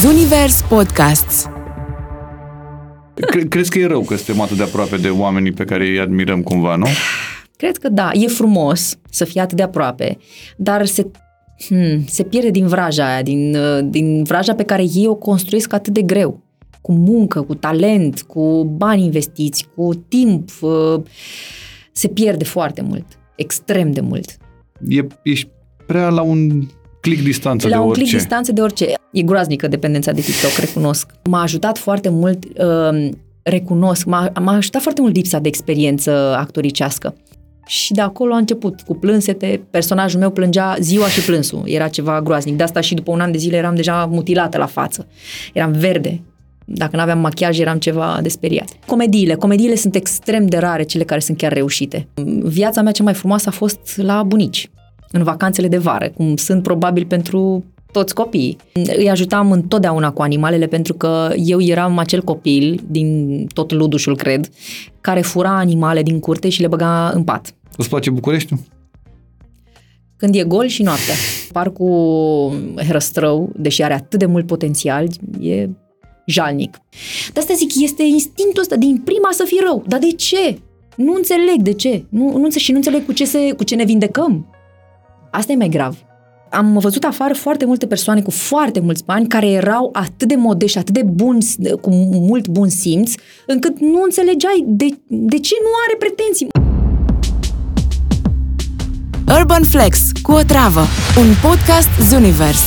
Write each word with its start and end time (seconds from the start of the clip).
Zunivers 0.00 0.62
Podcasts 0.62 1.46
Cre- 3.14 3.48
crezi 3.48 3.70
că 3.70 3.78
e 3.78 3.86
rău 3.86 4.00
că 4.02 4.16
suntem 4.16 4.42
atât 4.42 4.56
de 4.56 4.62
aproape 4.62 4.96
de 4.96 5.08
oamenii 5.08 5.52
pe 5.52 5.64
care 5.64 5.86
îi 5.86 6.00
admirăm 6.00 6.42
cumva, 6.42 6.76
nu? 6.76 6.86
Cred 7.56 7.76
că 7.76 7.88
da, 7.88 8.10
e 8.12 8.26
frumos 8.26 8.98
să 9.10 9.24
fii 9.24 9.40
atât 9.40 9.56
de 9.56 9.62
aproape, 9.62 10.18
dar 10.56 10.86
se, 10.86 11.10
hmm, 11.66 12.04
se 12.06 12.22
pierde 12.22 12.50
din 12.50 12.66
vraja 12.66 13.12
aia, 13.12 13.22
din, 13.22 13.56
uh, 13.56 13.78
din 13.90 14.22
vraja 14.22 14.54
pe 14.54 14.62
care 14.62 14.82
ei 14.82 15.06
o 15.06 15.14
construiesc 15.14 15.72
atât 15.72 15.92
de 15.92 16.02
greu. 16.02 16.42
Cu 16.80 16.92
muncă, 16.92 17.42
cu 17.42 17.54
talent, 17.54 18.22
cu 18.22 18.64
bani 18.64 19.04
investiți, 19.04 19.66
cu 19.74 19.94
timp. 20.08 20.48
uh, 20.60 21.02
Se 21.92 22.08
pierde 22.08 22.44
foarte 22.44 22.82
mult, 22.82 23.06
extrem 23.36 23.92
de 23.92 24.00
mult. 24.00 24.36
E, 24.88 25.06
ești 25.22 25.48
prea 25.86 26.08
la 26.08 26.22
un 26.22 26.66
click 27.00 27.22
distanță 27.22 27.68
La 27.68 27.74
de 27.74 27.80
un 27.80 27.88
orice. 27.88 28.00
click 28.00 28.16
distanță 28.18 28.52
de 28.52 28.60
orice. 28.60 28.94
E 29.12 29.22
groaznică 29.22 29.68
dependența 29.68 30.12
de 30.12 30.20
TikTok, 30.20 30.50
recunosc. 30.58 31.10
M-a 31.24 31.42
ajutat 31.42 31.78
foarte 31.78 32.08
mult, 32.08 32.44
uh, 32.44 33.08
recunosc, 33.42 34.04
m-a, 34.04 34.32
m-a 34.40 34.56
ajutat 34.56 34.82
foarte 34.82 35.00
mult 35.00 35.14
lipsa 35.14 35.38
de 35.38 35.48
experiență 35.48 36.10
actoricească. 36.38 37.14
Și 37.66 37.92
de 37.92 38.00
acolo 38.00 38.34
a 38.34 38.36
început 38.36 38.80
cu 38.80 38.94
plânsete, 38.94 39.60
personajul 39.70 40.20
meu 40.20 40.30
plângea 40.30 40.76
ziua 40.80 41.08
și 41.08 41.20
plânsul, 41.24 41.62
era 41.66 41.88
ceva 41.88 42.22
groaznic. 42.22 42.56
De 42.56 42.62
asta 42.62 42.80
și 42.80 42.94
după 42.94 43.10
un 43.10 43.20
an 43.20 43.32
de 43.32 43.38
zile 43.38 43.56
eram 43.56 43.74
deja 43.74 44.04
mutilată 44.10 44.58
la 44.58 44.66
față. 44.66 45.06
Eram 45.52 45.72
verde. 45.72 46.20
Dacă 46.64 46.96
nu 46.96 47.02
aveam 47.02 47.18
machiaj, 47.18 47.58
eram 47.58 47.78
ceva 47.78 48.18
de 48.22 48.28
speriat. 48.28 48.68
Comediile. 48.86 49.34
Comediile 49.34 49.74
sunt 49.74 49.94
extrem 49.94 50.46
de 50.46 50.56
rare, 50.58 50.82
cele 50.82 51.04
care 51.04 51.20
sunt 51.20 51.36
chiar 51.36 51.52
reușite. 51.52 52.08
Viața 52.42 52.82
mea 52.82 52.92
cea 52.92 53.02
mai 53.02 53.14
frumoasă 53.14 53.48
a 53.48 53.52
fost 53.52 53.96
la 53.96 54.22
bunici, 54.22 54.70
în 55.10 55.22
vacanțele 55.22 55.68
de 55.68 55.78
vară, 55.78 56.08
cum 56.08 56.36
sunt 56.36 56.62
probabil 56.62 57.04
pentru 57.04 57.64
toți 57.92 58.14
copiii. 58.14 58.56
Îi 58.96 59.10
ajutam 59.10 59.52
întotdeauna 59.52 60.10
cu 60.10 60.22
animalele 60.22 60.66
pentru 60.66 60.94
că 60.94 61.32
eu 61.36 61.60
eram 61.60 61.98
acel 61.98 62.22
copil, 62.22 62.80
din 62.86 63.46
tot 63.46 63.72
ludușul 63.72 64.16
cred, 64.16 64.48
care 65.00 65.20
fura 65.20 65.56
animale 65.56 66.02
din 66.02 66.20
curte 66.20 66.48
și 66.48 66.60
le 66.60 66.66
băga 66.66 67.10
în 67.14 67.24
pat. 67.24 67.54
Îți 67.76 67.88
place 67.88 68.10
Bucureștiul? 68.10 68.58
Când 70.16 70.34
e 70.34 70.42
gol 70.42 70.66
și 70.66 70.82
noaptea. 70.82 71.14
Parcul 71.52 72.74
Herăstrău, 72.76 73.52
deși 73.56 73.82
are 73.82 73.94
atât 73.94 74.18
de 74.18 74.26
mult 74.26 74.46
potențial, 74.46 75.08
e 75.40 75.68
jalnic. 76.26 76.78
De 77.32 77.40
asta 77.40 77.54
zic, 77.54 77.70
este 77.80 78.02
instinctul 78.02 78.62
ăsta 78.62 78.76
din 78.76 79.00
prima 79.04 79.28
să 79.30 79.44
fii 79.46 79.60
rău. 79.64 79.84
Dar 79.86 79.98
de 79.98 80.12
ce? 80.12 80.58
Nu 80.96 81.12
înțeleg 81.14 81.62
de 81.62 81.72
ce. 81.72 82.04
Nu, 82.08 82.24
nu 82.24 82.44
înțeleg 82.44 82.62
și 82.62 82.70
nu 82.70 82.76
înțeleg 82.76 83.04
cu 83.04 83.12
ce, 83.12 83.24
se, 83.24 83.52
cu 83.52 83.64
ce 83.64 83.74
ne 83.74 83.84
vindecăm. 83.84 84.46
Asta 85.30 85.52
e 85.52 85.56
mai 85.56 85.68
grav. 85.68 85.96
Am 86.50 86.78
văzut 86.78 87.04
afară 87.04 87.34
foarte 87.34 87.64
multe 87.64 87.86
persoane 87.86 88.20
cu 88.20 88.30
foarte 88.30 88.80
mulți 88.80 89.04
bani 89.04 89.26
care 89.26 89.46
erau 89.46 89.90
atât 89.92 90.28
de 90.28 90.34
modești, 90.34 90.78
atât 90.78 90.94
de 90.94 91.02
buni, 91.02 91.46
cu 91.80 91.90
mult 92.12 92.48
bun 92.48 92.68
simț, 92.68 93.12
încât 93.46 93.80
nu 93.80 94.02
înțelegeai 94.04 94.64
de, 94.66 94.86
de 95.06 95.38
ce 95.38 95.54
nu 95.62 95.68
are 95.86 95.96
pretenții. 95.98 96.46
Urban 99.38 99.62
Flex 99.64 100.12
cu 100.22 100.32
o 100.32 100.42
travă 100.42 100.80
Un 101.18 101.50
podcast 101.50 101.88
Zunivers 102.08 102.60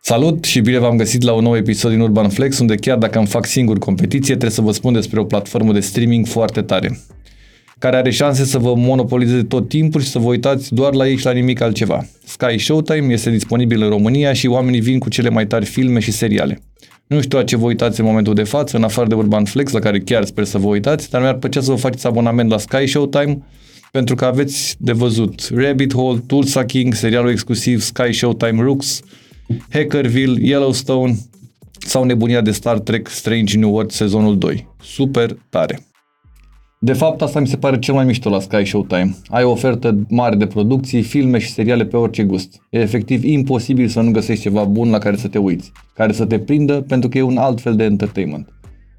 Salut 0.00 0.44
și 0.44 0.60
bine 0.60 0.78
v-am 0.78 0.96
găsit 0.96 1.22
la 1.22 1.32
un 1.32 1.42
nou 1.42 1.56
episod 1.56 1.90
din 1.90 2.00
Urban 2.00 2.28
Flex, 2.28 2.58
unde 2.58 2.74
chiar 2.74 2.98
dacă 2.98 3.18
îmi 3.18 3.26
fac 3.26 3.46
singur 3.46 3.78
competiție, 3.78 4.26
trebuie 4.26 4.50
să 4.50 4.60
vă 4.60 4.72
spun 4.72 4.92
despre 4.92 5.20
o 5.20 5.24
platformă 5.24 5.72
de 5.72 5.80
streaming 5.80 6.26
foarte 6.26 6.62
tare, 6.62 6.98
care 7.78 7.96
are 7.96 8.10
șanse 8.10 8.44
să 8.44 8.58
vă 8.58 8.74
monopolizeze 8.74 9.42
tot 9.42 9.68
timpul 9.68 10.00
și 10.00 10.08
să 10.08 10.18
vă 10.18 10.28
uitați 10.28 10.74
doar 10.74 10.94
la 10.94 11.08
ei 11.08 11.16
și 11.16 11.24
la 11.24 11.32
nimic 11.32 11.60
altceva. 11.60 12.06
Sky 12.24 12.58
Showtime 12.58 13.12
este 13.12 13.30
disponibil 13.30 13.82
în 13.82 13.88
România 13.88 14.32
și 14.32 14.46
oamenii 14.46 14.80
vin 14.80 14.98
cu 14.98 15.08
cele 15.08 15.28
mai 15.28 15.46
tari 15.46 15.64
filme 15.64 16.00
și 16.00 16.10
seriale. 16.10 16.60
Nu 17.06 17.20
știu 17.20 17.38
la 17.38 17.44
ce 17.44 17.56
vă 17.56 17.66
uitați 17.66 18.00
în 18.00 18.06
momentul 18.06 18.34
de 18.34 18.42
față, 18.42 18.76
în 18.76 18.82
afară 18.82 19.08
de 19.08 19.14
Urban 19.14 19.44
Flex, 19.44 19.72
la 19.72 19.78
care 19.78 20.00
chiar 20.00 20.24
sper 20.24 20.44
să 20.44 20.58
vă 20.58 20.66
uitați, 20.66 21.10
dar 21.10 21.20
mi-ar 21.20 21.34
plăcea 21.34 21.60
să 21.60 21.70
vă 21.70 21.76
faceți 21.76 22.06
abonament 22.06 22.50
la 22.50 22.58
Sky 22.58 22.86
Showtime, 22.86 23.38
pentru 23.90 24.14
că 24.14 24.24
aveți 24.24 24.76
de 24.78 24.92
văzut 24.92 25.48
Rabbit 25.54 25.94
Hole, 25.94 26.22
Tulsa 26.26 26.64
King, 26.64 26.94
serialul 26.94 27.30
exclusiv 27.30 27.80
Sky 27.80 28.12
Showtime 28.12 28.62
Rooks, 28.62 29.00
Hackerville, 29.70 30.46
Yellowstone 30.46 31.16
sau 31.78 32.04
nebunia 32.04 32.40
de 32.40 32.50
Star 32.50 32.78
Trek 32.78 33.08
Strange 33.08 33.58
New 33.58 33.70
World 33.70 33.90
sezonul 33.90 34.38
2. 34.38 34.68
Super 34.82 35.36
tare! 35.48 35.86
De 36.86 36.92
fapt, 36.92 37.22
asta 37.22 37.40
mi 37.40 37.46
se 37.46 37.56
pare 37.56 37.78
cel 37.78 37.94
mai 37.94 38.04
mișto 38.04 38.28
la 38.28 38.40
Sky 38.40 38.64
Showtime. 38.64 39.16
Ai 39.28 39.44
o 39.44 39.50
ofertă 39.50 40.06
mare 40.08 40.36
de 40.36 40.46
producții, 40.46 41.02
filme 41.02 41.38
și 41.38 41.50
seriale 41.50 41.84
pe 41.84 41.96
orice 41.96 42.22
gust. 42.22 42.62
E 42.70 42.78
efectiv 42.78 43.24
imposibil 43.24 43.88
să 43.88 44.00
nu 44.00 44.10
găsești 44.10 44.42
ceva 44.42 44.64
bun 44.64 44.90
la 44.90 44.98
care 44.98 45.16
să 45.16 45.28
te 45.28 45.38
uiți, 45.38 45.72
care 45.94 46.12
să 46.12 46.24
te 46.24 46.38
prindă 46.38 46.80
pentru 46.88 47.08
că 47.08 47.18
e 47.18 47.22
un 47.22 47.36
alt 47.36 47.60
fel 47.60 47.76
de 47.76 47.84
entertainment. 47.84 48.48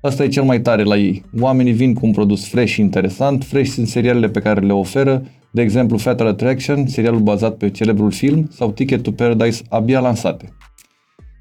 Asta 0.02 0.24
e 0.24 0.28
cel 0.28 0.44
mai 0.44 0.62
tare 0.62 0.84
la 0.84 0.98
ei. 0.98 1.24
Oamenii 1.40 1.72
vin 1.72 1.94
cu 1.94 2.06
un 2.06 2.12
produs 2.12 2.48
fresh 2.48 2.74
și 2.74 2.82
interesant, 2.82 3.44
fresh 3.44 3.72
sunt 3.72 3.88
serialele 3.88 4.30
pe 4.30 4.40
care 4.40 4.60
le 4.60 4.74
oferă, 4.74 5.24
de 5.52 5.62
exemplu 5.62 5.98
Fatal 5.98 6.28
Attraction, 6.28 6.88
serialul 6.88 7.20
bazat 7.20 7.58
pe 7.58 7.70
celebrul 7.70 8.12
film, 8.12 8.50
sau 8.52 8.72
Ticket 8.72 9.04
to 9.04 9.12
Paradise, 9.12 9.62
abia 9.70 10.00
lansate. 10.00 10.56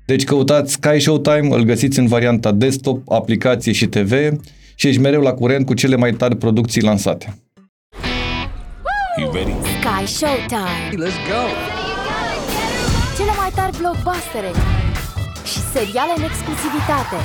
Deci 0.06 0.24
căutați 0.24 0.72
Sky 0.72 0.98
Showtime, 0.98 1.48
îl 1.50 1.62
găsiți 1.62 1.98
în 1.98 2.06
varianta 2.06 2.52
desktop, 2.52 3.10
aplicație 3.10 3.72
și 3.72 3.86
TV 3.86 4.12
și 4.78 4.88
ești 4.88 5.00
mereu 5.00 5.20
la 5.20 5.32
curent 5.32 5.66
cu 5.66 5.74
cele 5.74 5.96
mai 5.96 6.12
tari 6.12 6.36
producții 6.36 6.82
lansate. 6.82 7.38
You 9.18 9.32
ready? 9.32 9.50
Sky 9.50 10.06
Showtime 10.12 10.88
Let's 10.90 11.18
go! 11.30 11.42
Cele 13.16 13.30
mai 13.38 13.50
tari 13.54 13.76
blockbustere 13.78 14.50
Și 15.44 15.58
seriale 15.72 16.12
în 16.16 16.22
exclusivitate 16.22 17.16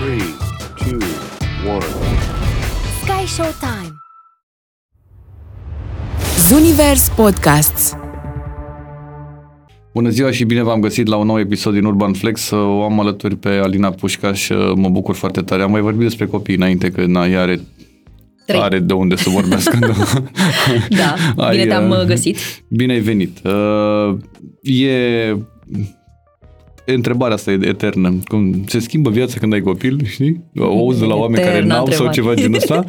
Three, 0.00 0.26
two, 0.76 1.08
one. 1.74 1.84
Sky 3.02 3.26
Showtime 3.26 3.94
Zunivers 6.48 7.08
Podcasts 7.08 7.96
Bună 9.96 10.08
ziua 10.08 10.30
și 10.30 10.44
bine 10.44 10.62
v-am 10.62 10.80
găsit 10.80 11.06
la 11.06 11.16
un 11.16 11.26
nou 11.26 11.38
episod 11.38 11.74
din 11.74 11.84
Urban 11.84 12.12
Flex. 12.12 12.50
O 12.50 12.82
am 12.82 13.00
alături 13.00 13.36
pe 13.36 13.48
Alina 13.48 13.90
Pușca 13.90 14.32
și 14.32 14.52
uh, 14.52 14.72
mă 14.74 14.88
bucur 14.88 15.14
foarte 15.14 15.40
tare. 15.40 15.62
Am 15.62 15.70
mai 15.70 15.80
vorbit 15.80 16.02
despre 16.02 16.26
copii 16.26 16.54
înainte, 16.54 16.90
că 16.90 17.06
na, 17.06 17.26
ea 17.26 17.40
are, 17.40 17.60
Trei. 18.46 18.60
are 18.60 18.78
de 18.78 18.92
unde 18.92 19.16
să 19.16 19.30
vorbească. 19.30 19.78
Da, 20.88 21.14
bine 21.34 21.60
Ai, 21.60 21.66
te-am 21.66 21.90
uh, 21.90 21.98
uh, 21.98 22.04
găsit. 22.04 22.36
Bine 22.68 22.92
ai 22.92 23.00
venit. 23.00 23.38
Uh, 23.44 24.18
e 24.62 25.36
întrebarea 26.94 27.34
asta 27.34 27.50
e 27.50 27.58
eternă. 27.62 28.18
Cum 28.24 28.64
se 28.66 28.78
schimbă 28.78 29.10
viața 29.10 29.38
când 29.38 29.52
ai 29.52 29.60
copil, 29.60 30.00
știi? 30.04 30.40
O 30.58 30.64
auzi 30.64 30.98
de 30.98 31.04
la 31.04 31.14
oameni 31.14 31.42
care 31.42 31.56
Eterna 31.56 31.74
n-au 31.74 31.90
sau 31.90 32.04
întrebare. 32.06 32.14
ceva 32.14 32.34
genul 32.34 32.56
ăsta. 32.56 32.84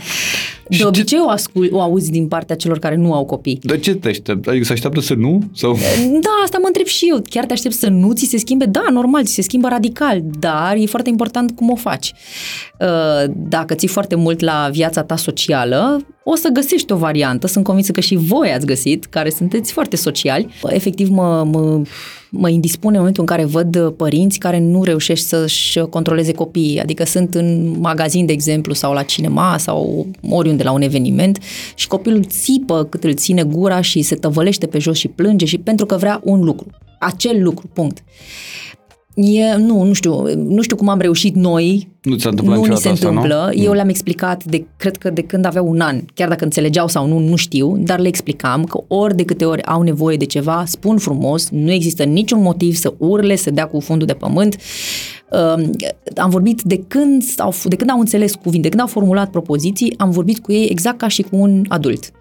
De 0.69 0.75
Și 0.75 0.81
ce- 0.81 0.87
obicei 0.87 1.19
o, 1.25 1.29
ascul, 1.29 1.69
o 1.71 1.81
auzi 1.81 2.11
din 2.11 2.27
partea 2.27 2.55
celor 2.55 2.79
care 2.79 2.95
nu 2.95 3.13
au 3.13 3.25
copii. 3.25 3.59
Dar 3.61 3.79
ce 3.79 3.95
te 3.95 4.07
aștept? 4.07 4.47
Adică 4.47 4.63
se 4.65 4.71
așteaptă 4.73 4.99
să 4.99 5.13
nu? 5.13 5.41
Sau... 5.53 5.73
Da, 6.21 6.29
asta 6.43 6.57
mă 6.61 6.67
întreb 6.67 6.85
și 6.85 7.05
eu. 7.09 7.21
Chiar 7.29 7.45
te 7.45 7.53
aștept 7.53 7.75
să 7.75 7.89
nu 7.89 8.13
ți 8.13 8.25
se 8.25 8.37
schimbe? 8.37 8.65
Da, 8.65 8.85
normal, 8.91 9.25
ți 9.25 9.33
se 9.33 9.41
schimbă 9.41 9.67
radical, 9.67 10.21
dar 10.39 10.75
e 10.79 10.85
foarte 10.85 11.09
important 11.09 11.51
cum 11.55 11.69
o 11.71 11.75
faci. 11.75 12.13
Uh, 12.79 13.31
Dacă 13.35 13.73
ții 13.73 13.87
foarte 13.87 14.15
mult 14.15 14.39
la 14.39 14.69
viața 14.71 15.03
ta 15.03 15.15
socială, 15.15 16.05
o 16.23 16.35
să 16.35 16.49
găsești 16.53 16.91
o 16.91 16.95
variantă. 16.95 17.47
Sunt 17.47 17.63
convinsă 17.63 17.91
că 17.91 17.99
și 17.99 18.15
voi 18.15 18.49
ați 18.51 18.65
găsit, 18.65 19.05
care 19.05 19.29
sunteți 19.29 19.71
foarte 19.71 19.95
sociali. 19.95 20.47
Efectiv, 20.67 21.09
mă, 21.09 21.43
mă, 21.51 21.81
mă 22.29 22.49
indispune 22.49 22.93
în 22.93 22.99
momentul 22.99 23.21
în 23.27 23.35
care 23.35 23.45
văd 23.45 23.89
părinți 23.89 24.39
care 24.39 24.59
nu 24.59 24.83
reușești 24.83 25.25
să-și 25.25 25.79
controleze 25.79 26.31
copiii. 26.31 26.79
Adică 26.79 27.05
sunt 27.05 27.35
în 27.35 27.79
magazin, 27.79 28.25
de 28.25 28.33
exemplu, 28.33 28.73
sau 28.73 28.93
la 28.93 29.03
cinema 29.03 29.57
sau 29.57 30.07
oriunde 30.29 30.63
la 30.63 30.71
un 30.71 30.81
eveniment 30.81 31.39
și 31.75 31.87
copilul 31.87 32.23
țipă 32.23 32.83
cât 32.83 33.03
îl 33.03 33.13
ține 33.13 33.43
gura 33.43 33.81
și 33.81 34.01
se 34.01 34.15
tăvălește 34.15 34.67
pe 34.67 34.79
jos 34.79 34.97
și 34.97 35.07
plânge 35.07 35.45
și 35.45 35.57
pentru 35.57 35.85
că 35.85 35.95
vrea 35.95 36.21
un 36.23 36.43
lucru. 36.43 36.67
Acel 36.99 37.43
lucru, 37.43 37.67
punct. 37.73 38.03
E, 39.19 39.55
nu, 39.55 39.83
nu 39.83 39.93
știu, 39.93 40.35
nu 40.35 40.61
știu 40.61 40.75
cum 40.75 40.89
am 40.89 40.99
reușit 40.99 41.35
noi. 41.35 41.87
Nu 42.01 42.15
ți 42.15 42.21
s-a 42.21 42.29
întâmplat 42.29 42.57
nu 42.57 42.63
ni 42.63 42.69
niciodată 42.69 42.97
se 42.97 43.05
asta, 43.05 43.09
nu? 43.09 43.21
întâmplă. 43.21 43.51
Eu 43.63 43.73
le-am 43.73 43.89
explicat, 43.89 44.43
de, 44.43 44.65
cred 44.77 44.97
că 44.97 45.09
de 45.09 45.21
când 45.21 45.45
aveau 45.45 45.67
un 45.67 45.79
an, 45.79 46.01
chiar 46.13 46.29
dacă 46.29 46.43
înțelegeau 46.43 46.87
sau 46.87 47.07
nu, 47.07 47.19
nu 47.19 47.35
știu, 47.35 47.77
dar 47.77 47.99
le 47.99 48.07
explicam 48.07 48.63
că 48.63 48.83
ori 48.87 49.15
de 49.15 49.25
câte 49.25 49.45
ori 49.45 49.63
au 49.63 49.81
nevoie 49.81 50.17
de 50.17 50.25
ceva, 50.25 50.63
spun 50.65 50.97
frumos, 50.97 51.49
nu 51.49 51.71
există 51.71 52.03
niciun 52.03 52.41
motiv 52.41 52.75
să 52.75 52.93
urle, 52.97 53.35
să 53.35 53.51
dea 53.51 53.65
cu 53.65 53.79
fundul 53.79 54.07
de 54.07 54.13
pământ. 54.13 54.57
Uh, 55.31 55.69
am 56.15 56.29
vorbit 56.29 56.61
de 56.61 56.83
când, 56.87 57.23
au, 57.37 57.53
de 57.63 57.75
când 57.75 57.89
au 57.89 57.99
înțeles 57.99 58.35
cuvinte, 58.35 58.61
de 58.61 58.69
când 58.69 58.81
au 58.81 58.87
formulat 58.87 59.29
propoziții, 59.29 59.93
am 59.97 60.09
vorbit 60.09 60.39
cu 60.39 60.51
ei 60.51 60.67
exact 60.69 60.97
ca 60.97 61.07
și 61.07 61.21
cu 61.21 61.35
un 61.35 61.65
adult. 61.67 62.11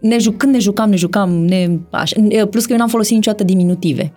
Ne 0.00 0.18
juc, 0.18 0.36
când 0.36 0.52
ne 0.52 0.58
jucam, 0.58 0.90
ne 0.90 0.96
jucam, 0.96 1.30
ne, 1.30 1.78
așa, 1.90 2.16
plus 2.50 2.66
că 2.66 2.72
eu 2.72 2.78
n-am 2.78 2.88
folosit 2.88 3.14
niciodată 3.14 3.44
diminutive. 3.44 4.12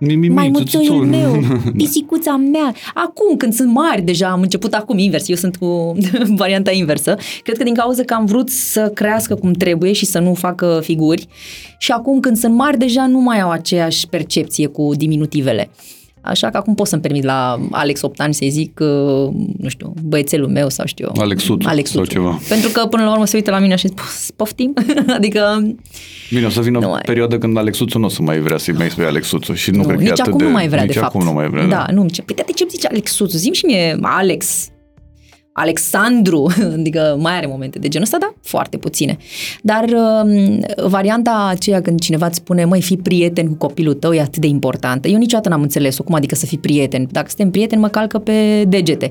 Mimimi, 0.00 0.34
maimuțoiul 0.34 0.86
țuțuțul. 0.86 1.06
meu, 1.06 1.42
pisicuța 1.76 2.36
mea. 2.36 2.74
Acum, 2.94 3.36
când 3.36 3.52
sunt 3.52 3.72
mari, 3.72 4.02
deja 4.02 4.28
am 4.28 4.40
început 4.40 4.74
acum 4.74 4.98
invers. 4.98 5.28
Eu 5.28 5.36
sunt 5.36 5.56
cu 5.56 5.96
varianta 6.42 6.70
inversă. 6.70 7.16
Cred 7.42 7.56
că 7.56 7.64
din 7.64 7.74
cauza 7.74 8.02
că 8.02 8.14
am 8.14 8.24
vrut 8.24 8.50
să 8.50 8.90
crească 8.94 9.34
cum 9.34 9.52
trebuie 9.52 9.92
și 9.92 10.04
să 10.04 10.18
nu 10.18 10.34
facă 10.34 10.80
figuri. 10.82 11.26
Și 11.78 11.92
acum, 11.92 12.20
când 12.20 12.36
sunt 12.36 12.54
mari, 12.54 12.78
deja 12.78 13.06
nu 13.06 13.20
mai 13.20 13.40
au 13.40 13.50
aceeași 13.50 14.08
percepție 14.08 14.66
cu 14.66 14.90
diminutivele. 14.96 15.70
Așa 16.30 16.50
că 16.50 16.56
acum 16.56 16.74
pot 16.74 16.86
să-mi 16.86 17.02
permit 17.02 17.24
la 17.24 17.60
Alex 17.70 18.02
8 18.02 18.20
ani 18.20 18.34
să-i 18.34 18.50
zic, 18.50 18.78
uh, 18.82 18.88
nu 19.58 19.68
știu, 19.68 19.94
băiețelul 20.04 20.48
meu 20.48 20.68
sau 20.68 20.86
știu 20.86 21.04
eu. 21.16 21.22
Alexuțu 21.68 21.96
sau 21.96 22.04
ceva. 22.04 22.40
Pentru 22.48 22.70
că 22.70 22.86
până 22.86 23.04
la 23.04 23.12
urmă 23.12 23.26
se 23.26 23.36
uită 23.36 23.50
la 23.50 23.58
mine 23.58 23.76
și 23.76 23.86
zic, 23.88 24.00
poftim? 24.36 24.72
adică 25.16 25.62
Bine, 26.30 26.46
o 26.46 26.48
să 26.48 26.60
vină 26.60 26.78
Nu 26.78 26.86
o 26.86 26.90
mai- 26.90 27.00
perioadă 27.04 27.38
când 27.38 27.56
Alexuțu 27.56 27.98
nu 27.98 28.04
o 28.04 28.08
să 28.08 28.22
mai 28.22 28.38
vrea 28.38 28.56
să-i 28.58 28.74
mai 28.74 28.90
spui 28.90 29.04
Alexuțu 29.04 29.52
și 29.52 29.70
nu, 29.70 29.76
nu, 29.76 29.82
cred 29.82 29.96
că 29.96 30.00
nici 30.02 30.08
e 30.10 30.12
atât 30.12 30.26
acum 30.26 30.38
de... 30.38 30.44
nu 30.44 30.50
mai 30.50 30.68
vrea, 30.68 30.82
nici 30.82 30.92
de 30.92 30.98
fapt. 30.98 31.14
acum 31.14 31.26
nu 31.26 31.32
mai 31.32 31.48
vrea, 31.48 31.66
Da, 31.66 31.86
nu, 31.92 32.08
ce, 32.08 32.22
păi 32.22 32.34
de 32.34 32.42
ce 32.54 32.62
îmi 32.62 32.70
zici 32.70 32.86
Alexuțu? 32.86 33.36
Zim 33.36 33.52
și 33.52 33.64
mie 33.64 33.98
Alex. 34.02 34.68
Alexandru, 35.52 36.52
adică 36.78 37.16
mai 37.20 37.36
are 37.36 37.46
momente 37.46 37.78
de 37.78 37.88
genul 37.88 38.06
ăsta, 38.06 38.18
dar 38.18 38.34
foarte 38.42 38.76
puține. 38.76 39.16
Dar 39.62 39.84
um, 39.88 40.60
varianta 40.88 41.46
aceea 41.50 41.80
când 41.80 42.00
cineva 42.00 42.26
îți 42.26 42.36
spune, 42.36 42.64
măi, 42.64 42.82
fii 42.82 42.96
prieten 42.96 43.48
cu 43.48 43.54
copilul 43.54 43.94
tău 43.94 44.12
e 44.12 44.20
atât 44.20 44.40
de 44.40 44.46
importantă. 44.46 45.08
Eu 45.08 45.18
niciodată 45.18 45.48
n-am 45.48 45.62
înțeles-o, 45.62 46.02
cum 46.02 46.14
adică 46.14 46.34
să 46.34 46.46
fii 46.46 46.58
prieten? 46.58 47.08
Dacă 47.10 47.28
suntem 47.28 47.50
prieteni, 47.50 47.80
mă 47.80 47.88
calcă 47.88 48.18
pe 48.18 48.64
degete. 48.68 49.10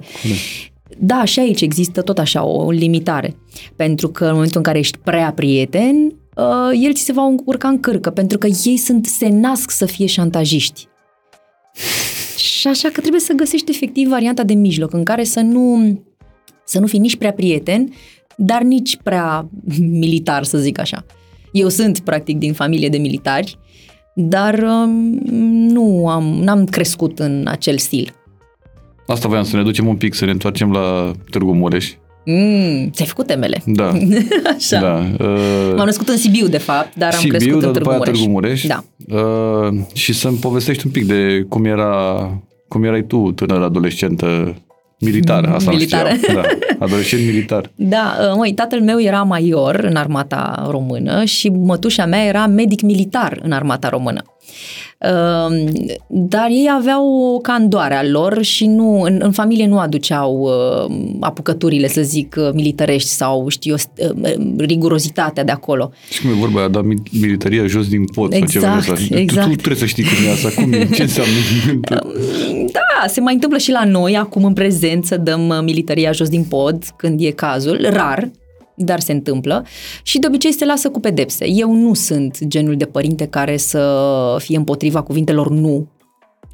Da, 0.97 1.25
și 1.25 1.39
aici 1.39 1.61
există 1.61 2.01
tot 2.01 2.19
așa 2.19 2.43
o 2.43 2.71
limitare. 2.71 3.35
Pentru 3.75 4.09
că 4.09 4.25
în 4.25 4.33
momentul 4.33 4.57
în 4.57 4.63
care 4.63 4.79
ești 4.79 4.97
prea 4.97 5.31
prieten, 5.31 5.95
uh, 6.35 6.79
el 6.83 6.93
ți 6.93 7.03
se 7.03 7.11
va 7.11 7.33
urca 7.45 7.67
în 7.67 7.79
cârcă, 7.79 8.09
pentru 8.09 8.37
că 8.37 8.47
ei 8.65 8.77
sunt, 8.77 9.05
se 9.05 9.29
nasc 9.29 9.71
să 9.71 9.85
fie 9.85 10.05
șantajiști. 10.05 10.87
Și 12.37 12.67
așa 12.67 12.89
că 12.89 12.99
trebuie 12.99 13.21
să 13.21 13.33
găsești 13.33 13.71
efectiv 13.71 14.07
varianta 14.09 14.43
de 14.43 14.53
mijloc 14.53 14.93
în 14.93 15.03
care 15.03 15.23
să 15.23 15.39
nu, 15.39 15.99
să 16.69 16.79
nu 16.79 16.87
fii 16.87 16.99
nici 16.99 17.15
prea 17.15 17.31
prieten, 17.31 17.93
dar 18.37 18.61
nici 18.61 18.97
prea 19.03 19.49
militar, 20.03 20.43
să 20.43 20.57
zic 20.57 20.79
așa. 20.79 21.05
Eu 21.51 21.69
sunt, 21.69 21.99
practic, 21.99 22.37
din 22.37 22.53
familie 22.53 22.89
de 22.89 22.97
militari, 22.97 23.57
dar 24.15 24.59
um, 24.59 25.19
nu 25.73 26.07
am, 26.07 26.23
n-am 26.23 26.65
crescut 26.65 27.19
în 27.19 27.45
acel 27.47 27.77
stil. 27.77 28.13
Asta 29.07 29.27
voiam 29.27 29.43
să 29.43 29.55
ne 29.55 29.63
ducem 29.63 29.87
un 29.87 29.95
pic, 29.95 30.13
să 30.13 30.25
ne 30.25 30.31
întoarcem 30.31 30.71
la 30.71 31.11
Târgu 31.29 31.53
Mureș. 31.53 31.91
Mm, 32.25 32.89
ți-ai 32.91 33.07
făcut 33.07 33.27
temele. 33.27 33.61
Da, 33.65 33.91
Așa. 34.55 34.79
da. 34.79 35.25
Uh, 35.25 35.73
M-am 35.75 35.85
născut 35.85 36.07
în 36.07 36.17
Sibiu, 36.17 36.47
de 36.47 36.57
fapt, 36.57 36.95
dar 36.95 37.13
am 37.13 37.19
Sibiu, 37.19 37.37
crescut 37.37 37.59
dar 37.59 37.67
în 37.67 37.73
după 37.73 37.89
Târgu 37.89 37.89
aia 37.89 37.97
Mureș. 37.97 38.17
Târgu 38.17 38.31
Mureș. 38.31 38.65
Da. 38.65 38.83
Uh, 39.15 39.79
și 39.93 40.13
să-mi 40.13 40.37
povestești 40.37 40.85
un 40.85 40.91
pic 40.91 41.05
de 41.05 41.45
cum 41.49 41.65
era, 41.65 42.31
cum 42.67 42.83
erai 42.83 43.03
tu, 43.03 43.31
tânără 43.31 43.63
adolescentă 43.63 44.55
militară. 44.99 45.53
Asta 45.53 45.71
Militară. 45.71 46.09
Nu 46.09 46.15
știam. 46.15 46.35
da, 46.35 46.85
adolescent 46.85 47.25
militar. 47.25 47.69
Da, 47.75 48.17
uh, 48.19 48.35
măi, 48.37 48.53
tatăl 48.53 48.81
meu 48.81 49.01
era 49.01 49.23
major 49.23 49.75
în 49.75 49.95
armata 49.95 50.67
română 50.69 51.23
și 51.23 51.49
mătușa 51.49 52.05
mea 52.05 52.25
era 52.25 52.47
medic 52.47 52.81
militar 52.81 53.39
în 53.43 53.51
armata 53.51 53.89
română. 53.89 54.23
Uh, 54.99 55.63
Dar 56.07 56.47
ei 56.49 56.69
aveau 56.77 57.33
o 57.33 57.37
candoare 57.37 57.93
a 57.95 58.03
lor 58.03 58.43
și 58.43 58.65
nu, 58.65 59.01
în, 59.01 59.19
în 59.23 59.31
familie 59.31 59.67
nu 59.67 59.79
aduceau 59.79 60.39
uh, 60.39 60.95
apucăturile, 61.19 61.87
să 61.87 62.01
zic, 62.01 62.35
uh, 62.39 62.49
militarești 62.53 63.09
sau, 63.09 63.47
știu 63.47 63.75
eu, 63.95 64.09
uh, 64.23 64.33
rigurozitatea 64.57 65.43
de 65.43 65.51
acolo. 65.51 65.91
Și 66.09 66.21
cum 66.21 66.29
e 66.29 66.33
vorba 66.33 66.59
aia, 66.59 66.67
da, 66.67 66.81
mi- 66.81 67.01
militaria 67.21 67.65
jos 67.67 67.87
din 67.89 68.05
pod. 68.05 68.33
sau 68.33 68.45
ceva 68.45 68.65
de 68.67 68.75
Exact, 68.77 68.89
asta. 68.89 69.05
Tu- 69.09 69.17
exact. 69.17 69.47
Tu, 69.47 69.53
trebuie 69.55 69.75
să 69.77 69.85
știi 69.85 70.03
cum 70.03 70.25
e 70.27 70.31
asta, 70.31 70.61
cum 70.61 70.71
e, 70.73 70.87
ce 70.95 71.01
înseamnă. 71.01 71.33
Da, 72.71 73.07
se 73.07 73.21
mai 73.21 73.33
întâmplă 73.33 73.57
și 73.57 73.71
la 73.71 73.83
noi, 73.85 74.17
acum 74.17 74.43
în 74.43 74.53
prezent, 74.53 75.05
să 75.05 75.17
dăm 75.17 75.47
uh, 75.47 75.59
militaria 75.63 76.11
jos 76.11 76.29
din 76.29 76.43
pod 76.43 76.83
când 76.95 77.21
e 77.21 77.29
cazul, 77.31 77.87
rar, 77.91 78.29
dar 78.83 78.99
se 78.99 79.11
întâmplă 79.11 79.65
și 80.03 80.19
de 80.19 80.27
obicei 80.27 80.53
se 80.53 80.65
lasă 80.65 80.89
cu 80.89 80.99
pedepse. 80.99 81.47
Eu 81.47 81.73
nu 81.73 81.93
sunt 81.93 82.37
genul 82.47 82.75
de 82.75 82.85
părinte 82.85 83.25
care 83.25 83.57
să 83.57 84.35
fie 84.39 84.57
împotriva 84.57 85.01
cuvintelor 85.01 85.49
nu. 85.49 85.87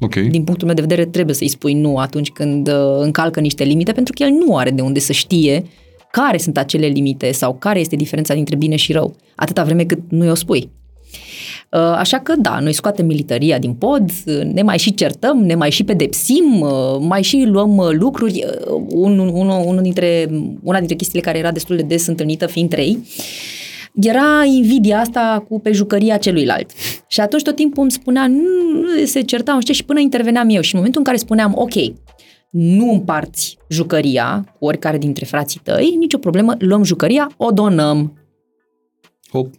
ok. 0.00 0.14
Din 0.14 0.44
punctul 0.44 0.66
meu 0.66 0.76
de 0.76 0.80
vedere 0.80 1.04
trebuie 1.04 1.34
să-i 1.34 1.48
spui 1.48 1.74
nu 1.74 1.96
atunci 1.96 2.30
când 2.30 2.68
uh, 2.68 2.98
încalcă 2.98 3.40
niște 3.40 3.64
limite, 3.64 3.92
pentru 3.92 4.12
că 4.16 4.22
el 4.22 4.30
nu 4.30 4.56
are 4.56 4.70
de 4.70 4.82
unde 4.82 4.98
să 4.98 5.12
știe 5.12 5.64
care 6.10 6.38
sunt 6.38 6.58
acele 6.58 6.86
limite 6.86 7.32
sau 7.32 7.54
care 7.54 7.80
este 7.80 7.96
diferența 7.96 8.34
dintre 8.34 8.56
bine 8.56 8.76
și 8.76 8.92
rău, 8.92 9.16
atâta 9.34 9.64
vreme 9.64 9.84
cât 9.84 10.00
nu 10.08 10.24
i-o 10.24 10.34
spui. 10.34 10.70
Uh, 11.70 11.80
Așa 11.80 12.18
că 12.18 12.34
da, 12.38 12.58
noi 12.58 12.72
scoatem 12.72 13.06
militaria 13.06 13.58
din 13.58 13.74
pod, 13.74 14.10
uh, 14.26 14.40
ne 14.52 14.62
mai 14.62 14.78
și 14.78 14.94
certăm, 14.94 15.38
ne 15.44 15.54
mai 15.54 15.70
și 15.70 15.84
pedepsim, 15.84 16.60
uh, 16.60 16.96
mai 17.00 17.22
și 17.22 17.44
luăm 17.46 17.76
uh, 17.76 17.88
lucruri. 17.92 18.44
Uh, 18.46 18.82
Un, 18.88 19.18
un, 19.18 19.48
unul 19.48 19.82
dintre, 19.82 20.28
una 20.62 20.78
dintre 20.78 20.96
chestiile 20.96 21.24
care 21.24 21.38
era 21.38 21.52
destul 21.52 21.76
de 21.76 21.82
des 21.82 22.06
întâlnită 22.06 22.46
fiind 22.46 22.70
trei, 22.70 22.98
era 24.00 24.44
invidia 24.44 25.00
asta 25.00 25.44
cu 25.48 25.60
pe 25.60 25.72
jucăria 25.72 26.16
celuilalt. 26.16 26.70
Și 27.06 27.20
atunci 27.20 27.42
tot 27.42 27.56
timpul 27.56 27.82
îmi 27.82 27.90
spunea, 27.90 28.26
nu, 28.26 28.42
nu, 28.72 29.04
se 29.04 29.20
certau, 29.20 29.54
nu 29.54 29.60
știu, 29.60 29.74
și 29.74 29.84
până 29.84 30.00
interveneam 30.00 30.48
eu. 30.48 30.60
Și 30.60 30.74
în 30.74 30.78
momentul 30.78 31.00
în 31.00 31.06
care 31.06 31.16
spuneam, 31.16 31.52
ok, 31.56 31.74
nu 32.50 32.90
împarți 32.92 33.58
jucăria 33.68 34.54
cu 34.58 34.64
oricare 34.64 34.98
dintre 34.98 35.24
frații 35.24 35.60
tăi, 35.62 35.94
nicio 35.98 36.18
problemă, 36.18 36.54
luăm 36.58 36.82
jucăria, 36.82 37.30
o 37.36 37.50
donăm. 37.50 38.18
Hop. 39.30 39.54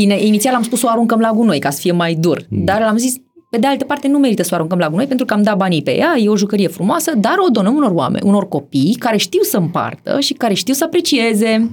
Ine- 0.00 0.22
Inițial 0.24 0.54
am 0.54 0.62
spus 0.62 0.78
să 0.78 0.86
o 0.86 0.90
aruncăm 0.90 1.20
la 1.20 1.30
gunoi 1.32 1.58
ca 1.58 1.70
să 1.70 1.80
fie 1.80 1.92
mai 1.92 2.14
dur, 2.14 2.46
mm. 2.48 2.64
dar 2.64 2.82
am 2.82 2.96
zis, 2.96 3.14
pe 3.50 3.58
de 3.58 3.66
altă 3.66 3.84
parte 3.84 4.08
nu 4.08 4.18
merită 4.18 4.42
să 4.42 4.48
o 4.52 4.54
aruncăm 4.54 4.78
la 4.78 4.88
gunoi 4.88 5.06
pentru 5.06 5.26
că 5.26 5.34
am 5.34 5.42
dat 5.42 5.56
banii 5.56 5.82
pe 5.82 5.96
ea, 5.96 6.14
e 6.18 6.28
o 6.28 6.36
jucărie 6.36 6.68
frumoasă, 6.68 7.12
dar 7.16 7.34
o 7.46 7.48
donăm 7.50 7.74
unor 7.74 7.90
oameni, 7.90 8.28
unor 8.28 8.48
copii 8.48 8.96
care 8.98 9.16
știu 9.16 9.42
să 9.42 9.56
împartă 9.56 10.20
și 10.20 10.32
care 10.32 10.54
știu 10.54 10.74
să 10.74 10.84
aprecieze. 10.84 11.68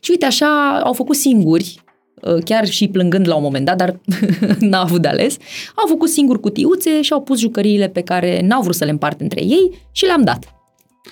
Și 0.00 0.10
uite 0.10 0.24
așa 0.24 0.80
au 0.84 0.92
făcut 0.92 1.16
singuri, 1.16 1.78
uh, 2.22 2.42
chiar 2.44 2.66
și 2.66 2.88
plângând 2.88 3.28
la 3.28 3.34
un 3.36 3.42
moment 3.42 3.64
dat, 3.64 3.76
dar 3.76 4.00
n-a 4.70 4.80
avut 4.80 5.00
de 5.02 5.08
ales, 5.08 5.36
au 5.74 5.86
făcut 5.86 6.08
singuri 6.08 6.40
cutiuțe 6.40 7.02
și 7.02 7.12
au 7.12 7.20
pus 7.22 7.38
jucăriile 7.38 7.88
pe 7.88 8.00
care 8.00 8.40
n-au 8.42 8.62
vrut 8.62 8.74
să 8.74 8.84
le 8.84 8.90
împartă 8.90 9.22
între 9.22 9.42
ei 9.44 9.70
și 9.92 10.04
le-am 10.04 10.22
dat. 10.22 10.44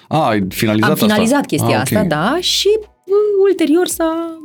A, 0.08 0.28
ai 0.28 0.44
finalizat 0.48 0.90
Am 0.90 0.96
finalizat 0.96 1.34
asta? 1.40 1.46
chestia 1.46 1.76
Ah, 1.76 1.82
asta, 1.82 2.00
ok. 2.00 2.06
da, 2.06 2.36
și 2.40 2.68
uh, 2.78 3.14
ulterior 3.48 3.86
s-a, 3.86 4.36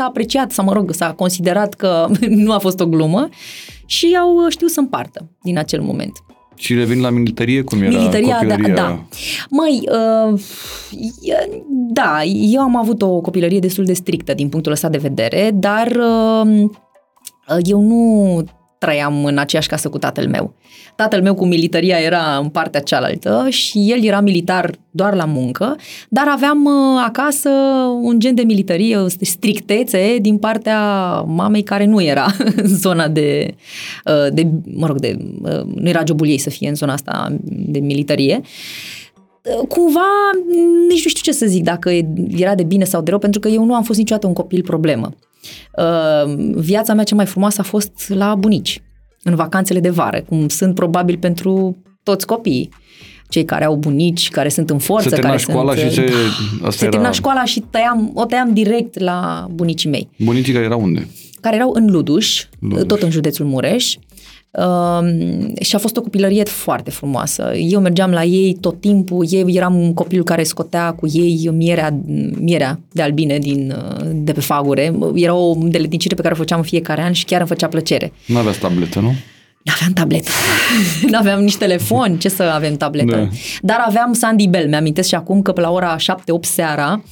s-a 0.00 0.06
apreciat, 0.06 0.50
sau 0.50 0.64
mă 0.64 0.72
rog, 0.72 0.92
s-a 0.92 1.12
considerat 1.12 1.74
că 1.74 2.06
nu 2.44 2.52
a 2.52 2.58
fost 2.58 2.80
o 2.80 2.86
glumă 2.86 3.28
și 3.86 4.16
au 4.20 4.34
uh, 4.34 4.46
știut 4.48 4.70
să 4.70 4.80
împartă 4.80 5.30
din 5.42 5.58
acel 5.58 5.80
moment. 5.80 6.12
Și 6.56 6.74
revin 6.74 7.00
la 7.00 7.10
militarie, 7.10 7.62
cum 7.62 7.82
era 7.82 7.98
Militaria, 7.98 8.28
da, 8.28 8.54
copilăria? 8.54 8.74
da. 8.74 9.04
Măi, 9.50 9.82
uh, 10.32 10.40
e- 11.22 11.62
da, 11.68 12.22
eu 12.24 12.60
am 12.60 12.76
avut 12.76 13.02
o 13.02 13.20
copilărie 13.20 13.58
destul 13.58 13.84
de 13.84 13.92
strictă 13.92 14.34
din 14.34 14.48
punctul 14.48 14.72
ăsta 14.72 14.88
de 14.88 14.98
vedere, 14.98 15.50
dar 15.54 15.86
uh, 15.86 16.66
eu 17.62 17.80
nu 17.80 18.44
trăiam 18.80 19.24
în 19.24 19.38
aceeași 19.38 19.68
casă 19.68 19.88
cu 19.88 19.98
tatăl 19.98 20.28
meu. 20.28 20.54
Tatăl 20.96 21.22
meu 21.22 21.34
cu 21.34 21.46
militaria 21.46 21.96
era 21.96 22.36
în 22.42 22.48
partea 22.48 22.80
cealaltă 22.80 23.46
și 23.48 23.86
el 23.90 24.04
era 24.04 24.20
militar 24.20 24.70
doar 24.90 25.14
la 25.14 25.24
muncă, 25.24 25.76
dar 26.08 26.28
aveam 26.28 26.64
uh, 26.64 27.02
acasă 27.06 27.50
un 28.00 28.18
gen 28.18 28.34
de 28.34 28.42
militarie, 28.42 28.96
o 28.96 29.06
strictețe 29.20 30.16
din 30.20 30.38
partea 30.38 30.80
mamei 31.20 31.62
care 31.62 31.84
nu 31.84 32.02
era 32.02 32.26
în 32.62 32.66
zona 32.66 33.08
de, 33.08 33.54
uh, 34.04 34.32
de 34.32 34.46
mă 34.74 34.86
rog, 34.86 35.00
de, 35.00 35.16
uh, 35.42 35.62
nu 35.74 35.88
era 35.88 36.02
jobul 36.06 36.28
ei 36.28 36.38
să 36.38 36.50
fie 36.50 36.68
în 36.68 36.74
zona 36.74 36.92
asta 36.92 37.36
de 37.44 37.78
militarie. 37.78 38.40
Uh, 38.40 39.66
Cumva, 39.68 40.30
nici 40.88 41.02
nu 41.02 41.08
știu 41.08 41.22
ce 41.22 41.32
să 41.32 41.46
zic, 41.46 41.62
dacă 41.62 41.90
era 42.36 42.54
de 42.54 42.62
bine 42.62 42.84
sau 42.84 43.02
de 43.02 43.10
rău, 43.10 43.18
pentru 43.18 43.40
că 43.40 43.48
eu 43.48 43.64
nu 43.64 43.74
am 43.74 43.82
fost 43.82 43.98
niciodată 43.98 44.26
un 44.26 44.32
copil 44.32 44.62
problemă. 44.62 45.14
Uh, 45.76 46.34
Viața 46.54 46.94
mea 46.94 47.04
cea 47.04 47.14
mai 47.14 47.26
frumoasă 47.26 47.60
a 47.60 47.64
fost 47.64 47.92
la 48.08 48.34
bunici, 48.34 48.82
în 49.22 49.34
vacanțele 49.34 49.80
de 49.80 49.90
vară, 49.90 50.20
cum 50.28 50.48
sunt 50.48 50.74
probabil 50.74 51.16
pentru 51.18 51.76
toți 52.02 52.26
copiii. 52.26 52.68
Cei 53.28 53.44
care 53.44 53.64
au 53.64 53.76
bunici, 53.76 54.28
care 54.30 54.48
sunt 54.48 54.70
în 54.70 54.78
forță, 54.78 55.08
Se 55.08 55.14
termina 55.14 55.36
care 55.36 55.42
școala 55.50 55.74
sunt... 55.74 55.90
și 55.90 55.94
se... 55.94 56.04
Da, 56.04 56.66
Asta 56.66 56.70
se 56.70 56.82
era... 56.82 56.90
termina 56.90 57.12
școala 57.12 57.44
și 57.44 57.60
tăiam, 57.70 58.10
o 58.14 58.24
tăiam 58.24 58.52
direct 58.52 58.98
la 58.98 59.46
bunicii 59.50 59.90
mei 59.90 60.08
Bunicii 60.24 60.52
care 60.52 60.64
erau 60.64 60.80
unde? 60.82 61.08
care 61.40 61.56
erau 61.56 61.70
în 61.74 61.90
Luduș, 61.90 62.44
Luduș. 62.60 62.86
tot 62.86 63.02
în 63.02 63.10
județul 63.10 63.46
Mureș. 63.46 63.94
Uh, 64.50 65.08
și 65.60 65.74
a 65.74 65.78
fost 65.78 65.96
o 65.96 66.00
copilărie 66.00 66.44
foarte 66.44 66.90
frumoasă. 66.90 67.52
Eu 67.54 67.80
mergeam 67.80 68.10
la 68.10 68.24
ei 68.24 68.56
tot 68.60 68.80
timpul, 68.80 69.26
eu 69.30 69.48
eram 69.48 69.92
copilul 69.94 70.24
care 70.24 70.42
scotea 70.42 70.92
cu 70.92 71.06
ei 71.12 71.50
mierea, 71.52 72.00
mierea 72.38 72.80
de 72.92 73.02
albine 73.02 73.38
din, 73.38 73.74
uh, 73.76 74.06
de 74.12 74.32
pe 74.32 74.40
fagure. 74.40 74.92
Era 75.14 75.34
o 75.34 75.54
deleticire 75.58 76.14
pe 76.14 76.22
care 76.22 76.34
o 76.34 76.36
făceam 76.36 76.58
în 76.58 76.64
fiecare 76.64 77.02
an 77.02 77.12
și 77.12 77.24
chiar 77.24 77.38
îmi 77.40 77.48
făcea 77.48 77.68
plăcere. 77.68 78.12
Nu 78.26 78.38
aveați 78.38 78.58
tabletă, 78.58 79.00
nu? 79.00 79.12
N-aveam 79.62 79.92
tabletă. 79.92 80.30
N-aveam 81.10 81.42
nici 81.42 81.56
telefon, 81.56 82.18
ce 82.18 82.28
să 82.28 82.42
avem 82.42 82.76
tabletă. 82.76 83.16
Da. 83.16 83.28
Dar 83.62 83.84
aveam 83.86 84.12
Sandy 84.12 84.46
Bell. 84.46 84.68
Mi-amintesc 84.68 85.08
și 85.08 85.14
acum 85.14 85.42
că 85.42 85.52
pe 85.52 85.60
la 85.60 85.70
ora 85.70 85.96
7-8 85.96 86.00
seara 86.40 87.02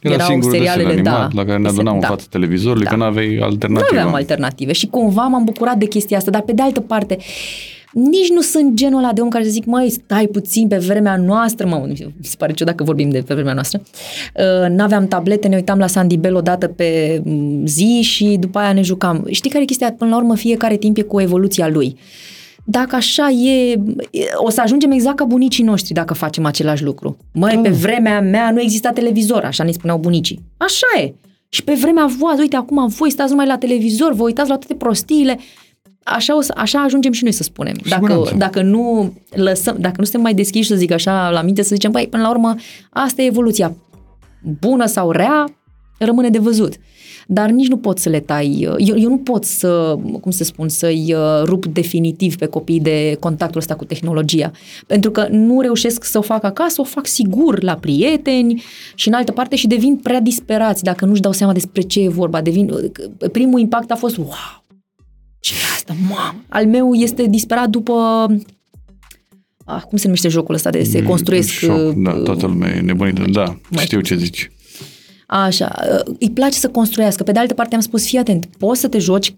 Era 0.00 0.14
Erau 0.14 0.26
singurul 0.26 0.50
desen 0.52 0.66
serialele, 0.66 0.98
animat 1.00 1.32
da, 1.32 1.40
la 1.42 1.44
care 1.44 1.58
ne 1.58 1.68
desen- 1.68 1.72
adunam 1.72 1.94
în 1.94 2.00
da. 2.00 2.06
fața 2.06 2.24
televizorului, 2.30 2.84
Da. 2.84 2.90
că 2.90 2.96
n-aveai 2.96 3.38
alternativă. 3.42 3.88
Nu 3.92 3.98
aveam 3.98 4.14
alternative 4.14 4.72
și 4.72 4.86
cumva 4.86 5.22
m-am 5.22 5.44
bucurat 5.44 5.76
de 5.78 5.86
chestia 5.86 6.16
asta, 6.16 6.30
dar 6.30 6.40
pe 6.40 6.52
de 6.52 6.62
altă 6.62 6.80
parte, 6.80 7.16
nici 7.92 8.28
nu 8.30 8.40
sunt 8.40 8.74
genul 8.74 8.98
ăla 8.98 9.12
de 9.12 9.20
om 9.20 9.28
care 9.28 9.44
să 9.44 9.50
zic, 9.50 9.64
măi, 9.64 9.90
stai 9.90 10.26
puțin 10.26 10.68
pe 10.68 10.76
vremea 10.76 11.16
noastră, 11.16 11.66
mă, 11.66 11.84
mi 11.88 12.14
se 12.22 12.34
pare 12.38 12.52
ciudat 12.52 12.74
că 12.74 12.84
vorbim 12.84 13.08
de 13.10 13.22
pe 13.26 13.34
vremea 13.34 13.52
noastră. 13.52 13.82
Uh, 14.34 14.68
N-aveam 14.68 15.06
tablete, 15.06 15.48
ne 15.48 15.56
uitam 15.56 15.78
la 15.78 15.86
Sandy 15.86 16.16
Bell 16.16 16.34
o 16.36 16.40
dată 16.40 16.66
pe 16.68 17.20
mm, 17.24 17.66
zi 17.66 18.00
și 18.02 18.36
după 18.40 18.58
aia 18.58 18.72
ne 18.72 18.82
jucam. 18.82 19.26
Știi 19.30 19.50
care 19.50 19.62
e 19.62 19.66
chestia? 19.66 19.92
Până 19.98 20.10
la 20.10 20.16
urmă, 20.16 20.36
fiecare 20.36 20.76
timp 20.76 20.96
e 20.98 21.02
cu 21.02 21.20
evoluția 21.20 21.68
lui. 21.68 21.96
Dacă 22.68 22.96
așa 22.96 23.28
e, 23.28 23.80
o 24.36 24.50
să 24.50 24.60
ajungem 24.60 24.90
exact 24.90 25.16
ca 25.16 25.24
bunicii 25.24 25.64
noștri 25.64 25.92
dacă 25.94 26.14
facem 26.14 26.44
același 26.44 26.84
lucru. 26.84 27.16
Măi, 27.32 27.60
pe 27.62 27.68
vremea 27.68 28.20
mea 28.20 28.50
nu 28.50 28.60
exista 28.60 28.90
televizor, 28.90 29.44
așa 29.44 29.64
ne 29.64 29.70
spuneau 29.70 29.98
bunicii. 29.98 30.40
Așa 30.56 31.02
e. 31.02 31.14
Și 31.48 31.64
pe 31.64 31.74
vremea 31.74 32.06
voastră, 32.18 32.42
uite, 32.42 32.56
acum 32.56 32.86
voi 32.86 33.10
stați 33.10 33.30
numai 33.30 33.46
la 33.46 33.58
televizor, 33.58 34.12
vă 34.12 34.22
uitați 34.22 34.48
la 34.48 34.56
toate 34.56 34.74
prostiile. 34.74 35.38
Așa, 36.02 36.36
o 36.36 36.40
să, 36.40 36.52
așa 36.56 36.82
ajungem 36.82 37.12
și 37.12 37.22
noi 37.22 37.32
să 37.32 37.42
spunem. 37.42 37.74
Dacă, 37.88 38.06
siguranță. 38.06 38.34
dacă 38.36 38.62
nu 38.62 39.12
lăsăm, 39.30 39.76
dacă 39.78 39.94
nu 39.96 40.04
suntem 40.04 40.20
mai 40.20 40.34
deschiși, 40.34 40.68
să 40.68 40.74
zic 40.74 40.92
așa, 40.92 41.30
la 41.30 41.42
minte, 41.42 41.62
să 41.62 41.74
zicem, 41.74 41.90
băi, 41.90 42.06
până 42.10 42.22
la 42.22 42.30
urmă, 42.30 42.54
asta 42.90 43.22
e 43.22 43.26
evoluția. 43.26 43.74
Bună 44.60 44.86
sau 44.86 45.10
rea, 45.10 45.44
rămâne 45.98 46.28
de 46.28 46.38
văzut. 46.38 46.74
Dar 47.28 47.50
nici 47.50 47.68
nu 47.68 47.76
pot 47.76 47.98
să 47.98 48.08
le 48.08 48.20
tai, 48.20 48.56
eu, 48.78 48.98
eu 48.98 49.08
nu 49.08 49.18
pot 49.18 49.44
să, 49.44 49.98
cum 50.20 50.30
să 50.30 50.44
spun, 50.44 50.68
să-i 50.68 51.14
uh, 51.14 51.42
rup 51.44 51.66
definitiv 51.66 52.36
pe 52.36 52.46
copii 52.46 52.80
de 52.80 53.16
contactul 53.20 53.60
ăsta 53.60 53.74
cu 53.74 53.84
tehnologia. 53.84 54.50
Pentru 54.86 55.10
că 55.10 55.26
nu 55.30 55.60
reușesc 55.60 56.04
să 56.04 56.18
o 56.18 56.20
fac 56.20 56.44
acasă, 56.44 56.80
o 56.80 56.84
fac 56.84 57.06
sigur 57.06 57.62
la 57.62 57.74
prieteni 57.74 58.62
și 58.94 59.08
în 59.08 59.14
altă 59.14 59.32
parte 59.32 59.56
și 59.56 59.66
devin 59.66 59.96
prea 59.96 60.20
disperați 60.20 60.82
dacă 60.82 61.04
nu-și 61.04 61.20
dau 61.20 61.32
seama 61.32 61.52
despre 61.52 61.80
ce 61.80 62.00
e 62.00 62.08
vorba. 62.08 62.40
Devin, 62.40 62.70
primul 63.32 63.60
impact 63.60 63.90
a 63.90 63.94
fost, 63.94 64.16
wow, 64.16 64.64
ce 65.40 65.52
e 65.52 65.72
asta, 65.74 65.94
mamă? 66.08 66.44
Al 66.48 66.66
meu 66.66 66.92
este 66.94 67.26
disperat 67.26 67.68
după 67.68 67.94
Ah, 69.68 69.82
cum 69.82 69.98
se 69.98 70.04
numește 70.04 70.28
jocul 70.28 70.54
ăsta 70.54 70.70
de 70.70 70.82
se 70.82 71.02
construiesc... 71.02 71.48
Șoc, 71.48 71.92
da, 71.94 72.10
uh, 72.10 72.22
toată 72.22 72.46
lumea 72.46 72.74
e 72.74 72.80
nebunită. 72.80 73.24
Da, 73.30 73.58
mai- 73.70 73.84
știu 73.84 74.00
ce 74.00 74.16
zici. 74.16 74.50
Așa, 75.26 75.74
uh, 75.92 76.14
îi 76.18 76.30
place 76.30 76.58
să 76.58 76.68
construiască. 76.68 77.22
Pe 77.22 77.32
de 77.32 77.38
altă 77.38 77.54
parte 77.54 77.74
am 77.74 77.80
spus, 77.80 78.06
fii 78.06 78.18
atent, 78.18 78.46
poți 78.58 78.80
să 78.80 78.88
te 78.88 78.98
joci 78.98 79.34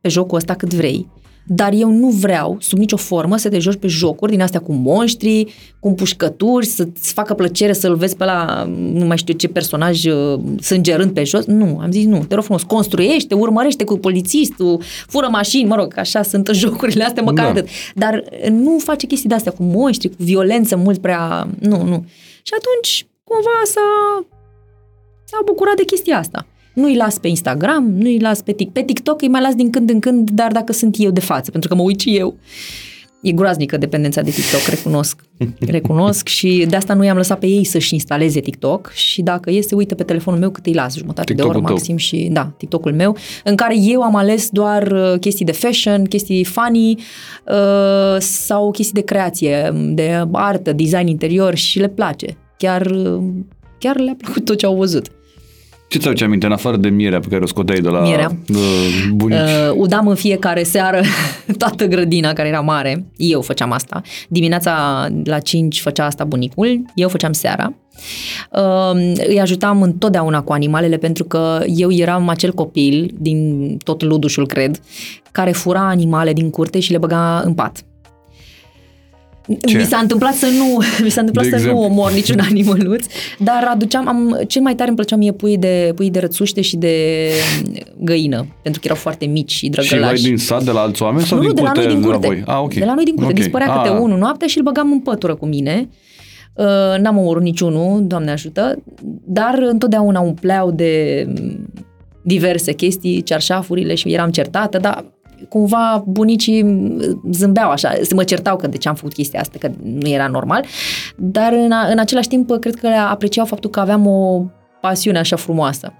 pe 0.00 0.08
jocul 0.08 0.36
ăsta 0.36 0.54
cât 0.54 0.74
vrei, 0.74 1.08
dar 1.48 1.72
eu 1.72 1.90
nu 1.90 2.08
vreau, 2.08 2.56
sub 2.60 2.78
nicio 2.78 2.96
formă, 2.96 3.36
să 3.36 3.48
te 3.48 3.58
joci 3.58 3.78
pe 3.78 3.86
jocuri 3.86 4.30
din 4.30 4.42
astea 4.42 4.60
cu 4.60 4.72
monștri, 4.72 5.54
cu 5.80 5.88
împușcături, 5.88 6.66
să-ți 6.66 7.12
facă 7.12 7.34
plăcere 7.34 7.72
să-l 7.72 7.96
vezi 7.96 8.16
pe 8.16 8.24
la 8.24 8.64
nu 8.92 9.04
mai 9.04 9.16
știu 9.16 9.34
ce 9.34 9.48
personaj 9.48 10.04
uh, 10.04 10.40
sângerând 10.60 11.12
pe 11.12 11.24
jos. 11.24 11.44
Nu, 11.44 11.78
am 11.82 11.90
zis 11.90 12.04
nu, 12.04 12.24
te 12.24 12.34
rog 12.34 12.44
frumos, 12.44 12.62
construiește, 12.62 13.34
urmărește 13.34 13.84
cu 13.84 13.98
polițistul, 13.98 14.82
fură 15.06 15.28
mașini, 15.30 15.68
mă 15.68 15.74
rog, 15.74 15.92
așa 15.96 16.22
sunt 16.22 16.50
jocurile 16.62 17.04
astea, 17.04 17.22
măcar 17.22 17.44
Da. 17.44 17.50
atât. 17.50 17.68
Dar 17.94 18.24
uh, 18.42 18.48
nu 18.50 18.78
face 18.78 19.06
chestii 19.06 19.28
de 19.28 19.34
astea 19.34 19.52
cu 19.52 19.62
monștri, 19.62 20.08
cu 20.08 20.16
violență 20.18 20.76
mult 20.76 20.98
prea... 20.98 21.48
Nu, 21.60 21.82
nu. 21.82 22.04
Și 22.42 22.52
atunci, 22.58 23.06
cumva 23.24 23.60
s-a 23.64 24.26
s-au 25.30 25.42
bucurat 25.44 25.76
de 25.76 25.84
chestia 25.84 26.18
asta. 26.18 26.46
Nu-i 26.74 26.96
las 26.96 27.18
pe 27.18 27.28
Instagram, 27.28 27.92
nu-i 27.92 28.18
las 28.18 28.40
pe 28.42 28.52
TikTok. 28.52 28.72
Pe 28.72 28.82
TikTok 28.82 29.22
îi 29.22 29.28
mai 29.28 29.40
las 29.40 29.54
din 29.54 29.70
când 29.70 29.90
în 29.90 30.00
când, 30.00 30.30
dar 30.30 30.52
dacă 30.52 30.72
sunt 30.72 30.96
eu 30.98 31.10
de 31.10 31.20
față, 31.20 31.50
pentru 31.50 31.68
că 31.68 31.74
mă 31.74 31.82
uit 31.82 32.00
și 32.00 32.16
eu. 32.16 32.36
E 33.22 33.32
groaznică 33.32 33.76
dependența 33.76 34.20
de 34.20 34.30
TikTok, 34.30 34.60
recunosc. 34.68 35.24
Recunosc 35.76 36.26
și 36.26 36.66
de 36.68 36.76
asta 36.76 36.94
nu 36.94 37.04
i-am 37.04 37.16
lăsat 37.16 37.38
pe 37.38 37.46
ei 37.46 37.64
să-și 37.64 37.94
instaleze 37.94 38.40
TikTok 38.40 38.90
și 38.90 39.22
dacă 39.22 39.50
este, 39.50 39.74
uită 39.74 39.94
pe 39.94 40.02
telefonul 40.02 40.40
meu 40.40 40.50
cât 40.50 40.66
îi 40.66 40.72
las, 40.72 40.96
jumătate 40.96 41.32
de 41.32 41.42
oră 41.42 41.52
TikTok-ul 41.52 41.66
tău. 41.66 41.76
maxim 41.76 41.96
și, 41.96 42.28
da, 42.32 42.52
TikTok-ul 42.56 42.94
meu, 42.94 43.16
în 43.44 43.54
care 43.54 43.74
eu 43.78 44.02
am 44.02 44.14
ales 44.14 44.48
doar 44.48 44.92
uh, 44.92 45.18
chestii 45.20 45.44
de 45.44 45.52
fashion, 45.52 46.04
chestii 46.04 46.44
funny 46.44 46.98
uh, 47.46 48.16
sau 48.18 48.70
chestii 48.70 48.94
de 48.94 49.00
creație, 49.00 49.72
de 49.92 50.24
artă, 50.32 50.72
design 50.72 51.06
interior 51.06 51.54
și 51.54 51.78
le 51.78 51.88
place. 51.88 52.36
Chiar, 52.56 52.86
uh, 52.86 53.22
chiar 53.78 53.98
le-a 53.98 54.16
plăcut 54.18 54.44
tot 54.44 54.58
ce 54.58 54.66
au 54.66 54.76
văzut. 54.76 55.15
Ce 55.88 55.98
ți-aduce 55.98 56.24
aminte, 56.24 56.46
în 56.46 56.52
afară 56.52 56.76
de 56.76 56.88
mierea 56.88 57.20
pe 57.20 57.26
care 57.28 57.42
o 57.42 57.46
scoteai 57.46 57.80
de 57.80 57.88
la 57.88 58.00
Mierea. 58.00 58.36
uh, 58.48 58.56
bunici? 59.14 59.38
Uh, 59.38 59.72
udam 59.74 60.08
în 60.08 60.14
fiecare 60.14 60.62
seară 60.62 61.00
toată 61.58 61.86
grădina 61.86 62.32
care 62.32 62.48
era 62.48 62.60
mare. 62.60 63.06
Eu 63.16 63.40
făceam 63.40 63.72
asta. 63.72 64.00
Dimineața 64.28 65.06
la 65.24 65.38
5 65.38 65.80
făcea 65.80 66.04
asta 66.04 66.24
bunicul, 66.24 66.84
eu 66.94 67.08
făceam 67.08 67.32
seara. 67.32 67.72
Uh, 68.50 69.14
îi 69.28 69.40
ajutam 69.40 69.82
întotdeauna 69.82 70.42
cu 70.42 70.52
animalele 70.52 70.96
pentru 70.96 71.24
că 71.24 71.62
eu 71.66 71.92
eram 71.92 72.28
acel 72.28 72.52
copil 72.52 73.14
din 73.18 73.76
tot 73.84 74.02
ludușul, 74.02 74.46
cred, 74.46 74.80
care 75.32 75.50
fura 75.50 75.88
animale 75.88 76.32
din 76.32 76.50
curte 76.50 76.80
și 76.80 76.92
le 76.92 76.98
băga 76.98 77.42
în 77.44 77.54
pat. 77.54 77.84
Ce? 79.66 79.76
Mi 79.76 79.84
s-a 79.84 79.98
întâmplat 79.98 80.34
să 80.34 80.46
nu, 80.46 80.78
mi 81.04 81.10
s-a 81.10 81.20
întâmplat 81.20 81.44
De 81.44 81.50
să 81.50 81.56
exemplu? 81.56 81.80
nu 81.80 81.86
omor 81.86 82.12
niciun 82.12 82.40
animăluț, 82.40 83.06
dar 83.38 83.68
aduceam, 83.72 84.08
am, 84.08 84.40
cel 84.48 84.62
mai 84.62 84.74
tare 84.74 84.88
îmi 84.88 84.96
plăceau 84.96 85.18
mie 85.18 85.32
pui 85.32 85.58
de, 85.58 85.92
pui 85.94 86.10
de 86.10 86.18
rățuște 86.18 86.60
și 86.60 86.76
de 86.76 87.28
găină, 87.98 88.46
pentru 88.62 88.80
că 88.80 88.86
erau 88.86 88.96
foarte 88.96 89.26
mici 89.26 89.50
și 89.50 89.56
și 89.58 89.68
drăgălași. 89.68 90.00
luai 90.00 90.14
din 90.14 90.36
sat 90.36 90.64
de 90.64 90.70
la 90.70 90.80
alți 90.80 91.02
oameni 91.02 91.26
sau 91.26 91.36
nu, 91.36 91.42
din 91.42 91.50
nu, 91.50 91.56
de 91.56 91.62
la 91.62 91.68
curte 91.70 91.86
noi 91.86 91.94
din 91.94 92.04
curte. 92.04 92.26
voi? 92.26 92.42
Ah, 92.46 92.58
ok. 92.62 92.74
De 92.74 92.84
la 92.84 92.94
noi 92.94 93.04
din 93.04 93.14
curte. 93.14 93.30
Ok. 93.30 93.36
Dispărea 93.38 93.72
Ah, 93.72 93.80
câte 93.82 93.94
unul 93.98 94.18
noaptea 94.18 94.46
și 94.46 94.56
îl 94.58 94.62
băgam 94.64 94.92
în 94.92 95.00
pătură 95.00 95.34
cu 95.34 95.46
mine. 95.46 95.88
Uh, 96.54 96.98
n-am 97.00 97.18
omorât 97.18 97.42
niciunul, 97.42 98.06
Doamne 98.06 98.30
ajută, 98.30 98.82
dar 99.24 99.58
întotdeauna 99.70 100.20
umpleau 100.20 100.70
de 100.70 101.24
mm, 101.28 101.72
diverse 102.22 102.72
chestii, 102.72 103.22
cearșafurile 103.22 103.94
și 103.94 104.12
eram 104.12 104.30
certată, 104.30 104.78
dar 104.78 105.04
cumva 105.48 106.04
bunicii 106.06 106.62
mm, 106.62 107.20
zâmbeau 107.30 107.70
așa, 107.70 107.92
se 108.02 108.14
mă 108.14 108.24
certau 108.24 108.56
că 108.56 108.66
de 108.66 108.76
ce 108.76 108.88
am 108.88 108.94
făcut 108.94 109.12
chestia 109.12 109.40
asta, 109.40 109.58
că 109.58 109.70
nu 109.82 110.08
era 110.08 110.26
normal, 110.26 110.64
dar 111.16 111.52
în, 111.52 111.72
a, 111.72 111.86
în 111.90 111.98
același 111.98 112.28
timp 112.28 112.56
cred 112.60 112.74
că 112.74 112.88
apreciau 112.88 113.44
faptul 113.44 113.70
că 113.70 113.80
aveam 113.80 114.06
o 114.06 114.44
pasiune 114.80 115.18
așa 115.18 115.36
frumoasă. 115.36 115.92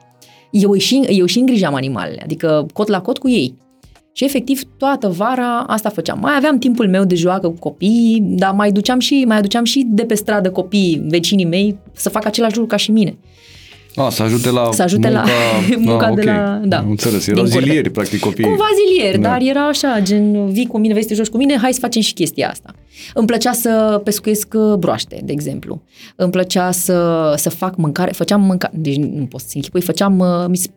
Eu 0.50 0.74
și, 0.74 1.00
eu 1.08 1.26
și 1.26 1.38
îngrijam 1.38 1.74
animalele, 1.74 2.20
adică 2.22 2.66
cot 2.72 2.88
la 2.88 3.00
cot 3.00 3.18
cu 3.18 3.28
ei. 3.28 3.54
Și 4.12 4.24
efectiv 4.24 4.62
toată 4.78 5.08
vara 5.08 5.58
asta 5.58 5.88
făceam. 5.88 6.18
Mai 6.20 6.32
aveam 6.36 6.58
timpul 6.58 6.88
meu 6.88 7.04
de 7.04 7.14
joacă 7.14 7.48
cu 7.48 7.58
copii, 7.58 8.18
dar 8.22 8.52
mai 8.52 8.72
duceam 8.72 8.98
și 8.98 9.24
mai 9.26 9.36
aduceam 9.36 9.64
și 9.64 9.84
de 9.88 10.04
pe 10.04 10.14
stradă 10.14 10.50
copii, 10.50 11.02
vecinii 11.08 11.44
mei, 11.44 11.78
să 11.92 12.08
facă 12.08 12.28
același 12.28 12.54
lucru 12.54 12.70
ca 12.70 12.76
și 12.76 12.90
mine. 12.90 13.18
A, 13.96 14.10
să 14.10 14.22
ajute 14.22 14.50
la 14.50 14.68
Să 14.72 14.82
ajute 14.82 15.10
la 15.10 15.24
munca, 15.76 15.88
munca 15.90 16.06
ah, 16.06 16.14
de 16.14 16.20
ok. 16.20 16.26
la- 16.26 16.60
da, 16.64 16.78
Am 16.78 16.90
înțeles, 16.90 17.24
din 17.24 17.32
erau 17.34 17.44
curte. 17.44 17.58
zilieri, 17.60 17.90
practic, 17.90 18.20
copiii. 18.20 18.46
Cumva 18.48 18.64
zilieri, 18.86 19.18
Da. 19.20 19.28
dar 19.28 19.40
era 19.42 19.66
așa, 19.66 19.98
gen, 20.02 20.50
vii 20.50 20.66
cu 20.66 20.78
mine, 20.78 20.92
vei 20.92 21.02
să 21.02 21.08
te 21.08 21.14
joci 21.14 21.26
cu 21.28 21.36
mine, 21.36 21.56
hai 21.62 21.72
să 21.72 21.80
facem 21.80 22.02
și 22.02 22.12
chestia 22.12 22.48
asta. 22.50 22.74
Îmi 23.14 23.26
plăcea 23.26 23.52
să 23.52 24.00
pescuiesc 24.04 24.54
uh, 24.56 24.74
broaște, 24.78 25.20
de 25.24 25.32
exemplu. 25.32 25.82
Îmi 26.16 26.30
plăcea 26.30 26.70
să, 26.70 27.32
să 27.36 27.50
fac 27.50 27.76
mâncare, 27.76 28.10
făceam 28.12 28.40
mâncare, 28.40 28.72
deci 28.78 28.96
nu 28.96 29.24
pot 29.24 29.40
să 29.40 29.46
închipui, 29.54 29.80
făceam, 29.80 30.18
uh, 30.18 30.44
mi 30.48 30.56
s- 30.56 30.68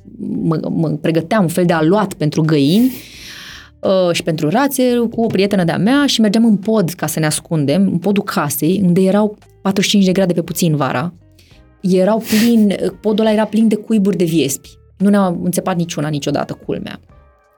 mă, 0.42 0.60
mă 0.70 0.88
pregăteam 0.90 1.42
un 1.44 1.48
fel 1.50 1.66
de 1.66 1.74
aluat 1.74 2.14
pentru 2.14 2.42
găini 2.42 2.92
uh, 3.80 4.14
și 4.14 4.24
pentru 4.24 4.50
rațe 4.50 4.84
cu 5.12 5.22
o 5.22 5.28
prietenă 5.28 5.64
de-a 5.64 5.78
mea 5.78 6.06
și 6.06 6.22
mergeam 6.22 6.46
în 6.46 6.56
pod 6.58 6.90
ca 6.92 7.08
să 7.08 7.20
ne 7.20 7.26
ascundem, 7.26 7.82
în 7.92 7.98
podul 7.98 8.24
casei, 8.24 8.82
unde 8.86 9.02
erau 9.02 9.38
45 9.62 10.06
de 10.06 10.12
grade 10.12 10.34
pe 10.34 10.42
puțin 10.42 10.76
vara. 10.76 11.14
Erau 11.82 12.24
plin, 12.30 12.76
podul 13.02 13.26
ăla 13.26 13.34
era 13.34 13.46
plin 13.46 13.68
de 13.68 13.76
cuiburi 13.76 14.18
de 14.18 14.24
viespi. 14.24 14.70
Nu 14.98 15.10
ne-a 15.10 15.26
înțepat 15.44 15.76
niciuna 15.76 16.08
niciodată, 16.08 16.60
culmea. 16.66 17.00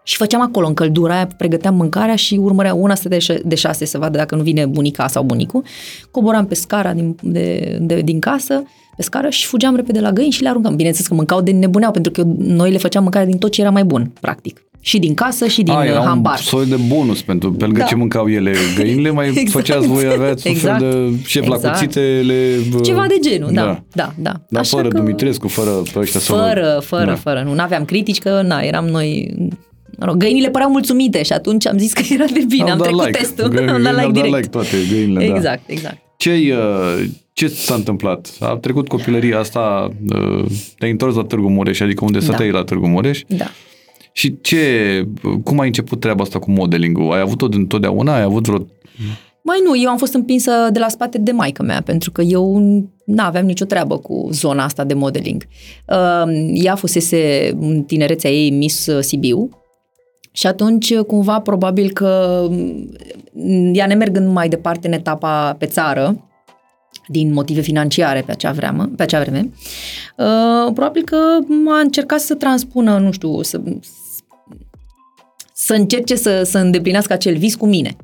Și 0.03 0.17
făceam 0.17 0.41
acolo 0.41 0.67
în 0.67 0.73
căldura 0.73 1.13
aia, 1.13 1.27
pregăteam 1.37 1.75
mâncarea 1.75 2.15
și 2.15 2.35
urmărea 2.35 2.73
una 2.73 2.95
să 2.95 3.07
de, 3.07 3.17
ș- 3.17 3.41
de 3.43 3.55
șase 3.55 3.85
să 3.85 3.97
vadă 3.97 4.17
dacă 4.17 4.35
nu 4.35 4.41
vine 4.41 4.65
bunica 4.65 5.07
sau 5.07 5.23
bunicul. 5.23 5.63
Coboram 6.11 6.45
pe 6.45 6.55
scara 6.55 6.93
din, 6.93 7.15
de, 7.21 7.77
de, 7.81 8.01
din 8.01 8.19
casă, 8.19 8.63
pe 8.95 9.01
scară 9.01 9.29
și 9.29 9.45
fugeam 9.45 9.75
repede 9.75 9.99
la 9.99 10.11
găini 10.11 10.31
și 10.31 10.41
le 10.41 10.49
aruncam. 10.49 10.75
Bineînțeles 10.75 11.07
că 11.07 11.13
mâncau 11.13 11.41
de 11.41 11.51
nebuneau, 11.51 11.91
pentru 11.91 12.11
că 12.11 12.23
noi 12.37 12.71
le 12.71 12.77
făceam 12.77 13.03
mâncare 13.03 13.25
din 13.25 13.37
tot 13.37 13.51
ce 13.51 13.61
era 13.61 13.69
mai 13.69 13.83
bun, 13.83 14.11
practic. 14.19 14.65
Și 14.83 14.99
din 14.99 15.13
casă 15.13 15.47
și 15.47 15.61
din 15.61 15.73
A, 15.73 15.79
uh, 15.79 15.85
era 15.87 15.99
hambar. 16.03 16.33
un 16.37 16.43
soi 16.43 16.65
de 16.65 16.75
bonus 16.87 17.21
pentru, 17.21 17.51
pe 17.51 17.63
lângă 17.65 17.79
Da. 17.79 17.85
ce 17.85 17.95
mâncau 17.95 18.29
ele 18.29 18.53
găinile, 18.75 19.09
mai 19.11 19.27
Exact. 19.35 19.49
făceați 19.49 19.87
voi, 19.87 20.05
aveați 20.05 20.47
Exact. 20.47 20.81
un 20.81 20.89
fel 20.91 21.09
de 21.11 21.17
șef 21.25 21.47
la 21.47 21.55
Exact. 21.55 21.73
cuțitele. 21.79 22.55
bă, 22.71 22.79
Ceva 22.79 23.05
de 23.07 23.17
genul, 23.29 23.49
da, 23.53 23.83
da, 23.93 24.13
da. 24.17 24.31
Dar 24.49 24.61
Așa 24.61 24.77
fără 24.77 24.87
că- 24.87 24.97
Dumitrescu, 24.97 25.47
fără 25.47 25.69
pe 25.93 25.99
ăștia 25.99 26.19
să 26.19 26.33
vă- 26.33 26.37
Fără, 26.39 26.81
fără, 26.85 27.05
Da. 27.05 27.15
fără. 27.15 27.43
Nu 27.53 27.61
aveam 27.61 27.85
critici 27.85 28.19
că, 28.19 28.41
na, 28.45 28.59
eram 28.59 28.85
noi... 28.85 29.35
Mă 29.97 30.05
rog, 30.05 30.15
găinile 30.17 30.49
păreau 30.49 30.69
mulțumite 30.71 31.23
și 31.23 31.31
atunci 31.33 31.67
am 31.67 31.77
zis 31.77 31.93
că 31.93 32.01
era 32.09 32.25
de 32.25 32.43
bine, 32.47 32.63
Au 32.63 32.69
am 32.69 32.77
dat 32.77 32.87
trecut 32.87 33.05
like. 33.05 33.17
testul, 33.17 33.47
Găinile 33.47 33.71
am 33.75 33.81
dat 33.81 33.91
like 33.93 34.05
au 34.05 34.11
dat 34.11 34.23
direct. 34.23 34.35
like 34.35 34.47
toate 34.47 34.77
găinile, 34.91 35.27
da. 35.27 35.35
exact, 35.35 35.61
exact. 35.65 35.97
Ce, 36.17 36.53
ce 37.33 37.47
s-a 37.47 37.73
întâmplat? 37.73 38.29
A 38.39 38.47
trecut 38.61 38.87
copilăria 38.87 39.39
asta, 39.39 39.89
uh, 40.15 40.45
te-ai 40.77 40.91
întors 40.91 41.15
la 41.15 41.23
Târgu 41.23 41.49
Mureș, 41.49 41.79
adică 41.79 42.05
unde 42.05 42.17
Da. 42.17 42.23
stăteai 42.23 42.51
la 42.51 42.63
Târgu 42.63 42.87
Mureș. 42.87 43.21
Da. 43.27 43.45
Și 44.13 44.41
ce, 44.41 45.07
cum 45.43 45.59
ai 45.59 45.67
început 45.67 45.99
treaba 45.99 46.23
asta 46.23 46.39
cu 46.39 46.51
modeling-ul? 46.51 47.11
Ai 47.11 47.19
avut-o 47.19 47.47
întotdeauna? 47.51 48.15
Ai 48.15 48.21
avut 48.21 48.45
vreo 48.45 48.67
Mai 49.43 49.61
nu, 49.63 49.81
eu 49.81 49.89
am 49.89 49.97
fost 49.97 50.13
împinsă 50.13 50.51
de 50.71 50.79
la 50.79 50.87
spate 50.87 51.17
de 51.17 51.31
maica 51.31 51.63
mea, 51.63 51.81
pentru 51.81 52.11
că 52.11 52.21
eu 52.21 52.57
nu 53.05 53.23
aveam 53.23 53.45
nicio 53.45 53.65
treabă 53.65 53.97
cu 53.97 54.27
zona 54.31 54.63
asta 54.63 54.83
de 54.83 54.93
modeling. 54.93 55.47
Uh, 55.87 56.49
ea 56.53 56.75
fusese 56.75 57.51
în 57.59 57.83
tinerețea 57.83 58.29
ei 58.29 58.49
Miss 58.49 58.89
Sibiu 58.99 59.49
și 60.31 60.47
atunci 60.47 60.95
cumva 60.95 61.39
probabil 61.39 61.91
că 61.91 62.45
mm, 62.49 63.73
ea 63.73 63.85
nemergând 63.85 64.27
mai 64.27 64.49
departe 64.49 64.87
în 64.87 64.93
etapa 64.93 65.55
pe 65.59 65.65
țară, 65.65 66.25
din 67.07 67.33
motive 67.33 67.61
financiare 67.61 68.21
pe 68.21 68.31
acea 68.31 68.51
vreme, 68.51 68.89
pe 68.95 69.03
acea 69.03 69.19
vreme 69.21 69.49
uh, 70.17 70.73
probabil 70.73 71.03
că 71.03 71.17
a 71.67 71.79
încercat 71.79 72.19
să 72.19 72.35
transpună, 72.35 72.97
nu 72.97 73.11
știu, 73.11 73.41
să, 73.41 73.61
să 75.65 75.73
încerce 75.73 76.15
să, 76.15 76.41
să 76.43 76.57
îndeplinească 76.57 77.13
acel 77.13 77.37
vis 77.37 77.55
cu 77.55 77.65
mine. 77.65 77.95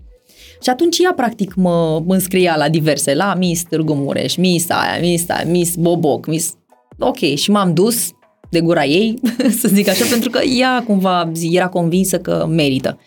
Și 0.62 0.70
atunci 0.70 0.98
ea, 0.98 1.14
practic, 1.14 1.54
mă 1.56 2.04
înscria 2.08 2.56
la 2.58 2.70
diverse, 2.70 3.14
la 3.14 3.36
Miss 3.38 3.64
Târgu 3.64 3.94
Mureș, 3.94 4.36
Miss 4.36 4.70
aia, 4.70 5.00
Miss 5.02 5.30
aia, 5.30 5.50
Miss 5.50 5.76
Boboc, 5.76 6.26
Miss... 6.26 6.54
Ok, 7.00 7.18
și 7.18 7.52
m-am 7.52 7.74
dus 7.74 8.12
de 8.50 8.60
gura 8.60 8.86
ei, 8.86 9.20
să 9.60 9.68
zic 9.68 9.88
așa, 9.88 10.06
pentru 10.10 10.30
că 10.30 10.40
ea 10.44 10.84
cumva 10.88 11.32
era 11.52 11.68
convinsă 11.68 12.20
că 12.20 12.46
merită. 12.50 13.00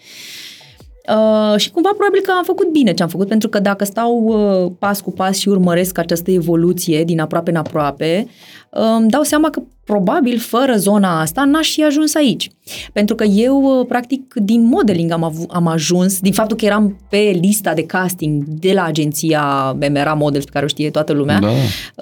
Uh, 1.08 1.56
și 1.56 1.70
cumva 1.70 1.90
probabil 1.96 2.20
că 2.20 2.32
am 2.36 2.44
făcut 2.44 2.70
bine 2.70 2.92
ce 2.92 3.02
am 3.02 3.08
făcut, 3.08 3.28
pentru 3.28 3.48
că 3.48 3.58
dacă 3.58 3.84
stau 3.84 4.16
uh, 4.16 4.72
pas 4.78 5.00
cu 5.00 5.10
pas 5.10 5.36
și 5.38 5.48
urmăresc 5.48 5.98
această 5.98 6.30
evoluție 6.30 7.04
din 7.04 7.20
aproape 7.20 7.50
în 7.50 7.56
aproape, 7.56 8.26
uh, 8.70 8.96
îmi 8.98 9.10
dau 9.10 9.22
seama 9.22 9.50
că 9.50 9.62
probabil 9.90 10.38
fără 10.38 10.74
zona 10.76 11.20
asta 11.20 11.44
n-aș 11.44 11.72
fi 11.72 11.84
ajuns 11.84 12.14
aici. 12.14 12.50
Pentru 12.92 13.14
că 13.14 13.24
eu, 13.24 13.62
uh, 13.80 13.86
practic, 13.88 14.34
din 14.34 14.64
modeling 14.66 15.10
am, 15.10 15.24
avu- 15.24 15.46
am 15.50 15.66
ajuns, 15.66 16.20
din 16.20 16.32
faptul 16.32 16.56
că 16.56 16.64
eram 16.64 16.96
pe 17.08 17.38
lista 17.40 17.74
de 17.74 17.82
casting 17.82 18.44
de 18.44 18.72
la 18.72 18.84
agenția 18.84 19.76
MRA 19.92 20.14
Models, 20.14 20.44
pe 20.44 20.50
care 20.52 20.64
o 20.64 20.68
știe 20.68 20.90
toată 20.90 21.12
lumea, 21.12 21.38
Da. 21.40 21.48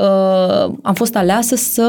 uh, 0.05 0.73
am 0.83 0.95
fost 0.95 1.17
aleasă 1.17 1.57
să, 1.57 1.87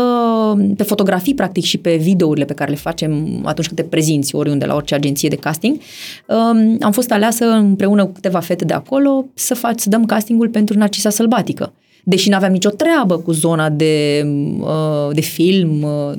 pe 0.78 0.84
fotografii, 0.84 1.36
practic, 1.36 1.64
și 1.64 1.78
pe 1.78 1.96
videourile 1.96 2.46
pe 2.46 2.54
care 2.54 2.70
le 2.70 2.76
facem 2.76 3.42
atunci 3.46 3.68
când 3.68 3.80
te 3.80 3.86
prezinți 3.86 4.36
oriunde 4.36 4.66
la 4.66 4.76
orice 4.76 4.96
agenție 4.96 5.30
de 5.30 5.36
casting, 5.36 5.76
uh, 5.76 6.76
am 6.80 6.92
fost 6.92 7.12
aleasă 7.12 7.46
împreună 7.46 8.06
cu 8.06 8.12
câteva 8.12 8.40
fete 8.40 8.66
de 8.66 8.74
acolo 8.74 9.26
să, 9.34 9.54
fac, 9.54 9.80
să 9.80 9.90
dăm 9.90 10.06
castingul 10.06 10.50
pentru 10.50 10.78
Narcisa 10.78 11.10
Sălbatică. 11.10 11.74
Deși 12.04 12.30
nu 12.30 12.36
aveam 12.36 12.52
nicio 12.52 12.70
treabă 12.70 13.18
cu 13.18 13.32
zona 13.32 13.70
de, 13.70 14.26
uh, 14.60 15.10
de 15.12 15.22
film, 15.22 15.82
uh, 15.82 16.14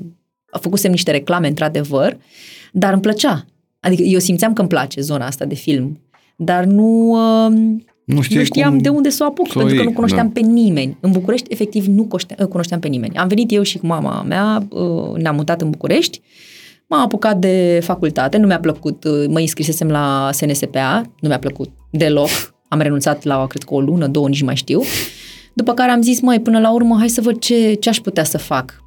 făcusem 0.60 0.90
niște 0.90 1.10
reclame, 1.10 1.49
într-adevăr, 1.49 2.16
dar 2.72 2.92
îmi 2.92 3.02
plăcea. 3.02 3.44
Adică 3.80 4.02
eu 4.02 4.18
simțeam 4.18 4.52
că 4.52 4.60
îmi 4.60 4.70
place 4.70 5.00
zona 5.00 5.26
asta 5.26 5.44
de 5.44 5.54
film, 5.54 6.00
dar 6.37 6.64
nu, 6.64 7.10
uh, 7.10 7.52
Nu, 8.04 8.20
știai 8.20 8.38
nu 8.38 8.44
știam 8.44 8.70
cum 8.70 8.78
de 8.78 8.88
unde 8.88 9.10
să 9.10 9.22
o 9.22 9.26
apuc, 9.26 9.46
să 9.46 9.52
o 9.54 9.56
pentru 9.56 9.75
că 9.75 9.82
iei, 9.82 9.90
nu 9.90 9.94
cunoșteam 9.94 10.26
da. 10.26 10.40
pe 10.40 10.46
nimeni. 10.46 10.96
În 11.00 11.10
București, 11.10 11.52
efectiv, 11.52 11.87
nu 11.87 12.04
coște- 12.04 12.34
cunoșteam 12.49 12.80
pe 12.80 12.88
nimeni. 12.88 13.16
Am 13.16 13.28
venit 13.28 13.52
eu 13.52 13.62
și 13.62 13.78
cu 13.78 13.87
mama 13.87 14.22
mea, 14.22 14.66
uh, 14.70 15.16
ne-am 15.16 15.34
mutat 15.34 15.60
în 15.60 15.70
București, 15.70 16.20
m-am 16.87 17.00
apucat 17.00 17.38
de 17.38 17.80
facultate, 17.82 18.37
nu 18.37 18.46
mi-a 18.46 18.60
plăcut, 18.60 19.04
uh, 19.04 19.25
mă 19.28 19.38
înscrisesem 19.38 19.88
la 19.88 20.30
SNSPA, 20.32 21.02
nu 21.20 21.28
mi-a 21.28 21.38
plăcut 21.38 21.70
deloc, 21.90 22.28
am 22.68 22.80
renunțat 22.80 23.25
la, 23.25 23.46
cred 23.46 23.62
că 23.62 23.75
o 23.75 23.80
lună, 23.80 24.06
două, 24.06 24.28
nici 24.28 24.40
nu 24.40 24.46
mai 24.46 24.56
știu. 24.56 24.80
După 25.52 25.73
care 25.75 25.90
am 25.90 26.02
zis, 26.02 26.21
măi, 26.21 26.40
până 26.40 26.59
la 26.61 26.73
urmă, 26.73 26.97
hai 26.99 27.09
să 27.09 27.21
văd 27.21 27.38
ce, 27.38 27.75
ce 27.75 27.88
aș 27.88 27.99
putea 27.99 28.25
să 28.25 28.38
fac. 28.38 28.83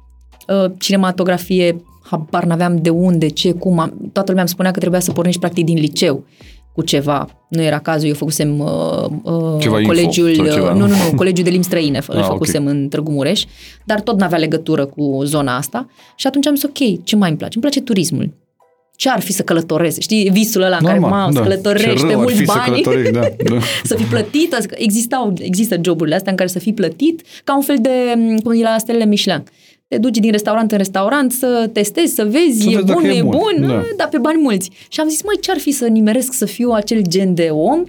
Uh, 0.48 0.70
cinematografie, 0.78 1.82
habar 2.10 2.44
n-aveam 2.44 2.76
de 2.76 2.90
unde, 2.90 3.28
ce, 3.28 3.52
cum. 3.52 3.78
Am, 3.78 3.92
toată 4.12 4.26
lumea 4.28 4.40
îmi 4.42 4.48
spunea 4.48 4.70
că 4.70 4.78
trebuia 4.78 5.00
să 5.00 5.12
pornești 5.12 5.40
practic 5.40 5.64
din 5.64 5.78
liceu 5.78 6.24
cu 6.72 6.82
ceva. 6.82 7.28
Nu 7.48 7.62
era 7.62 7.78
cazul, 7.78 8.08
eu 8.08 8.14
făcusem 8.14 8.58
uh, 8.58 9.04
uh, 9.22 9.56
Ceva 9.60 9.80
info 9.80 9.92
colegiul, 9.92 10.34
sau 10.34 10.46
ceva, 10.46 10.66
uh, 10.70 10.72
nu? 10.72 10.78
nu, 10.78 10.86
nu, 10.86 10.94
nu, 11.10 11.16
colegiul 11.16 11.44
de 11.44 11.50
limbi 11.50 11.64
străine, 11.66 12.00
îl 12.06 12.16
Ah, 12.16 12.22
ok. 12.24 12.30
făcusem 12.30 12.66
în 12.66 12.88
Târgu 12.88 13.10
Mureș, 13.10 13.44
dar 13.84 14.00
tot 14.00 14.18
n-avea 14.18 14.38
legătură 14.38 14.86
cu 14.86 15.20
zona 15.24 15.56
asta. 15.56 15.86
Și 16.16 16.26
atunci 16.26 16.46
am 16.46 16.54
zis, 16.54 16.64
ok, 16.64 17.04
ce 17.04 17.16
mai 17.16 17.28
îmi 17.28 17.38
place? 17.38 17.52
Îmi 17.54 17.62
place 17.62 17.80
turismul. 17.80 18.30
Ce 18.96 19.10
ar 19.10 19.20
fi 19.20 19.32
să 19.32 19.42
călătoresc? 19.42 20.00
Știi, 20.00 20.30
visul 20.30 20.62
ăla 20.62 20.76
în 20.76 20.86
care, 20.86 20.98
mamă, 20.98 21.32
să 21.32 21.40
călătorești 21.40 21.88
Ce 21.88 21.94
pe 21.94 22.00
rău 22.00 22.10
ar 22.10 22.16
mulți 22.16 22.38
fi 22.38 22.46
să 22.46 22.52
bani 22.56 22.82
călătorești, 22.82 23.12
da, 23.12 23.20
da. 23.54 23.58
să 23.84 23.94
fii 23.94 24.04
plătit, 24.04 24.54
adică 24.54 24.74
existau, 24.78 25.32
există 25.38 25.78
joburile 25.82 26.14
astea 26.14 26.30
în 26.30 26.36
care 26.36 26.48
să 26.48 26.58
fii 26.58 26.74
plătit 26.74 27.22
ca 27.44 27.56
un 27.56 27.62
fel 27.62 27.76
de, 27.80 28.14
m, 28.16 28.38
cum 28.38 28.52
e 28.52 28.62
la 28.62 28.78
stelele 28.78 29.04
Michelin. 29.04 29.44
Te 29.88 29.98
duci 29.98 30.18
din 30.18 30.30
restaurant 30.30 30.72
în 30.72 30.78
restaurant 30.78 31.32
să 31.32 31.70
testezi, 31.72 32.14
să 32.14 32.24
vezi, 32.24 32.62
Să 32.62 32.70
e 32.70 32.74
vezi 32.74 32.86
dacă 32.86 32.98
bun, 33.00 33.08
nu 33.08 33.14
e 33.14 33.18
e 33.18 33.22
bun, 33.22 33.54
bun, 33.58 33.66
da. 33.66 33.82
dar 33.96 34.08
pe 34.08 34.18
bani 34.18 34.40
mulți. 34.42 34.70
Și 34.88 35.00
am 35.00 35.08
zis, 35.08 35.22
măi, 35.22 35.38
ce-ar 35.40 35.58
fi 35.58 35.70
să 35.70 35.86
nimeresc 35.86 36.32
să 36.32 36.44
fiu 36.44 36.70
acel 36.70 37.02
gen 37.08 37.34
de 37.34 37.48
om 37.52 37.84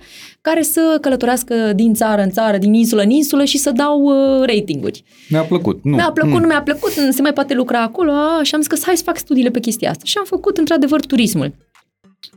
care 0.49 0.61
să 0.61 0.97
călătorească 1.01 1.55
din 1.75 1.93
țară 1.93 2.21
în 2.21 2.29
țară, 2.29 2.57
din 2.57 2.73
insulă 2.73 3.01
în 3.01 3.09
insulă 3.09 3.43
și 3.43 3.57
să 3.57 3.72
dau 3.72 4.01
uh, 4.01 4.46
ratinguri. 4.46 5.03
Mi-a 5.29 5.41
plăcut. 5.41 5.79
Nu. 5.83 5.96
Mi-a 5.96 6.11
plăcut, 6.13 6.33
Mm. 6.33 6.39
nu 6.41 6.48
mi-a 6.48 6.61
plăcut, 6.61 6.91
se 6.91 7.22
mai 7.22 7.33
poate 7.33 7.53
lucra 7.53 7.81
acolo 7.81 8.11
a, 8.11 8.43
și 8.43 8.55
am 8.55 8.61
zis 8.61 8.70
că 8.70 8.77
hai 8.85 8.98
să 8.98 9.03
fac 9.03 9.17
studiile 9.17 9.50
pe 9.50 9.59
chestia 9.59 9.89
asta. 9.89 10.03
Și 10.05 10.17
am 10.17 10.25
făcut 10.25 10.57
într-adevăr 10.57 11.00
turismul. 11.05 11.53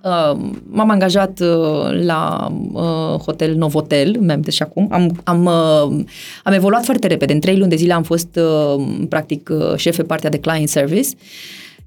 Uh, 0.03 0.39
m-am 0.71 0.91
angajat 0.91 1.41
uh, 1.41 2.05
la 2.05 2.53
uh, 2.73 3.21
hotel 3.25 3.55
Novotel, 3.55 4.17
mi-am 4.21 4.43
și 4.51 4.63
acum. 4.63 4.89
Am, 4.91 5.21
am, 5.25 5.45
uh, 5.45 6.05
am 6.45 6.53
evoluat 6.53 6.85
foarte 6.85 7.07
repede. 7.07 7.33
În 7.33 7.41
trei 7.41 7.57
luni 7.57 7.71
de 7.71 7.77
zile 7.77 7.93
am 7.93 8.03
fost 8.03 8.39
uh, 8.77 8.85
practic 9.09 9.51
uh, 9.53 9.77
șef 9.77 9.97
pe 9.97 10.03
partea 10.03 10.31
de 10.31 10.39
client 10.39 10.69
service 10.69 11.09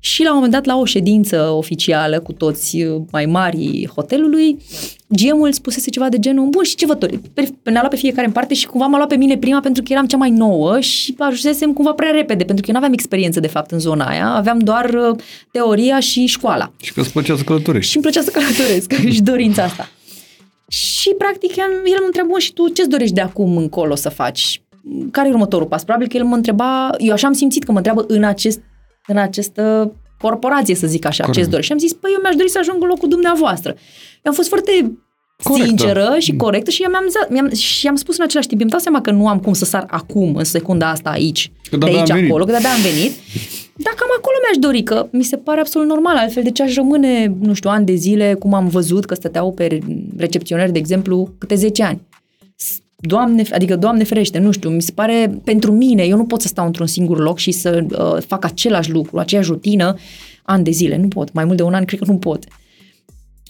și 0.04 0.24
la 0.24 0.30
un 0.30 0.36
moment 0.36 0.54
dat 0.54 0.66
la 0.66 0.78
o 0.78 0.86
ședință 0.86 1.50
oficială 1.50 2.20
cu 2.20 2.32
toți 2.34 2.82
uh, 2.82 3.02
mai 3.12 3.26
mari 3.26 3.90
hotelului, 3.96 4.58
GM-ul 5.08 5.52
spusese 5.52 5.90
ceva 5.90 6.10
de 6.10 6.20
genul, 6.20 6.48
bun, 6.50 6.64
și 6.64 6.76
ce 6.76 6.86
vă 6.86 6.94
dori? 6.94 7.18
Pe- 7.34 7.54
Ne-a 7.64 7.80
luat 7.80 7.90
pe 7.90 7.96
fiecare 7.96 8.26
în 8.28 8.32
parte 8.34 8.54
și 8.54 8.66
cumva 8.68 8.86
m-a 8.86 8.96
luat 8.98 9.10
pe 9.10 9.16
mine 9.16 9.38
prima 9.38 9.60
pentru 9.60 9.84
că 9.84 9.94
eram 9.94 10.06
cea 10.06 10.18
mai 10.18 10.30
nouă 10.30 10.80
și 10.80 11.16
ajunsesem 11.18 11.74
cumva 11.74 11.92
prea 11.94 12.10
repede, 12.10 12.44
pentru 12.44 12.56
că 12.56 12.62
eu 12.66 12.72
nu 12.72 12.78
aveam 12.78 12.94
experiență 12.94 13.40
de 13.40 13.48
fapt 13.48 13.72
în 13.72 13.80
zona 13.80 14.06
aia, 14.06 14.28
aveam 14.28 14.60
doar 14.60 14.90
uh, 14.90 15.18
teoria 15.52 16.00
și 16.00 16.26
școala. 16.26 16.72
Și 16.82 16.94
că 16.94 17.00
îți 17.00 17.12
plăcea 17.12 17.36
să 17.38 17.44
călătorești. 17.44 17.90
Și 17.92 17.96
îmi 17.98 18.06
plăcea 18.06 18.22
să 18.22 18.32
călătoresc 18.32 18.94
și 19.16 19.22
dorința 19.22 19.64
asta. 19.64 19.90
Și 20.68 21.10
practic 21.18 21.56
el 21.56 21.66
el 21.86 22.00
mă 22.00 22.06
întreba, 22.06 22.28
"Bun, 22.28 22.40
și 22.40 22.54
tu 22.54 22.68
ce-ți 22.68 22.90
dorești 22.90 23.16
de 23.16 23.22
acum 23.22 23.58
încolo 23.58 23.96
să 23.96 24.10
faci? 24.10 24.62
Care 25.12 25.28
e 25.28 25.32
următorul 25.32 25.68
pas? 25.68 25.84
Probabil 25.84 26.08
că 26.08 26.18
el 26.18 26.24
mă 26.24 26.36
întreba, 26.36 26.90
eu 26.98 27.14
așa 27.14 27.28
am 27.28 27.34
simțit 27.34 27.64
că 27.64 27.72
mă 27.72 27.78
întreabă 27.78 28.06
în, 28.08 28.24
acest, 28.24 28.60
în 29.08 29.18
această 29.18 29.92
corporație, 30.22 30.76
să 30.76 30.88
zic 30.88 31.06
așa, 31.06 31.24
Corect. 31.24 31.38
ce-ți 31.38 31.50
dorești? 31.50 31.72
Și 31.72 31.74
am 31.74 31.88
zis, 31.88 31.94
păi 31.94 32.12
eu 32.14 32.20
mi-aș 32.22 32.36
dori 32.36 32.50
să 32.50 32.58
ajung 32.60 32.78
în 32.82 32.88
locul 32.88 33.10
dumneavoastră. 33.10 33.70
Eu 34.14 34.32
am 34.32 34.34
fost 34.34 34.48
foarte 34.48 34.72
Corectă. 35.44 35.68
sinceră 35.68 36.16
și 36.20 36.36
corectă 36.36 36.70
și 36.70 36.82
mi-am, 36.82 37.04
zis- 37.08 37.28
mi-am, 37.30 37.54
și 37.54 37.88
am 37.88 37.96
spus 37.96 38.18
în 38.18 38.24
același 38.24 38.48
timp, 38.48 38.62
îmi 38.62 38.70
dau 38.70 38.80
seama 38.80 39.02
că 39.02 39.12
nu 39.12 39.28
am 39.28 39.40
cum 39.40 39.54
să 39.54 39.66
sar 39.66 39.86
acum, 39.90 40.36
în 40.36 40.44
secunda 40.44 40.90
asta 40.90 41.10
aici, 41.10 41.52
Că 41.70 41.78
de 41.78 41.78
de-abia 41.78 42.00
aici 42.00 42.10
am 42.10 42.16
venit. 42.16 42.30
acolo, 42.30 42.46
că 42.46 42.52
de-abia 42.52 42.70
am 42.74 42.82
venit. 42.82 43.12
Dar 43.76 43.94
cam 43.94 44.08
acolo 44.18 44.36
mi-aș 44.42 44.58
dori, 44.60 44.84
că 44.84 45.08
mi 45.12 45.24
se 45.24 45.38
pare 45.38 45.60
absolut 45.60 45.88
normal, 45.88 46.16
altfel 46.18 46.44
de 46.44 46.52
ce 46.52 46.64
aș 46.64 46.76
rămâne, 46.76 47.36
nu 47.40 47.54
știu, 47.54 47.70
ani 47.70 47.86
de 47.86 47.94
zile, 47.94 48.34
cum 48.34 48.54
am 48.54 48.68
văzut 48.68 49.06
că 49.06 49.14
stăteau 49.16 49.52
pe 49.54 49.80
recepționeri, 50.18 50.72
de 50.72 50.80
exemplu, 50.80 51.30
câte 51.38 51.56
10 51.56 51.84
ani. 51.84 52.02
Doamne, 53.02 53.44
adică, 53.52 53.76
Doamne 53.76 54.04
ferește, 54.04 54.40
nu 54.40 54.52
știu, 54.52 54.70
mi 54.70 54.82
se 54.82 54.92
pare, 54.92 55.42
pentru 55.44 55.72
mine, 55.72 56.04
eu 56.04 56.18
nu 56.18 56.26
pot 56.26 56.42
să 56.42 56.48
stau 56.48 56.66
într-un 56.66 56.88
singur 56.88 57.20
loc 57.20 57.38
și 57.38 57.52
să 57.52 57.86
uh, 57.90 58.24
fac 58.28 58.46
același 58.46 58.92
lucru, 58.92 59.20
aceeași 59.20 59.50
rutină, 59.50 59.96
ani 60.44 60.64
de 60.64 60.72
zile, 60.72 60.98
nu 60.98 61.08
pot. 61.08 61.34
Mai 61.34 61.46
mult 61.46 61.58
de 61.58 61.64
un 61.64 61.74
an, 61.74 61.86
cred 61.86 62.00
că 62.00 62.12
nu 62.12 62.18
pot. 62.18 62.46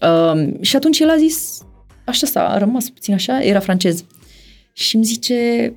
Uh, 0.02 0.54
și 0.62 0.76
atunci 0.76 1.00
el 1.00 1.10
a 1.10 1.18
zis, 1.18 1.62
așa 2.06 2.28
s-a 2.28 2.48
a 2.48 2.58
rămas 2.58 2.90
puțin 2.90 3.14
așa, 3.14 3.44
era 3.44 3.60
francez. 3.60 4.06
Și 4.74 4.96
îmi 4.96 5.06
zice, 5.06 5.74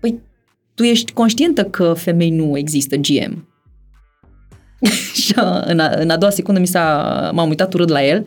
păi, 0.00 0.20
tu 0.74 0.82
ești 0.82 1.12
conștientă 1.12 1.64
că 1.64 1.92
femei 1.92 2.30
nu 2.30 2.58
există 2.58 2.96
GM. 2.96 3.48
și 5.24 5.32
a- 5.36 5.62
în, 5.66 5.78
a, 5.78 5.88
în 5.96 6.10
a 6.10 6.16
doua 6.16 6.32
secundă 6.32 6.60
mi 6.60 6.66
s-a, 6.66 7.30
m-am 7.34 7.48
uitat 7.48 7.74
urât 7.74 7.88
la 7.88 8.04
el 8.04 8.26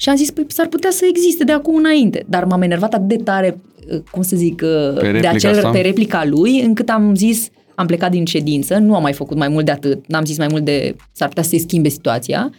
și 0.00 0.08
am 0.08 0.16
zis, 0.16 0.30
păi 0.30 0.44
s-ar 0.48 0.66
putea 0.66 0.90
să 0.90 1.06
existe 1.08 1.44
de 1.44 1.52
acum 1.52 1.76
înainte. 1.76 2.24
Dar 2.28 2.44
m-am 2.44 2.62
enervat 2.62 2.94
atât 2.94 3.08
de 3.08 3.16
tare, 3.16 3.60
uh, 3.92 4.00
cum 4.10 4.22
să 4.22 4.36
zic, 4.36 4.62
uh, 4.64 4.94
Pe 4.94 5.00
de 5.00 5.10
replica 5.10 5.28
acel, 5.30 5.54
asta? 5.54 5.70
pe 5.70 5.80
replica 5.80 6.24
lui, 6.24 6.60
încât 6.60 6.88
am 6.88 7.14
zis, 7.14 7.48
am 7.74 7.86
plecat 7.86 8.10
din 8.10 8.24
ședință, 8.24 8.78
nu 8.78 8.94
am 8.94 9.02
mai 9.02 9.12
făcut 9.12 9.36
mai 9.36 9.48
mult 9.48 9.64
de 9.64 9.70
atât, 9.70 10.06
n-am 10.06 10.24
zis 10.24 10.38
mai 10.38 10.46
mult 10.50 10.64
de, 10.64 10.96
s-ar 11.12 11.28
putea 11.28 11.42
să 11.42 11.48
se 11.48 11.58
schimbe 11.58 11.88
situația. 11.88 12.50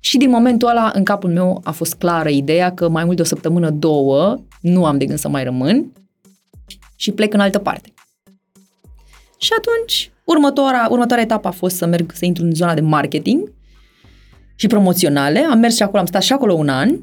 Și 0.00 0.16
din 0.16 0.30
momentul 0.30 0.68
ăla, 0.68 0.90
în 0.94 1.04
capul 1.04 1.30
meu 1.30 1.60
a 1.64 1.70
fost 1.70 1.94
clară 1.94 2.28
ideea 2.28 2.74
că 2.74 2.88
mai 2.88 3.04
mult 3.04 3.16
de 3.16 3.22
o 3.22 3.24
săptămână, 3.24 3.70
două, 3.70 4.40
nu 4.60 4.84
am 4.84 4.98
de 4.98 5.04
gând 5.04 5.18
să 5.18 5.28
mai 5.28 5.44
rămân 5.44 5.92
și 6.96 7.10
plec 7.10 7.34
în 7.34 7.40
altă 7.40 7.58
parte. 7.58 7.92
Și 9.38 9.50
atunci, 9.58 10.10
următoarea, 10.24 10.86
următoarea 10.90 11.24
etapă 11.24 11.48
a 11.48 11.50
fost 11.50 11.76
să 11.76 11.86
merg, 11.86 12.12
să 12.14 12.24
intru 12.24 12.44
în 12.44 12.54
zona 12.54 12.74
de 12.74 12.80
marketing 12.80 13.52
și 14.60 14.66
promoționale. 14.66 15.46
Am 15.50 15.58
mers 15.58 15.76
și 15.76 15.82
acolo, 15.82 15.98
am 16.00 16.06
stat 16.06 16.22
și 16.22 16.32
acolo 16.32 16.52
un 16.54 16.68
an. 16.68 16.98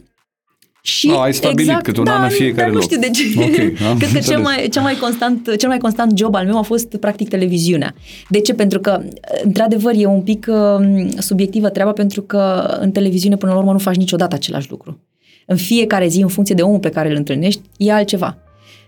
Și 0.81 1.09
Ah, 1.13 1.19
ai 1.19 1.33
stabilit 1.33 1.81
câte 1.81 1.99
un 1.99 2.05
da, 2.05 2.15
an 2.15 2.23
în 2.23 2.29
fiecare 2.29 2.61
dar 2.61 2.67
nu 2.69 2.73
loc. 2.73 2.83
știu 2.83 2.99
de 2.99 3.09
ce. 3.09 3.23
Ok, 3.37 3.81
am 3.89 3.97
Cred 3.97 4.11
că 4.11 4.19
cel 4.19 4.37
înțeles. 4.37 4.41
mai, 4.43 4.67
cel, 4.71 4.81
mai 4.81 4.95
constant, 4.95 5.55
cel 5.57 5.69
mai 5.69 5.77
constant 5.77 6.17
job 6.17 6.35
al 6.35 6.45
meu 6.45 6.57
a 6.57 6.61
fost 6.61 6.95
practic 6.95 7.29
televiziunea. 7.29 7.95
De 8.29 8.39
ce? 8.39 8.53
Pentru 8.53 8.79
că, 8.79 9.01
într-adevăr, 9.43 9.93
e 9.97 10.05
un 10.05 10.21
pic 10.21 10.47
uh, 10.49 11.07
subiectivă 11.17 11.69
treaba 11.69 11.91
pentru 11.91 12.21
că 12.21 12.77
în 12.81 12.91
televiziune, 12.91 13.35
până 13.37 13.51
la 13.51 13.57
urmă, 13.57 13.71
nu 13.71 13.77
faci 13.77 13.95
niciodată 13.95 14.35
același 14.35 14.69
lucru. 14.69 14.99
În 15.45 15.55
fiecare 15.57 16.07
zi, 16.07 16.21
în 16.21 16.27
funcție 16.27 16.55
de 16.55 16.61
omul 16.61 16.79
pe 16.79 16.89
care 16.89 17.09
îl 17.09 17.15
întâlnești, 17.15 17.61
e 17.77 17.91
altceva. 17.93 18.37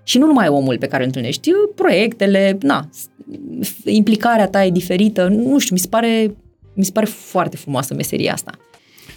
Și 0.04 0.18
nu 0.18 0.26
numai 0.26 0.48
omul 0.48 0.78
pe 0.78 0.88
care 0.88 1.02
îl 1.02 1.08
întâlnești, 1.08 1.50
proiectele, 1.76 2.58
na, 2.62 2.90
implicarea 3.86 4.48
ta 4.48 4.66
e 4.66 4.70
diferită, 4.70 5.28
nu 5.28 5.58
știu, 5.58 5.74
mi 5.74 5.80
se 5.80 5.88
pare, 5.88 6.36
mi 6.80 6.86
se 6.86 6.92
pare 6.92 7.06
foarte 7.06 7.58
frumoasă 7.58 7.94
meseria 7.94 8.34
asta. 8.34 8.52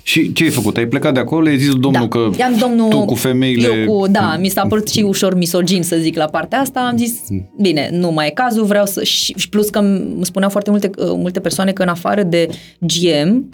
Și 0.03 0.33
ce 0.33 0.45
ai 0.45 0.51
făcut? 0.51 0.77
Ai 0.77 0.87
plecat 0.87 1.15
de 1.15 1.21
acolo, 1.21 1.49
ai 1.49 1.59
zis 1.59 1.75
domnul 1.75 2.09
da. 2.09 2.19
că 2.19 2.31
I-am 2.39 2.57
domnul, 2.59 2.89
tu 2.89 3.05
cu 3.05 3.15
femeile... 3.15 3.69
Eu 3.69 3.95
cu, 3.95 4.07
da, 4.07 4.37
mi 4.41 4.49
s-a 4.49 4.67
părut 4.67 4.89
și 4.89 5.01
ușor 5.01 5.35
misogin 5.35 5.83
să 5.83 5.97
zic 5.97 6.17
la 6.17 6.25
partea 6.25 6.61
asta, 6.61 6.81
am 6.81 6.97
zis, 6.97 7.21
bine, 7.61 7.89
nu 7.93 8.11
mai 8.11 8.27
e 8.27 8.31
cazul, 8.31 8.65
vreau 8.65 8.87
să... 8.87 9.05
Și, 9.05 9.35
și 9.37 9.49
plus 9.49 9.71
că 9.71 9.79
îmi 9.79 10.25
spuneau 10.25 10.51
foarte 10.51 10.71
multe, 10.71 10.91
uh, 10.99 11.13
multe 11.15 11.41
persoane 11.41 11.73
că 11.73 11.83
în 11.83 11.89
afară 11.89 12.23
de 12.23 12.49
GM, 12.79 13.49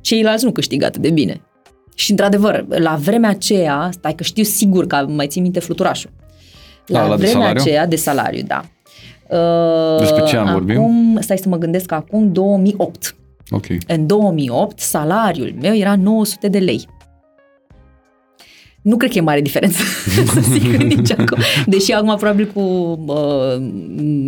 ceilalți 0.00 0.44
nu 0.44 0.52
câștigă 0.52 0.84
atât 0.84 1.02
de 1.02 1.10
bine. 1.10 1.40
Și 1.94 2.10
într-adevăr, 2.10 2.64
la 2.68 2.98
vremea 3.02 3.30
aceea, 3.30 3.88
stai 3.92 4.14
că 4.14 4.22
știu 4.22 4.42
sigur 4.42 4.86
că 4.86 5.06
mai 5.08 5.26
țin 5.26 5.42
minte 5.42 5.60
fluturașul. 5.60 6.10
La, 6.86 6.98
Da, 6.98 7.06
la 7.06 7.16
de 7.16 7.24
vremea 7.24 7.40
salariu? 7.40 7.62
aceea 7.62 7.86
de 7.86 7.96
salariu, 7.96 8.42
da. 8.46 8.64
Uh, 9.30 9.98
Despre 9.98 10.22
ce 10.26 10.36
an 10.36 10.52
vorbim? 10.52 10.76
acum, 10.78 11.18
Stai 11.20 11.38
să 11.38 11.48
mă 11.48 11.56
gândesc, 11.56 11.92
acum 11.92 12.32
2008. 12.32 13.16
Ok. 13.50 13.66
În 13.86 14.06
2008, 14.06 14.78
salariul 14.80 15.54
meu 15.60 15.74
era 15.74 15.96
900 15.96 16.48
de 16.48 16.58
lei. 16.58 16.86
Nu 18.82 18.96
cred 18.96 19.10
că 19.10 19.18
e 19.18 19.20
mare 19.20 19.40
diferență, 19.40 19.78
să 20.34 20.40
zic 20.40 20.62
nici 20.76 21.10
acum. 21.12 21.38
Deși 21.66 21.92
acum 21.92 22.16
probabil 22.16 22.46
cu 22.54 22.60
uh, 23.06 23.56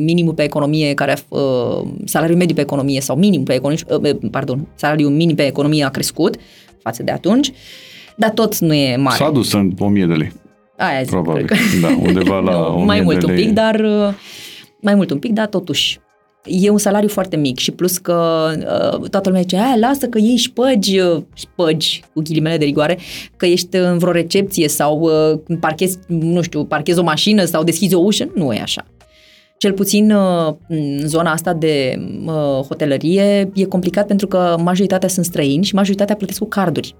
minimul 0.04 0.34
pe 0.34 0.42
economie, 0.42 0.94
care 0.94 1.12
a, 1.12 1.34
uh, 1.37 1.88
salariul 2.04 2.38
mediu 2.38 2.54
pe 2.54 2.61
economie 2.61 3.00
sau 3.00 3.16
minim 3.16 3.42
pe 3.42 3.54
economie, 3.54 3.82
uh, 3.90 4.28
pardon, 4.30 4.66
salariul 4.74 5.11
minim 5.11 5.34
pe 5.37 5.46
economie 5.46 5.84
a 5.84 5.88
crescut 5.88 6.37
față 6.82 7.02
de 7.02 7.11
atunci, 7.11 7.52
dar 8.16 8.30
tot 8.30 8.58
nu 8.58 8.74
e 8.74 8.96
mare. 8.96 9.16
S-a 9.16 9.30
dus 9.30 9.52
în 9.52 9.72
1000 9.78 10.06
de 10.06 10.14
lei. 10.14 10.32
Aia 10.76 11.00
zic, 11.02 11.11
Probabil. 11.11 11.44
cred 11.46 11.58
că- 11.58 11.87
Da, 11.87 11.96
undeva 12.02 12.38
la 12.38 12.52
Nu, 12.58 12.72
1000 12.72 12.84
mai 12.84 13.00
mult 13.00 13.18
de 13.18 13.24
un 13.26 13.32
lei. 13.34 13.44
pic, 13.44 13.54
dar 13.54 13.74
uh, 13.80 14.12
mai 14.80 14.94
mult 14.94 15.10
un 15.10 15.18
pic, 15.18 15.32
dar 15.32 15.46
totuși 15.46 16.00
e 16.44 16.70
un 16.70 16.78
salariu 16.78 17.08
foarte 17.08 17.36
mic 17.36 17.58
și 17.58 17.70
plus 17.70 17.98
că 17.98 18.48
uh, 18.56 19.08
toată 19.08 19.28
lumea 19.28 19.40
zice, 19.40 19.56
aia, 19.56 19.76
lasă 19.76 20.06
că 20.06 20.18
iei 20.18 20.36
șpăgi, 20.36 20.98
uh, 20.98 21.22
șpăgi 21.34 22.02
cu 22.14 22.20
ghilimele 22.22 22.56
de 22.56 22.64
rigoare, 22.64 22.98
că 23.36 23.46
ești 23.46 23.76
în 23.76 23.98
vreo 23.98 24.12
recepție 24.12 24.68
sau 24.68 25.00
uh, 25.00 25.56
parchezi, 25.60 25.98
nu 26.06 26.42
știu, 26.42 26.64
parchezi 26.64 26.98
o 26.98 27.02
mașină 27.02 27.44
sau 27.44 27.62
deschizi 27.62 27.94
o 27.94 28.00
ușă. 28.00 28.30
Nu 28.34 28.52
e 28.52 28.60
așa. 28.60 28.86
Cel 29.58 29.72
puțin 29.72 30.10
uh, 30.10 30.54
în 30.68 30.98
zona 31.06 31.32
asta 31.32 31.52
de 31.52 31.98
uh, 32.24 32.64
hotelărie 32.66 33.50
e 33.54 33.64
complicat 33.64 34.06
pentru 34.06 34.26
că 34.26 34.56
majoritatea 34.62 35.08
sunt 35.08 35.24
străini 35.24 35.64
și 35.64 35.74
majoritatea 35.74 36.16
plătesc 36.16 36.38
cu 36.38 36.46
carduri. 36.48 36.94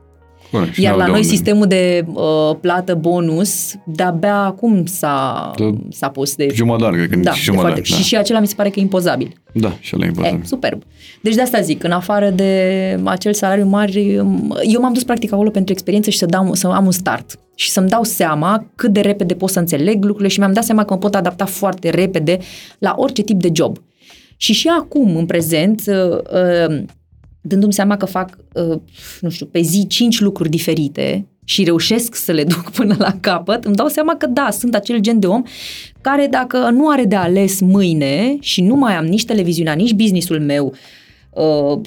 Corect, 0.50 0.72
și 0.74 0.82
Iar 0.82 0.90
n-au 0.90 0.98
la 0.98 1.04
de 1.04 1.11
noi 1.11 1.20
unde. 1.20 1.32
sistemul 1.34 1.66
de 1.66 2.04
uh, 2.12 2.56
plată 2.61 2.94
bonus 2.94 3.74
de-abia 3.87 4.37
acum 4.37 4.87
s-a, 4.87 5.50
Da. 5.58 5.70
s-a 5.90 6.08
pus 6.08 6.34
de... 6.34 6.48
Jumătate, 6.54 6.96
cred 6.96 7.08
că 7.11 7.16
da, 7.16 7.30
nici 7.30 7.38
de 7.38 7.44
jumătate. 7.44 7.72
foarte, 7.74 7.90
da. 7.90 7.96
Și 7.96 8.02
și 8.02 8.16
acela 8.16 8.40
mi 8.40 8.46
se 8.46 8.54
pare 8.54 8.68
că 8.68 8.78
e 8.78 8.82
impozabil. 8.82 9.32
Da, 9.52 9.76
și 9.80 9.92
ăla 9.94 10.04
e 10.04 10.06
E, 10.06 10.11
important. 10.11 10.46
superb. 10.46 10.82
Deci 11.22 11.34
de 11.34 11.42
asta 11.42 11.61
zic, 11.61 11.84
în 11.84 11.90
afară 11.90 12.30
de 12.30 13.00
acel 13.04 13.32
salariu 13.32 13.66
mare, 13.66 14.00
eu 14.62 14.80
m-am 14.80 14.92
dus 14.92 15.04
practic 15.04 15.32
acolo 15.32 15.50
pentru 15.50 15.72
experiență 15.72 16.11
și 16.11 16.18
să, 16.18 16.26
dau, 16.26 16.54
să 16.54 16.66
am 16.66 16.84
un 16.84 16.90
start 16.92 17.38
și 17.54 17.70
să-mi 17.70 17.88
dau 17.88 18.02
seama 18.02 18.66
cât 18.74 18.92
de 18.92 19.00
repede 19.00 19.34
pot 19.34 19.50
să 19.50 19.58
înțeleg 19.58 20.02
lucrurile 20.02 20.28
și 20.28 20.38
mi-am 20.38 20.52
dat 20.52 20.64
seama 20.64 20.84
că 20.84 20.92
mă 20.92 20.98
pot 20.98 21.14
adapta 21.14 21.44
foarte 21.44 21.90
repede 21.90 22.38
la 22.78 22.94
orice 22.96 23.22
tip 23.22 23.40
de 23.40 23.48
job. 23.52 23.78
Și 24.37 24.52
și 24.52 24.68
acum, 24.80 25.16
în 25.16 25.26
prezent, 25.26 25.82
uh, 25.87 26.18
uh, 26.68 26.82
dându-mi 27.48 27.72
seama 27.72 27.96
că 27.96 28.04
fac, 28.04 28.38
uh, 28.54 28.78
nu 29.20 29.30
știu, 29.30 29.46
pe 29.46 29.61
zi 29.61 29.87
cinci 29.87 30.20
lucruri 30.20 30.48
diferite 30.48 31.26
și 31.44 31.64
reușesc 31.64 32.14
să 32.14 32.32
le 32.32 32.44
duc 32.54 32.70
până 32.70 32.94
la 32.98 33.16
capăt, 33.20 33.64
îmi 33.64 33.74
dau 33.74 33.88
seama 33.88 34.16
că 34.16 34.26
da, 34.26 34.48
sunt 34.50 34.74
acel 34.74 34.98
gen 34.98 35.18
de 35.18 35.26
om 35.26 35.42
care 36.00 36.26
dacă 36.30 36.70
nu 36.70 36.88
are 36.88 37.04
de 37.04 37.16
ales 37.16 37.61
mâine 37.61 38.37
și 38.40 38.62
nu 38.62 38.74
mai 38.74 38.94
am 38.94 39.04
nici 39.04 39.24
televiziunea, 39.24 39.72
nici 39.72 39.92
businessul 39.92 40.40
meu, 40.40 40.74
uh, 41.30 41.80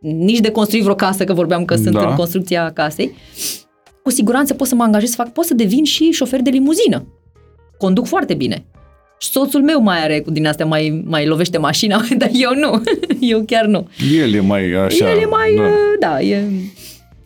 nici 0.00 0.40
de 0.40 0.50
construit 0.50 0.82
vreo 0.82 0.94
casă, 0.94 1.24
că 1.24 1.32
vorbeam 1.32 1.64
că 1.64 1.74
sunt 1.74 1.90
Da. 1.94 2.08
în 2.08 2.14
construcția 2.14 2.70
casei, 2.70 3.14
cu 4.02 4.10
siguranță 4.10 4.54
pot 4.54 4.66
să 4.66 4.74
mă 4.74 4.82
angajez 4.82 5.08
să 5.08 5.14
fac, 5.16 5.32
pot 5.32 5.44
să 5.44 5.54
devin 5.54 5.84
și 5.84 6.10
șofer 6.10 6.42
de 6.42 6.50
limuzină. 6.50 7.06
Conduc 7.78 8.06
foarte 8.06 8.34
bine. 8.34 8.64
Și 9.22 9.28
soțul 9.30 9.62
meu 9.62 9.80
mai 9.80 10.02
are 10.02 10.20
cu 10.20 10.30
din 10.30 10.46
astea, 10.46 10.66
mai, 10.66 11.02
mai 11.06 11.26
lovește 11.26 11.58
mașina, 11.58 12.04
dar 12.18 12.30
eu 12.32 12.50
nu. 12.54 12.82
Eu 13.32 13.42
chiar 13.46 13.64
nu. 13.64 13.88
El 14.20 14.34
e 14.34 14.40
mai 14.40 14.72
așa. 14.72 15.10
El 15.10 15.18
e 15.18 15.24
mai, 15.24 15.54
Da. 15.56 15.62
uh, 15.62 15.70
da, 16.00 16.20
e... 16.20 16.44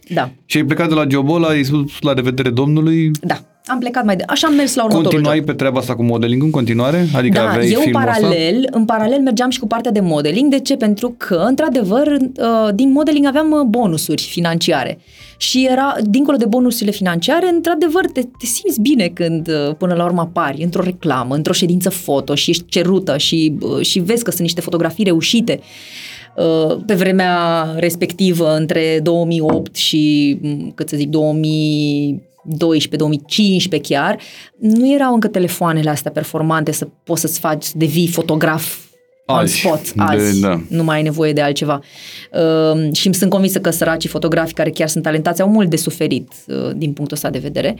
Da, 0.08 0.30
Și 0.46 0.56
ai 0.56 0.64
plecat 0.64 0.88
de 0.88 0.94
la 0.94 1.06
jobul 1.10 1.36
ăla, 1.36 1.48
ai 1.48 1.64
spus 1.64 1.92
la 2.00 2.12
revedere 2.12 2.50
domnului, 2.50 3.10
da. 3.20 3.40
Am 3.68 3.78
plecat 3.78 4.04
mai 4.04 4.16
de... 4.16 4.22
Așa 4.26 4.46
am 4.46 4.54
mers 4.54 4.74
la 4.74 4.82
următorul 4.82 5.10
continuai 5.10 5.36
job. 5.36 5.46
pe 5.46 5.52
treaba 5.52 5.78
asta 5.78 5.96
cu 5.96 6.02
modeling 6.02 6.42
în 6.42 6.50
continuare? 6.50 7.06
Adică 7.14 7.38
Da, 7.38 7.48
aveai 7.48 7.70
eu 7.70 7.78
în 7.78 7.82
filmul 7.82 8.02
paralel, 8.02 8.68
în 8.70 8.84
paralel 8.84 9.20
mergeam 9.20 9.50
și 9.50 9.58
cu 9.58 9.66
partea 9.66 9.90
de 9.90 10.00
modeling. 10.00 10.50
De 10.50 10.58
ce? 10.58 10.76
Pentru 10.76 11.14
că, 11.16 11.44
într-adevăr, 11.48 12.06
uh, 12.06 12.74
din 12.74 12.92
modeling 12.92 13.26
aveam 13.26 13.50
uh, 13.50 13.60
bonusuri 13.60 14.22
financiare. 14.22 14.98
Și 15.36 15.66
era, 15.70 15.96
dincolo 16.04 16.36
de 16.36 16.44
bonusurile 16.44 16.90
financiare, 16.90 17.48
într-adevăr, 17.48 18.06
te, 18.06 18.20
te 18.38 18.46
simți 18.46 18.80
bine 18.80 19.08
când 19.08 19.48
uh, 19.48 19.74
până 19.74 19.94
la 19.94 20.04
urmă 20.04 20.20
apari 20.20 20.62
într-o 20.62 20.82
reclamă, 20.82 21.34
într-o 21.34 21.52
ședință 21.52 21.90
foto 21.90 22.34
și 22.34 22.50
ești 22.50 22.64
cerută 22.68 23.16
și, 23.16 23.56
uh, 23.60 23.80
și 23.80 23.98
vezi 23.98 24.24
că 24.24 24.30
sunt 24.30 24.42
niște 24.42 24.60
fotografii 24.60 25.04
reușite 25.04 25.60
uh, 26.36 26.76
pe 26.86 26.94
vremea 26.94 27.66
respectivă, 27.76 28.56
între 28.56 29.00
2008 29.02 29.76
și, 29.76 30.36
m, 30.42 30.72
cât 30.74 30.88
să 30.88 30.96
zic, 30.96 31.08
2012-2015 32.46 33.80
chiar, 33.82 34.18
nu 34.58 34.92
erau 34.92 35.14
încă 35.14 35.28
telefoanele 35.28 35.90
astea 35.90 36.10
performante 36.10 36.72
să 36.72 36.88
poți 37.04 37.20
să-ți 37.20 37.38
faci, 37.38 37.62
să 37.62 37.72
devii 37.76 38.08
fotograf 38.08 38.84
on 39.28 39.36
Azi. 39.36 39.58
spot, 39.58 39.92
De- 39.92 40.02
azi. 40.02 40.40
da. 40.40 40.60
Nu 40.68 40.84
mai 40.84 40.96
ai 40.96 41.02
nevoie 41.02 41.32
de 41.32 41.40
altceva. 41.40 41.80
Uh, 42.32 42.92
și 42.92 43.06
îmi 43.06 43.14
sunt 43.14 43.30
convinsă 43.30 43.60
că 43.60 43.70
săracii 43.70 44.08
fotografi 44.08 44.52
care 44.52 44.70
chiar 44.70 44.88
sunt 44.88 45.02
talentați 45.04 45.42
au 45.42 45.48
mult 45.48 45.70
de 45.70 45.76
suferit 45.76 46.32
uh, 46.46 46.70
din 46.76 46.92
punctul 46.92 47.16
ăsta 47.16 47.30
de 47.30 47.38
vedere. 47.38 47.76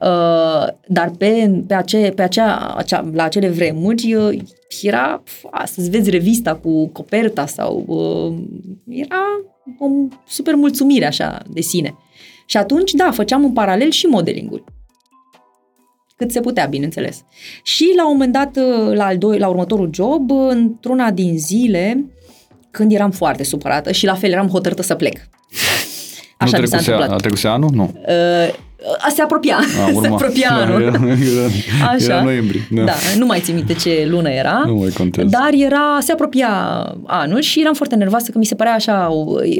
Uh, 0.00 0.66
dar 0.88 1.10
pe, 1.18 1.62
pe, 1.66 1.74
ace, 1.74 2.12
pe 2.16 2.22
acea, 2.22 2.74
acea, 2.76 3.10
la 3.14 3.22
acele 3.22 3.48
vremuri 3.48 4.14
uh, 4.14 4.38
era 4.82 5.22
a, 5.50 5.64
să-ți 5.64 5.90
vezi 5.90 6.10
revista 6.10 6.54
cu 6.54 6.86
coperta 6.88 7.46
sau 7.46 7.84
uh, 7.86 8.34
era 8.88 9.22
o 9.78 9.86
super 10.26 10.54
mulțumire 10.54 11.06
așa 11.06 11.42
de 11.52 11.60
sine. 11.60 11.94
Și 12.46 12.56
atunci, 12.56 12.92
da, 12.92 13.10
făceam 13.10 13.44
în 13.44 13.52
paralel 13.52 13.90
și 13.90 14.06
modelingul 14.06 14.64
cât 16.22 16.32
se 16.32 16.40
putea, 16.40 16.66
bineînțeles. 16.66 17.24
Și 17.62 17.92
la 17.96 18.06
un 18.06 18.12
moment 18.12 18.32
dat, 18.32 18.56
la, 18.94 19.04
al 19.04 19.18
doi, 19.18 19.38
la 19.38 19.48
următorul 19.48 19.90
job, 19.92 20.30
într-una 20.30 21.10
din 21.10 21.38
zile, 21.38 22.04
când 22.70 22.92
eram 22.92 23.10
foarte 23.10 23.44
supărată 23.44 23.92
și 23.92 24.04
la 24.04 24.14
fel 24.14 24.30
eram 24.30 24.48
hotărâtă 24.48 24.82
să 24.82 24.94
plec. 24.94 25.16
Așa 26.42 26.56
nu 26.56 26.62
mi 26.62 26.68
s-a 26.68 26.76
trecuse, 26.76 26.90
întâmplat. 26.90 27.10
a 27.10 27.20
trecuse 27.20 27.48
anul? 27.48 27.70
Nu. 27.74 27.94
Uh, 28.08 28.54
a, 28.98 29.08
se 29.14 29.22
apropia, 29.22 29.56
A, 29.56 29.86
se 29.86 29.92
urma. 29.94 30.14
apropia 30.14 30.48
Da, 30.50 30.62
anul. 30.62 30.82
Era, 30.82 30.88
era, 30.94 31.86
Așa. 31.90 32.04
era 32.04 32.22
noiembrie. 32.22 32.66
Da. 32.70 32.84
Da, 32.84 32.92
nu 33.18 33.26
mai 33.26 33.40
țin 33.40 33.54
minte 33.54 33.72
ce 33.74 34.06
lună 34.08 34.28
era. 34.28 34.62
Nu 34.66 34.74
mai 34.74 34.90
contează. 34.96 35.28
Dar 35.32 35.50
era, 35.52 35.98
se 36.00 36.12
apropia 36.12 36.48
anul 37.06 37.40
și 37.40 37.60
eram 37.60 37.74
foarte 37.74 37.94
nervoasă 37.94 38.30
că 38.30 38.38
mi 38.38 38.44
se 38.46 38.54
părea 38.54 38.72
așa, 38.74 39.08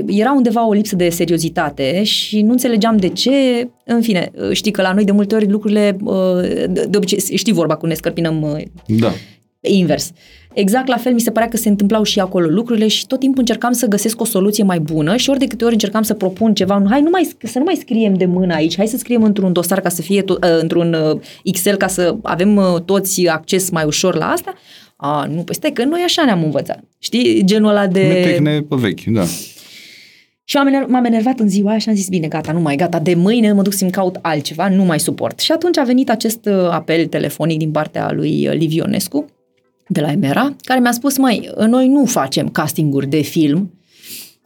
era 0.07 0.33
undeva 0.33 0.66
o 0.66 0.73
lipsă 0.73 0.97
de 0.97 1.09
seriozitate 1.09 2.03
și 2.03 2.40
nu 2.42 2.51
înțelegeam 2.51 2.97
de 2.97 3.09
ce. 3.09 3.68
În 3.85 4.01
fine, 4.01 4.31
știi 4.53 4.71
că 4.73 4.83
la 4.83 4.92
noi 4.92 5.05
de 5.05 5.12
multe 5.12 5.35
ori 5.35 5.49
lucrurile, 5.51 5.97
de 6.68 6.87
de 6.88 6.97
obicei, 6.97 7.37
știi 7.37 7.53
vorba 7.53 7.77
cu 7.77 7.87
ne 7.87 7.95
scărpinăm 7.95 8.62
Da. 8.87 9.12
invers. 9.61 10.11
Exact 10.54 10.86
la 10.86 10.96
fel 10.96 11.12
mi 11.12 11.20
se 11.20 11.30
părea 11.30 11.48
că 11.48 11.56
se 11.56 11.68
întâmplau 11.68 12.02
și 12.02 12.20
acolo 12.20 12.46
lucrurile 12.46 12.88
și 12.88 13.06
tot 13.06 13.18
timpul 13.18 13.40
încercam 13.40 13.72
să 13.72 13.86
găsesc 13.86 14.20
o 14.20 14.24
soluție 14.24 14.64
mai 14.64 14.78
bună 14.78 15.16
și 15.16 15.30
ori 15.30 15.38
de 15.38 15.46
câte 15.46 15.64
ori 15.64 15.72
încercam 15.72 16.02
să 16.02 16.14
propun 16.14 16.54
ceva, 16.54 16.82
hai 16.88 17.00
nu 17.00 17.10
mai, 17.10 17.28
să 17.42 17.58
nu 17.58 17.64
mai 17.64 17.74
scriem 17.74 18.14
de 18.14 18.24
mână 18.24 18.54
aici, 18.54 18.76
hai 18.76 18.86
să 18.86 18.96
scriem 18.96 19.22
într-un 19.22 19.52
dosar 19.52 19.80
ca 19.80 19.88
să 19.88 20.02
fie, 20.02 20.22
to- 20.22 20.26
uh, 20.26 20.60
într-un 20.60 20.92
uh, 20.94 21.20
Excel 21.44 21.76
ca 21.76 21.86
să 21.86 22.16
avem 22.22 22.56
uh, 22.56 22.80
toți 22.84 23.28
acces 23.28 23.70
mai 23.70 23.84
ușor 23.84 24.14
la 24.14 24.26
asta. 24.26 24.54
A, 24.96 25.26
nu, 25.34 25.42
păi 25.42 25.54
stai 25.54 25.72
că 25.72 25.84
noi 25.84 26.00
așa 26.04 26.24
ne-am 26.24 26.44
învățat. 26.44 26.84
Știi, 26.98 27.42
genul 27.44 27.70
ăla 27.70 27.86
de... 27.86 28.00
Metehne 28.00 28.60
pe 28.60 28.76
vechi, 28.78 29.04
da. 29.04 29.24
Și 30.44 30.56
am 30.56 30.66
ener- 30.68 30.86
m-am 30.88 31.04
enervat 31.04 31.38
în 31.38 31.48
ziua 31.48 31.70
aia 31.70 31.78
și 31.78 31.88
am 31.88 31.94
zis, 31.94 32.08
bine, 32.08 32.28
gata, 32.28 32.52
nu 32.52 32.60
mai, 32.60 32.76
gata, 32.76 32.98
de 32.98 33.14
mâine 33.14 33.52
mă 33.52 33.62
duc 33.62 33.72
să-mi 33.72 33.90
caut 33.90 34.18
altceva, 34.20 34.68
nu 34.68 34.84
mai 34.84 35.00
suport. 35.00 35.40
Și 35.40 35.52
atunci 35.52 35.78
a 35.78 35.82
venit 35.82 36.10
acest 36.10 36.46
uh, 36.46 36.68
apel 36.70 37.06
telefonic 37.06 37.58
din 37.58 37.70
partea 37.70 38.12
lui 38.12 38.48
uh, 38.48 38.54
Liviu 38.54 38.82
Ionescu, 38.82 39.24
de 39.92 40.00
la 40.00 40.11
Emera, 40.11 40.55
care 40.62 40.81
mi-a 40.81 40.92
spus, 40.92 41.16
măi, 41.16 41.50
noi 41.66 41.88
nu 41.88 42.05
facem 42.05 42.48
castinguri 42.48 43.07
de 43.07 43.20
film, 43.20 43.72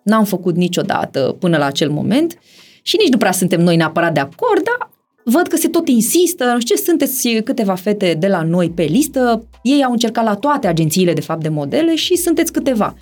n-am 0.03 0.25
făcut 0.25 0.57
niciodată 0.57 1.37
până 1.39 1.57
la 1.57 1.65
acel 1.65 1.91
moment 1.91 2.39
și 2.83 2.97
nici 2.99 3.13
nu 3.13 3.17
prea 3.17 3.33
suntem 3.33 3.61
noi 3.61 3.77
neapărat 3.77 4.15
de 4.15 4.21
acord, 4.21 4.63
dar 4.63 4.91
văd 5.25 5.47
că 5.47 5.57
se 5.57 5.69
tot 5.69 5.89
insistă, 5.89 6.45
nu 6.45 6.61
știu 6.61 6.77
ce, 6.77 6.83
sunteți 6.83 7.29
câteva 7.45 7.75
fete 7.75 8.17
de 8.19 8.27
la 8.27 8.43
noi 8.43 8.71
pe 8.71 8.83
listă, 8.83 9.49
ei 9.63 9.85
au 9.85 9.93
încercat 9.93 10.25
la 10.25 10.35
toate 10.35 10.67
agențiile, 10.67 11.13
de 11.13 11.21
fapt, 11.21 11.43
de 11.43 11.49
modele 11.49 11.95
și 11.95 12.17
sunteți 12.17 12.53
câteva. 12.53 12.95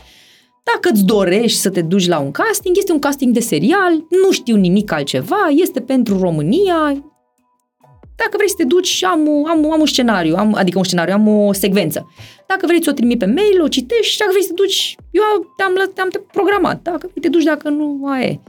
dacă 0.73 0.89
îți 0.93 1.05
dorești 1.05 1.59
să 1.59 1.71
te 1.71 1.83
duci 1.83 2.07
la 2.07 2.19
un 2.19 2.31
casting, 2.31 2.77
este 2.77 2.93
un 2.93 2.99
casting 2.99 3.35
de 3.35 3.41
serial, 3.41 3.93
nu 3.93 4.33
știu 4.33 4.57
nimic 4.57 4.93
altceva, 4.93 5.49
este 5.55 5.81
pentru 5.81 6.19
România. 6.21 7.05
Dacă 8.17 8.31
vrei 8.37 8.49
să 8.49 8.55
te 8.59 8.65
duci, 8.65 9.05
am, 9.05 9.29
o- 9.29 9.47
am, 9.47 9.65
o- 9.67 9.73
am 9.73 9.81
un 9.81 9.87
scenariu, 9.87 10.35
am, 10.37 10.55
adică 10.55 10.79
un 10.79 10.85
scenariu, 10.85 11.15
am 11.15 11.29
o 11.29 11.53
secvență. 11.53 12.11
Dacă 12.47 12.67
vrei 12.67 12.83
să 12.85 12.91
o 12.91 12.93
trimit 12.93 13.19
pe 13.19 13.25
mail, 13.27 13.63
o 13.63 13.69
citești 13.69 14.13
și 14.13 14.19
dacă 14.19 14.31
vrei 14.33 14.43
să 14.43 14.49
te 14.49 14.55
duci, 14.63 14.97
eu 15.11 15.23
te-am, 15.57 15.73
lă- 15.73 15.93
te-am 15.95 16.09
programat. 16.33 16.83
Dacă 16.83 16.99
vrei 17.11 17.23
te 17.23 17.29
duci, 17.29 17.43
dacă 17.45 17.69
nu, 17.69 18.01
aia 18.07 18.27
e. 18.27 18.41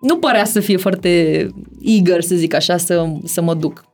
Nu 0.00 0.16
părea 0.18 0.44
să 0.44 0.60
fie 0.60 0.76
foarte 0.76 1.46
eager, 1.80 2.20
să 2.22 2.34
zic 2.34 2.54
așa, 2.54 2.76
să, 2.76 3.06
să 3.24 3.40
mă 3.42 3.54
duc. 3.54 3.84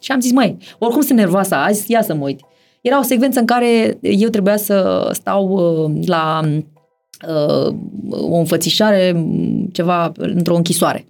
Și 0.00 0.12
am 0.12 0.20
zis, 0.20 0.32
măi, 0.32 0.56
oricum 0.78 1.00
sunt 1.00 1.18
nervoasă 1.18 1.54
azi, 1.54 1.90
ia 1.92 2.02
să 2.02 2.14
mă 2.14 2.24
uit. 2.24 2.40
Era 2.80 2.98
o 2.98 3.02
secvență 3.02 3.38
în 3.40 3.46
care 3.46 3.98
eu 4.00 4.28
trebuia 4.28 4.56
să 4.56 5.08
stau 5.12 5.48
uh, 5.48 6.06
la 6.06 6.40
uh, 7.28 7.74
o 8.10 8.36
înfățișare, 8.36 9.12
m, 9.12 9.68
ceva, 9.72 10.12
într-o 10.16 10.56
închisoare. 10.56 11.06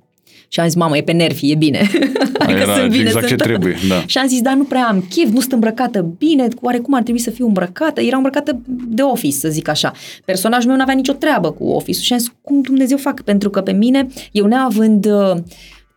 Și 0.48 0.60
am 0.60 0.66
zis, 0.66 0.76
mamă, 0.76 0.96
e 0.96 1.02
pe 1.02 1.12
nervi, 1.12 1.50
e 1.50 1.54
bine. 1.54 1.78
Adică 2.38 2.58
Era 2.60 2.74
sunt 2.76 2.90
bine, 2.90 3.02
exact 3.02 3.26
sunt- 3.26 3.40
ce 3.40 3.46
trebuie, 3.46 3.76
da. 3.88 4.02
Și 4.06 4.18
am 4.18 4.26
zis, 4.26 4.40
dar 4.40 4.54
nu 4.54 4.64
prea 4.64 4.86
am 4.86 5.04
chef, 5.10 5.30
nu 5.30 5.40
sunt 5.40 5.52
îmbrăcată 5.52 6.14
bine, 6.18 6.48
oarecum 6.60 6.94
ar 6.94 7.02
trebui 7.02 7.20
să 7.20 7.30
fiu 7.30 7.46
îmbrăcată. 7.46 8.00
Era 8.00 8.16
îmbrăcată 8.16 8.60
de 8.88 9.02
office, 9.02 9.36
să 9.36 9.48
zic 9.48 9.68
așa. 9.68 9.92
Personajul 10.24 10.66
meu 10.66 10.76
nu 10.76 10.82
avea 10.82 10.94
nicio 10.94 11.12
treabă 11.12 11.50
cu 11.50 11.64
office 11.64 12.00
și 12.00 12.12
am 12.12 12.18
zis, 12.18 12.32
cum 12.42 12.60
Dumnezeu 12.60 12.96
fac? 12.96 13.22
Pentru 13.22 13.50
că 13.50 13.60
pe 13.60 13.72
mine, 13.72 14.06
eu 14.32 14.46
neavând 14.46 15.06
uh, 15.06 15.36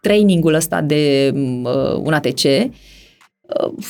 trainingul 0.01 0.53
ăsta 0.53 0.81
de 0.81 1.31
uh, 1.35 1.93
un 2.03 2.13
ATC, 2.13 2.43
uh, 2.43 2.69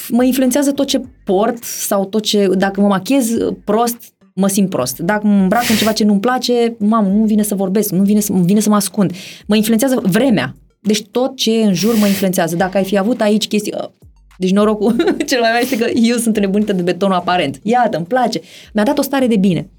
mă 0.09 0.23
influențează 0.23 0.71
tot 0.71 0.87
ce 0.87 1.01
port 1.25 1.63
sau 1.63 2.05
tot 2.05 2.23
ce, 2.23 2.47
dacă 2.57 2.81
mă 2.81 2.87
machez 2.87 3.29
prost, 3.65 4.13
mă 4.39 4.47
simt 4.47 4.69
prost. 4.69 4.97
Dacă 4.99 5.27
mă 5.27 5.41
îmbrac 5.41 5.69
în 5.69 5.75
ceva 5.75 5.91
ce 5.91 6.03
nu-mi 6.03 6.19
place, 6.19 6.75
mamă, 6.77 7.07
nu 7.07 7.23
vine 7.23 7.43
să 7.43 7.55
vorbesc, 7.55 7.91
nu 7.91 8.03
vine 8.03 8.19
să, 8.19 8.31
îmi 8.31 8.45
vine 8.45 8.59
să 8.59 8.69
mă 8.69 8.75
ascund. 8.75 9.11
Mă 9.47 9.55
influențează 9.55 10.01
vremea. 10.03 10.55
Deci 10.79 11.03
tot 11.11 11.35
ce 11.35 11.59
e 11.59 11.63
în 11.63 11.73
jur 11.73 11.95
mă 11.97 12.07
influențează. 12.07 12.55
Dacă 12.55 12.77
ai 12.77 12.83
fi 12.83 12.97
avut 12.97 13.21
aici 13.21 13.47
chestii... 13.47 13.73
uh, 13.81 13.89
Deci 14.37 14.51
norocul 14.51 14.95
cel 15.29 15.39
mai 15.39 15.49
mare 15.51 15.63
este 15.63 15.77
că 15.77 15.89
eu 15.93 16.17
sunt 16.17 16.39
nebunită 16.39 16.73
de 16.73 16.81
betonul 16.81 17.15
aparent. 17.15 17.59
Iată, 17.63 17.97
îmi 17.97 18.05
place. 18.05 18.41
Mi-a 18.73 18.83
dat 18.83 18.97
o 18.97 19.01
stare 19.01 19.27
de 19.27 19.37
bine. 19.37 19.69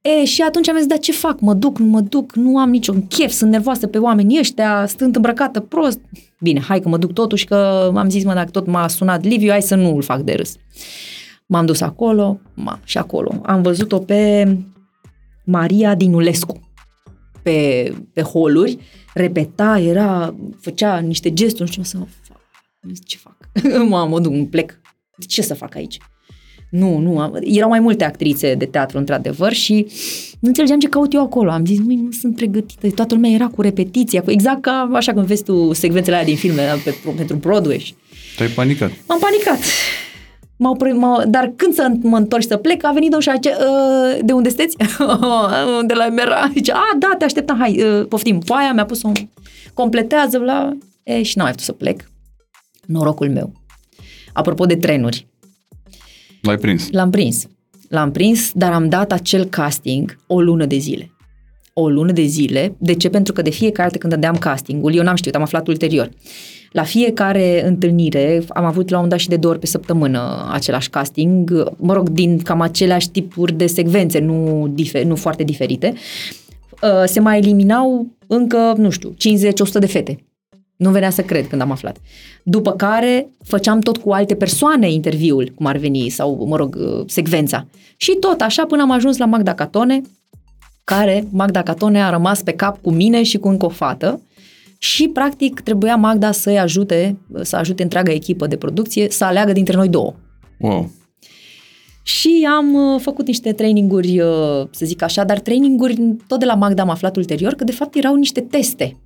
E, 0.00 0.24
și 0.24 0.42
atunci 0.42 0.68
am 0.68 0.76
zis, 0.76 0.86
dar 0.86 0.98
ce 0.98 1.12
fac? 1.12 1.40
Mă 1.40 1.52
duc, 1.52 1.78
nu 1.78 1.86
mă 1.86 2.00
duc, 2.00 2.34
nu 2.34 2.58
am 2.58 2.70
niciun 2.70 3.06
chef, 3.06 3.30
sunt 3.30 3.50
nervoasă 3.50 3.86
pe 3.86 3.98
oamenii 3.98 4.38
ăștia, 4.38 4.86
stând 4.86 5.16
îmbrăcată 5.16 5.60
prost. 5.60 6.00
Bine, 6.40 6.60
hai 6.60 6.80
că 6.80 6.88
mă 6.88 6.96
duc 6.96 7.12
totuși, 7.12 7.44
că 7.44 7.90
am 7.94 8.08
zis, 8.10 8.24
mă, 8.24 8.34
dacă 8.34 8.50
tot 8.50 8.66
m-a 8.66 8.88
sunat 8.88 9.24
Liviu, 9.24 9.50
hai 9.50 9.62
să 9.62 9.74
nu 9.74 9.94
îl 9.94 10.02
fac 10.02 10.20
de 10.20 10.32
râs. 10.32 10.56
M-am 11.48 11.66
dus 11.66 11.80
acolo, 11.80 12.40
ma, 12.54 12.80
și 12.84 12.98
acolo. 12.98 13.40
Am 13.42 13.62
văzut-o 13.62 13.98
pe 13.98 14.56
Maria 15.44 15.94
Dinulescu 15.94 16.68
pe, 17.42 17.92
pe 18.12 18.22
holuri, 18.22 18.78
repeta, 19.14 19.78
era, 19.78 20.34
făcea 20.60 20.98
niște 20.98 21.32
gesturi, 21.32 21.62
nu 21.62 21.66
știu 21.66 21.82
ce 21.82 21.88
să 21.88 21.96
fac. 22.28 22.40
Am 22.82 22.90
zis, 22.94 22.98
ce 23.06 23.16
fac? 23.16 23.36
Mamă, 23.88 24.08
mă 24.10 24.20
duc, 24.20 24.32
îmi 24.32 24.46
plec. 24.46 24.80
De 25.16 25.24
ce 25.24 25.42
să 25.42 25.54
fac 25.54 25.74
aici? 25.74 25.98
Nu, 26.70 26.98
nu, 26.98 27.18
am, 27.18 27.38
erau 27.40 27.68
mai 27.68 27.80
multe 27.80 28.04
actrițe 28.04 28.54
de 28.54 28.64
teatru, 28.64 28.98
într-adevăr, 28.98 29.52
și 29.52 29.86
nu 30.40 30.48
înțelegeam 30.48 30.78
ce 30.78 30.88
caut 30.88 31.12
eu 31.12 31.22
acolo. 31.22 31.50
Am 31.50 31.66
zis, 31.66 31.78
măi, 31.78 31.96
nu 31.96 32.10
sunt 32.10 32.36
pregătită. 32.36 32.90
Toată 32.90 33.14
lumea 33.14 33.30
era 33.30 33.46
cu 33.46 33.62
repetiția, 33.62 34.22
cu, 34.22 34.30
exact 34.30 34.60
ca 34.60 34.90
așa 34.92 35.12
cum 35.12 35.24
vezi 35.24 35.42
tu 35.42 35.72
secvențele 35.72 36.16
alea 36.16 36.28
din 36.28 36.36
filme 36.36 36.62
pe, 36.84 36.94
pentru 37.16 37.36
Broadway. 37.36 37.78
Și 37.78 37.94
Te-ai 38.36 38.48
panicat. 38.48 38.90
M-am 39.08 39.18
panicat. 39.18 39.58
M-au 40.58 40.76
pre- 40.76 40.92
m-au, 40.92 41.24
dar 41.28 41.52
când 41.56 41.74
să 41.74 41.92
mă 42.02 42.16
întorc 42.16 42.42
să 42.46 42.56
plec, 42.56 42.84
a 42.84 42.92
venit 42.92 43.10
domnul 43.10 43.20
și 43.20 43.28
a 43.28 43.34
zice, 43.34 43.50
"Uh, 43.60 44.24
de 44.24 44.32
unde 44.32 44.48
sunteți? 44.48 44.76
de 45.90 45.94
la 45.94 46.08
Mera. 46.08 46.50
Zice, 46.52 46.72
a, 46.72 46.82
da, 46.98 47.14
te 47.18 47.24
așteptam, 47.24 47.58
hai, 47.58 47.82
uh, 47.82 48.06
poftim. 48.08 48.40
Foaia 48.40 48.72
mi-a 48.72 48.84
pus-o, 48.84 49.12
completează, 49.74 50.38
la... 50.38 50.76
E, 51.02 51.22
și 51.22 51.36
n-am 51.36 51.46
mai 51.46 51.52
putut 51.54 51.66
să 51.66 51.72
plec. 51.72 52.10
Norocul 52.86 53.30
meu. 53.30 53.52
Apropo 54.32 54.66
de 54.66 54.76
trenuri, 54.76 55.26
L-ai 56.42 56.56
prins. 56.56 56.90
L-am 56.90 57.10
prins. 57.10 57.46
L-am 57.88 58.10
prins, 58.10 58.50
dar 58.54 58.72
am 58.72 58.88
dat 58.88 59.12
acel 59.12 59.44
casting 59.44 60.18
o 60.26 60.40
lună 60.40 60.64
de 60.66 60.76
zile. 60.76 61.10
O 61.80 61.88
lună 61.88 62.12
de 62.12 62.22
zile. 62.22 62.74
De 62.78 62.94
ce? 62.94 63.08
Pentru 63.08 63.32
că 63.32 63.42
de 63.42 63.50
fiecare 63.50 63.88
dată 63.88 63.98
când 63.98 64.12
dădeam 64.12 64.36
castingul, 64.36 64.94
eu 64.94 65.02
n-am 65.02 65.14
știut, 65.14 65.34
am 65.34 65.42
aflat 65.42 65.68
ulterior. 65.68 66.10
La 66.72 66.82
fiecare 66.82 67.66
întâlnire, 67.66 68.42
am 68.48 68.64
avut 68.64 68.88
la 68.88 68.98
un 68.98 69.08
dat 69.08 69.18
și 69.18 69.28
de 69.28 69.36
două 69.36 69.52
ori 69.52 69.62
pe 69.62 69.66
săptămână 69.66 70.48
același 70.52 70.90
casting, 70.90 71.72
mă 71.76 71.92
rog, 71.92 72.08
din 72.08 72.38
cam 72.38 72.60
aceleași 72.60 73.10
tipuri 73.10 73.52
de 73.52 73.66
secvențe, 73.66 74.18
nu, 74.18 74.68
difer, 74.74 75.04
nu 75.04 75.16
foarte 75.16 75.42
diferite, 75.42 75.94
Uh, 76.82 77.04
se 77.04 77.20
mai 77.20 77.38
eliminau 77.38 78.06
încă, 78.26 78.74
nu 78.76 78.90
știu, 78.90 79.14
50-100 79.14 79.78
de 79.78 79.86
fete. 79.86 80.18
Nu 80.76 80.90
venea 80.90 81.10
să 81.10 81.22
cred 81.22 81.46
când 81.46 81.60
am 81.60 81.70
aflat. 81.70 81.96
După 82.42 82.72
care 82.72 83.28
făceam 83.44 83.80
tot 83.80 83.96
cu 83.96 84.10
alte 84.10 84.34
persoane 84.34 84.92
interviul, 84.92 85.52
cum 85.54 85.66
ar 85.66 85.76
veni, 85.76 86.08
sau, 86.08 86.46
mă 86.48 86.56
rog, 86.56 86.76
uh, 86.80 87.02
secvența. 87.06 87.66
Și 87.96 88.16
tot 88.20 88.40
așa 88.40 88.66
până 88.66 88.82
am 88.82 88.90
ajuns 88.90 89.16
la 89.16 89.24
Magda 89.24 89.54
Catone, 89.54 90.00
care, 90.88 91.26
Magda 91.30 91.62
Catone, 91.62 92.02
a 92.02 92.10
rămas 92.10 92.42
pe 92.42 92.52
cap 92.52 92.80
cu 92.82 92.90
mine 92.90 93.22
și 93.22 93.38
cu 93.38 93.48
încă 93.48 93.64
o 93.64 93.68
fată 93.68 94.22
și, 94.78 95.08
practic, 95.08 95.60
trebuia 95.60 95.96
Magda 95.96 96.32
să-i 96.32 96.58
ajute, 96.58 97.18
să 97.42 97.56
ajute 97.56 97.82
întreaga 97.82 98.12
echipă 98.12 98.46
de 98.46 98.56
producție 98.56 99.08
să 99.10 99.24
aleagă 99.24 99.52
dintre 99.52 99.76
noi 99.76 99.88
două. 99.88 100.14
Wow. 100.58 100.90
Și 102.02 102.48
am 102.56 102.74
uh, 102.74 103.00
făcut 103.00 103.26
niște 103.26 103.52
traininguri, 103.52 104.20
uh, 104.20 104.66
să 104.70 104.84
zic 104.86 105.02
așa, 105.02 105.24
dar 105.24 105.38
traininguri 105.38 106.16
tot 106.26 106.38
de 106.38 106.44
la 106.44 106.54
Magda 106.54 106.82
am 106.82 106.90
aflat 106.90 107.16
ulterior 107.16 107.54
că 107.54 107.64
de 107.64 107.72
fapt 107.72 107.94
erau 107.94 108.14
niște 108.14 108.40
teste. 108.40 108.96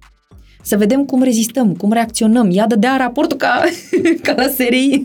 Să 0.63 0.77
vedem 0.77 1.05
cum 1.05 1.23
rezistăm, 1.23 1.75
cum 1.75 1.93
reacționăm. 1.93 2.49
Ea 2.53 2.67
dădea 2.67 2.97
raportul 2.99 3.37
ca, 3.37 3.63
ca 4.23 4.35
la 4.37 4.47
serii. 4.49 5.03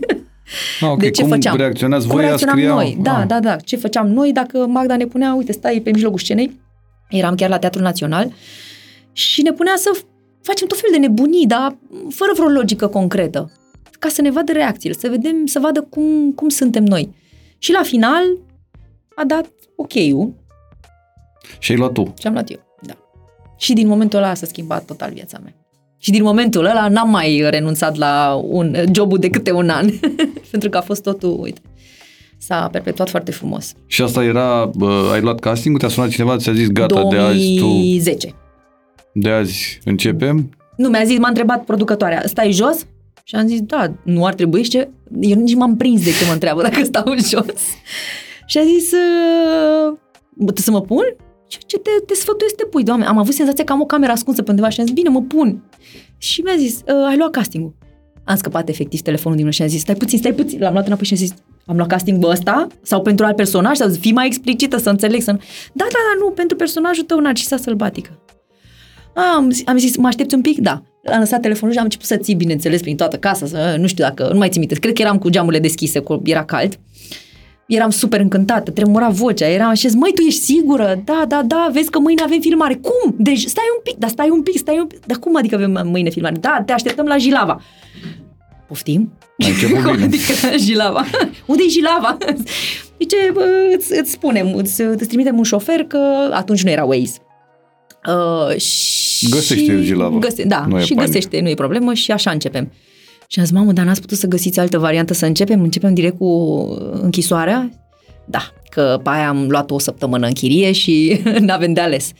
Ah, 0.80 0.88
ok. 0.90 1.00
De 1.00 1.10
ce 1.10 1.20
Cum 1.22 1.30
făceam? 1.30 1.56
reacționați 1.56 2.06
cum 2.06 2.14
voi? 2.14 2.22
ea 2.22 2.26
reacționam 2.28 2.56
scria... 2.56 2.74
noi? 2.74 2.98
Da, 3.00 3.18
Ah. 3.20 3.26
da, 3.26 3.40
da. 3.40 3.56
Ce 3.56 3.76
făceam 3.76 4.08
noi 4.08 4.32
dacă 4.32 4.66
Magda 4.66 4.96
ne 4.96 5.06
punea, 5.06 5.34
uite, 5.34 5.52
stai 5.52 5.80
pe 5.84 5.90
mijlocul 5.90 6.18
scenei, 6.18 6.60
eram 7.10 7.34
chiar 7.34 7.48
la 7.48 7.58
Teatrul 7.58 7.82
Național 7.82 8.32
și 9.12 9.42
ne 9.42 9.52
punea 9.52 9.74
să 9.76 9.90
facem 10.42 10.66
tot 10.66 10.78
felul 10.80 11.00
de 11.00 11.06
nebunii, 11.06 11.46
dar 11.46 11.76
fără 12.10 12.32
vreo 12.34 12.48
logică 12.48 12.86
concretă. 12.86 13.52
Ca 13.98 14.08
să 14.08 14.22
ne 14.22 14.30
vadă 14.30 14.52
reacțiile, 14.52 14.94
să 14.98 15.08
vedem, 15.08 15.46
să 15.46 15.58
vadă 15.58 15.82
cum, 15.82 16.32
cum 16.32 16.48
suntem 16.48 16.84
noi. 16.84 17.14
Și 17.58 17.72
la 17.72 17.82
final 17.82 18.22
a 19.14 19.24
dat 19.24 19.50
ok-ul 19.76 20.32
Și 21.58 21.70
ai 21.72 21.78
luat 21.78 21.92
tu. 21.92 22.14
și 22.20 22.26
am 22.26 22.32
luat 22.32 22.50
eu. 22.50 22.76
Da. 22.82 22.94
Și 23.56 23.72
din 23.72 23.88
momentul 23.88 24.18
ăla 24.18 24.34
s-a 24.34 24.46
schimbat 24.46 24.84
total 24.84 25.12
viața 25.12 25.38
mea. 25.42 25.54
Și 25.98 26.10
din 26.10 26.22
momentul 26.22 26.64
ăla 26.64 26.88
n-am 26.88 27.10
mai 27.10 27.46
renunțat 27.50 27.96
la 27.96 28.40
un 28.44 28.76
jobul 28.92 29.18
de 29.18 29.30
câte 29.30 29.52
un 29.52 29.68
an. 29.68 29.90
Pentru 30.50 30.68
că 30.68 30.76
a 30.76 30.80
fost 30.80 31.02
totul, 31.02 31.40
uite, 31.40 31.60
s-a 32.38 32.68
perpetuat 32.72 33.08
foarte 33.10 33.30
frumos. 33.30 33.72
Și 33.86 34.02
asta 34.02 34.24
era, 34.24 34.70
bă, 34.76 35.10
ai 35.12 35.20
luat 35.20 35.38
casting 35.40 35.78
te-a 35.78 35.88
sunat 35.88 36.08
cineva, 36.08 36.36
ți-a 36.36 36.52
zis 36.52 36.68
gata, 36.68 37.02
de 37.10 37.16
azi 37.16 37.54
tu, 37.56 37.64
2010. 37.64 38.34
de 39.12 39.30
azi 39.30 39.80
începem? 39.84 40.50
Nu, 40.76 40.88
mi-a 40.88 41.04
zis, 41.04 41.18
m-a 41.18 41.28
întrebat 41.28 41.64
producătoarea, 41.64 42.22
stai 42.26 42.52
jos? 42.52 42.86
Și 43.24 43.34
am 43.34 43.46
zis, 43.46 43.60
da, 43.60 43.92
nu 44.02 44.24
ar 44.24 44.34
trebui 44.34 44.62
și 44.62 44.70
ce? 44.70 44.88
Eu 45.20 45.36
nici 45.38 45.54
m-am 45.54 45.76
prins 45.76 46.04
de 46.04 46.10
ce 46.10 46.24
mă 46.26 46.32
întreabă 46.32 46.62
dacă 46.62 46.84
stau 46.84 47.04
jos. 47.30 47.60
Și 48.46 48.58
a 48.58 48.62
zis, 48.62 48.92
"Uh, 48.92 49.96
"Bă, 50.34 50.52
să 50.54 50.70
mă 50.70 50.80
pun? 50.80 51.02
Ce, 51.48 51.58
ce 51.66 51.78
te, 51.78 51.90
te 52.06 52.14
sfătuiesc 52.14 52.54
să 52.58 52.62
te 52.62 52.68
pui, 52.70 52.82
doamne? 52.82 53.04
Am 53.06 53.18
avut 53.18 53.34
senzația 53.34 53.64
că 53.64 53.72
am 53.72 53.80
o 53.80 53.84
cameră 53.84 54.12
ascunsă 54.12 54.42
pe 54.42 54.50
undeva 54.50 54.68
și 54.68 54.80
am 54.80 54.86
zis, 54.86 54.94
bine, 54.94 55.08
mă 55.08 55.22
pun. 55.22 55.62
Și 56.18 56.40
mi-a 56.40 56.54
zis, 56.58 56.74
"Uh, 56.86 57.06
ai 57.08 57.16
luat 57.16 57.30
castingul. 57.30 57.74
Am 58.24 58.36
scăpat 58.36 58.68
efectiv 58.68 59.00
telefonul 59.00 59.36
din 59.36 59.44
mână 59.44 59.56
și 59.56 59.62
am 59.62 59.68
zis, 59.68 59.80
stai 59.80 59.94
puțin, 59.94 60.18
stai 60.18 60.32
puțin. 60.32 60.60
L-am 60.60 60.72
luat 60.72 60.86
înapoi 60.86 61.04
și 61.06 61.12
am 61.12 61.18
zis, 61.18 61.34
am 61.68 61.76
luat 61.76 61.88
castingul 61.88 62.30
ăsta? 62.30 62.66
Sau 62.82 63.02
pentru 63.02 63.24
alt 63.24 63.36
personaj? 63.36 63.76
Sau 63.76 63.88
fii 64.00 64.12
mai 64.12 64.26
explicită 64.26 64.76
să 64.76 64.90
înțeleg. 64.90 65.22
Să 65.22 65.30
nu... 65.30 65.38
Da, 65.72 65.84
da, 65.84 65.88
da, 65.90 66.24
nu, 66.24 66.30
pentru 66.30 66.56
personajul 66.56 67.04
tău, 67.04 67.18
Narcisa 67.20 67.56
Sălbatică. 67.56 68.10
Am, 69.36 69.50
zis- 69.50 69.66
am 69.66 69.78
zis, 69.78 69.96
mă 69.96 70.06
aștepți 70.06 70.34
un 70.34 70.40
pic? 70.40 70.58
Da. 70.58 70.82
Am 71.12 71.18
lăsat 71.18 71.40
telefonul 71.40 71.72
și 71.72 71.78
am 71.78 71.84
început 71.84 72.06
să 72.06 72.16
ții, 72.16 72.34
bineînțeles, 72.34 72.80
prin 72.80 72.96
toată 72.96 73.16
casa, 73.16 73.46
să, 73.46 73.76
nu 73.78 73.86
știu 73.86 74.04
dacă, 74.04 74.28
nu 74.32 74.38
mai 74.38 74.48
țin 74.48 74.58
minte, 74.60 74.74
cred 74.74 74.92
că 74.92 75.02
eram 75.02 75.18
cu 75.18 75.28
geamurile 75.28 75.60
deschise, 75.60 75.98
cu, 75.98 76.22
era 76.24 76.44
cald. 76.44 76.78
Eram 77.66 77.90
super 77.90 78.20
încântată, 78.20 78.70
tremura 78.70 79.08
vocea, 79.08 79.46
eram 79.46 79.68
așa, 79.68 79.88
măi, 79.94 80.12
tu 80.14 80.22
ești 80.22 80.40
sigură? 80.40 81.02
Da, 81.04 81.24
da, 81.28 81.42
da, 81.46 81.68
vezi 81.72 81.90
că 81.90 81.98
mâine 81.98 82.22
avem 82.22 82.40
filmare. 82.40 82.74
Cum? 82.74 83.14
Deci 83.18 83.44
stai 83.44 83.64
un 83.76 83.80
pic, 83.82 83.96
dar 83.96 84.10
stai 84.10 84.28
un 84.30 84.42
pic, 84.42 84.56
stai 84.56 84.78
un 84.78 84.86
pic. 84.86 85.06
Dar 85.06 85.16
cum 85.16 85.36
adică 85.36 85.54
avem 85.54 85.80
mâine 85.84 86.10
filmare? 86.10 86.36
Da, 86.40 86.62
te 86.66 86.72
așteptăm 86.72 87.06
la 87.06 87.16
Jilava. 87.16 87.60
Poftim? 88.68 89.12
Ai 89.38 89.50
început 89.50 89.82
Cum 89.82 89.92
bine. 89.94 90.04
adică 90.04 90.32
la 90.50 90.56
Jilava? 90.56 91.06
Unde 91.46 91.62
e 91.66 91.70
Jilava? 91.70 92.16
Zice, 93.00 93.16
bă, 93.32 93.44
îți, 93.76 93.98
îți 93.98 94.10
spunem, 94.10 94.54
îți, 94.54 94.80
îți 94.80 95.06
trimitem 95.06 95.36
un 95.36 95.42
șofer 95.44 95.80
că 95.84 96.30
atunci 96.32 96.62
nu 96.62 96.70
era 96.70 96.84
Waze. 96.84 97.18
Uh, 98.08 98.56
și... 98.56 99.28
Găsește 99.28 99.82
Jilava. 99.82 100.18
Găse, 100.18 100.42
da, 100.44 100.66
Nu 100.68 100.78
e 100.78 100.82
și 100.84 100.94
panică. 100.94 101.06
găsește, 101.12 101.40
nu 101.40 101.48
e 101.48 101.54
problemă 101.54 101.94
și 101.94 102.10
așa 102.12 102.30
începem. 102.30 102.72
Și 103.26 103.38
am 103.38 103.44
zis, 103.44 103.54
mamă, 103.54 103.72
dar 103.72 103.84
n-ați 103.84 104.00
putut 104.00 104.18
să 104.18 104.26
găsiți 104.26 104.60
altă 104.60 104.78
variantă 104.78 105.14
să 105.14 105.26
începem? 105.26 105.62
Începem 105.62 105.94
direct 105.94 106.18
cu 106.18 106.26
închisoarea? 107.02 107.70
Da, 108.24 108.52
că 108.70 108.80
că 108.80 109.00
pe 109.02 109.10
aia 109.10 109.28
am 109.28 109.48
luat 109.48 109.70
o 109.70 109.78
săptămână 109.78 110.26
în 110.26 110.32
chirie 110.32 110.72
și 110.72 111.20
n-avem 111.40 111.72
de 111.72 111.80
ales. 111.80 112.10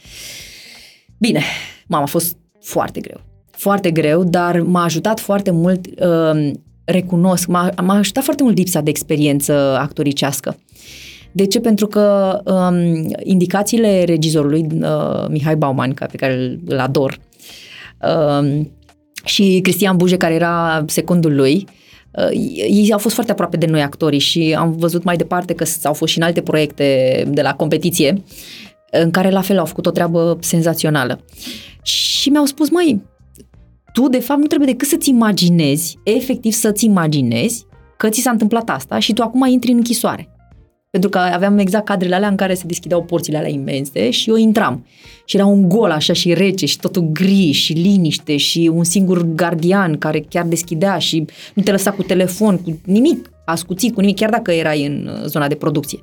Bine, 1.17 1.41
mama 1.87 2.03
a 2.03 2.07
fost 2.07 2.37
foarte 2.61 2.99
greu. 2.99 3.21
Foarte 3.59 3.91
greu, 3.91 4.23
dar 4.23 4.59
m-a 4.61 4.83
ajutat 4.83 5.19
foarte 5.19 5.51
mult, 5.51 5.87
uh, 5.87 6.51
recunosc, 6.83 7.47
m-a, 7.47 7.69
m-a 7.81 7.97
ajutat 7.97 8.23
foarte 8.23 8.43
mult 8.43 8.57
lipsa 8.57 8.81
de 8.81 8.89
experiență 8.89 9.53
actoricească. 9.79 10.57
De 11.31 11.45
ce? 11.45 11.59
Pentru 11.59 11.87
că 11.87 12.37
um, 12.45 13.07
indicațiile 13.23 14.03
regizorului 14.03 14.67
uh, 14.81 15.27
Mihai 15.29 15.55
Bauman, 15.55 15.93
pe 15.93 16.17
care 16.17 16.33
îl, 16.33 16.59
îl 16.65 16.79
ador, 16.79 17.19
um, 18.41 18.71
și 19.23 19.59
Cristian 19.63 19.97
Buje, 19.97 20.17
care 20.17 20.33
era 20.33 20.83
secundul 20.87 21.35
lui, 21.35 21.67
uh, 22.11 22.29
ei 22.69 22.91
au 22.91 22.99
fost 22.99 23.13
foarte 23.13 23.31
aproape 23.31 23.57
de 23.57 23.65
noi 23.65 23.81
actorii 23.81 24.19
și 24.19 24.55
am 24.57 24.71
văzut 24.71 25.03
mai 25.03 25.15
departe 25.15 25.53
că 25.53 25.65
au 25.83 25.93
fost 25.93 26.11
și 26.11 26.17
în 26.17 26.23
alte 26.23 26.41
proiecte 26.41 27.23
de 27.27 27.41
la 27.41 27.53
competiție 27.53 28.23
în 28.91 29.11
care 29.11 29.29
la 29.29 29.41
fel 29.41 29.57
au 29.57 29.65
făcut 29.65 29.85
o 29.85 29.91
treabă 29.91 30.37
senzațională. 30.41 31.19
Și 31.81 32.29
mi-au 32.29 32.45
spus, 32.45 32.69
măi, 32.69 33.01
tu 33.93 34.09
de 34.09 34.19
fapt 34.19 34.39
nu 34.39 34.45
trebuie 34.45 34.71
decât 34.71 34.87
să-ți 34.87 35.09
imaginezi, 35.09 35.97
efectiv 36.03 36.51
să-ți 36.51 36.85
imaginezi 36.85 37.65
că 37.97 38.09
ți 38.09 38.21
s-a 38.21 38.29
întâmplat 38.29 38.69
asta 38.69 38.99
și 38.99 39.13
tu 39.13 39.21
acum 39.21 39.45
intri 39.47 39.71
în 39.71 39.77
închisoare. 39.77 40.29
Pentru 40.89 41.09
că 41.09 41.17
aveam 41.17 41.57
exact 41.57 41.85
cadrele 41.85 42.15
alea 42.15 42.27
în 42.27 42.35
care 42.35 42.53
se 42.53 42.63
deschideau 42.65 43.03
porțile 43.03 43.37
alea 43.37 43.49
imense 43.49 44.09
și 44.09 44.29
eu 44.29 44.35
intram. 44.35 44.85
Și 45.25 45.35
era 45.35 45.45
un 45.45 45.69
gol 45.69 45.91
așa 45.91 46.13
și 46.13 46.33
rece 46.33 46.65
și 46.65 46.79
totul 46.79 47.09
gri 47.11 47.51
și 47.51 47.73
liniște 47.73 48.37
și 48.37 48.71
un 48.73 48.83
singur 48.83 49.21
gardian 49.21 49.97
care 49.97 50.19
chiar 50.19 50.45
deschidea 50.45 50.97
și 50.97 51.25
nu 51.53 51.63
te 51.63 51.71
lăsa 51.71 51.91
cu 51.91 52.03
telefon, 52.03 52.57
cu 52.57 52.79
nimic 52.85 53.29
ascuțit, 53.45 53.93
cu 53.93 53.99
nimic, 53.99 54.15
chiar 54.15 54.29
dacă 54.29 54.51
erai 54.51 54.85
în 54.85 55.09
uh, 55.13 55.25
zona 55.25 55.47
de 55.47 55.55
producție. 55.55 55.99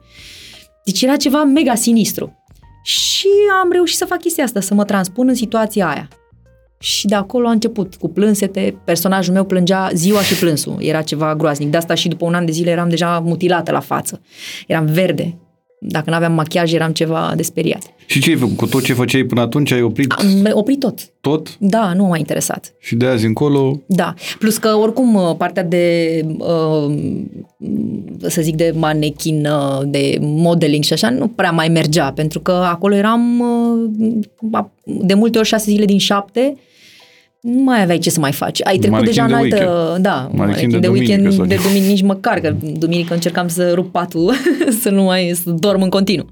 Deci 0.85 1.03
era 1.03 1.16
ceva 1.16 1.44
mega 1.44 1.75
sinistru. 1.75 2.44
Și 2.83 3.29
am 3.62 3.70
reușit 3.72 3.96
să 3.96 4.05
fac 4.05 4.20
chestia 4.20 4.44
asta, 4.44 4.61
să 4.61 4.75
mă 4.75 4.85
transpun 4.85 5.29
în 5.29 5.35
situația 5.35 5.88
aia. 5.88 6.09
Și 6.79 7.07
de 7.07 7.15
acolo 7.15 7.49
a 7.49 7.51
început 7.51 7.95
cu 7.95 8.09
plânsete, 8.09 8.79
personajul 8.85 9.33
meu 9.33 9.45
plângea 9.45 9.91
ziua 9.95 10.23
și 10.23 10.39
plânsul, 10.39 10.77
era 10.81 11.03
ceva 11.03 11.35
groaznic. 11.35 11.71
De 11.71 11.77
asta 11.77 11.95
și 11.95 12.09
după 12.09 12.25
un 12.25 12.35
an 12.35 12.45
de 12.45 12.53
zile 12.53 12.71
eram 12.71 12.89
deja 12.89 13.19
mutilată 13.19 13.71
la 13.71 13.81
față. 13.81 14.21
Eram 14.67 14.87
verde. 14.87 15.39
Dacă 15.79 16.11
nu 16.11 16.17
aveam 16.17 16.33
machiaj, 16.33 16.73
eram 16.73 16.93
ceva 16.93 17.33
de 17.37 17.43
speriat. 17.43 17.83
Și 18.07 18.21
ce 18.21 18.31
ai 18.31 18.37
făcut? 18.37 18.57
Cu 18.57 18.67
tot 18.67 18.85
ce 18.85 18.93
făceai 18.93 19.23
până 19.23 19.41
atunci 19.41 19.73
ai 19.73 19.83
oprit 19.83 20.11
Am 20.12 20.49
oprit 20.53 20.79
tot. 20.81 20.99
tot? 21.21 21.57
Da, 21.59 21.93
nu 21.93 22.05
m-a 22.05 22.17
interesat. 22.17 22.75
Și 22.81 22.95
de 22.95 23.07
azi 23.07 23.27
încolo 23.27 23.81
Da. 23.87 24.15
Plus 24.39 24.57
că 24.59 24.69
oricum 24.69 25.15
uh, 25.15 25.35
partea 25.37 25.62
de, 25.65 26.25
uh, 26.39 26.95
să 28.27 28.43
zic, 28.43 28.55
de 28.55 28.73
manechin, 28.77 29.47
uh, 29.47 29.81
de 29.85 30.19
modeling 30.21 30.85
și 30.85 30.93
așa, 30.93 31.11
nu 31.11 31.29
prea 31.29 31.51
mai 31.51 31.69
mergea, 31.69 32.12
pentru 32.12 32.41
că 32.41 32.53
acolo 32.53 32.95
eram 32.95 33.41
uh, 33.41 34.61
de 34.85 35.15
multe 35.15 35.39
ori 35.39 35.47
șase 35.47 35.71
zile 35.71 35.85
din 35.85 35.99
șapte, 35.99 36.57
nu 37.46 37.62
mai 37.62 37.82
aveai 37.82 37.98
ce 37.98 38.11
să 38.11 38.20
mai 38.20 38.32
faci. 38.32 38.61
Ai 38.64 38.76
trecut 38.76 38.90
Manechin 38.98 39.26
deja 39.26 39.37
în 39.37 39.48
de 39.48 39.54
altă... 39.56 39.70
weekend. 39.70 40.02
Da, 40.02 40.14
Manechin 40.14 40.38
manechin 40.38 40.70
de 40.70 40.87
duminică 40.87 41.12
weekend, 41.12 41.32
sau- 41.35 41.44
de 41.46 41.59
duminică 41.62 41.90
nici 41.90 42.02
măcar, 42.02 42.40
că 42.40 42.54
duminică 42.78 43.14
încercam 43.14 43.48
să 43.48 43.72
rup 43.74 43.92
patul, 43.92 44.32
să 44.82 44.90
nu 44.90 45.02
mai 45.02 45.32
să 45.42 45.50
dorm 45.50 45.82
în 45.82 45.88
continuu. 45.88 46.26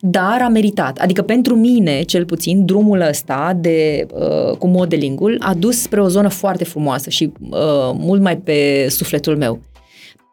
Dar 0.00 0.38
a 0.42 0.48
meritat. 0.48 0.98
Adică 0.98 1.22
pentru 1.22 1.54
mine, 1.56 2.02
cel 2.02 2.24
puțin, 2.24 2.64
drumul 2.64 3.00
ăsta 3.00 3.56
de, 3.60 4.06
uh, 4.14 4.56
cu 4.56 4.66
modelingul 4.66 5.36
a 5.40 5.54
dus 5.54 5.80
spre 5.80 6.00
o 6.02 6.08
zonă 6.08 6.28
foarte 6.28 6.64
frumoasă 6.64 7.10
și 7.10 7.32
uh, 7.50 7.58
mult 7.94 8.20
mai 8.20 8.36
pe 8.36 8.86
sufletul 8.88 9.36
meu. 9.36 9.60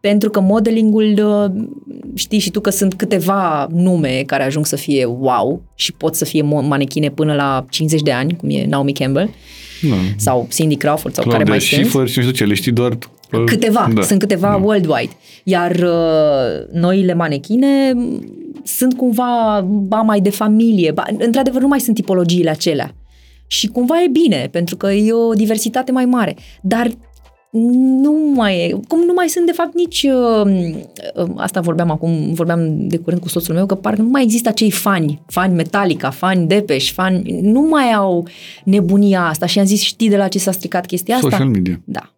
Pentru 0.01 0.29
că 0.29 0.39
modelingul, 0.39 1.13
uh, 1.25 1.63
știi 2.13 2.39
și 2.39 2.49
tu 2.51 2.59
că 2.59 2.69
sunt 2.69 2.93
câteva 2.93 3.67
nume 3.73 4.23
care 4.25 4.43
ajung 4.43 4.65
să 4.65 4.75
fie 4.75 5.05
wow 5.05 5.61
și 5.75 5.93
pot 5.93 6.15
să 6.15 6.25
fie 6.25 6.43
mo- 6.43 6.67
manechine 6.67 7.09
până 7.09 7.33
la 7.33 7.65
50 7.69 8.01
de 8.01 8.11
ani, 8.11 8.35
cum 8.35 8.49
e 8.49 8.65
Naomi 8.65 8.93
Campbell 8.93 9.29
da. 9.81 9.95
sau 10.15 10.47
Cindy 10.51 10.75
Crawford 10.75 11.13
sau 11.13 11.23
care 11.23 11.43
Claudia 11.43 11.53
mai 11.53 11.61
sunt. 11.61 11.79
Schiffer 11.79 12.07
și 12.07 12.17
nu 12.17 12.23
știu 12.23 12.35
ce, 12.35 12.45
le 12.45 12.53
știi 12.53 12.71
doar... 12.71 12.91
uh, 13.31 13.43
Câteva, 13.45 13.89
da. 13.93 14.01
sunt 14.01 14.19
câteva 14.19 14.57
mm. 14.57 14.63
worldwide. 14.63 15.11
Iar 15.43 15.71
uh, 15.71 16.79
noile 16.81 17.13
manechine 17.13 17.91
m, 17.95 18.23
sunt 18.63 18.93
cumva 18.97 19.61
ba 19.67 20.01
mai 20.01 20.19
de 20.19 20.29
familie. 20.29 20.91
Ba, 20.91 21.03
într-adevăr, 21.17 21.61
nu 21.61 21.67
mai 21.67 21.79
sunt 21.79 21.95
tipologiile 21.95 22.49
acelea. 22.49 22.93
Și 23.47 23.67
cumva 23.67 24.03
e 24.03 24.07
bine, 24.07 24.47
pentru 24.51 24.75
că 24.75 24.91
e 24.91 25.11
o 25.11 25.33
diversitate 25.33 25.91
mai 25.91 26.05
mare. 26.05 26.35
Dar 26.61 26.91
nu 27.51 28.31
mai 28.35 28.59
e, 28.59 28.79
cum 28.87 28.99
nu 28.99 29.13
mai 29.13 29.27
sunt 29.27 29.45
de 29.45 29.51
fapt 29.51 29.73
nici, 29.73 30.03
uh, 30.03 30.51
uh, 31.15 31.29
asta 31.35 31.59
vorbeam 31.59 31.91
acum, 31.91 32.33
vorbeam 32.33 32.87
de 32.87 32.97
curând 32.97 33.21
cu 33.21 33.27
soțul 33.27 33.55
meu, 33.55 33.65
că 33.65 33.75
parcă 33.75 34.01
nu 34.01 34.09
mai 34.09 34.23
există 34.23 34.49
acei 34.49 34.71
fani, 34.71 35.21
fani 35.27 35.53
Metallica, 35.53 36.09
fani 36.09 36.47
Depeche, 36.47 36.91
fani, 36.93 37.39
nu 37.41 37.61
mai 37.61 37.91
au 37.91 38.27
nebunia 38.63 39.25
asta 39.25 39.45
și 39.45 39.59
am 39.59 39.65
zis, 39.65 39.81
știi 39.81 40.09
de 40.09 40.17
la 40.17 40.27
ce 40.27 40.39
s-a 40.39 40.51
stricat 40.51 40.85
chestia 40.85 41.15
asta? 41.15 41.29
Social 41.29 41.49
media. 41.49 41.81
Da. 41.85 42.13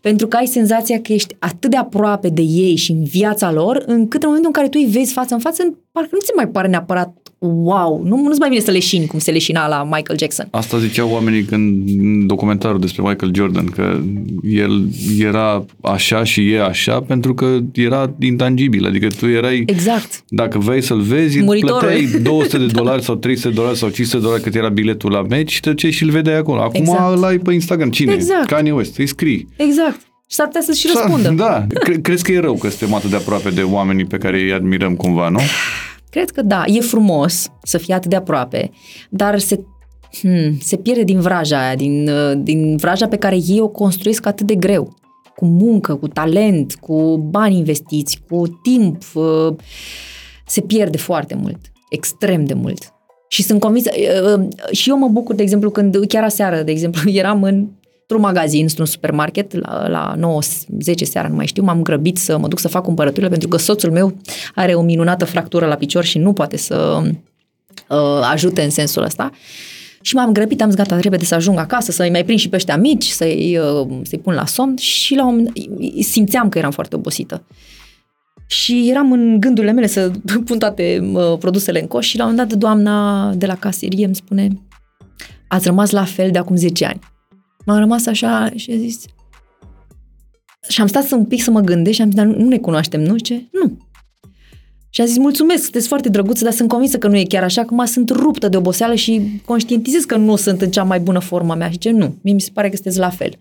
Pentru 0.00 0.26
că 0.26 0.36
ai 0.36 0.46
senzația 0.46 1.00
că 1.00 1.12
ești 1.12 1.36
atât 1.38 1.70
de 1.70 1.76
aproape 1.76 2.28
de 2.28 2.42
ei 2.42 2.76
și 2.76 2.90
în 2.90 3.04
viața 3.04 3.52
lor, 3.52 3.82
încât 3.86 4.22
în 4.22 4.28
momentul 4.28 4.46
în 4.46 4.52
care 4.52 4.68
tu 4.68 4.78
îi 4.82 4.90
vezi 4.90 5.12
față 5.12 5.34
în 5.34 5.40
față, 5.40 5.78
parcă 5.92 6.10
nu 6.12 6.18
ți 6.20 6.32
mai 6.36 6.48
pare 6.48 6.68
neapărat 6.68 7.21
wow, 7.46 8.02
nu, 8.04 8.16
nu-ți 8.22 8.38
mai 8.38 8.48
vine 8.48 8.60
să 8.60 8.70
leșini 8.70 9.06
cum 9.06 9.18
se 9.18 9.30
leșina 9.30 9.68
la 9.68 9.84
Michael 9.84 10.18
Jackson. 10.18 10.48
Asta 10.50 10.78
ziceau 10.78 11.10
oamenii 11.10 11.42
când 11.42 11.88
în 11.88 12.26
documentarul 12.26 12.80
despre 12.80 13.02
Michael 13.02 13.32
Jordan, 13.34 13.64
că 13.66 14.00
el 14.50 14.88
era 15.20 15.64
așa 15.80 16.24
și 16.24 16.50
e 16.52 16.62
așa 16.62 17.00
pentru 17.00 17.34
că 17.34 17.58
era 17.74 18.14
intangibil, 18.20 18.86
adică 18.86 19.06
tu 19.18 19.26
erai, 19.26 19.62
Exact. 19.66 20.22
dacă 20.28 20.58
vrei 20.58 20.82
să-l 20.82 21.00
vezi, 21.00 21.42
Muritorul. 21.42 21.78
plăteai 21.78 22.08
200 22.22 22.58
de 22.58 22.66
dolari 22.66 23.02
sau 23.02 23.14
300 23.14 23.48
de 23.48 23.54
dolari 23.54 23.76
sau 23.78 23.88
500 23.88 24.16
de 24.18 24.22
dolari 24.24 24.42
cât 24.42 24.54
era 24.54 24.68
biletul 24.68 25.10
la 25.10 25.22
meci 25.22 25.50
și 25.52 25.60
te 25.60 25.68
duceai 25.70 25.90
și 25.92 26.02
îl 26.02 26.10
vedeai 26.10 26.36
acolo. 26.36 26.60
Acum 26.60 26.80
Exact. 26.80 27.16
îl 27.16 27.24
ai 27.24 27.38
pe 27.38 27.52
Instagram. 27.52 27.90
Cine? 27.90 28.12
Exact. 28.12 28.46
Kanye 28.46 28.72
West. 28.72 28.98
Îi 28.98 29.06
scrii. 29.06 29.48
Exact. 29.56 30.00
Și 30.00 30.38
s-ar 30.38 30.46
putea 30.46 30.60
să 30.62 30.72
și 30.72 30.88
răspundă. 30.94 31.28
Da. 31.44 31.66
Cre- 31.80 32.00
crezi 32.00 32.22
că 32.24 32.32
e 32.32 32.38
rău 32.40 32.54
că 32.54 32.68
suntem 32.68 32.94
atât 32.96 33.10
de 33.10 33.16
aproape 33.16 33.50
de 33.50 33.62
oamenii 33.62 34.04
pe 34.04 34.16
care 34.16 34.40
îi 34.40 34.52
admirăm 34.52 34.94
cumva, 34.94 35.28
nu? 35.28 35.38
Cred 36.12 36.30
că 36.30 36.42
da, 36.42 36.64
e 36.66 36.80
frumos 36.80 37.50
să 37.62 37.78
fii 37.78 37.94
atât 37.94 38.10
de 38.10 38.16
aproape, 38.16 38.70
dar 39.10 39.38
se, 39.38 39.64
hmm, 40.20 40.58
se 40.60 40.76
pierde 40.76 41.02
din 41.02 41.20
vraja 41.20 41.64
aia, 41.66 41.74
din, 41.74 42.08
uh, 42.08 42.32
din 42.36 42.76
vraja 42.76 43.08
pe 43.08 43.16
care 43.16 43.36
ei 43.46 43.60
o 43.60 43.68
construiesc 43.68 44.26
atât 44.26 44.46
de 44.46 44.54
greu. 44.54 44.96
Cu 45.36 45.44
muncă, 45.44 45.94
cu 45.94 46.08
talent, 46.08 46.74
cu 46.74 47.16
bani 47.16 47.56
investiți, 47.56 48.22
cu 48.28 48.60
timp. 48.62 49.02
uh, 49.14 49.54
Se 50.46 50.60
pierde 50.60 50.96
foarte 50.96 51.34
mult, 51.34 51.58
extrem 51.90 52.44
de 52.44 52.54
mult. 52.54 52.92
Și 53.28 53.42
sunt 53.42 53.60
convinsă, 53.60 53.90
uh, 53.94 54.38
uh, 54.38 54.48
și 54.70 54.88
eu 54.88 54.98
mă 54.98 55.08
bucur, 55.08 55.34
de 55.34 55.42
exemplu, 55.42 55.70
când 55.70 55.96
chiar 56.08 56.24
aseară, 56.24 56.62
de 56.62 56.70
exemplu, 56.70 57.10
eram 57.22 57.42
în 57.42 57.68
într-un 58.12 58.30
magazin, 58.34 58.62
într-un 58.62 58.86
supermarket, 58.86 59.54
la, 59.54 59.88
la 59.88 60.14
9-10 60.16 60.94
seara, 60.94 61.28
nu 61.28 61.34
mai 61.34 61.46
știu, 61.46 61.62
m-am 61.62 61.82
grăbit 61.82 62.16
să 62.16 62.38
mă 62.38 62.48
duc 62.48 62.58
să 62.58 62.68
fac 62.68 62.82
cumpărăturile 62.82 63.28
pentru 63.28 63.48
că 63.48 63.56
soțul 63.56 63.90
meu 63.90 64.16
are 64.54 64.74
o 64.74 64.82
minunată 64.82 65.24
fractură 65.24 65.66
la 65.66 65.74
picior 65.74 66.04
și 66.04 66.18
nu 66.18 66.32
poate 66.32 66.56
să 66.56 67.02
uh, 67.02 68.28
ajute 68.32 68.62
în 68.62 68.70
sensul 68.70 69.02
ăsta. 69.02 69.30
Și 70.00 70.14
m-am 70.14 70.32
grăbit, 70.32 70.62
am 70.62 70.68
zis 70.68 70.76
gata, 70.76 71.00
repede 71.00 71.24
să 71.24 71.34
ajung 71.34 71.58
acasă, 71.58 71.92
să-i 71.92 72.10
mai 72.10 72.24
prind 72.24 72.38
și 72.38 72.48
pe 72.48 72.56
ăștia 72.56 72.76
mici, 72.76 73.06
să-i, 73.06 73.58
uh, 73.58 73.88
să-i 74.02 74.18
pun 74.18 74.34
la 74.34 74.46
somn 74.46 74.76
și 74.76 75.14
la 75.14 75.26
un 75.26 75.28
moment 75.28 75.54
dat 75.54 76.02
simțeam 76.02 76.48
că 76.48 76.58
eram 76.58 76.70
foarte 76.70 76.96
obosită. 76.96 77.44
Și 78.46 78.88
eram 78.90 79.12
în 79.12 79.40
gândurile 79.40 79.72
mele 79.72 79.86
să 79.86 80.10
pun 80.46 80.58
toate 80.58 81.10
uh, 81.12 81.38
produsele 81.38 81.80
în 81.80 81.86
coș 81.86 82.06
și 82.06 82.16
la 82.16 82.24
un 82.24 82.30
moment 82.30 82.48
dat 82.48 82.58
doamna 82.58 83.30
de 83.34 83.46
la 83.46 83.56
casierie 83.56 84.04
îmi 84.04 84.14
spune 84.14 84.48
ați 85.48 85.66
rămas 85.66 85.90
la 85.90 86.04
fel 86.04 86.30
de 86.30 86.38
acum 86.38 86.56
10 86.56 86.84
ani. 86.84 87.00
M-am 87.66 87.78
rămas 87.78 88.06
așa 88.06 88.50
și 88.54 88.70
a 88.70 88.76
zis 88.76 89.04
și 90.68 90.80
am 90.80 90.86
stat 90.86 91.04
să 91.04 91.14
un 91.14 91.24
pic 91.24 91.42
să 91.42 91.50
mă 91.50 91.60
gândesc 91.60 91.96
și 91.96 92.02
am 92.02 92.10
zis, 92.10 92.16
dar 92.16 92.26
nu, 92.26 92.38
nu 92.38 92.48
ne 92.48 92.58
cunoaștem, 92.58 93.00
nu? 93.02 93.16
Ce? 93.16 93.48
Nu. 93.52 93.76
Și 94.90 95.00
a 95.00 95.04
zis, 95.04 95.18
mulțumesc, 95.18 95.62
sunteți 95.62 95.88
foarte 95.88 96.08
drăguță, 96.08 96.44
dar 96.44 96.52
sunt 96.52 96.68
convinsă 96.68 96.98
că 96.98 97.08
nu 97.08 97.16
e 97.16 97.24
chiar 97.24 97.42
așa, 97.42 97.60
acum 97.60 97.84
sunt 97.84 98.10
ruptă 98.10 98.48
de 98.48 98.56
oboseală 98.56 98.94
și 98.94 99.40
conștientizez 99.44 100.04
că 100.04 100.16
nu 100.16 100.36
sunt 100.36 100.62
în 100.62 100.70
cea 100.70 100.82
mai 100.82 101.00
bună 101.00 101.18
formă 101.18 101.52
a 101.52 101.56
mea. 101.56 101.70
Și 101.70 101.78
ce 101.78 101.90
nu, 101.90 102.14
mie 102.22 102.34
mi 102.34 102.40
se 102.40 102.50
pare 102.52 102.68
că 102.68 102.74
sunteți 102.74 102.98
la 102.98 103.10
fel. 103.10 103.38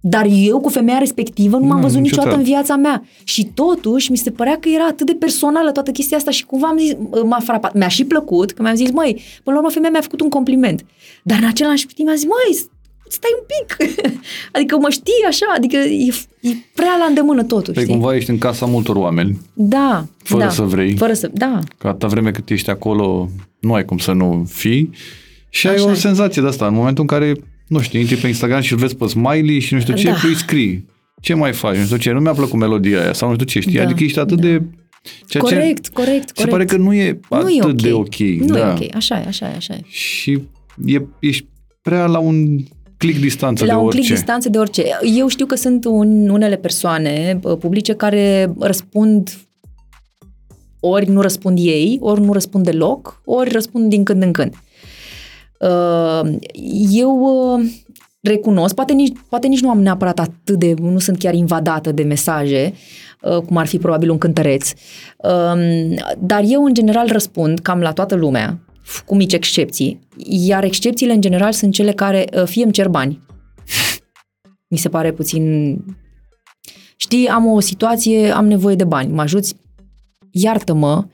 Dar 0.00 0.26
eu 0.30 0.60
cu 0.60 0.68
femeia 0.68 0.98
respectivă 0.98 1.56
nu 1.56 1.64
m-am 1.66 1.76
Nu, 1.76 1.82
văzut 1.82 2.00
niciodată 2.00 2.28
niciodată. 2.28 2.36
în 2.36 2.54
viața 2.54 2.76
mea. 2.76 3.04
Și 3.24 3.44
totuși 3.44 4.10
mi 4.10 4.16
se 4.16 4.30
părea 4.30 4.58
că 4.60 4.68
era 4.68 4.84
atât 4.86 5.06
de 5.06 5.12
personală 5.14 5.70
toată 5.70 5.90
chestia 5.90 6.16
asta 6.16 6.30
și 6.30 6.44
cumva 6.44 6.66
am 6.68 6.78
zis, 6.78 6.92
m-a 7.24 7.40
frapat. 7.40 7.74
Mi-a 7.74 7.88
și 7.88 8.04
plăcut 8.04 8.50
că 8.50 8.62
mi-am 8.62 8.74
zis, 8.74 8.90
măi, 8.90 9.12
până 9.44 9.56
la 9.56 9.62
urmă 9.62 9.70
femeia 9.70 9.90
mi-a 9.90 10.00
făcut 10.00 10.20
un 10.20 10.28
compliment. 10.28 10.84
Dar 11.22 11.38
în 11.38 11.48
același 11.48 11.86
timp 11.86 12.08
mi-a 12.08 12.16
zis, 12.16 12.26
măi, 12.26 12.58
stai 13.12 13.30
un 13.38 13.44
pic. 13.52 13.76
adică 14.54 14.76
mă 14.76 14.88
știi 14.90 15.24
așa, 15.28 15.46
adică 15.56 15.76
e, 15.76 16.12
e 16.40 16.50
prea 16.74 16.96
la 16.98 17.04
îndemână 17.04 17.42
totul, 17.44 17.74
Păi 17.74 17.82
știi? 17.82 17.94
cumva 17.94 18.14
ești 18.16 18.30
în 18.30 18.38
casa 18.38 18.66
multor 18.66 18.96
oameni, 18.96 19.38
Da. 19.54 20.06
Fără 20.22 20.42
da, 20.42 20.48
să 20.50 20.62
vrei. 20.62 20.96
Fără 20.96 21.12
să, 21.12 21.30
da. 21.32 21.58
că 21.78 21.88
atâta 21.88 22.06
vreme 22.06 22.30
cât 22.30 22.50
ești 22.50 22.70
acolo, 22.70 23.28
nu 23.60 23.74
ai 23.74 23.84
cum 23.84 23.98
să 23.98 24.12
nu 24.12 24.46
fii. 24.48 24.90
Și 25.48 25.66
ai 25.66 25.74
Așa 25.74 25.84
o 25.86 25.90
e. 25.90 25.94
senzație 25.94 26.42
de 26.42 26.48
asta, 26.48 26.66
în 26.66 26.74
momentul 26.74 27.02
în 27.02 27.18
care, 27.18 27.32
nu 27.66 27.80
știu, 27.80 27.98
intri 28.00 28.16
pe 28.16 28.26
Instagram 28.26 28.60
și 28.60 28.72
îl 28.72 28.78
vezi 28.78 28.96
pe 28.96 29.06
Smiley 29.06 29.58
și 29.58 29.74
nu 29.74 29.80
știu 29.80 29.94
ce, 29.94 30.04
Da. 30.06 30.10
da. 30.22 30.28
îi 30.28 30.34
scrii. 30.34 30.86
Ce 31.20 31.34
mai 31.34 31.52
faci? 31.52 31.76
Nu 31.76 31.84
știu 31.84 31.96
ce, 31.96 32.10
nu 32.10 32.20
mi-a 32.20 32.32
plăcut 32.32 32.58
melodia 32.58 33.00
aia 33.02 33.12
sau 33.12 33.28
nu 33.28 33.34
știu 33.34 33.46
ce, 33.46 33.60
știi? 33.60 33.74
Da, 33.74 33.82
Adică 33.82 34.04
ești 34.04 34.18
atât 34.18 34.40
da. 34.40 34.46
de 34.46 34.62
Ceea 35.26 35.42
ce 35.44 35.54
corect, 35.54 35.88
corect, 35.88 36.26
se 36.28 36.32
corect. 36.34 36.50
pare 36.50 36.64
că 36.64 36.76
nu 36.76 36.94
e 36.94 37.20
nu 37.30 37.36
atât 37.36 37.54
e 37.56 37.62
ok. 37.64 37.80
de 37.80 37.92
ok. 37.92 38.18
Nu 38.18 38.54
da. 38.54 38.68
e 38.68 38.72
ok, 38.86 38.94
așa 38.96 39.20
e, 39.20 39.24
așa 39.26 39.46
e, 39.50 39.54
așa 39.56 39.74
e. 39.74 39.80
Și 39.88 40.42
e, 40.86 41.00
ești 41.20 41.46
prea 41.82 42.06
la 42.06 42.18
un 42.18 42.58
click 43.00 43.20
distanță 43.20 43.64
La 43.64 43.72
de 43.72 43.78
un 43.78 43.84
orice. 43.84 44.00
click 44.00 44.14
distanță 44.14 44.48
de 44.48 44.58
orice. 44.58 44.84
Eu 45.16 45.28
știu 45.28 45.46
că 45.46 45.54
sunt 45.54 45.84
un, 45.84 46.28
unele 46.28 46.56
persoane 46.56 47.40
uh, 47.42 47.56
publice 47.58 47.94
care 47.94 48.54
răspund 48.58 49.30
ori 50.80 51.08
nu 51.08 51.20
răspund 51.20 51.58
ei, 51.58 51.98
ori 52.00 52.20
nu 52.20 52.32
răspund 52.32 52.64
deloc, 52.64 53.20
ori 53.24 53.50
răspund 53.50 53.90
din 53.90 54.04
când 54.04 54.22
în 54.22 54.32
când. 54.32 54.54
Uh, 55.58 56.36
Eu 56.90 57.18
uh, 57.20 57.70
recunosc, 58.20 58.74
poate 58.74 58.92
nici, 58.92 59.16
poate 59.28 59.46
nici 59.46 59.60
nu 59.60 59.70
am 59.70 59.82
neapărat 59.82 60.18
atât 60.18 60.58
de, 60.58 60.74
nu 60.80 60.98
sunt 60.98 61.18
chiar 61.18 61.34
invadată 61.34 61.92
de 61.92 62.02
mesaje, 62.02 62.72
uh, 63.22 63.36
cum 63.36 63.56
ar 63.56 63.66
fi 63.66 63.78
probabil 63.78 64.10
un 64.10 64.18
cântăreț, 64.18 64.72
Um, 65.22 65.94
dar 66.18 66.42
eu 66.46 66.64
în 66.64 66.74
general 66.74 67.08
răspund 67.12 67.58
cam 67.58 67.80
la 67.80 67.92
toată 67.92 68.14
lumea, 68.14 68.58
cu 69.06 69.14
mici 69.14 69.32
excepții, 69.32 70.00
iar 70.16 70.64
excepțiile 70.64 71.12
în 71.12 71.20
general 71.20 71.52
sunt 71.52 71.72
cele 71.72 71.92
care 71.92 72.24
uh, 72.34 72.44
fie 72.44 72.62
îmi 72.62 72.72
cer 72.72 72.88
bani, 72.88 73.20
mi 74.68 74.78
se 74.78 74.88
pare 74.88 75.12
puțin... 75.12 75.76
Știi, 76.96 77.26
am 77.28 77.46
o 77.46 77.60
situație, 77.60 78.30
am 78.30 78.46
nevoie 78.46 78.74
de 78.74 78.84
bani, 78.84 79.12
mă 79.12 79.20
ajuți? 79.20 79.56
Iartă-mă, 80.30 81.04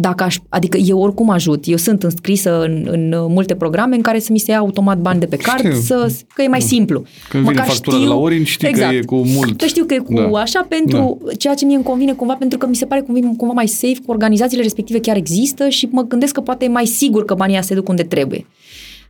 dacă 0.00 0.24
aș, 0.24 0.38
adică 0.48 0.76
eu 0.76 0.98
oricum 0.98 1.30
ajut, 1.30 1.64
eu 1.66 1.76
sunt 1.76 2.02
înscrisă 2.02 2.62
în, 2.62 2.88
în 2.90 3.14
multe 3.28 3.54
programe 3.54 3.96
în 3.96 4.02
care 4.02 4.18
să 4.18 4.28
mi 4.32 4.38
se 4.38 4.50
ia 4.50 4.58
automat 4.58 4.98
bani 4.98 5.20
de 5.20 5.26
pe 5.26 5.36
card, 5.36 5.58
Știu. 5.58 5.80
să, 5.80 6.12
că 6.34 6.42
e 6.42 6.48
mai 6.48 6.60
simplu. 6.60 7.04
Când 7.28 7.48
vine 7.48 7.62
factura 7.62 7.98
de 7.98 8.04
la 8.04 8.14
Orange, 8.14 8.44
știi 8.50 8.72
că 8.72 8.80
e 8.80 9.00
cu 9.00 9.16
mult. 9.16 9.58
Că 9.60 9.66
știu 9.66 9.84
că 9.84 9.94
e 9.94 9.98
cu 9.98 10.14
Da. 10.14 10.40
așa 10.40 10.66
pentru 10.68 11.18
ceea 11.38 11.54
ce 11.54 11.64
mie 11.64 11.74
îmi 11.74 11.84
convine 11.84 12.12
cumva, 12.12 12.34
pentru 12.34 12.58
că 12.58 12.66
mi 12.66 12.76
se 12.76 12.84
pare 12.86 13.00
cumva, 13.00 13.28
cumva 13.36 13.52
mai 13.52 13.66
safe, 13.66 13.94
că 13.94 14.02
organizațiile 14.06 14.62
respective 14.62 15.00
chiar 15.00 15.16
există 15.16 15.68
și 15.68 15.88
mă 15.90 16.02
gândesc 16.02 16.32
că 16.34 16.40
poate 16.40 16.64
e 16.64 16.68
mai 16.68 16.86
sigur 16.86 17.24
că 17.24 17.34
banii 17.34 17.54
ăia 17.54 17.62
se 17.62 17.74
duc 17.74 17.88
unde 17.88 18.02
trebuie. 18.02 18.46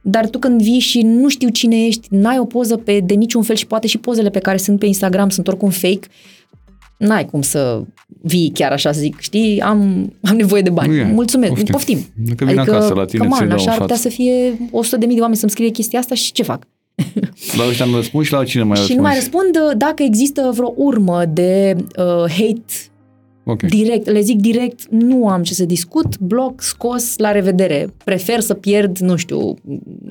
Dar 0.03 0.29
tu 0.29 0.39
când 0.39 0.63
vii 0.63 0.79
și 0.79 1.03
nu 1.03 1.29
știu 1.29 1.49
cine 1.49 1.85
ești, 1.87 2.07
n-ai 2.11 2.39
o 2.39 2.45
poză 2.45 2.77
pe 2.77 3.01
de 3.05 3.15
niciun 3.15 3.43
fel 3.43 3.57
și 3.57 3.67
poate 3.67 3.87
și 3.87 3.99
pozele 3.99 4.31
pe 4.31 4.39
care 4.39 4.57
sunt 4.57 4.79
pe 4.79 4.87
Instagram 4.87 5.29
sunt 5.29 5.49
oricum 5.49 5.71
fake, 5.71 6.09
n-ai 6.97 7.25
cum 7.25 7.43
să 7.43 7.83
vii 8.23 8.51
chiar 8.55 8.73
așa 8.73 8.93
să 8.93 9.01
zic, 9.01 9.21
știi, 9.21 9.61
am, 9.61 10.13
am 10.23 10.37
nevoie 10.37 10.63
de 10.63 10.71
bani. 10.71 10.89
Nu 10.89 10.95
e. 10.95 11.13
Mulțumesc, 11.13 11.53
Poftim. 11.53 11.73
poftim. 11.73 11.99
Dacă 12.15 12.45
vin 12.45 12.59
acasă 12.59 12.95
la 12.95 13.05
tine, 13.05 13.25
come 13.25 13.35
ți-i 13.35 13.43
on, 13.43 13.49
dau 13.49 13.57
așa 13.59 13.71
în 13.71 13.73
ar 13.73 13.81
putea 13.81 13.97
față. 13.97 14.09
să 14.09 14.15
fie 14.15 14.69
100 14.71 14.97
de 14.97 15.07
mii 15.07 15.15
de 15.15 15.21
oameni 15.21 15.39
să-mi 15.39 15.51
scrie 15.51 15.69
chestia 15.69 15.99
asta 15.99 16.15
și 16.15 16.33
ce 16.33 16.43
fac? 16.43 16.67
La 17.59 17.65
ăștia 17.69 17.85
nu 17.85 17.95
răspund 17.95 18.25
și 18.25 18.33
la 18.33 18.45
cine 18.45 18.63
mai 18.63 18.77
și 18.77 18.81
răspunzi? 18.81 19.01
nu 19.01 19.03
mai 19.03 19.15
răspund 19.15 19.57
uh, 19.71 19.77
dacă 19.77 20.03
există 20.03 20.51
vreo 20.55 20.73
urmă 20.77 21.23
de 21.33 21.77
uh, 21.97 22.31
hate 22.31 22.91
Ok. 23.45 23.63
direct, 23.63 24.11
le 24.11 24.21
zic 24.21 24.41
direct, 24.41 24.87
nu 24.91 25.29
am 25.29 25.43
ce 25.43 25.55
să 25.55 25.65
discut, 25.65 26.19
bloc, 26.19 26.63
scos, 26.63 27.19
la 27.19 27.33
revedere. 27.33 27.89
Prefer 28.05 28.41
să 28.41 28.55
pierd, 28.55 28.99
nu 28.99 29.17
știu, 29.17 29.55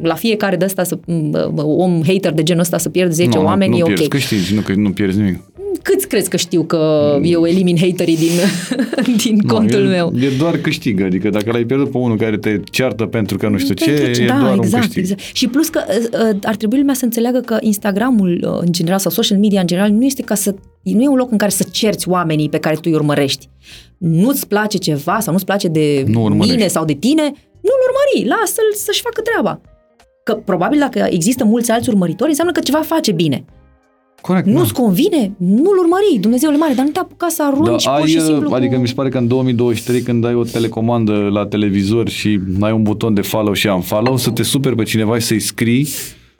la 0.02 0.16
fiecare 0.16 0.56
de 0.56 0.66
asta, 0.66 0.84
să, 0.84 1.00
m, 1.06 1.52
om 1.56 2.04
hater 2.06 2.34
de 2.34 2.44
genul 2.44 2.62
ăsta 2.62 2.78
să 2.78 2.90
pierd 2.90 3.12
10 3.12 3.38
nu, 3.38 3.44
oameni, 3.44 3.72
nu, 3.72 3.78
e 3.78 3.80
nu 3.80 3.86
ok. 3.86 3.94
pierzi, 3.94 4.10
câștigi, 4.10 4.54
nu, 4.54 4.62
că 4.62 4.74
nu 4.74 4.92
pierzi 4.92 5.18
nimic. 5.18 5.49
Câți 5.82 6.08
crezi 6.08 6.30
că 6.30 6.38
știu 6.38 6.64
că 6.64 6.80
eu 7.24 7.46
elimin 7.46 7.78
haterii 7.78 8.18
din, 8.18 8.32
din 9.24 9.42
contul 9.42 9.80
nu, 9.84 9.94
e, 9.94 9.96
meu? 9.96 10.14
E 10.20 10.30
doar 10.38 10.58
câștigă, 10.58 11.04
adică 11.04 11.30
dacă 11.30 11.52
l-ai 11.52 11.64
pierdut 11.64 11.92
pe 11.92 11.98
unul 11.98 12.18
care 12.18 12.38
te 12.38 12.60
ceartă 12.72 13.06
pentru 13.06 13.38
că 13.38 13.48
nu 13.48 13.58
știu 13.58 13.74
ce, 13.74 13.92
Pentru 13.92 14.24
e 14.24 14.26
da, 14.28 14.40
doar 14.40 14.58
exact, 14.58 14.74
un 14.74 14.80
câștig. 14.80 14.98
exact. 14.98 15.22
Și 15.34 15.48
plus 15.48 15.70
că 15.70 15.82
uh, 15.88 16.30
uh, 16.34 16.38
ar 16.44 16.56
trebui 16.56 16.78
lumea 16.80 16.94
să 16.94 17.06
înțeleagă 17.06 17.40
că 17.40 17.58
Instagramul 17.62 18.44
uh, 18.48 18.58
în 18.66 18.72
general 18.72 19.00
sau 19.00 19.12
social 19.12 19.38
media 19.38 19.62
în 19.62 19.68
general 19.68 19.90
nu 19.92 20.06
este 20.06 20.22
ca 20.22 20.36
să 20.36 20.56
nu 20.84 21.02
e 21.02 21.08
un 21.08 21.16
loc 21.18 21.32
în 21.32 21.38
care 21.38 21.52
să 21.52 21.66
cerți 21.72 22.10
oamenii 22.10 22.50
pe 22.50 22.58
care 22.60 22.76
tu 22.76 22.82
îi 22.86 22.94
urmărești. 22.94 23.50
Nu-ți 23.98 24.48
place 24.48 24.78
ceva 24.78 25.20
sau 25.20 25.34
nu-ți 25.34 25.46
place 25.46 25.68
de 25.68 26.04
Nu 26.08 26.22
urmărești. 26.24 26.56
mine 26.56 26.68
sau 26.68 26.86
de 26.86 26.94
tine, 26.94 27.22
nu-l 27.62 27.80
urmări, 27.88 28.28
lasă-l 28.40 28.74
să-și 28.76 29.02
facă 29.02 29.22
treaba. 29.22 29.62
Că 30.24 30.34
probabil 30.34 30.80
dacă 30.80 31.08
există 31.10 31.44
mulți 31.44 31.72
alți 31.72 31.90
urmăritori, 31.90 32.30
înseamnă 32.30 32.54
că 32.54 32.60
ceva 32.60 32.82
face 32.82 33.12
bine. 33.12 33.46
Corect, 34.22 34.48
Nu-ți 34.48 34.74
convine? 34.74 35.32
Nu-l 35.38 35.78
urmări, 35.78 36.18
Dumnezeule 36.20 36.58
mare, 36.58 36.74
dar 36.74 36.86
nu 36.86 36.92
te 36.92 37.00
apuca 37.00 37.28
să 37.28 37.44
arunci 37.44 37.84
da, 37.84 37.92
pur 37.92 38.02
ai, 38.02 38.08
și 38.10 38.22
simplu 38.22 38.54
adică 38.54 38.76
cu... 38.76 38.82
mi 38.82 38.88
se 38.88 38.94
pare 38.94 39.10
că 39.10 39.18
în 39.18 39.28
2023 39.28 40.02
când 40.02 40.26
ai 40.26 40.34
o 40.34 40.44
telecomandă 40.44 41.30
la 41.32 41.46
televizor 41.46 42.10
și 42.10 42.40
ai 42.60 42.72
un 42.72 42.84
buton 42.84 43.14
de 43.14 43.22
follow 43.22 43.54
și 43.54 43.68
unfollow, 43.68 44.18
să 44.18 44.30
te 44.30 44.44
superi 44.44 44.76
pe 44.76 44.84
cineva 44.84 45.20
și 45.20 45.26
să-i 45.26 45.40
scrii, 45.40 45.88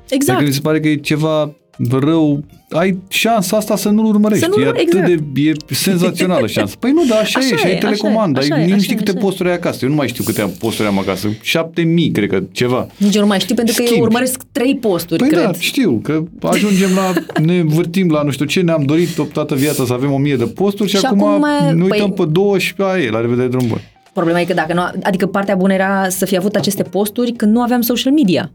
Exact. 0.10 0.38
adică 0.38 0.46
mi 0.50 0.54
se 0.56 0.62
pare 0.62 0.80
că 0.80 0.88
e 0.88 0.96
ceva 0.96 1.54
rău, 1.92 2.44
ai 2.70 2.98
șansa 3.08 3.58
asta 3.58 3.76
să 3.76 3.90
nu-l 3.90 4.06
urmărești. 4.06 4.44
Să 4.44 4.50
nu-l 4.50 4.62
e 4.62 4.68
urmă- 4.68 4.80
atât 4.80 4.94
exact. 4.94 5.22
de, 5.34 5.42
e 5.42 5.54
senzațională 5.74 6.48
șansa. 6.56 6.76
Păi 6.80 6.92
nu, 6.92 7.04
da, 7.10 7.16
așa, 7.16 7.40
Așa 7.40 7.48
e, 7.54 7.58
și 7.58 7.64
e, 7.64 7.68
ai 7.68 7.72
așa 7.72 7.76
e, 7.76 7.78
telecomandă, 7.78 8.40
așa 8.40 8.56
ai, 8.56 8.60
e, 8.62 8.64
nici 8.64 8.70
nu 8.70 8.76
așa 8.76 8.84
știi 8.84 8.96
e, 8.96 8.98
câte 8.98 9.10
așa 9.10 9.20
e. 9.20 9.22
posturi 9.24 9.50
ai 9.50 9.56
acasă. 9.56 9.80
Eu 9.84 9.90
nu 9.90 9.96
mai 9.96 10.08
știu 10.08 10.24
câte 10.24 10.42
am 10.42 10.52
posturi 10.60 10.88
am 10.88 11.00
acasă. 11.00 11.28
7000, 11.42 12.12
cred 12.12 12.30
că, 12.30 12.44
ceva. 12.52 12.88
Nici 12.98 13.16
eu 13.16 13.22
nu 13.22 13.28
mai 13.28 13.40
știu, 13.40 13.56
pentru 13.56 13.74
că 13.76 13.82
eu 13.82 13.88
Schimbi. 13.88 14.06
urmăresc 14.06 14.42
trei 14.52 14.76
posturi, 14.78 15.20
Păi 15.20 15.30
cred. 15.30 15.44
da, 15.44 15.52
știu, 15.60 16.00
că 16.04 16.24
ajungem 16.42 16.90
la, 16.96 17.14
ne 17.54 17.62
vârtim 17.64 18.10
la 18.12 18.22
nu 18.24 18.32
știu 18.32 18.46
ce, 18.46 18.62
ne-am 18.62 18.84
dorit 18.84 19.16
tot 19.16 19.32
toată 19.32 19.56
viața 19.56 19.86
să 19.86 19.94
avem 19.94 20.12
o 20.12 20.18
mie 20.18 20.36
de 20.36 20.46
posturi 20.46 20.90
și, 20.90 20.98
Și 20.98 21.06
acum, 21.06 21.24
acum, 21.24 21.76
ne 21.78 21.84
uităm 21.84 22.12
păi- 22.12 22.16
pe 22.16 22.26
două 22.32 22.58
și 22.58 22.74
pe 22.74 22.84
aia, 22.86 23.04
e, 23.04 23.10
la 23.10 23.22
revedere 23.22 23.48
drum 23.48 23.68
bun. 23.68 23.82
Problema 24.14 24.40
e 24.40 24.46
că 24.46 24.54
dacă 24.54 24.74
nu, 24.74 24.82
adică 25.04 25.26
partea 25.26 25.56
bună 25.56 25.74
era 25.74 26.10
să 26.10 26.26
fi 26.26 26.38
avut 26.38 26.56
aceste 26.56 26.84
posturi 26.84 27.32
când 27.32 27.54
nu 27.54 27.62
aveam 27.62 27.82
social 27.82 28.14
media. 28.14 28.52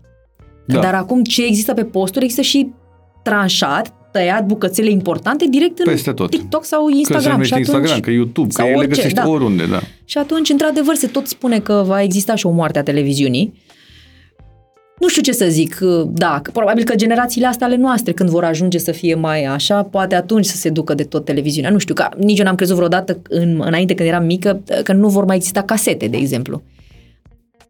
Da. 0.67 0.81
Dar 0.81 0.95
acum 0.95 1.23
ce 1.23 1.45
există 1.45 1.73
pe 1.75 1.85
posturi 1.85 2.25
există 2.25 2.43
și 2.45 2.71
tranșat, 3.25 3.93
tăiat 4.13 4.47
bucățele 4.47 4.91
importante 4.91 5.47
direct 5.51 5.79
în 5.79 5.85
Peste 5.85 6.13
tot. 6.13 6.31
TikTok 6.31 6.65
sau 6.65 6.85
Că 6.85 6.91
se 6.93 6.99
Instagram. 6.99 7.31
numește 7.31 7.55
și 7.55 7.61
atunci, 7.61 7.75
Instagram, 7.75 8.01
că 8.01 8.11
YouTube, 8.11 8.49
că 8.49 8.55
sau 8.55 8.69
le 8.69 8.75
orice, 8.75 8.89
găsești 8.95 9.15
da. 9.15 9.29
oriunde, 9.29 9.67
da. 9.67 9.81
Și 10.05 10.19
atunci, 10.19 10.49
într-adevăr, 10.49 10.95
se 10.95 11.07
tot 11.07 11.27
spune 11.27 11.59
că 11.59 11.83
va 11.87 12.03
exista 12.03 12.35
și 12.35 12.47
o 12.47 12.51
moarte 12.51 12.79
a 12.79 12.83
televiziunii. 12.83 13.63
Nu 14.99 15.09
știu 15.09 15.23
ce 15.23 15.33
să 15.33 15.47
zic, 15.49 15.79
da, 16.07 16.41
că 16.43 16.51
probabil 16.51 16.85
că 16.85 16.95
generațiile 16.95 17.47
astea 17.47 17.67
ale 17.67 17.77
noastre, 17.77 18.13
când 18.13 18.29
vor 18.29 18.45
ajunge 18.45 18.79
să 18.79 18.93
fie 18.93 19.15
mai 19.15 19.45
așa, 19.45 19.83
poate 19.83 20.15
atunci 20.15 20.45
să 20.45 20.57
se 20.57 20.69
ducă 20.69 20.95
de 20.95 21.03
tot 21.03 21.25
televiziunea. 21.25 21.71
Nu 21.71 21.79
știu, 21.79 21.95
că 21.95 22.09
nici 22.17 22.39
eu 22.39 22.45
n-am 22.45 22.55
crezut 22.55 22.77
vreodată, 22.77 23.19
în, 23.29 23.63
înainte 23.65 23.95
când 23.95 24.09
eram 24.09 24.25
mică, 24.25 24.63
că 24.85 24.93
nu 24.93 25.09
vor 25.09 25.25
mai 25.25 25.37
exista 25.37 25.63
casete, 25.63 26.07
de 26.07 26.17
exemplu. 26.17 26.63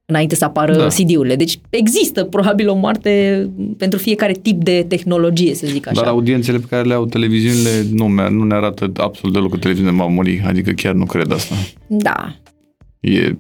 Înainte 0.07 0.34
să 0.34 0.44
apară 0.44 0.72
Da. 0.72 0.78
da. 0.78 0.86
CD-urile. 0.86 1.36
Deci 1.36 1.59
există 1.70 2.24
probabil 2.24 2.68
o 2.68 2.74
moarte 2.74 3.50
pentru 3.78 3.98
fiecare 3.98 4.32
tip 4.32 4.62
de 4.64 4.84
tehnologie, 4.88 5.55
să 5.55 5.66
zic 5.66 5.86
așa. 5.88 6.00
Dar 6.00 6.11
audiențele 6.11 6.59
pe 6.59 6.66
care 6.68 6.82
le 6.88 6.94
au 6.94 7.07
televiziunile 7.07 7.70
nu, 7.92 8.05
mi- 8.09 8.30
nu 8.36 8.44
ne 8.44 8.55
arată 8.55 8.90
absolut 8.96 9.34
deloc 9.34 9.50
că 9.50 9.57
televiziunea 9.57 9.94
va 10.05 10.07
muri, 10.07 10.42
adică 10.46 10.70
chiar 10.70 10.94
nu 10.94 11.05
cred 11.05 11.32
asta. 11.32 11.55
Da. 11.86 12.36
E, 13.00 13.36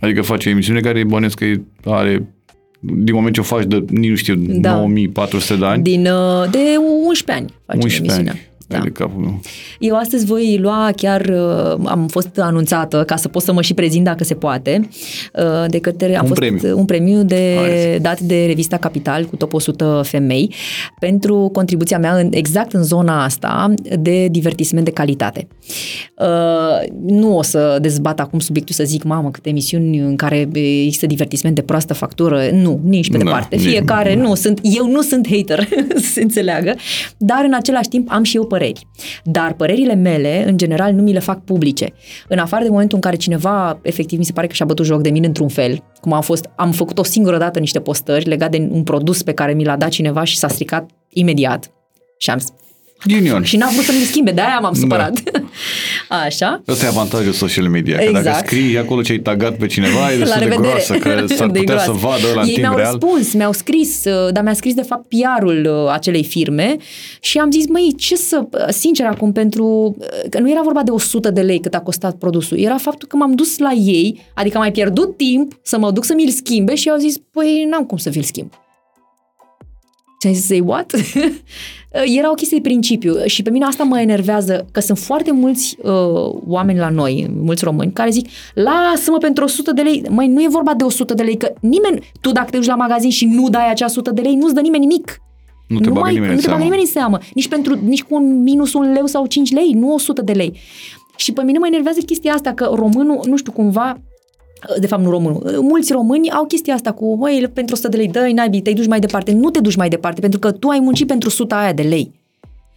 adică 0.00 0.22
face 0.22 0.48
o 0.48 0.52
emisiune 0.52 0.80
care 0.80 1.04
bănesc 1.04 1.36
că 1.38 1.44
e- 1.44 1.62
are, 1.84 2.34
din 2.80 3.14
moment 3.14 3.34
ce 3.34 3.40
o 3.40 3.42
faci 3.42 3.64
de, 3.64 3.84
nici 3.90 4.10
nu 4.10 4.16
știu, 4.16 4.34
Da. 4.36 4.74
9400 4.74 5.54
de 5.56 5.64
ani, 5.64 5.82
Din, 5.82 6.06
uh, 6.06 6.50
de 6.50 6.58
11 7.06 7.32
ani 7.32 7.54
facem 7.66 7.80
11 7.82 7.98
emisiunea. 8.02 8.32
ani. 8.32 8.47
Da. 8.70 8.78
De 8.78 8.88
capul 8.88 9.20
meu. 9.20 9.40
Eu 9.78 9.96
astăzi 9.96 10.24
voi 10.24 10.58
lua 10.60 10.90
chiar, 10.96 11.20
uh, 11.20 11.84
am 11.86 12.06
fost 12.10 12.38
anunțată 12.38 13.04
ca 13.06 13.16
să 13.16 13.28
pot 13.28 13.42
să 13.42 13.52
mă 13.52 13.62
și 13.62 13.74
prezint 13.74 14.04
dacă 14.04 14.24
se 14.24 14.34
poate, 14.34 14.88
uh, 15.34 15.70
de 15.70 15.78
către, 15.78 16.16
am 16.16 16.22
Un 16.22 16.28
fost 16.28 16.40
premiu. 16.40 16.78
un 16.78 16.84
premiu 16.84 17.22
de, 17.22 17.54
Hai. 17.58 17.98
dat 18.00 18.20
de 18.20 18.44
revista 18.46 18.76
Capital 18.76 19.24
cu 19.24 19.36
top 19.36 19.52
100 19.52 20.00
femei 20.04 20.54
pentru 21.00 21.50
contribuția 21.52 21.98
mea 21.98 22.16
în, 22.16 22.28
exact 22.32 22.72
în 22.72 22.82
zona 22.82 23.24
asta 23.24 23.74
de 23.98 24.26
divertisment 24.30 24.84
de 24.84 24.90
calitate. 24.90 25.46
Uh, 26.18 26.88
nu 27.06 27.36
o 27.36 27.42
să 27.42 27.78
dezbat 27.80 28.20
acum 28.20 28.38
subiectul 28.38 28.74
să 28.74 28.84
zic, 28.84 29.02
mamă, 29.02 29.30
câte 29.30 29.48
emisiuni 29.48 29.98
în 29.98 30.16
care 30.16 30.48
există 30.84 31.06
divertisment 31.06 31.54
de 31.54 31.62
proastă 31.62 31.94
factură. 31.94 32.40
Nu, 32.52 32.80
nici 32.84 33.10
pe 33.10 33.16
Da, 33.18 33.24
departe. 33.24 33.56
nici- 33.56 33.64
Fiecare, 33.64 34.14
nu, 34.14 34.34
sunt, 34.34 34.60
eu 34.62 34.90
nu 34.90 35.02
sunt 35.02 35.26
hater, 35.30 35.68
să 36.04 36.10
se 36.12 36.22
înțeleagă, 36.22 36.74
dar 37.16 37.42
în 37.46 37.54
același 37.54 37.88
timp 37.88 38.10
am 38.10 38.22
și 38.22 38.36
eu 38.36 38.44
păreri. 38.58 38.86
Dar 39.24 39.52
părerile 39.52 39.94
mele, 39.94 40.48
în 40.48 40.56
general, 40.56 40.92
nu 40.92 41.02
mi 41.02 41.12
le 41.12 41.18
fac 41.18 41.44
publice. 41.44 41.92
În 42.28 42.38
afară 42.38 42.62
de 42.62 42.70
momentul 42.70 42.96
în 42.96 43.02
care 43.02 43.16
cineva, 43.16 43.78
efectiv, 43.82 44.18
mi 44.18 44.24
se 44.24 44.32
pare 44.32 44.46
că 44.46 44.52
și-a 44.52 44.66
bătut 44.66 44.84
joc 44.84 45.00
de 45.00 45.10
mine 45.10 45.26
într-un 45.26 45.48
fel, 45.48 45.82
cum 46.00 46.12
am 46.12 46.20
fost, 46.20 46.50
am 46.56 46.72
făcut 46.72 46.98
o 46.98 47.02
singură 47.02 47.38
dată 47.38 47.58
niște 47.58 47.80
postări 47.80 48.28
legat 48.28 48.50
de 48.50 48.68
un 48.70 48.82
produs 48.82 49.22
pe 49.22 49.32
care 49.32 49.52
mi 49.52 49.64
l-a 49.64 49.76
dat 49.76 49.88
cineva 49.88 50.24
și 50.24 50.38
s-a 50.38 50.48
stricat 50.48 50.90
imediat. 51.08 51.72
Și 52.18 52.30
am 52.30 52.38
Ghinion. 53.06 53.42
și 53.42 53.56
n-a 53.56 53.68
vrut 53.68 53.84
să 53.84 53.92
mi 53.98 54.04
schimbe, 54.04 54.30
de-aia 54.30 54.58
m-am 54.62 54.72
Da. 54.74 54.78
supărat. 54.80 55.22
Așa. 56.26 56.62
Ăsta 56.68 56.84
e 56.84 56.88
avantajul 56.88 57.32
social 57.32 57.68
media, 57.68 57.96
că 57.98 58.04
dacă 58.04 58.16
Exact. 58.28 58.46
scrii 58.46 58.78
acolo 58.78 59.02
ce 59.02 59.12
ai 59.12 59.18
tagat 59.18 59.56
pe 59.56 59.66
cineva, 59.66 60.12
e 60.12 60.16
destul 60.18 60.48
de 60.48 60.54
groasă, 60.56 60.94
că 60.94 61.24
s-ar 61.36 61.48
De 61.48 61.58
putea 61.58 61.74
groasă. 61.74 61.84
să 61.84 61.92
vadă 62.06 62.26
ăla 62.30 62.40
în 62.40 62.46
Ei 62.46 62.52
timp 62.54 62.66
mi-au 62.66 62.76
real. 62.76 62.98
răspuns, 63.00 63.32
mi-au 63.32 63.52
scris, 63.52 64.04
uh, 64.04 64.32
dar 64.32 64.42
mi-a 64.42 64.52
scris 64.54 64.74
de 64.74 64.82
fapt 64.82 65.06
PR-ul 65.08 65.68
uh, 65.84 65.92
acelei 65.92 66.24
firme 66.24 66.76
și 67.20 67.38
am 67.38 67.50
zis, 67.50 67.66
măi, 67.68 67.94
ce 67.98 68.16
să, 68.16 68.42
uh, 68.50 68.66
sincer 68.68 69.06
acum, 69.06 69.32
pentru, 69.32 69.96
uh, 69.98 70.06
că 70.30 70.38
nu 70.40 70.50
era 70.50 70.60
vorba 70.64 70.82
de 70.82 70.90
100 70.90 71.30
de 71.30 71.40
lei 71.40 71.60
cât 71.60 71.74
a 71.74 71.80
costat 71.80 72.14
produsul, 72.16 72.58
era 72.58 72.76
faptul 72.76 73.08
că 73.08 73.16
m-am 73.16 73.34
dus 73.34 73.58
la 73.58 73.72
ei, 73.72 74.20
adică 74.34 74.56
am 74.56 74.62
mai 74.62 74.72
pierdut 74.72 75.16
timp 75.16 75.52
să 75.62 75.78
mă 75.78 75.90
duc 75.90 76.04
să 76.04 76.12
mi-l 76.16 76.30
schimbe 76.30 76.74
și 76.74 76.88
au 76.88 76.98
zis, 76.98 77.14
păi 77.32 77.66
n-am 77.70 77.84
cum 77.84 77.96
să 77.98 78.10
vi-l 78.10 78.22
schimb. 78.22 78.50
Ce 80.18 80.26
ai 80.26 80.34
zis, 80.34 80.46
say 80.46 80.62
what? 80.64 80.92
Era 82.18 82.30
o 82.30 82.34
chestie 82.34 82.56
de 82.56 82.68
principiu 82.68 83.14
și 83.26 83.42
pe 83.42 83.50
mine 83.50 83.64
asta 83.64 83.84
mă 83.84 84.00
enervează 84.00 84.66
că 84.72 84.80
sunt 84.80 84.98
foarte 84.98 85.32
mulți 85.32 85.76
uh, 85.82 85.92
oameni 86.46 86.78
la 86.78 86.88
noi, 86.88 87.30
mulți 87.42 87.64
români, 87.64 87.92
care 87.92 88.10
zic 88.10 88.28
lasă-mă 88.54 89.18
pentru 89.18 89.44
100 89.44 89.72
de 89.72 89.82
lei. 89.82 90.02
Măi, 90.08 90.28
nu 90.28 90.42
e 90.42 90.48
vorba 90.48 90.74
de 90.74 90.84
100 90.84 91.14
de 91.14 91.22
lei, 91.22 91.36
că 91.36 91.52
nimeni, 91.60 92.10
tu 92.20 92.32
dacă 92.32 92.50
te 92.50 92.56
duci 92.56 92.66
la 92.66 92.74
magazin 92.74 93.10
și 93.10 93.24
nu 93.24 93.48
dai 93.48 93.70
acea 93.70 93.86
100 93.86 94.10
de 94.10 94.20
lei, 94.20 94.34
nu-ți 94.34 94.54
dă 94.54 94.60
nimeni 94.60 94.86
nimic. 94.86 95.20
Nu 95.68 95.80
te 95.80 95.88
bagă 95.88 96.00
mai, 96.00 96.12
nimeni 96.12 96.32
nu 96.32 96.36
în 96.36 96.42
te 96.42 96.48
bagă 96.48 96.58
seamă. 96.58 96.64
nimeni 96.64 96.82
în 96.82 96.92
seamă. 96.92 97.18
Nici, 97.34 97.48
pentru, 97.48 97.78
nici 97.84 98.02
cu 98.02 98.14
un 98.14 98.42
minus 98.42 98.72
un 98.72 98.92
leu 98.92 99.06
sau 99.06 99.26
5 99.26 99.52
lei, 99.52 99.72
nu 99.72 99.92
100 99.92 100.22
de 100.22 100.32
lei. 100.32 100.58
Și 101.16 101.32
pe 101.32 101.42
mine 101.42 101.58
mă 101.58 101.66
enervează 101.66 102.00
chestia 102.00 102.32
asta 102.32 102.52
că 102.52 102.70
românul, 102.74 103.20
nu 103.24 103.36
știu, 103.36 103.52
cumva, 103.52 104.00
de 104.80 104.86
fapt 104.86 105.02
nu 105.02 105.10
românul, 105.10 105.58
mulți 105.60 105.92
români 105.92 106.30
au 106.30 106.44
chestia 106.44 106.74
asta 106.74 106.92
cu, 106.92 107.14
măi, 107.14 107.50
pentru 107.52 107.74
100 107.74 107.88
de 107.88 107.96
lei, 107.96 108.08
dă-i, 108.08 108.32
naibii, 108.32 108.62
te 108.62 108.72
duci 108.72 108.86
mai 108.86 109.00
departe. 109.00 109.32
Nu 109.32 109.50
te 109.50 109.60
duci 109.60 109.76
mai 109.76 109.88
departe, 109.88 110.20
pentru 110.20 110.38
că 110.38 110.52
tu 110.52 110.68
ai 110.68 110.78
muncit 110.78 111.06
pentru 111.06 111.28
100 111.28 111.54
aia 111.54 111.72
de 111.72 111.82
lei. 111.82 112.12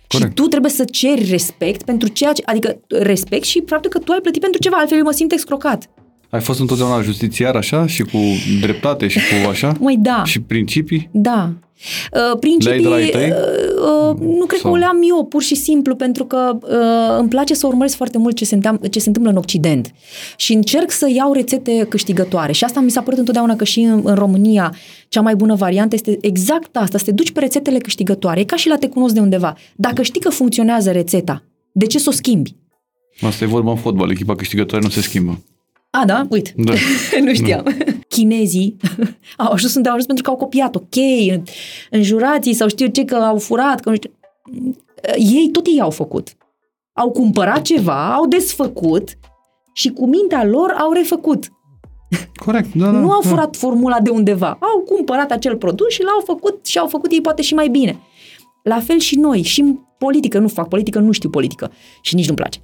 Corect. 0.07 0.29
Și 0.29 0.35
tu 0.35 0.47
trebuie 0.47 0.71
să 0.71 0.83
ceri 0.83 1.29
respect 1.29 1.83
pentru 1.83 2.07
ceea 2.07 2.33
ce, 2.33 2.41
adică 2.45 2.79
respect 2.87 3.43
și 3.43 3.63
faptul 3.65 3.89
că 3.89 3.99
tu 3.99 4.11
ai 4.11 4.19
plătit 4.21 4.41
pentru 4.41 4.61
ceva, 4.61 4.77
altfel 4.77 4.97
eu 4.97 5.03
mă 5.03 5.11
simt 5.11 5.31
excrocat. 5.31 5.89
Ai 6.31 6.41
fost 6.41 6.59
întotdeauna 6.59 7.01
justițiar 7.01 7.55
așa 7.55 7.87
și 7.87 8.03
cu 8.03 8.17
dreptate 8.61 9.07
și 9.07 9.17
cu 9.17 9.49
așa? 9.49 9.73
Măi, 9.79 9.97
da. 9.99 10.21
Și 10.25 10.41
principii? 10.41 11.09
Da. 11.11 11.49
Uh, 12.13 12.37
principii, 12.39 12.67
Le-ai 12.67 12.81
de 12.81 12.87
la 12.87 12.95
ai 12.95 13.09
tăi? 13.09 13.29
uh, 13.29 14.09
uh, 14.09 14.19
nu 14.19 14.45
cred 14.45 14.59
Sau- 14.59 14.71
că 14.71 14.77
o 14.77 14.79
le-am 14.79 14.97
eu, 15.09 15.25
pur 15.25 15.41
și 15.41 15.55
simplu, 15.55 15.95
pentru 15.95 16.25
că 16.25 16.57
uh, 16.61 17.17
îmi 17.19 17.29
place 17.29 17.53
să 17.53 17.67
urmăresc 17.67 17.95
foarte 17.95 18.17
mult 18.17 18.35
ce 18.35 18.45
se, 18.45 18.55
întâmplă, 18.55 18.87
ce 18.87 18.99
se 18.99 19.07
întâmplă 19.07 19.31
în 19.31 19.37
Occident. 19.37 19.93
Și 20.37 20.53
încerc 20.53 20.91
să 20.91 21.09
iau 21.15 21.33
rețete 21.33 21.85
câștigătoare. 21.89 22.51
Și 22.51 22.63
asta 22.63 22.79
mi 22.79 22.91
s-a 22.91 23.01
părut 23.01 23.19
întotdeauna 23.19 23.55
că 23.55 23.63
și 23.63 23.79
în, 23.79 24.01
în 24.03 24.15
România 24.15 24.75
cea 25.07 25.21
mai 25.21 25.35
bună 25.35 25.55
variantă 25.55 25.95
este 25.95 26.17
exact 26.21 26.75
asta, 26.75 26.97
să 26.97 27.03
te 27.03 27.11
duci 27.11 27.31
pe 27.31 27.39
rețetele 27.39 27.77
câștigătoare. 27.77 28.39
E 28.39 28.43
ca 28.43 28.55
și 28.55 28.67
la 28.67 28.77
te 28.77 28.87
cunosc 28.87 29.13
de 29.13 29.19
undeva. 29.19 29.55
Dacă 29.75 30.01
știi 30.01 30.21
că 30.21 30.29
funcționează 30.29 30.91
rețeta, 30.91 31.43
de 31.71 31.85
ce 31.85 31.99
să 31.99 32.09
o 32.09 32.11
schimbi? 32.11 32.55
Asta 33.21 33.43
e 33.43 33.47
vorba 33.47 33.71
în 33.71 33.77
fotbal, 33.77 34.09
echipa 34.11 34.35
câștigătoare 34.35 34.83
nu 34.83 34.89
se 34.89 35.01
schimbă. 35.01 35.43
A, 35.91 36.05
da? 36.05 36.25
Uite. 36.29 36.53
Da. 36.57 36.73
nu 37.25 37.33
știam. 37.33 37.65
Chinezii 38.07 38.77
au 39.37 39.51
ajuns 39.51 39.75
unde 39.75 39.87
au 39.87 39.93
ajuns 39.93 40.07
pentru 40.07 40.23
că 40.23 40.29
au 40.29 40.35
copiat, 40.35 40.75
ok, 40.75 40.95
înjurații 41.89 42.53
sau 42.53 42.67
știu 42.67 42.87
ce, 42.87 43.05
că 43.05 43.15
au 43.15 43.37
furat, 43.37 43.79
că 43.79 43.89
nu 43.89 43.95
știu. 43.95 44.11
Ei, 45.15 45.49
tot 45.51 45.65
ei 45.65 45.81
au 45.81 45.89
făcut. 45.89 46.35
Au 46.93 47.11
cumpărat 47.11 47.61
ceva, 47.61 48.13
au 48.13 48.27
desfăcut 48.27 49.17
și 49.73 49.89
cu 49.89 50.05
mintea 50.07 50.45
lor 50.45 50.75
au 50.79 50.91
refăcut. 50.91 51.51
Corect, 52.45 52.73
da, 52.73 52.85
da. 52.85 52.91
nu 52.91 53.11
au 53.11 53.21
da. 53.21 53.29
furat 53.29 53.55
formula 53.55 53.99
de 53.99 54.09
undeva. 54.09 54.57
Au 54.59 54.79
cumpărat 54.79 55.31
acel 55.31 55.55
produs 55.55 55.91
și 55.91 56.03
l-au 56.03 56.21
făcut 56.25 56.65
și 56.65 56.77
au 56.77 56.87
făcut 56.87 57.11
ei 57.11 57.21
poate 57.21 57.41
și 57.41 57.53
mai 57.53 57.67
bine. 57.67 57.99
La 58.63 58.79
fel 58.79 58.99
și 58.99 59.15
noi, 59.15 59.41
și 59.41 59.61
în 59.61 59.77
politică, 59.97 60.39
nu 60.39 60.47
fac 60.47 60.67
politică, 60.67 60.99
nu 60.99 61.11
știu 61.11 61.29
politică 61.29 61.71
și 62.01 62.15
nici 62.15 62.25
nu-mi 62.25 62.37
place. 62.37 62.59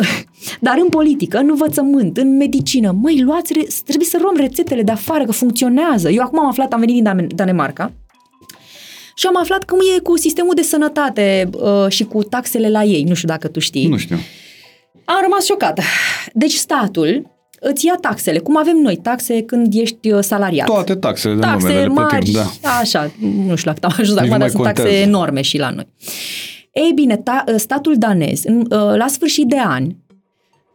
Dar 0.60 0.78
în 0.82 0.88
politică, 0.88 1.38
în 1.38 1.48
învățământ, 1.50 2.16
în 2.16 2.36
medicină, 2.36 2.90
măi, 3.00 3.20
luați, 3.20 3.52
re- 3.52 3.66
trebuie 3.84 4.06
să 4.06 4.18
luăm 4.22 4.36
rețetele 4.36 4.82
de 4.82 4.92
afară, 4.92 5.24
că 5.24 5.32
funcționează. 5.32 6.10
Eu 6.10 6.22
acum 6.22 6.38
am 6.38 6.46
aflat, 6.48 6.72
am 6.72 6.80
venit 6.80 6.94
din 6.94 7.04
Dan- 7.04 7.34
Danemarca 7.34 7.92
și 9.14 9.26
am 9.26 9.36
aflat 9.36 9.64
cum 9.64 9.78
e 9.96 10.00
cu 10.00 10.16
sistemul 10.16 10.54
de 10.54 10.62
sănătate 10.62 11.50
uh, 11.52 11.86
și 11.88 12.04
cu 12.04 12.22
taxele 12.22 12.68
la 12.68 12.82
ei. 12.84 13.02
Nu 13.04 13.14
știu 13.14 13.28
dacă 13.28 13.48
tu 13.48 13.58
știi. 13.58 13.86
Nu 13.88 13.96
știu. 13.96 14.16
Am 15.04 15.18
rămas 15.22 15.44
șocată. 15.44 15.82
Deci 16.32 16.52
statul 16.52 17.30
îți 17.60 17.86
ia 17.86 17.94
taxele, 18.00 18.38
cum 18.38 18.56
avem 18.56 18.76
noi 18.76 18.96
taxe 18.96 19.42
când 19.42 19.74
ești 19.74 20.10
uh, 20.10 20.18
salariat. 20.22 20.66
Toate 20.66 20.94
taxele 20.94 21.34
de 21.34 21.40
taxe 21.40 21.66
numele 21.66 21.80
le 21.82 21.88
mari, 21.88 22.08
plătim, 22.08 22.32
da. 22.62 22.70
așa, 22.80 23.10
nu 23.46 23.54
știu 23.56 23.72
dacă 23.72 23.86
am 23.86 23.92
ajuns 23.98 24.08
Nici 24.08 24.18
acum, 24.18 24.24
nu 24.24 24.30
dar 24.30 24.38
mai 24.38 24.50
sunt 24.50 24.62
taxe 24.62 24.82
contează. 24.82 25.06
enorme 25.08 25.40
și 25.42 25.58
la 25.58 25.70
noi. 25.70 25.86
Ei 26.72 26.92
bine, 26.94 27.16
ta, 27.16 27.44
statul 27.56 27.94
danez, 27.98 28.44
în- 28.44 28.58
uh, 28.70 28.94
la 28.96 29.06
sfârșit 29.08 29.46
de 29.46 29.58
an, 29.58 29.86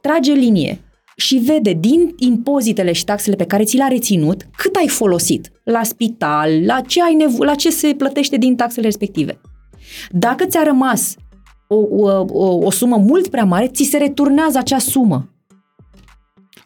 trage 0.01 0.31
linie 0.31 0.79
și 1.17 1.36
vede 1.36 1.73
din 1.79 2.13
impozitele 2.17 2.91
și 2.91 3.03
taxele 3.03 3.36
pe 3.36 3.45
care 3.45 3.63
ți 3.63 3.75
le-a 3.77 3.88
reținut 3.88 4.43
cât 4.57 4.75
ai 4.75 4.88
folosit 4.88 5.51
la 5.63 5.83
spital, 5.83 6.65
la 6.65 6.81
ce, 6.88 7.01
ai 7.01 7.17
nevo- 7.23 7.43
la 7.45 7.55
ce 7.55 7.69
se 7.69 7.93
plătește 7.97 8.38
din 8.38 8.55
taxele 8.55 8.86
respective. 8.86 9.39
Dacă 10.09 10.45
ți-a 10.45 10.63
rămas 10.63 11.15
o, 11.67 11.75
o, 11.75 12.25
o, 12.29 12.65
o 12.65 12.71
sumă 12.71 12.97
mult 12.97 13.27
prea 13.27 13.43
mare, 13.43 13.67
ți 13.67 13.83
se 13.83 13.97
returnează 13.97 14.57
acea 14.57 14.77
sumă. 14.77 15.29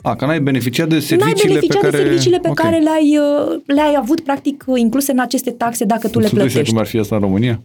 A, 0.01 0.15
că 0.15 0.25
n-ai 0.25 0.41
beneficiat 0.41 0.87
de 0.87 0.93
N-ai 0.93 1.01
serviciile 1.03 1.47
beneficiat 1.53 1.81
pe 1.81 1.89
care... 1.89 1.97
de 1.97 2.03
serviciile 2.03 2.39
pe 2.39 2.47
Ok. 2.49 2.55
care 2.55 2.77
le-ai, 2.77 3.17
uh, 3.17 3.59
le-ai 3.65 3.95
avut 3.97 4.19
practic 4.19 4.63
incluse 4.75 5.11
în 5.11 5.19
aceste 5.19 5.51
taxe 5.51 5.85
dacă 5.85 6.07
tu 6.07 6.19
le 6.19 6.27
Tu 6.27 6.35
dai 6.35 6.49
seama 6.49 6.51
plătești. 6.51 6.69
cum 6.73 6.79
ar 6.81 6.85
fi 6.87 6.97
asta 6.97 7.15
în 7.15 7.21
România? 7.21 7.61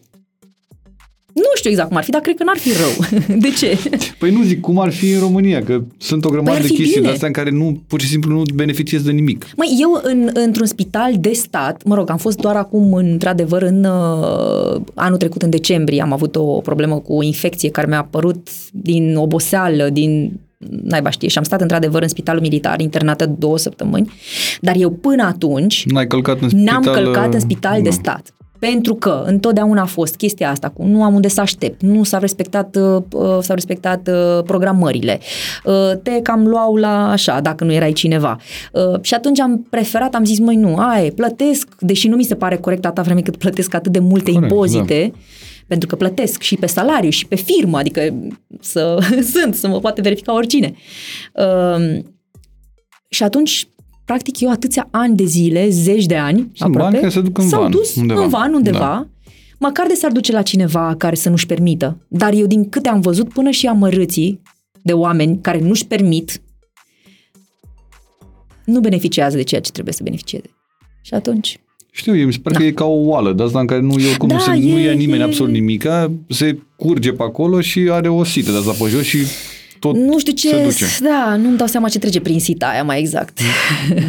Nu 1.33 1.43
știu 1.55 1.71
exact 1.71 1.89
cum 1.89 1.97
ar 1.97 2.05
fi, 2.05 2.11
dar 2.11 2.21
cred 2.21 2.37
că 2.37 2.45
n-ar 2.45 2.57
fi 2.57 2.71
rău. 2.73 3.21
De 3.45 3.49
ce? 3.51 3.79
Păi 4.19 4.31
nu 4.31 4.43
zic 4.43 4.61
cum 4.61 4.79
ar 4.79 4.93
fi 4.93 5.11
în 5.13 5.21
România, 5.21 5.63
că 5.63 5.83
sunt 5.99 6.25
o 6.25 6.29
grămadă 6.29 6.51
Păi 6.51 6.59
ar 6.61 6.63
de 6.63 6.69
fi 6.69 6.75
chestii 6.75 6.95
bine. 6.95 7.07
de 7.07 7.13
astea 7.13 7.27
în 7.27 7.33
care 7.33 7.51
nu, 7.51 7.83
pur 7.87 8.01
și 8.01 8.07
simplu 8.09 8.33
nu 8.33 8.43
beneficiezi 8.55 9.05
de 9.05 9.11
nimic. 9.11 9.47
Măi, 9.57 9.77
eu 9.81 10.01
în, 10.03 10.31
într-un 10.33 10.67
spital 10.67 11.13
de 11.19 11.33
stat, 11.33 11.83
mă 11.85 11.95
rog, 11.95 12.11
am 12.11 12.17
fost 12.17 12.39
doar 12.41 12.57
acum, 12.57 12.93
într-adevăr, 12.93 13.63
în 13.63 13.85
uh, 13.85 14.81
anul 14.95 15.19
trecut, 15.19 15.43
în 15.43 15.51
decembrie, 15.51 16.03
am 16.03 16.13
avut 16.13 16.37
o 16.37 16.45
problemă 16.61 16.99
cu 16.99 17.13
o 17.13 17.23
infecție 17.23 17.71
care 17.71 17.87
mi-a 17.87 17.99
apărut 17.99 18.49
din 18.73 19.17
oboseală, 19.17 19.89
din 19.93 20.33
naiba 20.83 21.11
știe, 21.11 21.29
și 21.29 21.39
am 21.39 21.45
stat 21.45 21.61
într-adevăr 21.61 22.03
în 22.03 22.09
spitalul 22.09 22.41
militar, 22.41 22.81
internată 22.81 23.27
două 23.39 23.59
săptămâni, 23.59 24.13
dar 24.61 24.75
eu 24.79 24.91
până 24.91 25.23
atunci 25.23 25.85
N-ai 25.87 26.07
călcat 26.07 26.41
în 26.41 26.49
spital... 26.49 26.65
n-am 26.65 26.95
călcat 26.95 27.35
în 27.35 27.41
spital 27.41 27.83
de 27.83 27.89
nu. 27.89 27.95
stat. 27.95 28.35
Pentru 28.59 28.95
că 28.95 29.23
întotdeauna 29.27 29.83
a 29.83 29.85
fost 29.85 30.17
chestia 30.17 30.51
asta 30.51 30.69
cu 30.69 30.83
nu 30.85 31.03
am 31.03 31.15
unde 31.15 31.29
să 31.29 31.41
aștept, 31.41 31.83
nu 31.83 32.03
s-au 32.03 32.21
respectat, 32.21 32.77
uh, 32.77 33.03
uh, 33.13 33.39
s-au 33.41 33.55
respectat 33.55 34.09
uh, 34.09 34.43
programările, 34.45 35.21
uh, 35.65 35.93
te 36.03 36.21
cam 36.23 36.47
luau 36.47 36.77
la 36.77 37.11
așa, 37.11 37.41
dacă 37.41 37.65
nu 37.65 37.73
erai 37.73 37.93
cineva. 37.93 38.37
Uh, 38.73 39.01
și 39.01 39.15
atunci 39.15 39.41
am 39.41 39.67
preferat, 39.71 40.15
am 40.15 40.25
zis, 40.25 40.39
măi 40.39 40.57
nu, 40.57 40.77
ai, 40.77 41.11
plătesc, 41.11 41.69
deși 41.79 42.09
nu 42.09 42.17
mi 42.17 42.25
se 42.25 42.35
pare 42.35 42.57
corect 42.57 42.85
atâta 42.85 43.03
vreme 43.03 43.21
cât 43.21 43.37
plătesc 43.37 43.75
atât 43.75 43.93
de 43.93 43.99
multe 43.99 44.33
Corect, 44.33 44.51
impozite, 44.51 45.13
pentru 45.67 45.89
că 45.89 45.97
plătesc 45.97 46.43
și 46.43 46.57
pe 46.57 46.67
salariu 46.67 47.11
și 47.11 47.27
pe 47.27 47.35
firmă, 47.35 47.79
adică 47.79 48.01
să 48.65 48.99
sunt, 49.33 49.55
să 49.55 49.69
mă 49.69 49.81
poate 49.81 50.01
verifica 50.01 50.35
oricine. 50.35 50.75
Uh, 51.35 51.99
și 53.09 53.23
atunci, 53.23 53.69
practic, 54.05 54.41
eu 54.41 54.51
atâția 54.51 54.89
ani 54.91 55.17
de 55.17 55.25
zile, 55.25 55.69
zeci 55.69 56.07
de 56.07 56.17
ani, 56.17 56.51
Sunt 56.55 56.77
bani 56.77 56.95
care 56.95 57.09
se 57.09 57.21
duc 57.21 57.39
în 57.39 57.49
s-au 57.49 57.61
van, 57.63 57.71
dus 57.71 57.95
undeva. 57.97 58.23
în 58.23 58.29
van 58.29 58.55
undeva, 58.55 58.79
Da. 58.79 59.09
măcar 59.59 59.87
de 59.87 59.95
s-ar 59.95 60.13
duce 60.13 60.33
la 60.33 60.43
cineva 60.43 60.95
care 60.99 61.15
să 61.15 61.29
nu-și 61.29 61.47
permită. 61.47 61.99
Dar 62.09 62.33
eu, 62.33 62.47
din 62.47 62.69
câte 62.69 62.89
am 62.89 63.01
văzut, 63.01 63.33
până 63.33 63.51
și 63.51 63.67
amărâții 63.67 64.41
de 64.83 64.93
oameni 64.93 65.39
care 65.41 65.59
nu-și 65.61 65.87
permit, 65.87 66.43
nu 68.65 68.81
beneficiază 68.81 69.37
de 69.37 69.43
ceea 69.43 69.61
ce 69.61 69.71
trebuie 69.71 69.95
să 69.95 70.01
beneficieze. 70.03 70.51
Și 71.03 71.15
atunci... 71.15 71.59
Știu, 71.97 72.17
eu 72.19 72.27
mi 72.27 72.33
se 72.33 72.39
pare 72.43 72.57
că 72.57 72.63
e 72.63 72.71
ca 72.71 72.85
o 72.85 73.07
oală 73.09 73.33
de 73.33 73.43
asta 73.43 73.61
în 73.61 73.67
care 73.67 73.81
nu, 73.81 73.91
eu, 73.93 74.17
cum 74.19 74.29
Da, 74.29 74.39
se, 74.39 74.51
e- 74.51 74.73
nu 74.73 74.79
ia 74.81 74.93
nimeni 74.93 75.21
e- 75.21 75.25
absolut 75.25 75.53
nimica, 75.53 76.11
se 76.29 76.59
curge 76.77 77.13
pe 77.13 77.23
acolo 77.23 77.61
și 77.61 77.89
are 77.91 78.09
o 78.09 78.25
sită 78.25 78.51
de 78.51 78.57
asta 78.57 78.85
pe 78.85 78.91
jos 78.91 79.03
și 79.03 79.19
tot 79.79 79.97
Nu 79.97 80.19
știu 80.19 80.33
ce... 80.33 80.49
se 80.49 80.63
duce. 80.65 80.85
Da, 81.03 81.37
nu-mi 81.37 81.57
dau 81.57 81.67
seama 81.67 81.89
ce 81.89 81.99
trece 81.99 82.21
prin 82.21 82.41
sita 82.41 82.67
aia 82.67 82.83
mai 82.85 82.99
exact. 82.99 83.39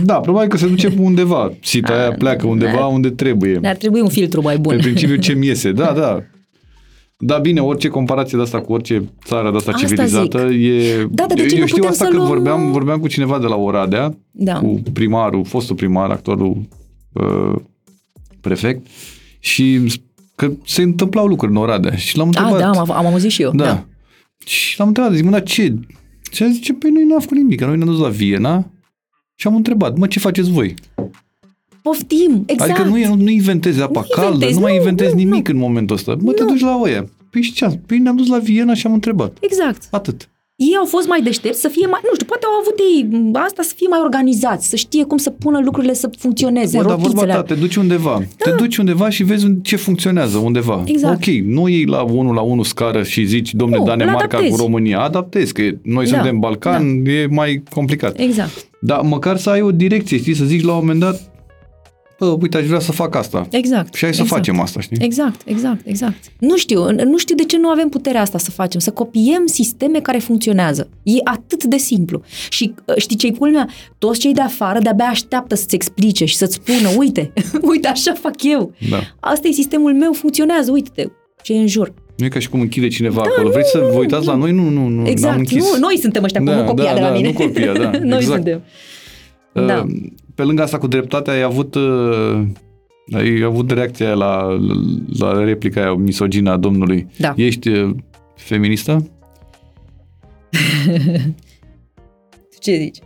Da, 0.04 0.14
probabil 0.14 0.50
că 0.50 0.58
se 0.58 0.68
duce 0.68 0.94
undeva. 1.00 1.54
Sita 1.62 1.94
aia 1.94 2.12
pleacă 2.12 2.48
undeva 2.48 2.86
unde 2.86 3.10
trebuie. 3.10 3.58
Ne-ar 3.58 3.76
trebui 3.76 4.02
un 4.02 4.10
filtru 4.10 4.42
mai 4.42 4.58
bun. 4.58 4.76
Pe 4.76 4.82
principiu 4.82 5.16
ce-mi 5.16 5.46
iese. 5.46 5.72
Da, 5.72 5.94
da. 5.96 6.24
Da, 7.18 7.38
bine, 7.38 7.60
orice 7.60 7.88
comparație 7.88 8.38
de 8.38 8.44
asta 8.44 8.62
cu 8.62 8.74
orice 8.74 9.04
țară 9.26 9.52
de 9.52 9.58
asta, 9.58 9.72
Asta 9.72 9.86
civilizată 9.88 10.48
zic. 10.50 10.60
e... 10.68 11.08
Da, 11.12 11.26
dar 11.28 11.38
de 11.38 11.46
ce 11.46 11.56
eu 11.56 11.62
nu 11.62 11.66
știu 11.68 11.78
putem 11.78 11.90
asta 11.92 12.04
să 12.04 12.10
când 12.10 12.22
luăm- 12.22 12.28
vorbeam, 12.34 12.72
vorbeam 12.72 13.00
cu 13.00 13.08
cineva 13.08 13.40
de 13.40 13.46
la 13.48 13.56
Oradea, 13.56 14.18
Da. 14.32 14.54
cu 14.54 14.82
primarul, 14.94 15.44
fostul 15.46 15.76
primar, 15.76 16.10
actualul 16.10 16.58
uh, 17.14 17.56
prefect, 18.48 18.88
și 19.40 19.80
că 20.36 20.52
se 20.66 20.82
întâmplau 20.82 21.26
lucruri 21.28 21.52
în 21.52 21.58
Oradea. 21.58 21.96
Și 21.96 22.18
l-am 22.18 22.30
Ah, 22.30 22.36
întrebat. 22.38 22.60
da, 22.74 22.80
am, 22.80 22.92
am 22.92 23.06
auzit 23.06 23.32
și 23.32 23.42
eu. 23.42 23.52
Da. 23.52 23.64
da. 23.64 23.86
Și 24.46 24.80
l-am 24.80 24.88
întrebat, 24.88 25.14
zic, 25.14 25.24
mă, 25.24 25.30
dar 25.32 25.44
ce? 25.44 25.76
Și 26.32 26.44
a 26.44 26.48
zice, 26.50 26.74
păi 26.74 26.90
noi 26.90 27.04
n-am 27.04 27.20
făcut 27.20 27.38
nimic, 27.38 27.60
că 27.60 27.66
noi 27.66 27.78
ne-am 27.78 27.90
dus 27.90 28.00
la 28.00 28.10
Viena 28.10 28.70
și 29.36 29.48
am 29.48 29.56
întrebat, 29.56 29.98
mă, 29.98 30.08
ce 30.08 30.20
faceți 30.20 30.52
voi? 30.52 30.74
Poftim, 31.82 32.44
exact. 32.46 32.72
Adică 32.72 32.88
nu, 32.88 32.98
e- 33.00 33.08
nu, 33.08 33.16
nu 33.16 33.30
inventezi 33.30 33.82
apa 33.82 34.00
Nu 34.02 34.08
caldă, 34.16 34.32
inventezi, 34.34 34.54
nu 34.54 34.60
mai 34.60 34.72
nu, 34.72 34.78
inventezi 34.78 35.14
nu, 35.14 35.18
nimic 35.20 35.48
nu. 35.48 35.54
în 35.54 35.60
momentul 35.60 35.96
ăsta. 35.96 36.16
Mă, 36.20 36.32
te 36.32 36.44
Nu. 36.44 36.50
duci 36.50 36.60
la 36.62 36.80
oia. 36.80 37.10
Păi 37.30 37.42
și 37.42 37.52
ce? 37.54 37.80
Păi 37.86 37.98
ne-am 37.98 38.16
dus 38.16 38.28
la 38.28 38.38
Viena 38.38 38.74
și 38.74 38.88
am 38.88 38.94
întrebat. 38.94 39.38
Exact. 39.42 39.88
Atât. 39.92 40.30
Ei 40.58 40.76
au 40.80 40.86
fost 40.86 41.08
mai 41.08 41.22
deștepți 41.22 41.62
să 41.62 41.68
fie 41.68 41.88
mai, 41.88 42.00
nu 42.04 42.10
știu, 42.14 42.26
poate 42.26 42.46
au 42.46 42.60
avut 42.62 42.74
ei 42.80 43.32
asta 43.34 43.62
să 43.62 43.74
fie 43.76 43.88
mai 43.90 44.00
organizați, 44.04 44.70
să 44.70 44.76
știe 44.76 45.04
cum 45.04 45.18
să 45.18 45.30
pună 45.30 45.60
lucrurile 45.64 45.94
să 45.94 46.10
funcționeze, 46.18 46.78
Mă, 46.78 46.84
dar 46.84 46.92
vorba 46.96 47.06
rotițele. 47.08 47.34
ta, 47.34 47.44
te 47.44 47.54
duci 47.54 47.76
undeva. 47.76 48.22
Te 48.38 48.52
duci 48.52 48.78
undeva 48.78 49.10
și 49.10 49.24
vezi 49.24 49.46
un- 49.46 49.56
ce 49.62 49.76
funcționează 49.76 50.38
undeva. 50.38 50.84
Exact. 50.86 51.16
Ok, 51.28 51.34
nu 51.34 51.68
iei 51.68 51.86
la 51.86 52.02
unul 52.02 52.34
la 52.34 52.42
unul 52.42 52.64
scară 52.64 53.04
și 53.04 53.26
zici, 53.26 53.54
domne, 53.54 53.76
Nu, 53.76 53.82
îl 53.82 53.88
Danemarca 53.88 54.28
cu 54.28 54.36
adaptezi. 54.36 54.62
România, 54.62 55.00
adaptezi, 55.00 55.54
că 55.54 55.62
noi 55.84 56.06
Da, 56.06 56.12
suntem 56.16 56.40
Balcan, 56.40 57.06
e 57.06 57.28
mai 57.30 57.64
complicat. 57.74 58.20
Exact. 58.20 58.68
Dar 58.80 59.02
măcar 59.02 59.38
să 59.38 59.50
ai 59.50 59.62
o 59.62 59.72
direcție, 59.72 60.18
știi, 60.18 60.34
să 60.36 60.46
zici 60.46 60.64
la 60.64 60.72
un 60.72 60.78
moment 60.80 61.00
dat, 61.00 61.22
bă, 62.20 62.26
uite, 62.42 62.58
aș 62.58 62.66
vrea 62.66 62.80
să 62.80 62.92
fac 62.92 63.16
asta. 63.16 63.48
Exact. 63.52 63.94
Și 63.94 64.04
hai 64.04 64.14
să 64.14 64.22
exact. 64.22 64.42
facem 64.42 64.60
asta, 64.62 64.80
știi? 64.80 64.98
Exact, 65.00 65.42
exact, 65.46 65.88
exact. 65.88 66.16
Nu 66.40 66.58
știu, 66.58 66.92
nu 66.92 67.18
știu 67.18 67.36
de 67.36 67.44
ce 67.44 67.58
nu 67.58 67.70
avem 67.70 67.90
puterea 67.90 68.22
asta 68.22 68.38
să 68.38 68.52
facem, 68.52 68.80
să 68.80 68.92
copiem 68.92 69.44
sisteme 69.46 70.00
care 70.00 70.18
funcționează. 70.18 70.90
E 71.04 71.12
atât 71.24 71.64
de 71.64 71.78
simplu. 71.78 72.22
Și 72.50 72.74
uh, 72.86 72.96
știi 72.98 73.16
ce-i 73.16 73.36
culmea? 73.36 73.70
Toți 73.98 74.20
cei 74.20 74.34
de 74.34 74.42
afară 74.42 74.80
de-abia 74.80 75.06
așteaptă 75.06 75.56
să-ți 75.56 75.76
explice 75.76 76.26
și 76.26 76.36
să-ți 76.36 76.54
spună, 76.54 76.90
uite, 76.98 77.34
uite, 77.72 77.88
așa 77.88 78.14
fac 78.14 78.44
eu. 78.44 78.74
Da. 78.90 79.00
Asta 79.20 79.48
e 79.48 79.52
sistemul 79.52 79.94
meu, 79.94 80.14
funcționează, 80.14 80.72
uite-te 80.72 81.08
ce 81.42 81.54
e 81.54 81.58
în 81.60 81.68
jur. 81.68 81.94
Nu 82.18 82.26
e 82.26 82.28
ca 82.28 82.40
și 82.40 82.50
cum 82.50 82.60
închide 82.60 82.88
cineva 82.88 83.22
acolo. 83.22 83.50
Vreți 83.50 83.70
să 83.72 83.90
vă 83.94 84.00
uitați 84.00 84.26
la 84.26 84.36
noi? 84.36 84.52
Nu, 84.52 84.70
nu, 84.70 84.88
nu. 84.88 84.96
n-am 84.96 85.06
Exact. 85.06 85.38
închis. 85.38 85.64
Nu, 85.72 85.80
noi 85.80 85.98
suntem 85.98 86.24
ăștia, 86.24 86.42
Da, 86.42 86.56
nu 86.56 86.64
copia 86.64 86.84
da, 86.86 86.94
de 86.94 87.00
la 87.00 87.08
da, 87.08 87.14
mine. 87.14 87.28
nu 87.28 87.46
copia, 87.46 87.74
da, 87.74 87.90
noi 88.04 88.18
exact. 88.18 88.26
suntem. 88.26 88.62
Uh, 89.54 89.66
Da. 89.66 89.86
Pe 90.36 90.44
lângă 90.44 90.62
asta 90.62 90.78
cu 90.78 90.88
dreptatea, 90.88 91.34
ai 91.34 91.42
avut, 91.42 91.76
uh, 91.76 92.42
ai 93.12 93.42
avut 93.42 93.72
reacția 93.72 94.06
aia 94.06 94.16
la, 94.16 94.58
la 95.20 95.44
replica 95.44 95.82
aia 95.82 95.94
misogină 95.94 96.52
a 96.52 96.58
domnului. 96.58 97.08
Da. 97.18 97.34
Ești 97.38 97.70
uh, 97.70 97.96
feministă? 98.36 99.10
Ce 102.60 102.78
zici? 102.78 102.98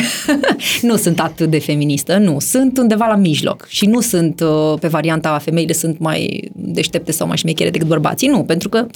nu 0.88 0.96
sunt 0.96 1.20
atât 1.20 1.50
de 1.50 1.58
feministă, 1.58 2.16
nu. 2.16 2.38
Sunt 2.40 2.78
undeva 2.78 3.06
la 3.06 3.16
mijloc 3.16 3.66
și 3.68 3.86
nu 3.86 4.00
sunt 4.00 4.40
uh, 4.40 4.78
pe 4.80 4.88
varianta 4.88 5.38
femeile 5.38 5.72
sunt 5.72 5.98
mai 5.98 6.50
deștepte 6.54 7.12
sau 7.12 7.26
mai 7.26 7.36
șmechere 7.36 7.70
decât 7.70 7.88
bărbații. 7.88 8.28
Nu, 8.28 8.44
pentru 8.44 8.68
că 8.68 8.86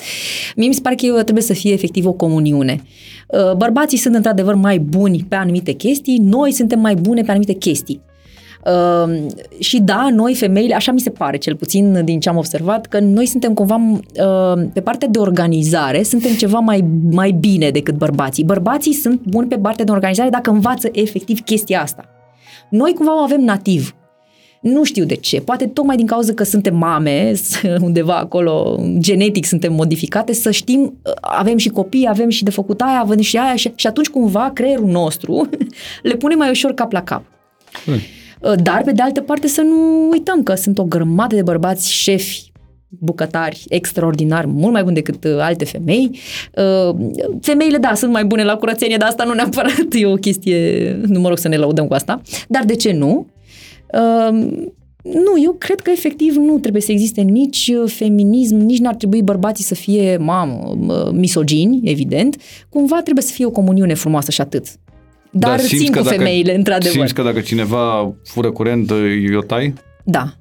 mie 0.56 0.68
mi 0.68 0.74
se 0.74 0.80
pare 0.80 0.94
că 0.94 1.22
trebuie 1.22 1.44
să 1.44 1.52
fie 1.52 1.72
efectiv 1.72 2.06
o 2.06 2.12
comuniune. 2.12 2.82
Uh, 3.26 3.52
bărbații 3.52 3.98
sunt 3.98 4.14
într-adevăr 4.14 4.54
mai 4.54 4.78
buni 4.78 5.26
pe 5.28 5.34
anumite 5.34 5.72
chestii, 5.72 6.18
noi 6.18 6.52
suntem 6.52 6.80
mai 6.80 6.94
bune 6.94 7.22
pe 7.22 7.30
anumite 7.30 7.52
chestii. 7.52 8.00
Uh, 8.66 9.26
și 9.58 9.80
da, 9.80 10.08
noi 10.12 10.34
femeile, 10.34 10.74
așa 10.74 10.92
mi 10.92 11.00
se 11.00 11.10
pare 11.10 11.36
cel 11.36 11.56
puțin 11.56 12.04
din 12.04 12.20
ce 12.20 12.28
am 12.28 12.36
observat, 12.36 12.86
că 12.86 13.00
noi 13.00 13.26
suntem 13.26 13.54
cumva 13.54 13.76
uh, 13.76 14.64
pe 14.72 14.80
partea 14.80 15.08
de 15.08 15.18
organizare, 15.18 16.02
suntem 16.02 16.32
ceva 16.32 16.58
mai, 16.58 16.84
mai 17.10 17.30
bine 17.30 17.70
decât 17.70 17.94
bărbații. 17.94 18.44
Bărbații 18.44 18.92
sunt 18.92 19.20
buni 19.20 19.48
pe 19.48 19.58
partea 19.58 19.84
de 19.84 19.90
organizare 19.90 20.28
dacă 20.28 20.50
învață 20.50 20.88
efectiv 20.92 21.40
chestia 21.40 21.82
asta. 21.82 22.04
Noi 22.70 22.92
cumva 22.94 23.20
o 23.20 23.22
avem 23.22 23.40
nativ. 23.40 23.94
Nu 24.60 24.84
știu 24.84 25.04
de 25.04 25.14
ce, 25.14 25.40
poate 25.40 25.66
tocmai 25.66 25.96
din 25.96 26.06
cauza 26.06 26.32
că 26.32 26.44
suntem 26.44 26.76
mame, 26.76 27.32
undeva 27.80 28.16
acolo, 28.16 28.80
genetic 28.98 29.44
suntem 29.44 29.72
modificate, 29.72 30.32
să 30.32 30.50
știm, 30.50 30.80
uh, 30.80 31.12
avem 31.20 31.56
și 31.56 31.68
copii, 31.68 32.08
avem 32.08 32.28
și 32.28 32.44
de 32.44 32.50
făcut 32.50 32.80
aia, 32.80 33.00
avem 33.00 33.20
și 33.20 33.36
aia 33.36 33.56
și, 33.56 33.72
și 33.74 33.86
atunci 33.86 34.08
cumva 34.08 34.50
creierul 34.54 34.88
nostru 34.88 35.48
le 36.02 36.14
pune 36.14 36.34
mai 36.34 36.50
ușor 36.50 36.72
cap 36.72 36.92
la 36.92 37.02
cap. 37.02 37.22
Dar, 38.40 38.82
pe 38.84 38.92
de 38.92 39.02
altă 39.02 39.20
parte, 39.20 39.46
să 39.48 39.62
nu 39.62 40.08
uităm 40.10 40.42
că 40.42 40.54
sunt 40.54 40.78
o 40.78 40.84
grămadă 40.84 41.34
de 41.34 41.42
bărbați 41.42 41.92
șefi 41.92 42.52
bucătari 42.88 43.64
extraordinari, 43.68 44.46
mult 44.46 44.72
mai 44.72 44.82
buni 44.82 44.94
decât 44.94 45.24
uh, 45.24 45.38
alte 45.38 45.64
femei. 45.64 46.18
Uh, 46.54 46.96
femeile, 47.40 47.78
da, 47.78 47.94
sunt 47.94 48.12
mai 48.12 48.24
bune 48.24 48.44
la 48.44 48.56
curățenie, 48.56 48.96
dar 48.96 49.08
asta 49.08 49.24
nu 49.24 49.32
neapărat 49.32 49.86
e 49.90 50.06
o 50.06 50.14
chestie, 50.14 50.92
nu 51.06 51.20
mă 51.20 51.28
rog 51.28 51.38
să 51.38 51.48
ne 51.48 51.56
lăudăm 51.56 51.86
cu 51.86 51.94
asta. 51.94 52.20
Dar 52.48 52.64
de 52.64 52.74
ce 52.74 52.92
nu? 52.92 53.26
Uh, 53.92 54.64
nu, 55.02 55.42
eu 55.44 55.52
cred 55.52 55.80
că 55.80 55.90
efectiv 55.90 56.34
nu 56.34 56.58
trebuie 56.58 56.82
să 56.82 56.92
existe 56.92 57.20
nici 57.20 57.72
uh, 57.74 57.90
feminism, 57.90 58.56
nici 58.56 58.78
n-ar 58.78 58.94
trebui 58.94 59.22
bărbații 59.22 59.64
să 59.64 59.74
fie, 59.74 60.16
mamă, 60.16 60.76
uh, 60.88 61.10
misogini, 61.12 61.80
evident. 61.84 62.36
Cumva 62.68 63.02
trebuie 63.02 63.24
să 63.24 63.32
fie 63.32 63.44
o 63.44 63.50
comuniune 63.50 63.94
frumoasă 63.94 64.30
și 64.30 64.40
atât. 64.40 64.66
Dar 65.38 65.58
simți 65.58 65.84
țin 65.84 65.92
că 65.92 65.98
cu 65.98 66.04
dacă- 66.04 66.16
femeile, 66.16 66.54
într-adevăr. 66.54 66.96
Simți 66.96 67.14
că 67.14 67.22
dacă 67.22 67.40
cineva 67.40 68.12
fură 68.24 68.50
curent, 68.50 68.90
îi 68.90 69.36
o 69.36 69.40
tai? 69.40 69.74
Da, 70.04 70.32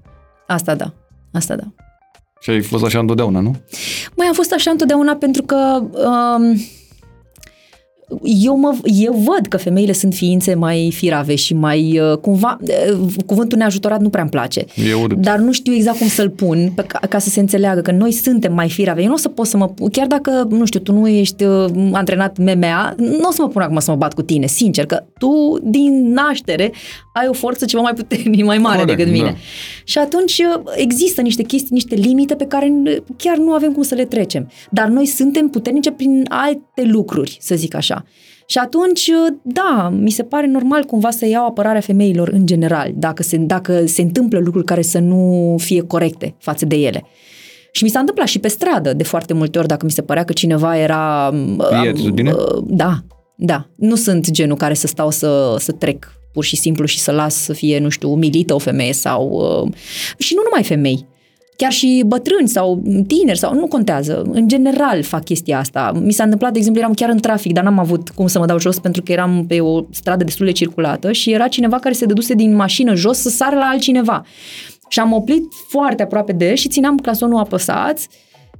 asta 0.48 0.76
da, 0.76 0.93
asta 1.34 1.56
da. 1.56 1.64
Și 2.39 2.50
ai 2.50 2.62
fost 2.62 2.84
așa 2.84 3.00
întotdeauna, 3.00 3.39
nu? 3.39 3.56
Mai 4.16 4.28
am 4.28 4.34
fost 4.34 4.52
așa 4.54 4.72
întotdeauna 4.72 5.16
pentru 5.16 5.43
că 5.43 5.56
um, 5.91 6.56
eu, 8.24 8.58
mă, 8.58 8.76
eu 8.84 9.14
văd 9.14 9.47
că 9.49 9.58
femeile 9.58 9.91
sunt 9.93 10.14
ființe 10.14 10.53
mai 10.53 10.91
firave 10.93 11.36
și 11.36 11.53
mai 11.53 11.99
uh, 11.99 12.18
cumva, 12.18 12.58
uh, 12.62 13.14
cuvântul 13.26 13.58
neajutorat 13.58 14.01
nu 14.01 14.10
prea 14.10 14.22
îmi 14.22 14.32
place. 14.32 14.66
E 14.89 14.93
urât. 14.93 15.18
Dar 15.18 15.39
nu 15.39 15.51
știu 15.51 15.74
exact 15.74 15.97
cum 15.97 16.08
să-l 16.08 16.30
pun 16.30 16.72
pe, 16.76 16.82
ca, 16.82 16.99
ca 17.10 17.20
să 17.20 17.30
se 17.30 17.39
înțeleagă 17.39 17.82
că 17.82 17.91
noi 17.91 18.12
suntem 18.12 18.53
mai 18.53 18.70
firave. 18.70 19.01
Eu 19.01 19.08
nu 19.08 19.14
o 19.14 19.18
să 19.18 19.28
pot 19.28 19.47
să 19.47 19.58
mă... 19.58 19.74
Chiar 19.91 20.08
dacă, 20.08 20.47
nu 20.49 20.66
știu, 20.66 20.80
tu 20.80 20.93
nu 20.93 21.08
ești 21.08 21.43
uh, 21.43 21.66
antrenat 21.91 22.38
MMA, 22.38 22.93
nu 22.97 23.28
o 23.28 23.32
să 23.32 23.41
mă 23.41 23.47
pun 23.47 23.62
acum 23.62 23.80
să 23.80 23.91
mă 23.91 23.97
bat 23.97 24.14
cu 24.14 24.22
tine, 24.22 24.47
sincer, 24.47 24.86
că 24.86 25.03
tu 25.18 25.60
din 25.64 26.12
naștere 26.12 26.72
ai 27.14 27.28
o 27.28 27.34
forță 27.34 27.66
ceva 27.66 27.82
mai 27.82 27.93
puternică, 27.93 28.45
mai 28.45 28.58
mare 28.58 28.80
Corect, 28.80 28.97
decât 28.97 29.14
mine. 29.14 29.30
da. 29.30 29.36
Și 29.84 29.97
atunci 29.97 30.38
uh, 30.38 30.62
există 30.76 31.22
niște 31.22 31.43
chestii, 31.43 31.70
niște 31.72 31.95
limite 31.95 32.36
pe 32.36 32.45
care 32.45 32.74
uh, 32.86 32.97
chiar 33.18 33.38
nu 33.38 33.51
avem 33.51 33.72
cum 33.72 33.84
să 33.84 33.95
le 33.95 34.06
trecem. 34.06 34.51
Dar 34.70 34.88
noi 34.88 35.06
suntem 35.06 35.47
puternice 35.47 35.91
prin 35.91 36.26
alte 36.30 36.84
lucruri, 36.84 37.38
să 37.41 37.56
zic 37.56 37.76
așa. 37.76 37.95
Și 38.46 38.58
atunci, 38.58 39.08
uh, 39.08 39.36
da, 39.43 39.89
mi 39.89 40.10
se 40.10 40.24
pare 40.24 40.48
normal 40.48 40.84
cumva 40.84 41.12
să 41.12 41.28
iau 41.28 41.46
apărarea 41.46 41.82
femeilor 41.82 42.28
în 42.28 42.46
general, 42.46 42.91
dacă 42.96 43.24
se, 43.24 43.38
dacă 43.38 43.86
se 43.86 44.02
întâmplă 44.02 44.39
lucruri 44.39 44.66
care 44.66 44.82
să 44.82 45.00
nu 45.00 45.56
fie 45.60 45.82
corecte 45.82 46.36
față 46.39 46.66
de 46.66 46.76
ele. 46.76 47.04
Și 47.72 47.84
mi 47.84 47.89
s-a 47.89 48.00
întâmplat 48.00 48.28
și 48.28 48.39
pe 48.39 48.48
stradă 48.48 48.93
de 48.93 49.04
foarte 49.04 49.34
multe 49.34 49.58
ori, 49.58 49.68
dacă 49.68 49.86
mi 49.86 49.91
se 49.91 50.02
părea 50.02 50.24
că 50.24 50.34
cineva 50.34 50.78
era... 50.78 51.34
E 51.84 51.89
atitudine? 51.89 52.32
uh, 52.32 52.64
Da, 52.68 53.00
da. 53.36 53.68
Nu 53.76 53.96
sunt 53.96 54.30
genul 54.32 54.58
care 54.58 54.74
să 54.74 54.88
stau 54.88 55.12
să, 55.12 55.56
să 55.60 55.72
trec 55.72 56.12
pur 56.34 56.43
și 56.43 56.56
simplu 56.56 56.86
și 56.86 57.00
să 57.00 57.12
las 57.12 57.36
să 57.36 57.54
fie, 57.54 57.80
nu 57.80 57.89
știu, 57.89 58.12
umilită 58.12 58.54
o 58.54 58.58
femeie 58.58 58.93
sau... 58.93 59.30
Uh, 59.30 59.72
și 60.18 60.34
nu 60.36 60.41
numai 60.43 60.64
femei. 60.64 61.06
Chiar 61.56 61.72
și 61.72 62.03
bătrâni 62.06 62.47
sau 62.47 62.84
tineri 63.08 63.38
sau 63.38 63.53
nu 63.53 63.68
contează. 63.68 64.22
În 64.32 64.47
general 64.47 65.03
fac 65.03 65.24
chestia 65.24 65.60
asta. 65.60 65.91
Mi 66.03 66.12
s-a 66.12 66.24
întâmplat, 66.24 66.51
de 66.51 66.58
exemplu, 66.58 66.82
eram 66.82 66.93
chiar 66.93 67.10
în 67.10 67.18
trafic, 67.20 67.53
dar 67.53 67.64
n-am 67.64 67.80
avut 67.80 68.10
cum 68.10 68.28
să 68.28 68.39
mă 68.39 68.45
dau 68.45 68.60
jos 68.60 68.80
pentru 68.80 69.01
că 69.01 69.12
eram 69.12 69.45
pe 69.47 69.60
o 69.60 69.84
stradă 69.91 70.24
destul 70.24 70.45
de 70.45 70.51
circulată 70.51 71.12
și 71.12 71.32
era 71.32 71.47
cineva 71.47 71.80
care 71.80 71.93
se 71.93 72.06
dăduse 72.06 72.34
din 72.34 72.56
mașină 72.56 72.95
jos 72.95 73.18
să 73.18 73.30
sară 73.30 73.56
la 73.56 73.66
altcineva. 73.66 74.26
Și 74.88 74.99
am 74.99 75.14
oprit 75.14 75.43
foarte 75.68 76.03
aproape 76.03 76.32
de 76.32 76.49
el 76.49 76.56
și 76.56 76.68
țineam 76.70 76.97
clasonul 76.97 77.39
apăsat 77.39 78.08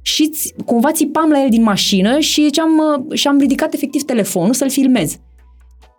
și 0.02 0.28
ți- 0.28 0.54
cumva 0.64 0.92
țipam 0.92 1.30
la 1.30 1.42
el 1.42 1.48
din 1.48 1.62
mașină 1.62 2.18
și, 2.18 2.42
ziceam, 2.42 2.70
uh, 3.08 3.18
și 3.18 3.28
am 3.28 3.38
ridicat 3.38 3.74
efectiv 3.74 4.02
telefonul 4.02 4.54
să-l 4.54 4.70
filmez. 4.70 5.16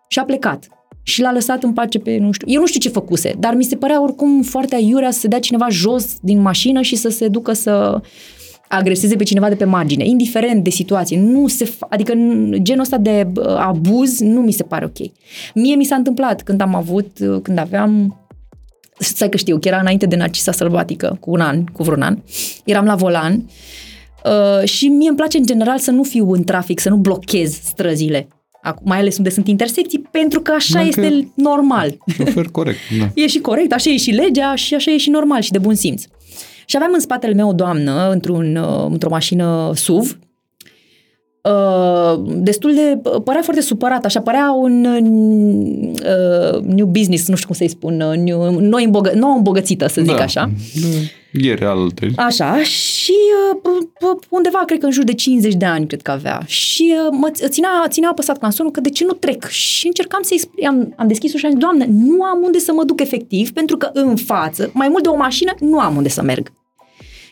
Și 0.08 0.20
a 0.20 0.24
plecat. 0.24 0.68
Și 1.08 1.22
l-a 1.22 1.32
lăsat 1.32 1.64
în 1.64 1.74
pace 1.74 1.99
pe, 1.99 2.18
nu 2.18 2.32
știu, 2.32 2.47
eu 2.49 2.60
nu 2.60 2.66
știu 2.68 2.80
ce 2.80 2.89
făcuse, 2.89 3.34
dar 3.39 3.55
mi 3.55 3.64
se 3.64 3.76
părea 3.76 4.03
oricum 4.03 4.41
foarte 4.41 4.76
aiurea 4.76 5.12
să 5.12 5.20
se 5.20 5.28
dea 5.28 5.39
cineva 5.39 5.68
jos 5.70 6.16
din 6.22 6.41
mașină 6.41 6.82
și 6.82 6.95
să 6.95 7.10
se 7.10 7.28
ducă 7.28 7.53
să 7.53 8.01
agreseze 8.68 9.16
pe 9.16 9.24
cineva 9.24 9.49
de 9.49 9.55
pe 9.55 9.66
margine, 9.66 10.05
indiferent 10.05 10.64
de 10.64 10.70
situație. 10.70 11.20
Nu 11.20 11.47
se 11.47 11.66
fa- 11.66 11.89
adică 11.89 12.14
n- 12.14 12.62
genul 12.62 12.82
ăsta 12.82 12.97
de 12.97 13.28
uh, 13.36 13.45
abuz 13.45 14.20
nu 14.20 14.41
mi 14.41 14.51
se 14.51 14.64
pare 14.64 14.86
ok. 14.86 15.12
Mie 15.53 15.76
mi 15.76 15.84
s-a 15.84 15.95
întâmplat 15.95 16.41
când 16.41 16.62
am 16.62 16.76
avut, 16.76 17.20
uh, 17.20 17.39
când 17.41 17.58
aveam 17.58 18.22
stai 18.99 19.30
că 19.30 19.38
știu, 19.38 19.60
că 19.60 19.68
era 19.68 19.80
înainte 19.80 20.05
de 20.05 20.16
Narcisa 20.16 20.51
Sălbatică, 20.51 21.18
cu 21.20 21.32
un 21.32 21.39
an, 21.39 21.66
cu 21.66 21.84
vreun 21.84 22.01
an. 22.01 22.18
Eram 22.66 22.86
la 22.86 22.95
volan 22.95 23.45
uh, 24.26 24.68
și 24.68 24.88
mie 24.88 25.08
îmi 25.08 25.18
place 25.18 25.38
în 25.38 25.45
general 25.45 25.78
să 25.78 25.91
nu 25.91 26.03
fiu 26.03 26.32
în 26.32 26.43
trafic, 26.43 26.80
să 26.80 26.89
nu 26.89 26.95
blochez 26.95 27.60
străzile. 27.64 28.28
Acum, 28.68 28.84
mai 28.86 28.99
ales 28.99 29.18
unde 29.18 29.30
sunt 29.30 29.47
intersecții, 29.47 30.07
pentru 30.11 30.41
că 30.41 30.51
așa 30.51 30.74
Dacă- 30.74 30.88
este 30.88 31.32
normal. 31.36 31.97
Șofer 32.07 32.45
corect, 32.51 32.78
da. 32.99 33.09
E 33.13 33.28
și 33.28 33.39
corect, 33.39 33.74
așa 33.74 33.89
e 33.89 33.97
și 33.97 34.11
legea 34.11 34.55
și 34.55 34.74
așa 34.74 34.91
e 34.91 34.97
și 34.97 35.09
normal 35.09 35.41
și 35.41 35.51
de 35.51 35.57
bun 35.57 35.76
simț. 35.76 36.03
Și 36.65 36.76
aveam 36.76 36.91
în 36.93 36.99
spatele 36.99 37.34
meu 37.34 37.47
o 37.47 37.53
doamnă 37.53 38.09
într-un, 38.11 38.55
uh, 38.55 38.88
într-o 38.89 39.09
mașină 39.09 39.72
SUV, 39.76 40.18
uh, 41.41 42.20
destul 42.36 42.74
de, 42.74 43.09
părea 43.24 43.41
foarte 43.41 43.61
supărat, 43.61 44.05
așa, 44.05 44.22
părea 44.22 44.51
un 44.51 44.86
uh, 44.86 46.61
new 46.61 46.86
business, 46.86 47.28
nu 47.28 47.36
știu 47.36 47.47
cum 47.47 47.55
să-i 47.55 47.68
spun, 47.68 48.01
uh, 48.01 48.18
new, 48.18 48.59
noi 48.59 48.84
îmbogă, 48.84 49.11
nouă 49.15 49.34
îmbogățită, 49.36 49.88
să 49.88 50.01
zic 50.01 50.15
da. 50.15 50.24
așa. 50.24 50.51
Ieri 51.42 51.66
alte. 51.66 52.12
Așa, 52.16 52.64
și 52.64 53.14
uh, 53.54 53.60
p- 53.62 53.88
p- 53.88 54.28
undeva, 54.30 54.64
cred 54.66 54.80
că 54.80 54.86
în 54.86 54.92
jur 54.92 55.04
de 55.04 55.14
50 55.14 55.54
de 55.54 55.66
ani, 55.66 55.88
cred 55.88 56.02
că 56.02 56.12
avea. 56.12 56.42
Și 56.46 56.94
uh, 57.06 57.08
mă 57.12 57.30
ț- 57.32 57.50
ținea, 57.50 57.70
ținea 57.88 58.10
apăsat 58.10 58.38
clansonul 58.38 58.72
că 58.72 58.80
de 58.82 58.90
ce 58.90 59.06
nu 59.06 59.12
trec? 59.14 59.48
Și 59.48 59.88
încercam 59.88 60.22
să-i 60.22 60.38
expl- 60.38 60.66
am, 60.68 60.94
am 60.98 61.08
deschis 61.08 61.34
ușa 61.34 61.40
și 61.40 61.46
am 61.46 61.52
zis, 61.52 61.60
doamne, 61.62 61.86
nu 61.90 62.24
am 62.24 62.40
unde 62.44 62.58
să 62.60 62.72
mă 62.74 62.84
duc 62.84 63.02
efectiv, 63.02 63.52
pentru 63.52 63.78
că 63.78 63.90
în 63.94 64.16
față, 64.16 64.70
mai 64.74 64.88
mult 64.88 65.04
de 65.04 65.10
o 65.10 65.16
mașină, 65.16 65.52
nu 65.60 65.80
am 65.80 65.96
unde 65.96 66.10
să 66.10 66.22
merg. 66.22 66.52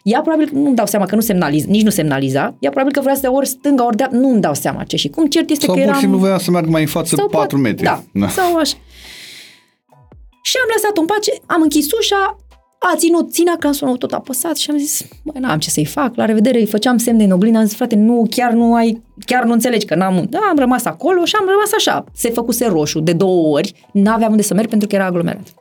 Ea 0.03 0.22
probabil, 0.22 0.49
nu-mi 0.53 0.76
dau 0.76 0.86
seama 0.86 1.06
că 1.06 1.16
nu 1.16 1.22
semnaliza, 1.22 1.66
nici 1.70 1.82
nu 1.84 1.89
semnaliza, 1.89 2.56
ea 2.60 2.70
probabil 2.70 2.93
că 2.93 3.01
vrea 3.01 3.14
să 3.16 3.22
dea 3.22 3.32
ori 3.34 3.47
stânga, 3.47 3.86
ori 3.86 3.95
dreapta, 3.95 4.18
nu-mi 4.18 4.41
dau 4.41 4.53
seama 4.53 4.84
ce 4.84 4.95
și 4.95 5.10
cum. 5.10 5.26
Cert 5.28 5.49
este 5.49 5.66
Sau 5.66 5.74
că 5.76 5.80
pur 5.82 5.89
și 5.89 5.89
eram... 5.89 6.01
simplu 6.01 6.20
voia 6.28 6.38
să 6.38 6.51
meargă 6.51 6.70
mai 6.70 6.82
în 6.82 6.88
față 6.88 7.16
4 7.16 7.32
poate- 7.32 7.56
metri. 7.56 7.84
Da, 7.84 8.03
da. 8.14 8.28
sau 8.30 8.56
așa. 8.56 8.76
Și 10.41 10.56
am 10.64 10.70
lăsat-o 10.76 11.01
în 11.01 11.08
pace, 11.08 11.32
am 11.45 11.62
închis 11.62 11.91
ușa, 11.91 12.36
a 12.93 12.95
ținut, 12.95 13.31
ținea 13.31 13.55
clansonul 13.59 13.97
tot 13.97 14.11
apăsat 14.11 14.57
și 14.57 14.71
am 14.71 14.77
zis, 14.77 15.07
băi, 15.23 15.41
n-am 15.41 15.59
ce 15.59 15.69
să-i 15.69 15.86
fac, 15.86 16.15
la 16.15 16.25
revedere, 16.25 16.59
îi 16.59 16.65
făceam 16.65 16.97
semne 16.97 17.23
în 17.23 17.31
oglindă, 17.31 17.57
am 17.57 17.65
zis, 17.65 17.75
frate, 17.75 17.95
nu, 17.95 18.27
chiar 18.29 18.51
nu 18.51 18.73
ai, 18.73 19.01
chiar 19.25 19.43
nu 19.43 19.51
înțelegi 19.51 19.86
că 19.86 19.95
n-am, 19.95 20.27
da, 20.29 20.39
am 20.49 20.57
rămas 20.57 20.86
acolo 20.86 21.25
și 21.25 21.36
am 21.39 21.45
rămas 21.47 21.71
așa. 21.77 22.03
Se 22.13 22.29
făcuse 22.29 22.67
roșu 22.67 22.99
de 22.99 23.13
două 23.13 23.55
ori, 23.57 23.73
n-aveam 23.91 24.31
unde 24.31 24.43
să 24.43 24.53
merg 24.53 24.69
pentru 24.69 24.88
că 24.88 24.95
era 24.95 25.05
aglomerat. 25.05 25.53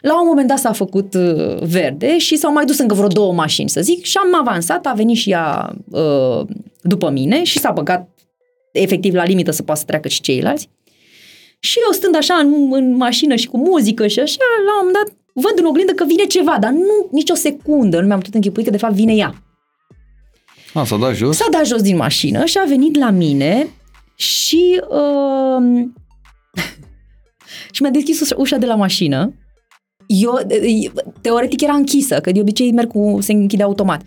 La 0.00 0.20
un 0.20 0.26
moment 0.26 0.48
dat 0.48 0.58
s-a 0.58 0.72
făcut 0.72 1.14
uh, 1.14 1.58
verde 1.60 2.18
și 2.18 2.36
s-au 2.36 2.52
mai 2.52 2.64
dus 2.64 2.78
încă 2.78 2.94
vreo 2.94 3.08
două 3.08 3.32
mașini, 3.32 3.68
să 3.68 3.80
zic, 3.80 4.04
și 4.04 4.16
am 4.16 4.40
avansat, 4.40 4.86
a 4.86 4.92
venit 4.92 5.16
și 5.16 5.30
ea 5.30 5.74
uh, 5.90 6.46
după 6.80 7.10
mine 7.10 7.42
și 7.42 7.58
s-a 7.58 7.70
băgat 7.70 8.08
efectiv 8.72 9.14
la 9.14 9.24
limită 9.24 9.50
să 9.50 9.62
poată 9.62 9.80
să 9.80 9.86
treacă 9.86 10.08
și 10.08 10.20
ceilalți. 10.20 10.68
Și 11.58 11.78
eu 11.86 11.92
stând 11.92 12.16
așa 12.16 12.34
în, 12.34 12.68
în 12.70 12.96
mașină 12.96 13.34
și 13.34 13.46
cu 13.46 13.56
muzică 13.56 14.06
și 14.06 14.20
așa, 14.20 14.36
la 14.66 14.80
un 14.80 14.86
moment 14.86 15.04
dat 15.04 15.16
văd 15.34 15.52
în 15.58 15.64
oglindă 15.64 15.92
că 15.92 16.04
vine 16.04 16.24
ceva, 16.24 16.56
dar 16.60 16.70
nu 16.70 17.08
nici 17.10 17.30
o 17.30 17.34
secundă, 17.34 18.00
nu 18.00 18.06
mi-am 18.06 18.18
putut 18.18 18.34
închipui 18.34 18.64
că 18.64 18.70
de 18.70 18.76
fapt 18.76 18.94
vine 18.94 19.14
ea. 19.14 19.42
A, 20.74 20.84
s-a 20.84 20.96
dat 20.96 21.14
jos? 21.14 21.36
S-a 21.36 21.46
dat 21.50 21.66
jos 21.66 21.82
din 21.82 21.96
mașină 21.96 22.44
și 22.44 22.58
a 22.58 22.64
venit 22.68 22.98
la 22.98 23.10
mine 23.10 23.68
și 24.14 24.80
uh, 24.88 25.84
și 27.74 27.82
mi-a 27.82 27.90
deschis 27.90 28.20
ușa- 28.20 28.36
ușa 28.36 28.56
de 28.56 28.66
la 28.66 28.74
mașină. 28.74 29.34
Eu, 30.06 30.38
teoretic 31.20 31.60
era 31.60 31.72
închisă, 31.72 32.20
că 32.20 32.32
de 32.32 32.40
obicei 32.40 32.72
merg 32.72 32.88
cu, 32.88 33.18
se 33.20 33.32
închide 33.32 33.62
automat. 33.62 34.02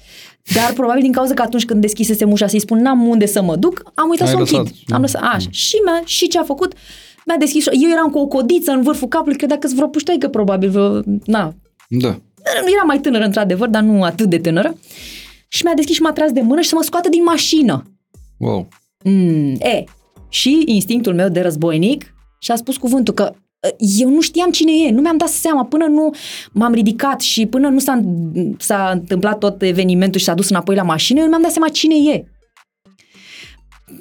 Dar 0.53 0.73
probabil 0.73 1.01
din 1.01 1.11
cauza 1.11 1.33
că 1.33 1.41
atunci 1.41 1.65
când 1.65 1.81
deschisesem 1.81 2.31
ușa 2.31 2.47
să-i 2.47 2.59
spun 2.59 2.81
n-am 2.81 3.07
unde 3.07 3.25
să 3.25 3.41
mă 3.41 3.55
duc, 3.55 3.91
am 3.93 4.09
uitat 4.09 4.27
Ai 4.27 4.33
să 4.33 4.37
o 4.37 4.39
lăsat. 4.39 4.59
închid. 4.59 4.93
Am 4.93 5.01
lăsat, 5.01 5.21
așa. 5.21 5.47
Și, 5.51 5.75
mi-a, 5.85 6.01
și 6.05 6.27
ce 6.27 6.39
a 6.39 6.43
făcut? 6.43 6.73
Mi-a 7.25 7.37
deschis, 7.37 7.65
eu 7.65 7.89
eram 7.91 8.09
cu 8.09 8.17
o 8.17 8.27
codiță 8.27 8.71
în 8.71 8.81
vârful 8.81 9.07
capului, 9.07 9.37
credea 9.37 9.57
că-s 9.57 9.73
vreo 9.73 9.87
puștoaică 9.87 10.27
probabil, 10.27 10.69
vreo, 10.69 11.01
na, 11.25 11.53
Da. 11.89 12.07
era 12.75 12.83
mai 12.85 12.99
tânără 12.99 13.23
într-adevăr, 13.25 13.67
dar 13.67 13.81
nu 13.81 14.03
atât 14.03 14.29
de 14.29 14.37
tânără. 14.37 14.77
Și 15.47 15.63
mi-a 15.63 15.73
deschis 15.73 15.95
și 15.95 16.01
m-a 16.01 16.11
tras 16.11 16.31
de 16.31 16.41
mână 16.41 16.61
și 16.61 16.69
să 16.69 16.75
mă 16.75 16.83
scoată 16.83 17.09
din 17.09 17.23
mașină. 17.23 17.83
Wow. 18.37 18.67
Mm, 19.03 19.53
e, 19.59 19.83
și 20.29 20.63
instinctul 20.65 21.13
meu 21.13 21.29
de 21.29 21.41
războinic 21.41 22.13
și-a 22.39 22.55
spus 22.55 22.77
cuvântul 22.77 23.13
că 23.13 23.33
uh, 23.33 23.71
eu 23.99 24.09
nu 24.09 24.21
știam 24.21 24.51
cine 24.51 24.71
e, 24.87 24.91
nu 24.91 25.01
mi-am 25.01 25.17
dat 25.17 25.27
seama 25.27 25.63
până 25.65 25.85
nu 25.85 26.11
m-am 26.51 26.73
ridicat 26.73 27.21
și 27.21 27.45
până 27.45 27.67
nu 27.67 27.79
s-a, 27.79 28.01
s-a 28.57 28.89
întâmplat 28.93 29.37
tot 29.37 29.61
evenimentul 29.61 30.19
și 30.19 30.25
s-a 30.25 30.33
dus 30.33 30.49
înapoi 30.49 30.75
la 30.75 30.83
mașină, 30.83 31.19
eu 31.19 31.23
nu 31.25 31.29
mi-am 31.29 31.41
dat 31.41 31.51
seama 31.51 31.69
cine 31.69 31.95
e. 31.95 32.25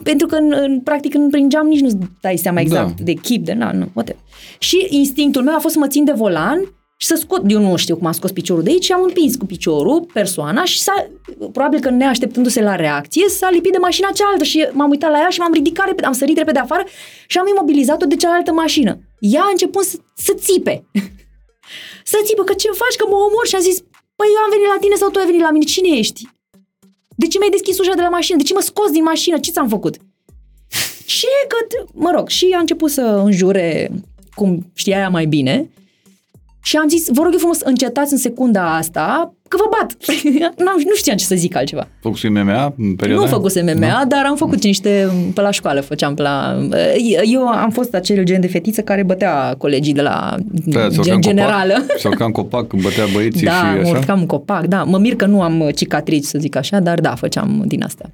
Pentru 0.02 0.26
că, 0.26 0.36
în, 0.36 0.54
în, 0.56 0.80
practic, 0.80 1.14
în 1.14 1.30
prin 1.30 1.48
geam 1.48 1.66
nici 1.66 1.80
nu 1.80 1.98
dai 2.20 2.36
seama 2.36 2.60
exact 2.60 2.96
Da. 2.96 3.04
de 3.04 3.12
chip, 3.12 3.44
de 3.44 3.52
na, 3.52 3.72
nu, 3.72 3.88
whatever. 3.92 4.22
Și 4.58 4.86
instinctul 4.90 5.42
meu 5.42 5.54
a 5.54 5.58
fost 5.58 5.74
să 5.74 5.80
mă 5.80 5.88
țin 5.88 6.04
de 6.04 6.12
volan 6.12 6.74
și 6.96 7.06
să 7.06 7.14
scot, 7.14 7.42
eu 7.46 7.60
nu 7.60 7.76
știu 7.76 7.96
cum 7.96 8.06
am 8.06 8.12
scos 8.12 8.32
piciorul 8.32 8.62
de 8.62 8.70
aici 8.70 8.84
și 8.84 8.92
am 8.92 9.02
împins 9.02 9.36
cu 9.36 9.46
piciorul 9.46 10.06
persoana 10.12 10.64
și 10.64 10.80
s-a, 10.80 11.10
probabil 11.52 11.80
că 11.80 11.90
neașteptându-se 11.90 12.62
la 12.62 12.76
reacție, 12.76 13.28
s-a 13.28 13.50
lipit 13.50 13.72
de 13.72 13.78
mașina 13.78 14.10
cealaltă 14.14 14.44
și 14.44 14.68
m-am 14.72 14.90
uitat 14.90 15.10
la 15.10 15.18
ea 15.18 15.28
și 15.28 15.40
m-am 15.40 15.52
ridicat 15.52 15.86
repede, 15.86 16.06
am 16.06 16.12
sărit 16.12 16.36
repede 16.36 16.58
afară 16.58 16.84
și 17.26 17.38
am 17.38 17.46
imobilizat-o 17.54 18.06
de 18.06 18.16
cealaltă 18.16 18.52
mașină. 18.52 18.98
Ea 19.18 19.42
a 19.42 19.48
început 19.50 19.84
să, 19.84 19.96
să 20.14 20.32
țipe. 20.36 20.84
să 22.12 22.18
țipă, 22.24 22.42
că 22.44 22.52
ce 22.52 22.68
faci, 22.68 22.96
că 22.98 23.04
mă 23.08 23.14
omor 23.16 23.46
și 23.46 23.54
am 23.54 23.60
zis, 23.60 23.78
păi 24.18 24.28
eu 24.36 24.40
am 24.44 24.50
venit 24.54 24.68
la 24.74 24.78
tine 24.80 24.94
sau 24.94 25.08
tu 25.10 25.18
ai 25.18 25.26
venit 25.26 25.40
la 25.40 25.50
mine, 25.50 25.64
cine 25.64 25.98
ești? 25.98 26.22
De 27.14 27.26
ce 27.26 27.38
mi-ai 27.38 27.50
deschis 27.50 27.78
ușa 27.78 27.94
de 27.94 28.02
la 28.02 28.08
mașină? 28.08 28.36
De 28.36 28.42
ce 28.42 28.54
mă 28.54 28.60
scos 28.60 28.90
din 28.90 29.02
mașină? 29.02 29.38
Ce 29.38 29.50
ți-am 29.50 29.68
făcut? 29.68 29.96
Ce 31.06 31.26
că, 31.48 31.84
mă 31.92 32.10
rog, 32.10 32.28
și 32.28 32.52
a 32.56 32.58
început 32.58 32.90
să 32.90 33.00
înjure 33.24 33.90
cum 34.34 34.70
știa 34.74 34.98
ea 34.98 35.08
mai 35.08 35.26
bine 35.26 35.70
și 36.64 36.76
am 36.76 36.88
zis, 36.88 37.08
vă 37.12 37.22
rog 37.22 37.32
eu 37.32 37.38
frumos, 37.38 37.60
încetați 37.60 38.12
în 38.12 38.18
secunda 38.18 38.76
asta 38.76 39.34
că 39.48 39.56
vă 39.60 39.76
bat. 39.78 39.96
N-am, 40.64 40.76
nu 40.84 40.94
știam 40.94 41.16
ce 41.16 41.24
să 41.24 41.34
zic 41.34 41.56
altceva. 41.56 41.88
Făcusui 42.00 42.28
MMA 42.28 42.74
în 42.78 42.94
perioada 42.94 43.22
Nu 43.22 43.26
aia? 43.28 43.36
făcusem 43.36 43.64
MMA, 43.76 44.04
dar 44.08 44.24
am 44.26 44.36
făcut 44.36 44.64
niște, 44.64 45.08
pe 45.34 45.40
la 45.40 45.50
școală 45.50 45.80
făceam 45.80 46.14
pe 46.14 46.22
la... 46.22 46.56
Eu 47.32 47.46
am 47.46 47.70
fost 47.70 47.94
acel 47.94 48.24
gen 48.24 48.40
de 48.40 48.46
fetiță 48.46 48.80
care 48.82 49.02
bătea 49.02 49.54
colegii 49.58 49.92
de 49.92 50.02
la 50.02 50.34
Da, 50.64 50.88
ți-o 50.88 51.02
gen 51.02 51.12
cam 51.12 51.20
generală. 51.20 51.72
Copac, 51.72 51.98
sau 51.98 52.12
ca 52.12 52.24
în 52.24 52.32
copac, 52.32 52.66
când 52.68 52.82
bătea 52.82 53.04
băieții 53.12 53.46
Da, 53.46 53.52
și 53.52 53.62
mă 53.64 53.80
așa. 53.80 53.98
urcam 53.98 54.18
în 54.20 54.26
copac, 54.26 54.66
da. 54.66 54.82
Mă 54.82 54.98
mir 54.98 55.16
că 55.16 55.26
nu 55.26 55.42
am 55.42 55.70
cicatrici, 55.74 56.24
să 56.24 56.38
zic 56.38 56.56
așa, 56.56 56.80
dar 56.80 57.00
da, 57.00 57.14
făceam 57.14 57.62
din 57.66 57.82
astea. 57.84 58.10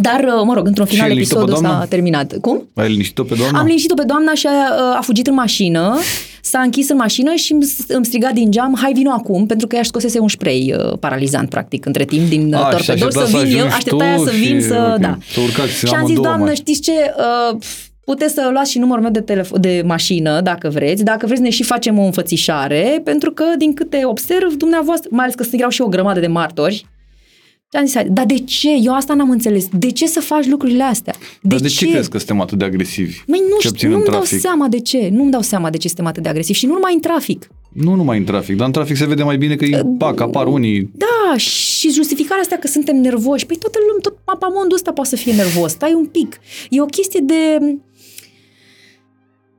Dar, 0.00 0.24
mă 0.44 0.54
rog, 0.54 0.66
într-un 0.66 0.86
Și 0.86 0.92
final 0.92 1.06
ai 1.06 1.12
liniștit-o 1.12 1.38
pe 1.38 1.42
episodul 1.44 1.64
s-a 1.64 1.70
doamna? 1.70 1.86
terminat. 1.86 2.38
Cum? 2.40 2.68
Ai 2.74 2.88
liniștit-o 2.88 3.22
pe 3.24 3.34
doamna? 3.34 3.58
Am 3.58 3.66
liniștit-o 3.66 3.94
pe 3.94 4.02
doamna 4.04 4.34
și 4.34 4.46
a, 4.46 4.96
a 4.96 5.00
fugit 5.00 5.26
în 5.26 5.34
mașină, 5.34 5.98
s-a 6.42 6.60
închis 6.60 6.88
în 6.88 6.96
mașină 6.96 7.34
și 7.34 7.52
îmi, 7.52 7.66
îmi 7.88 8.04
striga 8.04 8.30
din 8.34 8.50
geam, 8.50 8.76
hai 8.80 8.92
vino 8.92 9.10
acum, 9.10 9.46
pentru 9.46 9.66
că 9.66 9.74
ea 9.74 9.80
își 9.80 9.90
scosese 9.90 10.18
un 10.18 10.28
spray 10.28 10.74
uh, 10.78 10.98
paralizant, 10.98 11.48
practic, 11.48 11.86
între 11.86 12.04
timp, 12.04 12.28
din 12.28 12.54
A, 12.54 12.68
uh, 12.72 12.78
și 12.80 12.86
torpedor, 12.86 13.06
aștepta 13.06 13.26
să 13.26 13.36
să 13.36 13.44
vin 13.44 13.56
eu, 13.56 13.58
ajungi 13.58 13.76
aștepta 13.76 14.04
tu 14.04 14.10
ea 14.10 14.16
să 14.16 14.30
vin 14.38 14.60
și, 14.60 14.66
să, 14.66 14.90
ok, 14.94 15.00
da. 15.00 15.18
să 15.32 15.40
urcați 15.40 15.72
și 15.72 15.84
am 15.84 15.90
zis, 15.90 15.94
amândouă 15.94 16.24
doamnă, 16.24 16.44
mai- 16.44 16.54
știți 16.54 16.80
ce, 16.80 16.92
uh, 17.52 17.58
puteți 18.04 18.34
să 18.34 18.48
luați 18.52 18.70
și 18.70 18.78
numărul 18.78 19.02
meu 19.02 19.12
de, 19.12 19.20
telefon, 19.20 19.60
de 19.60 19.82
mașină, 19.86 20.40
dacă 20.40 20.68
vreți, 20.68 21.04
dacă 21.04 21.26
vreți 21.26 21.40
ne 21.42 21.50
și 21.50 21.62
facem 21.62 21.98
o 21.98 22.02
înfățișare, 22.02 23.00
pentru 23.04 23.30
că, 23.32 23.44
din 23.58 23.74
câte 23.74 24.00
observ, 24.04 24.52
dumneavoastră, 24.56 25.08
mai 25.12 25.22
ales 25.22 25.34
că 25.34 25.42
sunt 25.42 25.54
erau 25.54 25.70
și 25.70 25.80
o 25.82 25.86
grămadă 25.86 26.20
de 26.20 26.26
martori, 26.26 26.86
și 27.72 27.76
am 27.78 27.84
zis, 27.84 27.94
hai, 27.94 28.08
dar 28.08 28.26
de 28.26 28.38
ce? 28.38 28.68
Eu 28.82 28.94
asta 28.94 29.14
n-am 29.14 29.30
înțeles. 29.30 29.68
De 29.72 29.90
ce 29.90 30.06
să 30.06 30.20
faci 30.20 30.46
lucrurile 30.46 30.82
astea? 30.82 31.14
Dar 31.42 31.60
de 31.60 31.68
ce 31.68 31.86
crezi 31.90 32.10
că 32.10 32.18
suntem 32.18 32.40
atât 32.40 32.58
de 32.58 32.64
agresivi? 32.64 33.22
Măi, 33.26 33.38
nu 33.38 33.58
Cel 33.58 33.58
știu, 33.58 33.70
puțin 33.70 33.86
în 33.88 33.92
nu-mi 33.92 34.04
dau 34.04 34.14
trafic. 34.14 34.40
seama 34.40 34.68
de 34.68 34.80
ce. 34.80 35.08
Nu-mi 35.12 35.30
dau 35.30 35.40
seama 35.40 35.70
de 35.70 35.76
ce 35.76 35.86
suntem 35.86 36.06
atât 36.06 36.22
de 36.22 36.28
agresivi. 36.28 36.58
Și 36.58 36.66
nu 36.66 36.72
numai 36.72 36.94
în 36.94 37.00
trafic. 37.00 37.50
Nu 37.72 37.94
numai 37.94 38.18
în 38.18 38.24
trafic, 38.24 38.56
dar 38.56 38.66
în 38.66 38.72
trafic 38.72 38.96
se 38.96 39.06
vede 39.06 39.22
mai 39.22 39.36
bine 39.36 39.56
că 39.56 39.64
e, 39.64 39.82
pac, 39.98 40.20
apar 40.20 40.46
unii. 40.46 40.90
Da, 40.94 41.36
și 41.36 41.90
justificarea 41.90 42.42
asta 42.42 42.56
că 42.56 42.66
suntem 42.66 42.96
nervoși. 42.96 43.46
Păi 43.46 43.56
toată 43.56 43.78
lumea, 43.86 44.00
tot 44.02 44.18
mapamondul 44.26 44.76
ăsta 44.76 44.92
poate 44.92 45.10
să 45.10 45.16
fie 45.16 45.32
nervos. 45.32 45.70
Stai 45.70 45.92
un 45.94 46.06
pic. 46.06 46.40
E 46.70 46.80
o 46.80 46.84
chestie 46.86 47.20
de... 47.20 47.58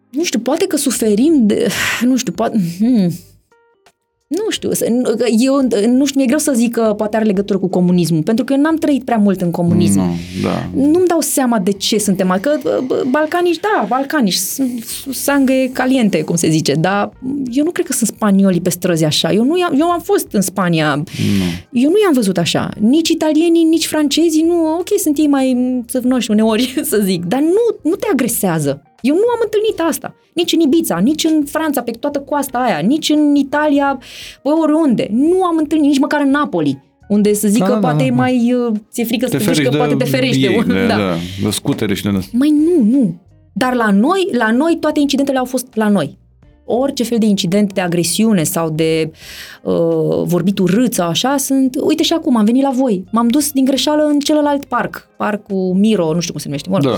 Nu 0.10 0.24
știu, 0.24 0.40
poate 0.40 0.66
că 0.68 0.76
suferim 0.78 1.46
de... 1.46 1.68
Nu 2.02 2.18
știu, 2.18 2.32
poate... 2.32 2.60
Hmm. 2.78 3.12
Nu 4.38 4.50
știu, 4.50 4.72
să- 4.72 4.86
eu 5.40 5.68
nu 5.88 6.06
știu, 6.06 6.20
mi-e 6.20 6.26
greu 6.26 6.38
să 6.38 6.52
zic 6.56 6.72
că 6.72 6.94
poate 6.98 7.16
are 7.16 7.26
legătură 7.26 7.60
cu 7.60 7.68
comunismul, 7.68 8.22
pentru 8.24 8.46
că 8.46 8.54
eu 8.54 8.60
n-am 8.60 8.76
trăit 8.76 9.04
prea 9.04 9.18
mult 9.18 9.42
în 9.42 9.52
comunism. 9.52 10.00
Nu, 10.00 10.06
da. 10.44 10.70
Nu-mi 10.76 11.08
dau 11.08 11.20
seama 11.20 11.60
de 11.60 11.72
ce 11.72 11.98
suntem, 11.98 12.38
că 12.42 12.58
bă, 12.88 13.04
balcanici, 13.10 13.60
da, 13.60 13.86
balcanici, 13.88 14.34
sunt 14.34 14.84
sangre 15.12 15.70
caliente, 15.74 16.22
cum 16.22 16.36
se 16.36 16.50
zice, 16.50 16.74
dar 16.74 17.12
eu 17.52 17.64
nu 17.64 17.72
cred 17.72 17.86
că 17.86 17.94
sunt 17.94 18.10
spaniolii 18.10 18.62
pe 18.62 18.70
străzi 18.70 19.04
așa. 19.04 19.32
Eu, 19.34 19.44
nu 19.44 19.58
i-am, 19.58 19.76
eu 19.80 19.90
am 19.92 20.00
fost 20.00 20.28
în 20.32 20.42
Spania, 20.42 20.96
Nu. 20.96 21.04
eu 21.82 21.90
nu 21.90 21.96
i-am 22.04 22.14
văzut 22.14 22.38
așa. 22.38 22.70
Nici 22.80 23.10
italienii, 23.10 23.64
nici 23.64 23.86
francezii, 23.88 24.44
nu, 24.44 24.74
ok, 24.80 24.88
sunt 25.00 25.18
ei 25.18 25.28
mai 25.28 25.58
țăvnoși 25.88 26.32
uneori, 26.32 26.74
să 26.90 27.00
zic, 27.04 27.26
dar 27.26 27.40
nu, 27.40 27.90
nu 27.90 27.96
te 27.96 28.08
agresează. 28.12 28.82
Eu 29.02 29.14
nu 29.16 29.28
am 29.36 29.40
întâlnit 29.44 29.80
asta. 29.90 30.16
Nici 30.34 30.54
în 30.54 30.60
Ibiza, 30.60 30.98
nici 30.98 31.24
în 31.24 31.44
Franța, 31.46 31.82
pe 31.82 31.92
toată 31.92 32.20
coasta 32.20 32.58
aia, 32.58 32.78
nici 32.78 33.10
în 33.10 33.36
Italia, 33.36 34.00
bă, 34.44 34.50
oriunde. 34.62 35.08
Nu 35.12 35.44
am 35.44 35.58
întâlnit, 35.58 35.88
nici 35.90 36.00
măcar 36.00 36.22
în 36.22 36.30
Napoli, 36.30 36.84
unde 37.08 37.34
să 37.34 37.48
zic 37.48 37.60
Da, 37.60 37.66
că 37.66 37.72
da, 37.74 37.80
poate 37.80 37.98
da, 37.98 38.04
e 38.04 38.10
da. 38.10 38.16
mai, 38.16 38.54
uh, 38.54 38.76
ți-e 38.92 39.04
frică 39.06 39.26
să 39.26 39.32
Te 39.32 39.38
te 39.38 39.44
duci, 39.44 39.54
ferești 39.56 39.64
că 39.64 39.70
de 39.70 39.78
poate 39.78 39.96
te 40.04 40.10
ferește. 40.10 40.48
ei, 40.48 40.64
de, 40.68 40.86
da. 40.88 40.98
da, 40.98 41.14
de 41.44 41.50
scutere 41.50 41.94
și 41.94 42.04
de 42.04 42.10
asta. 42.18 42.32
Mai 42.38 42.50
nu, 42.50 42.84
nu. 42.98 43.16
Dar 43.54 43.74
la 43.74 43.92
noi, 43.92 44.28
la 44.38 44.52
noi 44.52 44.78
toate 44.80 45.00
incidentele 45.00 45.38
au 45.38 45.46
fost 45.46 45.68
la 45.74 45.90
noi. 45.90 46.18
Orice 46.74 47.04
fel 47.04 47.18
de 47.18 47.26
incident 47.26 47.74
de 47.74 47.82
agresiune 47.82 48.44
sau 48.44 48.70
de 48.70 49.12
uh, 49.64 49.74
vorbit 50.24 50.60
urât 50.60 50.94
sau 50.94 51.08
așa 51.08 51.38
sunt... 51.38 51.78
Uite 51.82 52.04
și 52.04 52.14
acum, 52.14 52.38
am 52.38 52.46
venit 52.46 52.64
la 52.64 52.72
voi. 52.72 53.04
M-am 53.12 53.28
dus 53.28 53.52
din 53.52 53.66
greșeală 53.66 54.04
în 54.04 54.20
celălalt 54.20 54.66
parc. 54.66 55.10
Parcul 55.18 55.74
Miro, 55.74 56.14
nu 56.14 56.20
știu 56.20 56.32
cum 56.32 56.42
se 56.42 56.48
numește. 56.48 56.70
Mă 56.70 56.78
rog. 56.82 56.92
Da. 56.92 56.98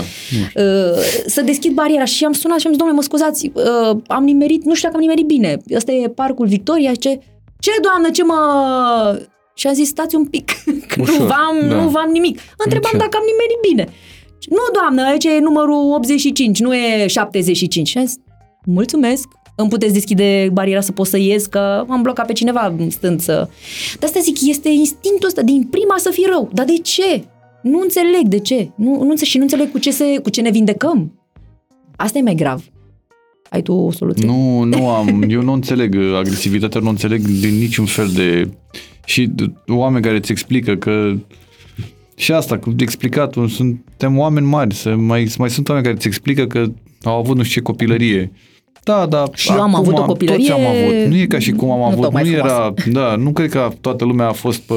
Uh, 0.62 0.98
să 1.26 1.42
deschid 1.42 1.72
bariera 1.72 2.04
și 2.04 2.24
am 2.24 2.32
sunat 2.32 2.58
și 2.58 2.66
am 2.66 2.72
zis, 2.72 2.80
domnule, 2.80 2.98
mă 2.98 3.02
scuzați, 3.02 3.50
uh, 3.54 3.96
am 4.06 4.24
nimerit, 4.24 4.64
nu 4.64 4.74
știu 4.74 4.88
dacă 4.88 5.00
am 5.00 5.06
nimerit 5.06 5.26
bine. 5.26 5.56
Ăsta 5.74 5.92
e 5.92 6.08
parcul 6.08 6.46
Victoria. 6.46 6.94
Ce, 6.94 7.18
ce 7.58 7.70
doamnă, 7.82 8.10
ce 8.10 8.24
mă... 8.24 8.36
Și 9.54 9.66
am 9.66 9.74
zis, 9.74 9.88
stați 9.88 10.14
un 10.14 10.24
pic, 10.24 10.50
că 10.88 10.94
nu 10.96 11.02
Ușor, 11.02 11.26
v-am, 11.26 11.68
da. 11.68 11.74
nu 11.74 11.88
v-am 11.88 12.10
nimic. 12.12 12.40
Întrebam 12.64 12.90
Ce? 12.92 12.98
dacă 12.98 13.16
am 13.16 13.24
nimerit 13.32 13.60
bine. 13.68 13.88
Nu, 14.48 14.62
doamnă, 14.72 15.10
aici 15.10 15.24
e 15.24 15.38
numărul 15.38 15.92
85, 15.94 16.60
nu 16.60 16.74
e 16.74 17.06
75. 17.06 17.88
Și 17.88 17.98
am 17.98 18.04
zis, 18.04 18.16
mulțumesc, 18.64 19.28
îmi 19.54 19.68
puteți 19.68 19.92
deschide 19.92 20.48
bariera 20.52 20.80
să 20.80 20.92
pot 20.92 21.06
să 21.06 21.18
ies, 21.18 21.46
că 21.46 21.84
am 21.88 22.02
blocat 22.02 22.26
pe 22.26 22.32
cineva 22.32 22.76
stând 22.88 23.20
să... 23.20 23.48
De 23.98 24.06
asta 24.06 24.20
zic, 24.20 24.36
este 24.46 24.68
instinctul 24.68 25.28
ăsta 25.28 25.42
din 25.42 25.62
prima 25.70 25.94
să 25.96 26.10
fii 26.10 26.26
rău. 26.30 26.50
Dar 26.52 26.64
de 26.64 26.78
ce? 26.82 27.24
Nu 27.62 27.80
înțeleg 27.80 28.26
de 28.26 28.38
ce. 28.38 28.70
Nu, 28.76 28.90
nu 28.90 29.10
înțeleg 29.10 29.28
și 29.28 29.36
nu 29.36 29.42
înțeleg 29.42 29.70
cu 29.70 29.78
ce, 29.78 29.90
se, 29.90 30.18
cu 30.22 30.30
ce 30.30 30.40
ne 30.40 30.50
vindecăm. 30.50 31.18
Asta 31.96 32.18
e 32.18 32.22
mai 32.22 32.34
grav. 32.34 32.64
Ai 33.50 33.62
tu 33.62 33.72
o 33.72 33.90
soluție? 33.90 34.26
Nu, 34.26 34.62
nu 34.62 34.88
am, 34.88 35.24
eu 35.28 35.42
nu 35.42 35.52
înțeleg 35.52 35.94
uh, 35.94 36.16
agresivitatea, 36.16 36.80
nu 36.80 36.88
înțeleg 36.88 37.20
din 37.20 37.58
niciun 37.58 37.84
fel 37.84 38.08
de... 38.14 38.50
Și 39.04 39.28
d- 39.28 39.66
oameni 39.66 40.04
care 40.04 40.16
îți 40.16 40.32
explică 40.32 40.74
că 40.76 41.14
și 42.16 42.32
asta, 42.32 42.58
cu 42.58 42.74
explicatul, 42.78 43.48
suntem 43.48 44.18
oameni 44.18 44.46
mari, 44.46 44.74
să 44.74 44.94
mai, 44.94 45.32
mai 45.38 45.50
sunt 45.50 45.68
oameni 45.68 45.86
care 45.86 45.96
îți 45.96 46.06
explică 46.06 46.46
că 46.46 46.66
au 47.02 47.18
avut 47.18 47.36
nu 47.36 47.42
știu 47.42 47.60
ce 47.60 47.66
copilărie. 47.66 48.32
Da, 48.84 49.06
da. 49.08 49.24
Și 49.34 49.50
eu 49.50 49.60
am 49.60 49.74
acum 49.74 49.88
avut 49.88 49.98
o 49.98 50.04
copilărie- 50.04 50.48
Toți 50.48 50.60
am 50.60 50.66
avut. 50.66 51.06
Nu 51.10 51.16
e 51.16 51.26
ca 51.26 51.38
și 51.38 51.50
cum 51.50 51.70
am 51.70 51.78
nu 51.78 51.84
avut. 51.84 52.00
tocmai 52.02 52.22
Nu 52.22 52.30
era, 52.30 52.42
frumoasă. 52.46 52.74
da, 52.92 53.16
nu 53.16 53.32
cred 53.32 53.50
că 53.50 53.68
toată 53.80 54.04
lumea 54.04 54.28
a 54.28 54.32
fost 54.32 54.60
pe 54.60 54.74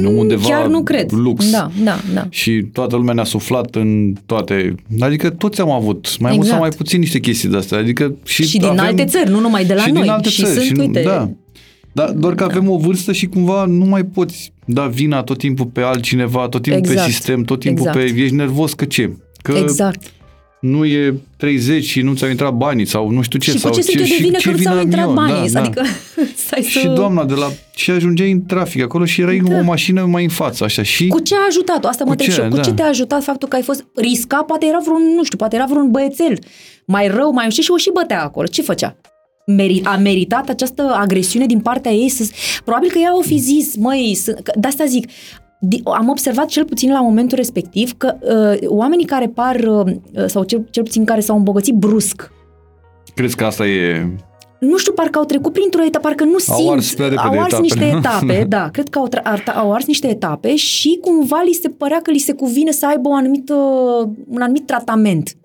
Nu 0.00 0.18
undeva 0.18 0.48
Chiar 0.48 0.66
nu 0.66 0.82
cred. 0.82 1.12
lux. 1.12 1.50
Da, 1.50 1.70
da, 1.84 1.96
da. 2.14 2.26
Și 2.30 2.62
toată 2.72 2.96
lumea 2.96 3.14
ne-a 3.14 3.24
suflat 3.24 3.74
în 3.74 4.12
toate... 4.26 4.74
Adică 5.00 5.30
toți 5.30 5.60
am 5.60 5.70
avut, 5.70 6.18
mai 6.18 6.32
mult 6.34 6.46
sau 6.46 6.54
Exact. 6.56 6.60
mai 6.60 6.70
puțin 6.76 7.00
niște 7.00 7.18
chestii 7.18 7.48
de-astea. 7.48 7.78
Adică 7.78 8.14
și, 8.24 8.46
Și 8.46 8.58
din 8.58 8.78
alte 8.78 9.04
țări, 9.04 9.30
nu 9.30 9.40
numai 9.40 9.64
de 9.64 9.74
la 9.74 9.82
și 9.82 9.90
noi. 9.90 10.02
Din 10.02 10.10
alte 10.10 10.28
Și 10.28 10.42
țări, 10.42 10.52
sunt, 10.54 10.64
și 10.64 10.72
nu, 10.72 10.82
uite- 10.84 11.02
Da. 11.02 11.30
Da, 11.92 12.12
doar 12.16 12.34
că 12.34 12.44
avem 12.44 12.70
o 12.70 12.76
vârstă 12.76 13.12
și 13.12 13.26
cumva 13.26 13.64
nu 13.64 13.84
mai 13.84 14.04
poți 14.04 14.52
da 14.64 14.86
vina 14.86 15.22
tot 15.22 15.38
timpul 15.38 15.66
pe 15.66 15.80
altcineva, 15.80 16.48
tot 16.48 16.62
timpul 16.62 16.80
Exact. 16.90 17.06
pe 17.06 17.12
sistem, 17.12 17.42
tot 17.42 17.60
timpul 17.60 17.86
Exact. 17.86 18.12
pe... 18.14 18.20
Ești 18.20 18.34
nervos 18.34 18.72
că 18.74 18.84
ce? 18.84 19.16
Că 19.42 19.52
Exact. 19.52 20.12
Nu 20.60 20.84
e 20.84 21.14
30 21.36 21.84
și 21.84 22.00
nu 22.00 22.14
ți-au 22.14 22.30
intrat 22.30 22.52
banii 22.52 22.84
sau 22.86 23.10
nu 23.10 23.22
știu 23.22 23.38
ce. 23.38 23.50
și 23.50 23.56
cu 23.56 23.62
sau 23.62 23.72
ce 23.72 23.82
sunt 23.82 23.96
eu 23.96 24.02
de 24.02 24.08
și 24.08 24.22
vină 24.22 24.38
ce 24.38 24.44
că 24.50 24.50
nu 24.56 24.62
ți-au 24.62 24.72
vină 24.72 24.84
intrat 24.84 25.06
eu? 25.06 25.12
banii? 25.12 25.50
Da, 25.50 25.60
adică 25.60 25.80
da. 26.16 26.22
stai 26.46 26.62
să... 26.62 26.68
Și 26.78 26.86
doamna 26.86 27.24
de 27.24 27.34
la... 27.34 27.50
Și 27.74 27.90
ajungeai 27.90 28.30
în 28.30 28.44
trafic 28.46 28.82
acolo 28.82 29.04
și 29.04 29.20
erai 29.20 29.38
da. 29.48 29.58
o 29.58 29.62
mașină 29.62 30.04
mai 30.04 30.22
în 30.22 30.28
față, 30.28 30.64
așa. 30.64 30.82
Și 30.82 31.06
Cu 31.06 31.18
ce 31.20 31.34
a 31.34 31.38
ajutat? 31.48 31.84
Asta 31.84 32.04
mă 32.04 32.10
Cu 32.10 32.10
întreb 32.10 32.28
ce? 32.28 32.34
și 32.34 32.40
eu. 32.40 32.48
Cu 32.48 32.56
Da. 32.56 32.62
ce 32.62 32.72
te-a 32.72 32.86
ajutat 32.88 33.22
faptul 33.22 33.48
că 33.48 33.56
ai 33.56 33.62
fost 33.62 33.84
riscat? 33.94 34.46
Poate 34.46 34.66
era 34.66 34.78
vreun, 34.84 35.02
nu 35.16 35.24
știu, 35.24 35.36
poate 35.38 35.56
era 35.56 35.64
vreun 35.68 35.90
băiețel 35.90 36.38
mai 36.84 37.08
rău, 37.08 37.32
mai 37.32 37.44
nu 37.44 37.50
știu, 37.50 37.62
și 37.62 37.70
o 37.70 37.76
și 37.76 37.90
bătea 37.94 38.22
acolo. 38.22 38.46
Ce 38.46 38.62
făcea? 38.62 38.96
Meri- 39.56 39.82
a 39.82 39.96
meritat 39.96 40.48
această 40.48 40.82
agresiune 41.00 41.46
din 41.46 41.60
partea 41.60 41.90
ei? 41.92 42.08
Să... 42.08 42.28
Probabil 42.64 42.90
că 42.90 42.98
ea 42.98 43.16
o 43.16 43.20
fi 43.22 43.36
zis, 43.38 43.76
măi, 43.76 44.14
să... 44.22 44.32
că- 44.42 44.52
de 44.58 44.66
asta 44.66 44.84
zic, 44.84 45.06
di- 45.06 45.12
am 45.84 46.08
observat 46.08 46.46
cel 46.46 46.64
puțin 46.64 46.92
la 46.92 47.00
momentul 47.00 47.36
respectiv 47.36 47.92
că 47.96 48.14
uh, 48.20 48.68
oamenii 48.68 49.04
care 49.04 49.26
par, 49.26 49.56
uh, 49.56 49.84
sau 50.26 50.44
cel, 50.44 50.66
cel 50.70 50.82
puțin 50.82 51.04
care 51.04 51.20
s-au 51.20 51.36
îmbogățit 51.36 51.74
brusc, 51.74 52.30
crezi 53.14 53.36
că 53.36 53.44
asta 53.44 53.66
e... 53.66 54.06
nu 54.58 54.76
știu, 54.76 54.92
parcă 54.92 55.18
au 55.18 55.24
trecut 55.24 55.52
printr-o 55.52 55.84
etapă, 55.84 56.06
parcă 56.08 56.24
nu 56.24 56.36
Au 56.48 56.56
simt, 56.56 56.70
ars 56.70 56.94
prea 56.94 57.08
repede 57.08 57.26
au 57.28 57.40
ars 57.40 57.52
etapele. 57.52 57.60
niște 57.62 57.96
etape, 57.98 58.44
da, 58.56 58.68
cred 58.72 58.88
că 58.88 58.98
au, 58.98 59.08
tra- 59.08 59.22
ar- 59.22 59.54
au 59.56 59.72
ars 59.72 59.86
niște 59.86 60.08
etape 60.08 60.56
și 60.56 60.98
cumva 61.02 61.42
li 61.46 61.52
se 61.52 61.68
părea 61.68 62.00
că 62.02 62.10
li 62.10 62.18
se 62.18 62.32
cuvine 62.32 62.70
să 62.70 62.86
aibă 62.86 63.08
o 63.08 63.14
anumită, 63.14 63.54
un 64.28 64.40
anumit 64.40 64.66
tratament, 64.66 65.36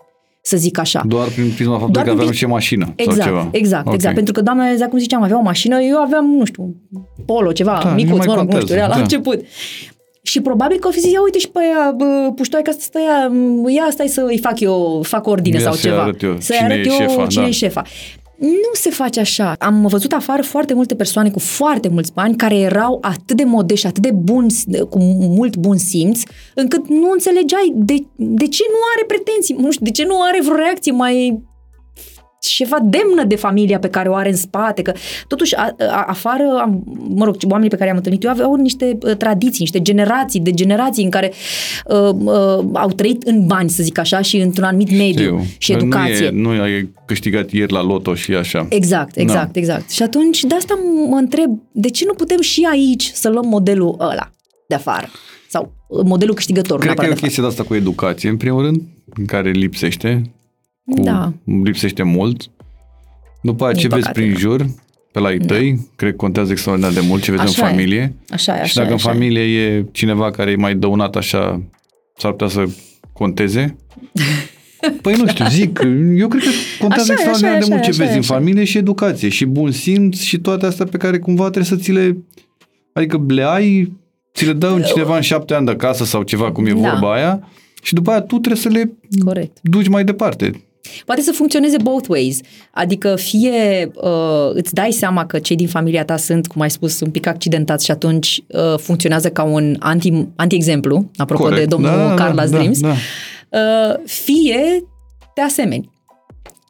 să 0.42 0.56
zic 0.56 0.78
așa. 0.78 1.02
Doar 1.06 1.28
prin 1.28 1.50
prisma 1.54 1.70
faptului 1.78 1.92
Doar 1.92 2.04
că 2.04 2.10
prin 2.10 2.20
aveam 2.20 2.26
prin- 2.28 2.38
și 2.40 2.46
mașină 2.46 2.92
Exact, 2.96 3.20
sau 3.20 3.26
ceva. 3.28 3.48
exact, 3.52 3.86
Ok. 3.86 3.92
exact. 3.94 4.14
Pentru 4.14 4.32
că 4.32 4.40
doamna, 4.42 4.70
exact 4.70 4.90
cum 4.90 4.98
ziceam, 4.98 5.22
avea 5.22 5.38
o 5.38 5.42
mașină, 5.42 5.80
eu 5.80 5.96
aveam, 5.98 6.26
nu 6.26 6.44
știu, 6.44 6.74
polo, 7.26 7.52
ceva, 7.52 7.72
Da, 7.72 7.82
da, 7.82 7.88
nu 7.88 7.94
micuț, 7.94 8.16
mai 8.16 8.26
mă 8.26 8.34
rog, 8.34 8.42
nu 8.42 8.48
contează, 8.50 8.64
știu, 8.66 8.76
era 8.78 8.86
la 8.86 8.94
da. 8.94 9.00
început. 9.00 9.40
Și 10.26 10.40
probabil 10.40 10.78
că 10.78 10.88
o 10.88 10.90
fi 10.90 11.00
zis, 11.00 11.12
ia 11.12 11.22
uite 11.22 11.38
și 11.38 11.48
pe 11.48 11.58
aia, 11.58 11.92
bă, 11.96 12.32
puștoaica 12.36 12.70
asta, 12.70 12.82
stă 12.82 12.98
ea, 12.98 13.28
m, 13.28 13.68
ia 13.68 13.86
stai 13.90 14.08
să 14.08 14.24
îi 14.28 14.38
fac 14.38 14.60
eu, 14.60 15.00
fac 15.02 15.26
ordine 15.26 15.56
Ia 15.56 15.62
sau 15.62 15.72
să-i 15.72 15.90
ceva. 15.90 16.02
arăt 16.02 16.22
eu 16.22 16.36
Să-i 16.40 16.56
cine 16.56 16.72
arăt 16.72 16.84
e 16.86 16.88
eu 16.88 16.94
șefa, 16.94 17.26
cine 17.26 17.42
da. 17.42 17.48
e 17.48 17.52
șefa. 17.52 17.82
Nu 18.38 18.70
se 18.72 18.90
face 18.90 19.20
așa. 19.20 19.54
Am 19.58 19.86
văzut 19.86 20.12
afară 20.12 20.42
foarte 20.42 20.74
multe 20.74 20.94
persoane 20.94 21.30
cu 21.30 21.38
foarte 21.38 21.88
mulți 21.88 22.12
bani 22.12 22.36
care 22.36 22.56
erau 22.58 22.98
atât 23.00 23.36
de 23.36 23.44
modești, 23.44 23.86
atât 23.86 24.02
de 24.02 24.10
buni, 24.10 24.54
cu 24.90 24.98
mult 25.36 25.56
bun 25.56 25.76
simț, 25.76 26.20
încât 26.54 26.88
nu 26.88 27.10
înțelegeai 27.12 27.72
de, 27.74 27.94
de 28.16 28.46
ce 28.46 28.62
nu 28.68 28.78
are 28.96 29.04
pretenții, 29.06 29.54
nu 29.58 29.70
știu, 29.70 29.84
de 29.84 29.90
ce 29.90 30.04
nu 30.06 30.20
are 30.22 30.40
vreo 30.42 30.56
reacție 30.56 30.92
mai 30.92 31.42
ceva 32.48 32.78
demnă 32.82 33.24
de 33.26 33.36
familia 33.36 33.78
pe 33.78 33.88
care 33.88 34.08
o 34.08 34.14
are 34.14 34.28
în 34.28 34.36
spate, 34.36 34.82
că 34.82 34.92
totuși 35.26 35.54
a, 35.54 35.74
a, 35.78 36.04
afară, 36.06 36.58
am, 36.60 36.82
mă 37.08 37.24
rog, 37.24 37.36
oamenii 37.48 37.70
pe 37.70 37.76
care 37.76 37.88
i-am 37.88 37.96
întâlnit 37.96 38.24
eu 38.24 38.30
aveau 38.30 38.54
niște 38.54 38.98
uh, 39.02 39.16
tradiții, 39.16 39.60
niște 39.60 39.82
generații, 39.82 40.40
de 40.40 40.50
generații 40.50 41.04
în 41.04 41.10
care 41.10 41.32
uh, 41.86 41.98
uh, 42.24 42.64
au 42.72 42.88
trăit 42.96 43.22
în 43.22 43.46
bani, 43.46 43.70
să 43.70 43.82
zic 43.82 43.98
așa, 43.98 44.20
și 44.20 44.36
într-un 44.36 44.64
anumit 44.64 44.90
mediu 44.90 45.12
Știu. 45.12 45.40
și 45.58 45.72
Că 45.72 45.76
educație. 45.78 46.28
Nu, 46.30 46.52
e, 46.52 46.56
nu 46.56 46.62
ai 46.62 46.90
câștigat 47.06 47.50
ieri 47.50 47.72
la 47.72 47.82
loto 47.82 48.14
și 48.14 48.32
așa. 48.34 48.66
Exact, 48.68 49.16
exact, 49.16 49.52
Da. 49.52 49.58
exact. 49.58 49.90
Și 49.90 50.02
atunci 50.02 50.40
de 50.44 50.54
asta 50.54 50.78
mă 51.08 51.16
întreb, 51.16 51.58
de 51.72 51.88
ce 51.90 52.04
nu 52.06 52.12
putem 52.14 52.40
și 52.40 52.66
aici 52.70 53.10
să 53.14 53.28
luăm 53.28 53.46
modelul 53.46 53.96
ăla 54.00 54.30
de 54.68 54.74
afară? 54.74 55.06
Sau 55.48 55.72
uh, 55.88 56.00
modelul 56.04 56.34
câștigător, 56.34 56.78
Cred 56.78 56.94
că 56.94 57.02
e 57.02 57.06
neapărat 57.06 57.10
o 57.10 57.14
de 57.14 57.16
afară. 57.16 57.26
chestie 57.26 57.42
de 57.42 57.48
asta 57.48 57.62
cu 57.62 57.74
educație, 57.74 58.28
în 58.28 58.36
primul 58.36 58.62
rând, 58.62 58.80
în 59.16 59.24
care 59.24 59.50
lipsește. 59.50 60.22
Cu, 60.90 61.00
Da. 61.02 61.32
Lipsește 61.64 62.02
mult. 62.02 62.50
După 63.42 63.66
aceea 63.66 63.72
Din 63.72 63.82
ce 63.82 63.94
vezi 63.94 64.00
păcate, 64.08 64.20
prin 64.20 64.32
da. 64.32 64.38
jur, 64.38 64.66
pe 65.12 65.18
la 65.20 65.32
ei 65.32 65.38
tăi, 65.38 65.88
cred 65.96 66.10
că 66.10 66.16
contează 66.16 66.52
extraordinar 66.52 66.92
de 66.92 67.00
mult 67.00 67.22
ce 67.22 67.30
vezi 67.30 67.42
Așa 67.42 67.62
în 67.62 67.68
e. 67.68 67.70
familie. 67.70 68.14
Așa 68.30 68.52
e, 68.52 68.60
așa 68.60 68.64
și 68.66 68.74
dacă 68.74 68.86
e, 68.86 68.90
în 68.90 68.96
așa 68.96 69.08
e. 69.10 69.12
familie 69.12 69.40
e 69.42 69.84
cineva 69.92 70.30
care 70.30 70.50
e 70.50 70.56
mai 70.56 70.74
dăunat 70.74 71.16
așa, 71.16 71.62
s-ar 72.16 72.30
putea 72.30 72.48
să 72.48 72.64
conteze. 73.12 73.76
Păi 75.02 75.14
nu 75.14 75.26
știu, 75.26 75.44
zic, 75.48 75.80
eu 76.16 76.28
cred 76.28 76.42
că 76.42 76.48
contează 76.78 77.12
Așa 77.12 77.22
e, 77.22 77.28
extraordinar 77.30 77.50
așa 77.50 77.64
e, 77.64 77.68
de 77.68 77.74
mult 77.74 77.82
ce 77.82 77.88
așa 77.90 78.02
e, 78.02 78.06
vezi 78.06 78.16
în 78.16 78.22
așa 78.22 78.34
e. 78.34 78.36
familie 78.38 78.64
și 78.64 78.78
educație 78.78 79.28
și 79.28 79.44
bun 79.44 79.70
simț 79.70 80.18
și 80.20 80.38
toate 80.38 80.66
astea 80.66 80.86
pe 80.86 80.96
care 80.96 81.18
cumva 81.18 81.42
trebuie 81.50 81.64
să 81.64 81.76
ți 81.76 81.92
le... 81.92 82.16
Adică 82.92 83.24
le 83.28 83.42
ai, 83.42 83.92
ți 84.34 84.46
le 84.46 84.52
dă 84.52 84.66
un 84.68 84.82
cineva 84.82 85.16
în 85.16 85.22
șapte 85.22 85.54
ani 85.54 85.64
de 85.66 85.72
acasă 85.72 86.04
sau 86.04 86.22
ceva, 86.22 86.52
cum 86.52 86.66
e 86.66 86.72
Da. 86.72 86.78
vorba 86.90 87.14
aia, 87.14 87.48
și 87.82 87.94
după 87.94 88.10
aia 88.10 88.20
tu 88.20 88.38
trebuie 88.38 88.56
să 88.62 88.68
le 88.68 88.92
Corect. 89.24 89.58
duci 89.62 89.88
mai 89.88 90.04
departe. 90.04 90.64
Poate 91.06 91.20
să 91.20 91.32
funcționeze 91.32 91.76
both 91.82 92.08
ways. 92.08 92.40
Adică 92.70 93.16
fie 93.16 93.90
uh, 93.94 94.50
îți 94.52 94.74
dai 94.74 94.90
seama 94.90 95.26
că 95.26 95.38
cei 95.38 95.56
din 95.56 95.68
familia 95.68 96.04
ta 96.04 96.16
sunt, 96.16 96.46
cum 96.46 96.60
ai 96.60 96.70
spus, 96.70 97.00
un 97.00 97.10
pic 97.10 97.26
accidentați 97.26 97.84
și 97.84 97.90
atunci 97.90 98.42
uh, 98.46 98.78
funcționează 98.78 99.28
ca 99.28 99.42
un 99.42 99.76
anti, 99.78 100.12
anti-exemplu, 100.36 101.10
apropo 101.16 101.42
Corect. 101.42 101.60
de 101.60 101.66
domnul 101.66 101.90
Da, 101.90 102.14
da, 102.14 102.30
Carla's 102.30 102.50
da, 102.50 102.56
Dreams, 102.56 102.80
da. 102.80 102.92
Uh, 103.48 103.94
fie 104.04 104.84
te 105.34 105.40
asemeni. 105.40 105.90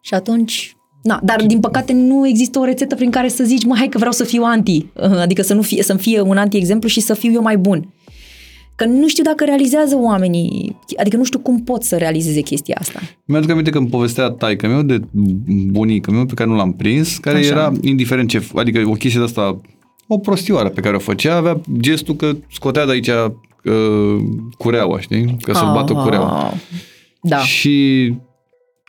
Și 0.00 0.14
atunci... 0.14 0.76
Na, 1.02 1.20
dar 1.22 1.42
din 1.46 1.60
păcate 1.60 1.92
nu 1.92 2.26
există 2.26 2.58
o 2.58 2.64
rețetă 2.64 2.94
prin 2.94 3.10
care 3.10 3.28
să 3.28 3.44
zici, 3.44 3.64
mă, 3.64 3.74
hai 3.76 3.88
că 3.88 3.98
vreau 3.98 4.12
să 4.12 4.24
fiu 4.24 4.42
anti, 4.42 4.86
Uh, 4.94 5.18
adică 5.18 5.42
să 5.42 5.54
nu 5.54 5.62
fie, 5.62 5.82
să-mi 5.82 5.98
fie 5.98 6.20
un 6.20 6.36
anti-exemplu 6.36 6.88
și 6.88 7.00
să 7.00 7.14
fiu 7.14 7.32
eu 7.32 7.42
mai 7.42 7.56
bun. 7.56 7.92
Că 8.76 8.84
nu 8.84 9.08
știu 9.08 9.22
dacă 9.22 9.44
realizează 9.44 9.96
oamenii, 9.96 10.76
adică 10.96 11.16
nu 11.16 11.24
știu 11.24 11.38
cum 11.38 11.62
pot 11.62 11.82
să 11.82 11.96
realizeze 11.96 12.40
chestia 12.40 12.76
asta. 12.80 13.00
Mi-aduc 13.24 13.50
aminte 13.50 13.70
că 13.70 13.78
îmi 13.78 13.88
povestea 13.88 14.28
taică 14.28 14.66
meu 14.66 14.82
de 14.82 15.00
bunica 15.70 16.12
meu 16.12 16.26
pe 16.26 16.34
care 16.34 16.48
nu 16.48 16.56
l-am 16.56 16.72
prins, 16.72 17.16
care 17.16 17.38
Așa. 17.38 17.46
era 17.46 17.72
indiferent 17.82 18.28
ce, 18.28 18.42
adică 18.54 18.82
o 18.86 18.92
chestie 18.92 19.20
de 19.20 19.26
asta, 19.26 19.60
o 20.06 20.18
prostioară 20.18 20.68
pe 20.68 20.80
care 20.80 20.96
o 20.96 20.98
făcea, 20.98 21.36
avea 21.36 21.60
gestul 21.80 22.14
că 22.14 22.36
scotea 22.50 22.84
de 22.84 22.90
aici 22.90 23.08
uh, 23.08 24.16
cureaua, 24.58 25.00
știi? 25.00 25.36
Că 25.42 25.52
să-l 25.52 25.72
bată 25.72 25.92
cureaua. 25.92 26.46
Ah, 26.46 26.52
Da. 27.20 27.38
Și 27.38 28.06
Nasol. 28.08 28.23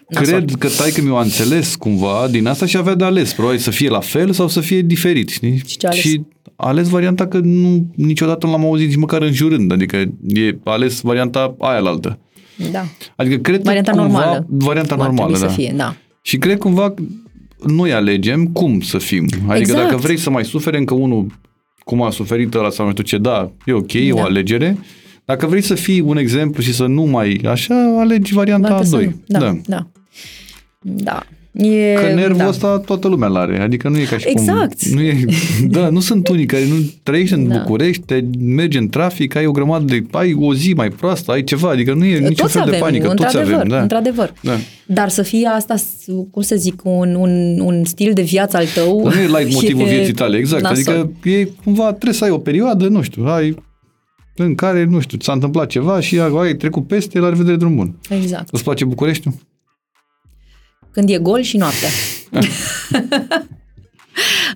Cred 0.10 0.52
că 0.60 0.68
taică 0.78 1.02
mi-o 1.02 1.16
a 1.18 1.22
înțeles 1.22 1.76
cumva 1.76 2.28
din 2.32 2.48
asta 2.48 2.66
și 2.66 2.78
avea 2.78 2.96
de 2.96 3.04
ales, 3.04 3.34
probabil 3.34 3.60
să 3.60 3.72
fie 3.72 3.90
la 3.90 4.00
fel 4.00 4.32
sau 4.32 4.48
să 4.48 4.60
fie 4.60 4.82
diferit, 4.82 5.30
știi? 5.30 5.62
Și 5.66 5.78
ce 5.78 5.86
a 5.88 5.90
ales? 5.90 6.02
și 6.02 6.22
a 6.56 6.68
ales 6.68 6.88
varianta 6.90 7.28
că 7.28 7.38
nu, 7.44 7.86
niciodată 7.96 8.46
nu 8.46 8.52
l-am 8.52 8.64
auzit 8.66 8.88
nici 8.88 8.98
măcar 8.98 9.22
înjurând, 9.22 9.72
adică 9.72 9.98
e 10.28 10.58
a 10.64 10.72
ales 10.72 11.02
varianta 11.02 11.56
aia 11.60 11.80
la 11.80 11.90
altă. 11.90 12.20
Da. 12.72 12.84
Adică 13.16 13.36
cred 13.36 13.62
Varianta 13.64 13.92
că 13.92 13.98
cumva, 13.98 14.20
normală. 14.20 14.46
Varianta 14.50 14.94
Cum 14.96 15.04
ar 15.04 15.10
normală, 15.10 15.32
trebui 15.32 15.48
da. 15.48 15.54
să 15.54 15.60
fie, 15.62 15.74
da. 15.78 15.96
Și 16.22 16.38
cred 16.38 16.58
cumva 16.58 16.92
că 16.92 17.02
noi 17.68 17.94
alegem 17.94 18.46
cum 18.46 18.82
să 18.82 18.98
fim. 18.98 19.24
Adică 19.48 19.56
Exact. 19.72 19.84
dacă 19.84 19.96
vrei 19.98 20.18
să 20.18 20.30
mai 20.30 20.46
suferi 20.46 20.78
încă 20.78 20.94
unul 20.94 21.28
cum 21.84 22.02
a 22.02 22.10
suferit 22.10 22.54
ăla 22.54 22.70
sau 22.70 22.86
nu 22.86 22.92
știu 22.92 23.04
ce, 23.04 23.18
da, 23.18 23.52
e 23.66 23.72
ok, 23.74 23.94
e 23.94 24.12
o 24.12 24.16
Da. 24.16 24.22
alegere. 24.24 24.78
Dacă 25.26 25.46
vrei 25.46 25.62
să 25.62 25.76
fii 25.76 26.00
un 26.00 26.18
exemplu 26.18 26.62
și 26.62 26.74
să 26.74 26.86
nu 26.86 27.04
mai 27.04 27.42
așa, 27.50 27.96
alegi 28.00 28.34
varianta 28.34 28.68
Poate 28.68 28.84
a 28.84 28.86
să 28.86 28.96
2. 28.96 29.06
nu. 29.06 29.14
Da, 29.28 29.40
da. 29.40 29.58
da. 29.66 29.88
Da. 30.82 31.24
E, 31.52 31.94
Că 31.94 32.14
nervul 32.14 32.38
da. 32.38 32.48
ăsta 32.48 32.80
toată 32.80 33.08
lumea 33.08 33.28
l-are. 33.28 33.60
Adică 33.60 33.90
nu 33.90 33.98
e 33.98 34.04
ca 34.04 34.18
și 34.18 34.28
Exact. 34.30 34.84
cum... 34.84 34.94
Nu 34.94 35.02
e, 35.02 35.26
da, 35.68 35.90
nu 35.90 36.00
sunt 36.00 36.28
unii 36.28 36.46
care 36.46 36.68
nu 36.68 36.76
trăiești 37.04 37.34
în 37.34 37.48
Da. 37.48 37.58
București, 37.58 38.02
te 38.02 38.24
mergi 38.40 38.78
în 38.78 38.90
trafic, 38.90 39.36
ai 39.36 39.46
o 39.46 39.52
grămadă 39.52 39.84
de... 39.84 40.04
ai 40.12 40.34
o 40.40 40.54
zi 40.54 40.74
mai 40.74 40.90
proastă, 40.90 41.32
ai 41.32 41.44
ceva. 41.44 41.70
Adică 41.70 41.94
nu 41.94 42.06
e 42.06 42.18
niciun 42.18 42.34
Toți 42.34 42.52
fel 42.52 42.62
avem, 42.62 42.74
de 42.74 42.80
panică. 42.80 43.08
Toți 43.08 43.22
într-adevăr, 43.22 43.54
avem, 43.54 43.68
da. 43.68 43.82
într-adevăr. 43.82 44.34
Da. 44.42 44.54
Dar 44.86 45.10
să 45.10 45.22
fie 45.22 45.48
asta, 45.48 45.76
cum 46.32 46.42
să 46.42 46.56
zic, 46.56 46.82
un, 46.84 47.16
un, 47.16 47.60
un 47.60 47.84
stil 47.84 48.14
de 48.14 48.22
viață 48.22 48.58
al 48.58 48.66
tău. 48.74 49.02
Dar 49.04 49.14
nu 49.14 49.20
e 49.20 49.40
light 49.40 49.54
motivul 49.62 49.88
e 49.88 49.90
vieții 49.90 50.14
tale, 50.14 50.38
exact. 50.38 50.64
nasol. 50.64 50.94
Adică 50.94 51.30
e 51.30 51.48
cumva, 51.64 51.88
trebuie 51.88 52.14
să 52.14 52.24
ai 52.24 52.30
o 52.30 52.38
perioadă, 52.38 52.88
nu 52.88 53.02
știu, 53.02 53.26
ai 53.26 53.56
în 54.36 54.56
care, 54.56 54.84
nu 54.84 55.00
știu, 55.00 55.18
ți-a 55.18 55.34
întâmplat 55.34 55.68
ceva 55.68 56.00
și 56.00 56.20
ai 56.20 56.56
trecut 56.56 56.88
peste, 56.88 57.20
la 57.20 57.30
revedere 57.30 57.56
drum 57.56 57.76
bun. 57.76 57.96
Exact. 58.10 58.48
Îți 58.52 58.64
place 58.64 58.86
Bucureștiul? 58.86 59.34
Când 60.96 61.10
e 61.10 61.18
gol 61.18 61.42
și 61.42 61.58
noaptea. 61.58 61.90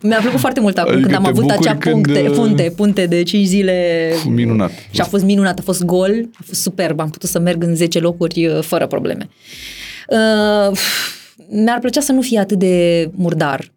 Mi-a 0.01 0.19
plăcut 0.19 0.39
foarte 0.39 0.59
mult 0.59 0.77
acum 0.77 0.91
Adică 0.91 1.05
când 1.07 1.17
am 1.17 1.23
te 1.23 1.29
avut 1.29 1.41
bucuri 1.41 1.59
acea 1.59 1.77
când, 1.77 1.93
puncte, 1.93 2.27
uh, 2.29 2.35
punte, 2.35 2.73
punte 2.75 3.05
de 3.05 3.23
5 3.23 3.45
zile. 3.45 4.09
Minunat. 4.29 4.71
Și 4.91 5.01
a 5.01 5.03
fost 5.03 5.23
minunat, 5.23 5.59
a 5.59 5.61
fost 5.61 5.83
gol, 5.83 6.29
a 6.33 6.43
fost 6.45 6.61
superb, 6.61 6.99
am 6.99 7.09
putut 7.09 7.29
să 7.29 7.39
merg 7.39 7.63
în 7.63 7.75
10 7.75 7.99
locuri 7.99 8.47
uh, 8.47 8.59
fără 8.61 8.87
probleme. 8.87 9.29
Uh, 10.07 10.77
mi-ar 11.49 11.79
plăcea 11.79 12.01
să 12.01 12.11
nu 12.11 12.21
fie 12.21 12.39
atât 12.39 12.59
de 12.59 13.09
murdar 13.15 13.71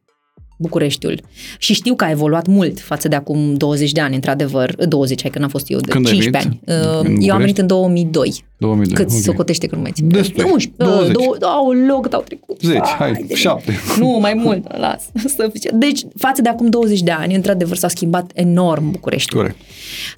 Bucureștiul. 0.62 1.20
Și 1.58 1.74
știu 1.74 1.94
că 1.94 2.04
a 2.04 2.10
evoluat 2.10 2.46
mult 2.46 2.80
față 2.80 3.08
de 3.08 3.16
acum 3.16 3.54
20 3.54 3.92
de 3.92 4.00
ani, 4.00 4.14
într-adevăr. 4.14 4.74
20, 4.88 5.20
hai 5.22 5.30
că 5.30 5.38
n-am 5.38 5.48
fost 5.48 5.70
eu, 5.70 5.78
de 5.78 5.88
Când 5.90 6.06
ai 6.06 6.12
15 6.12 6.48
ani. 6.50 6.60
venit? 6.64 6.84
Uh, 6.84 6.98
În 6.98 7.06
Eu 7.06 7.12
am 7.12 7.14
București? 7.14 7.38
venit 7.38 7.58
în 7.58 7.66
2002. 7.66 8.44
2002. 8.56 8.94
Cât 8.96 9.06
ok. 9.06 9.12
se 9.16 9.22
socotește 9.22 9.66
că 9.66 9.74
nu 9.74 9.80
mai 9.80 9.90
țin. 9.94 10.08
Destul. 10.08 10.44
11, 10.52 10.72
20. 10.76 11.12
două- 11.12 11.36
Au, 11.52 11.70
loc, 11.70 12.14
au 12.14 12.20
trecut. 12.26 12.60
10, 12.60 12.80
hai, 12.98 13.12
de 13.12 13.18
mine. 13.22 13.34
7. 13.34 13.72
Nu, 13.98 14.18
mai 14.20 14.34
mult, 14.34 14.76
las. 14.84 15.02
Să 15.36 15.50
fie- 15.52 15.70
Deci, 15.74 16.00
față 16.16 16.42
de 16.42 16.48
acum 16.48 16.66
20 16.66 17.00
de 17.00 17.10
ani, 17.10 17.34
într-adevăr, 17.34 17.76
s-a 17.76 17.88
schimbat 17.88 18.30
enorm 18.34 18.90
București. 18.90 19.32
Corect. 19.34 19.56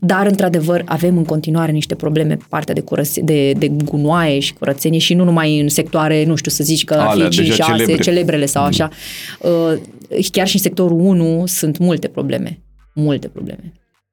Dar, 0.01 0.27
într-adevăr, 0.27 0.83
avem 0.85 1.17
în 1.17 1.25
continuare 1.25 1.73
niște 1.73 1.95
probleme 1.95 2.37
pe 2.37 2.45
partea 2.49 2.75
de, 2.75 2.81
curăț- 2.83 3.23
de, 3.23 3.53
de 3.53 3.69
gunoaie 3.85 4.39
și 4.39 4.53
curățenie 4.55 4.99
și 4.99 5.15
nu 5.15 5.25
numai 5.25 5.61
în 5.61 5.69
sectoare, 5.69 6.25
nu 6.25 6.35
știu, 6.35 6.51
să 6.51 6.65
zici 6.65 6.85
că 6.85 6.95
ar 6.95 7.07
Alea, 7.07 7.25
fi 7.29 7.31
5, 7.35 7.47
deja 7.49 7.65
6, 7.65 7.77
celebre. 7.83 8.03
celebrele 8.03 8.47
sau 8.47 8.65
așa. 8.65 8.89
Uh, 9.41 9.51
chiar 10.31 10.47
și 10.47 10.57
în 10.57 10.63
sectorul 10.63 11.01
1 11.01 11.47
sunt 11.47 11.79
multe 11.79 12.09
probleme. 12.09 12.63
Multe 12.95 13.29
probleme. 13.29 13.73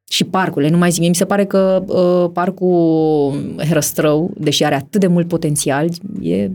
Și 0.10 0.24
parcurile, 0.24 0.72
nu 0.72 0.78
mai 0.78 0.89
zic, 0.89 1.00
mie 1.00 1.10
mi 1.10 1.16
se 1.16 1.26
pare 1.26 1.46
că 1.46 1.84
uh, 1.88 2.30
parcul 2.34 3.34
Herăstrău, 3.58 4.34
deși 4.38 4.64
are 4.64 4.76
atât 4.76 5.00
de 5.00 5.08
mult 5.08 5.28
potențial, 5.28 5.89
e 6.22 6.50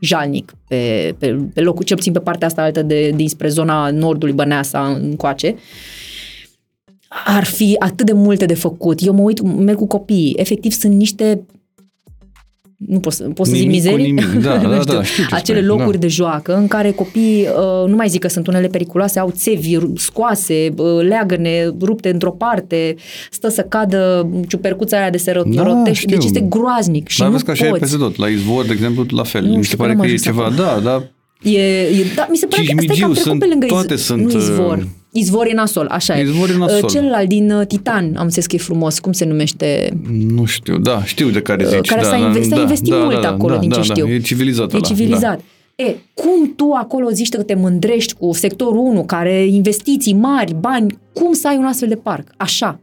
jalnic 0.00 0.54
pe, 0.68 1.14
pe, 1.18 1.36
pe 1.54 1.60
locul, 1.60 1.84
cel 1.84 1.96
puțin 1.96 2.12
pe 2.12 2.18
partea 2.18 2.46
asta 2.46 2.62
altă 2.62 2.82
de, 2.82 3.10
dinspre 3.10 3.48
zona 3.48 3.90
nordului 3.90 4.34
Băneasa 4.34 4.86
încoace. 4.86 5.54
Ar 7.24 7.44
fi 7.44 7.76
atât 7.78 8.06
de 8.06 8.12
multe 8.12 8.46
de 8.46 8.54
făcut. 8.54 9.06
Eu 9.06 9.12
mă 9.12 9.22
uit, 9.22 9.40
merg 9.40 9.78
cu 9.78 9.86
copiii. 9.86 10.34
Efectiv, 10.36 10.72
sunt 10.72 10.94
niște 10.94 11.46
nu 12.76 12.98
pot 13.00 13.12
să, 13.12 13.22
pot 13.22 13.46
să 13.46 13.52
zic 13.54 13.66
Nimic 13.66 13.82
cu 13.84 13.90
mizerii? 13.90 14.12
nimic. 14.12 14.42
Da, 14.44 14.56
Nu 14.62 14.68
da, 14.68 14.80
știu. 14.80 14.94
da, 14.94 15.02
știu 15.02 15.24
ce 15.28 15.34
Acele 15.34 15.58
spui, 15.62 15.68
locuri 15.68 15.92
da. 15.92 15.98
de 15.98 16.06
joacă 16.08 16.56
în 16.56 16.66
care 16.68 16.90
copiii, 16.90 17.42
uh, 17.42 17.88
nu 17.88 17.96
mai 17.96 18.08
zic 18.08 18.20
că 18.20 18.28
sunt 18.28 18.46
unele 18.46 18.66
periculoase, 18.66 19.18
au 19.18 19.30
țevi 19.36 19.76
ru- 19.76 19.92
scoase, 19.96 20.74
uh, 20.76 21.02
leagăne 21.08 21.74
rupte 21.80 22.10
într-o 22.10 22.30
parte, 22.30 22.94
stă 23.30 23.48
să 23.48 23.62
cadă 23.62 24.28
ciupercuța 24.48 24.98
aia 24.98 25.10
de 25.10 25.18
se 25.18 25.30
rot- 25.32 25.54
Da, 25.54 25.62
rotește. 25.62 25.92
știu. 25.92 26.16
Deci 26.16 26.24
este 26.24 26.40
groaznic 26.40 27.08
și 27.08 27.18
Dar 27.18 27.26
nu 27.26 27.32
vezi 27.32 27.44
că 27.44 27.50
așa 27.50 27.64
poți. 27.64 27.76
e 27.76 27.80
peste 27.80 27.96
tot. 27.96 28.16
La 28.16 28.26
izvor, 28.28 28.64
de 28.66 28.72
exemplu, 28.72 29.06
la 29.10 29.22
fel. 29.22 29.42
Nu 29.44 29.48
Mi 29.48 29.56
se 29.56 29.62
știu 29.62 29.76
pare 29.76 29.90
că 29.92 29.96
că 29.96 30.02
n-am 30.04 30.10
e 30.10 30.14
ajuns 30.14 30.22
ceva, 30.22 30.44
acolo. 30.44 30.62
da, 30.62 30.80
da. 30.90 31.02
E, 31.50 31.58
e, 31.80 32.04
da, 32.14 32.26
mi 32.30 32.36
se 32.36 32.46
pare 32.46 32.62
că 32.62 32.70
asta 32.70 32.82
e 32.82 32.86
Cismigiu 32.86 32.86
cam 32.86 33.12
trecut 33.12 33.16
sunt, 33.16 33.38
pe 33.40 33.46
lângă 33.50 33.66
toate 33.66 33.92
iz, 33.94 34.00
sunt, 34.00 34.32
nu 34.32 34.38
izvor. 34.38 34.86
Uh, 35.14 35.20
Izvor 35.20 35.46
e 35.46 35.52
nasol, 35.52 35.86
așa 35.90 36.18
e. 36.18 36.22
Izvor 36.22 36.50
e 36.50 36.56
nasol. 36.56 36.80
Uh, 36.84 36.90
Celălalt 36.90 37.28
din 37.28 37.50
uh, 37.50 37.66
Titan, 37.66 38.14
am 38.16 38.24
înțeles 38.24 38.46
că 38.46 38.54
e 38.54 38.58
frumos, 38.58 38.98
cum 38.98 39.12
se 39.12 39.24
numește? 39.24 39.98
Nu 40.28 40.44
știu, 40.44 40.78
da, 40.78 41.04
știu 41.04 41.28
de 41.30 41.40
care 41.42 41.66
zici. 41.68 41.88
care 41.88 42.00
da, 42.00 42.08
s-a 42.08 42.18
da, 42.18 42.26
inve- 42.26 42.42
s-a 42.42 42.54
da, 42.54 42.60
investit 42.60 42.92
da, 42.92 42.96
mult 42.96 43.20
da, 43.20 43.28
acolo, 43.28 43.54
da, 43.54 43.60
din 43.60 43.68
da, 43.68 43.80
ce 43.80 43.88
da, 43.88 43.94
știu. 43.94 44.08
E 44.08 44.18
civilizat 44.18 44.72
E 44.72 44.76
ăla, 44.76 44.86
civilizat. 44.86 45.40
E, 45.74 45.94
cum 46.14 46.54
tu 46.56 46.72
acolo 46.72 47.10
zici 47.10 47.28
că 47.28 47.42
te 47.42 47.54
mândrești 47.54 48.14
cu 48.14 48.32
sectorul 48.32 48.76
1, 48.78 49.04
care 49.04 49.46
investiții 49.46 50.14
mari, 50.14 50.54
bani, 50.54 50.98
cum 51.12 51.32
să 51.32 51.48
ai 51.48 51.56
un 51.56 51.64
astfel 51.64 51.88
de 51.88 51.96
parc? 51.96 52.28
Așa. 52.36 52.80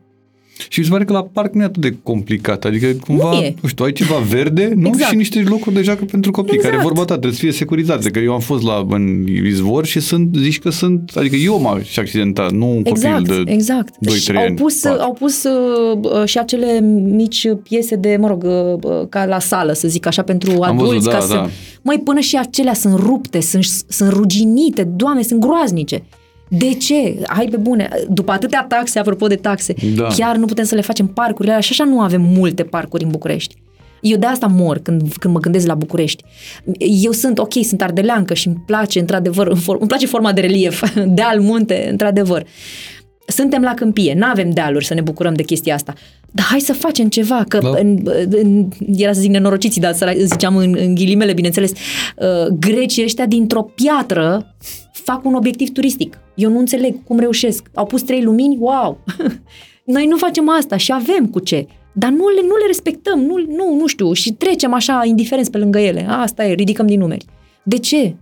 Și 0.70 0.80
mi 0.80 0.86
se 0.86 0.91
pare 0.91 1.03
că 1.05 1.14
la 1.14 1.24
parc 1.24 1.53
nu 1.53 1.62
e 1.62 1.66
atât 1.66 1.82
de 1.82 1.95
complicat. 2.03 2.66
Adică 2.66 2.88
cumva, 2.88 3.32
Nu 3.32 3.38
nu, 3.38 3.43
e. 3.43 3.55
știu, 3.68 3.86
ai 3.86 3.91
ceva 3.91 4.16
verde, 4.16 4.72
nu? 4.76 4.88
Exact. 4.88 5.09
Și 5.09 5.16
niște 5.16 5.43
locuri 5.47 5.76
de 5.76 5.82
joacă 5.82 6.05
pentru 6.05 6.32
copii, 6.32 6.53
Exact. 6.53 6.74
care 6.74 6.86
vorba 6.86 6.99
ta 7.01 7.14
trebuie 7.14 7.32
să 7.34 7.39
fie 7.39 7.51
securizate. 7.51 8.09
Că 8.09 8.20
eu 8.20 8.34
am 8.34 8.39
fost 8.39 8.64
la 8.64 8.86
în 8.89 9.28
izvor 9.45 9.86
și 9.86 9.99
sunt, 9.99 10.36
zici 10.36 10.59
că 10.59 10.70
sunt, 10.70 11.12
adică 11.16 11.36
eu 11.36 11.62
m-aș 11.62 11.97
accidenta, 11.97 12.47
nu 12.51 12.70
un 12.76 12.82
Exact, 12.86 13.28
copil 13.28 13.43
de 13.43 13.51
exact. 13.51 13.93
2-3 14.09 14.14
și 14.16 14.32
au 14.32 14.43
ani. 14.43 14.55
pus, 14.55 14.82
patru. 14.82 15.01
au 15.01 15.14
pus 15.14 15.43
uh, 15.43 15.99
uh, 16.01 16.26
și 16.26 16.38
acele 16.38 16.80
mici 17.05 17.47
piese 17.64 17.95
de, 17.95 18.18
mă 18.20 18.28
rog, 18.28 18.43
uh, 18.43 18.91
uh, 18.91 19.07
ca 19.09 19.26
la 19.26 19.39
sală, 19.39 19.74
să 19.74 19.88
zic 19.88 20.05
așa, 20.05 20.22
pentru 20.22 20.51
Am 20.51 20.62
adulți. 20.62 20.93
văzut, 20.93 21.12
ca 21.12 21.18
da, 21.20 21.26
să... 21.26 21.34
da. 21.34 21.49
Măi, 21.82 21.99
până 22.03 22.20
și 22.20 22.38
acelea 22.38 22.74
sunt 22.74 22.93
rupte, 22.99 23.41
sunt, 23.41 23.64
sunt 23.88 24.09
ruginite, 24.12 24.84
doamne, 24.84 25.22
sunt 25.22 25.39
groaznice. 25.41 26.03
De 26.58 26.74
ce? 26.74 27.16
Hai 27.28 27.47
pe 27.52 27.58
bune. 27.58 27.89
După 28.10 28.32
atâtea 28.32 28.66
taxe, 28.70 28.99
apropo 28.99 29.28
de 29.28 29.36
taxe, 29.36 29.74
Da. 29.95 30.08
chiar 30.08 30.36
nu 30.36 30.45
putem 30.45 30.66
să 30.66 30.76
le 30.76 30.82
facem 30.82 31.08
parcurile 31.08 31.49
alea 31.49 31.64
și 31.64 31.72
așa 31.72 31.84
nu 31.84 31.99
avem 32.02 32.22
multe 32.22 32.64
parcuri 32.64 33.04
în 33.04 33.10
București. 33.10 33.56
Eu 34.02 34.18
de 34.18 34.26
asta 34.26 34.47
mor 34.47 34.78
când, 34.78 35.14
când 35.14 35.34
mă 35.34 35.39
gândesc 35.39 35.68
la 35.68 35.74
București. 35.74 36.24
Eu 36.78 37.12
sunt, 37.12 37.38
ok, 37.38 37.54
sunt 37.64 37.82
ardeleancă 37.82 38.34
și 38.34 38.47
îmi 38.47 38.64
place, 38.66 38.99
într-adevăr, 38.99 39.47
în 39.47 39.58
for- 39.60 39.78
îmi 39.80 39.88
place 39.88 40.06
forma 40.08 40.34
de 40.34 40.41
relief, 40.41 40.84
deal, 41.08 41.39
munte, 41.41 41.88
într-adevăr. 41.91 42.45
Suntem 43.28 43.62
la 43.62 43.74
câmpie, 43.74 44.14
nu 44.18 44.26
avem 44.26 44.49
dealuri 44.49 44.86
să 44.86 44.93
ne 44.93 45.02
bucurăm 45.02 45.34
de 45.34 45.43
chestia 45.43 45.74
asta. 45.74 45.93
Dar 46.32 46.46
hai 46.46 46.60
să 46.60 46.74
facem 46.74 47.08
ceva, 47.08 47.44
că 47.48 47.58
Da. 47.58 47.70
în, 47.70 48.00
în, 48.30 48.68
era 48.98 49.14
să 49.14 49.20
zic 49.20 49.30
nenorociții, 49.30 49.82
dar 49.82 49.94
să 49.94 50.14
ziceam 50.24 50.56
în, 50.56 50.76
în 50.80 50.96
ghilimele, 50.96 51.34
bineînțeles, 51.34 51.72
uh, 51.72 52.48
grecii 52.60 53.04
ăștia 53.04 53.26
dintr-o 53.26 53.62
piatră 53.62 54.56
fac 54.92 55.26
un 55.26 55.34
obiectiv 55.34 55.70
turistic. 55.70 56.20
Eu 56.36 56.52
nu 56.52 56.60
înțeleg 56.60 57.04
cum 57.04 57.20
reușesc. 57.20 57.70
Au 57.74 57.86
pus 57.86 58.02
trei 58.02 58.24
lumini, 58.24 58.58
wow! 58.60 59.04
Noi 59.86 60.06
nu 60.06 60.18
facem 60.18 60.50
asta 60.50 60.78
și 60.78 60.92
avem 60.94 61.28
cu 61.28 61.40
ce. 61.40 61.66
Dar 61.94 62.10
nu 62.10 62.28
le, 62.28 62.42
nu 62.42 62.56
le 62.56 62.66
respectăm, 62.68 63.20
nu, 63.20 63.36
nu, 63.48 63.76
nu 63.76 63.88
știu, 63.88 64.14
și 64.14 64.32
trecem 64.32 64.74
așa 64.74 65.02
indiferenți 65.06 65.52
pe 65.52 65.58
lângă 65.58 65.80
ele. 65.80 66.06
Asta 66.10 66.46
e, 66.46 66.54
ridicăm 66.54 66.88
din 66.88 67.00
numeri. 67.00 67.26
De 67.64 67.78
ce? 67.78 68.16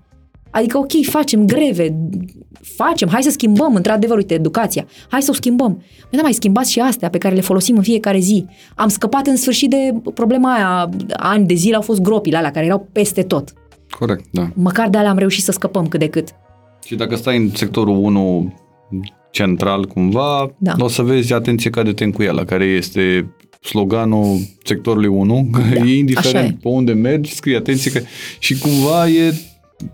Adică, 0.51 0.77
ok, 0.77 0.91
facem 1.01 1.45
greve, 1.45 1.95
facem, 2.61 3.09
hai 3.11 3.23
să 3.23 3.29
schimbăm, 3.29 3.75
într-adevăr, 3.75 4.17
uite, 4.17 4.33
educația, 4.33 4.85
hai 5.09 5.21
să 5.21 5.31
o 5.31 5.33
schimbăm. 5.33 5.73
Păi 5.99 6.17
da, 6.17 6.21
mai 6.21 6.33
schimbați 6.33 6.71
și 6.71 6.79
astea 6.79 7.09
pe 7.09 7.17
care 7.17 7.35
le 7.35 7.41
folosim 7.41 7.75
în 7.75 7.83
fiecare 7.83 8.19
zi. 8.19 8.45
Am 8.75 8.87
scăpat 8.87 9.27
în 9.27 9.35
sfârșit 9.35 9.69
de 9.69 9.93
problema 10.13 10.53
aia, 10.53 10.89
ani 11.13 11.45
de 11.45 11.53
zile 11.53 11.75
au 11.75 11.81
fost 11.81 12.01
gropile 12.01 12.37
alea 12.37 12.51
care 12.51 12.65
erau 12.65 12.87
peste 12.91 13.21
tot. 13.23 13.53
Corect, 13.89 14.25
da. 14.31 14.49
Măcar 14.55 14.89
de 14.89 14.97
alea 14.97 15.09
am 15.11 15.17
reușit 15.17 15.43
să 15.43 15.51
scăpăm 15.51 15.87
cât 15.87 15.99
de 15.99 16.07
cât. 16.07 16.27
Și 16.85 16.95
dacă 16.95 17.15
stai 17.15 17.37
în 17.37 17.49
sectorul 17.53 17.97
1 17.97 18.53
central 19.31 19.85
cumva, 19.85 20.55
Da. 20.57 20.73
o 20.79 20.87
să 20.87 21.01
vezi 21.01 21.33
atenție 21.33 21.69
ca 21.69 21.83
de 21.83 21.93
tencuiala, 21.93 22.43
care 22.43 22.65
este 22.65 23.33
sloganul 23.61 24.37
sectorului 24.63 25.07
1, 25.09 25.47
că 25.51 25.61
Da, 25.73 25.85
e 25.85 25.97
indiferent 25.97 26.35
așa 26.35 26.45
e. 26.45 26.57
pe 26.61 26.67
unde 26.67 26.93
mergi, 26.93 27.35
scrie 27.35 27.55
atenție 27.57 27.91
că 27.91 27.99
și 28.39 28.57
cumva 28.59 29.09
e 29.09 29.33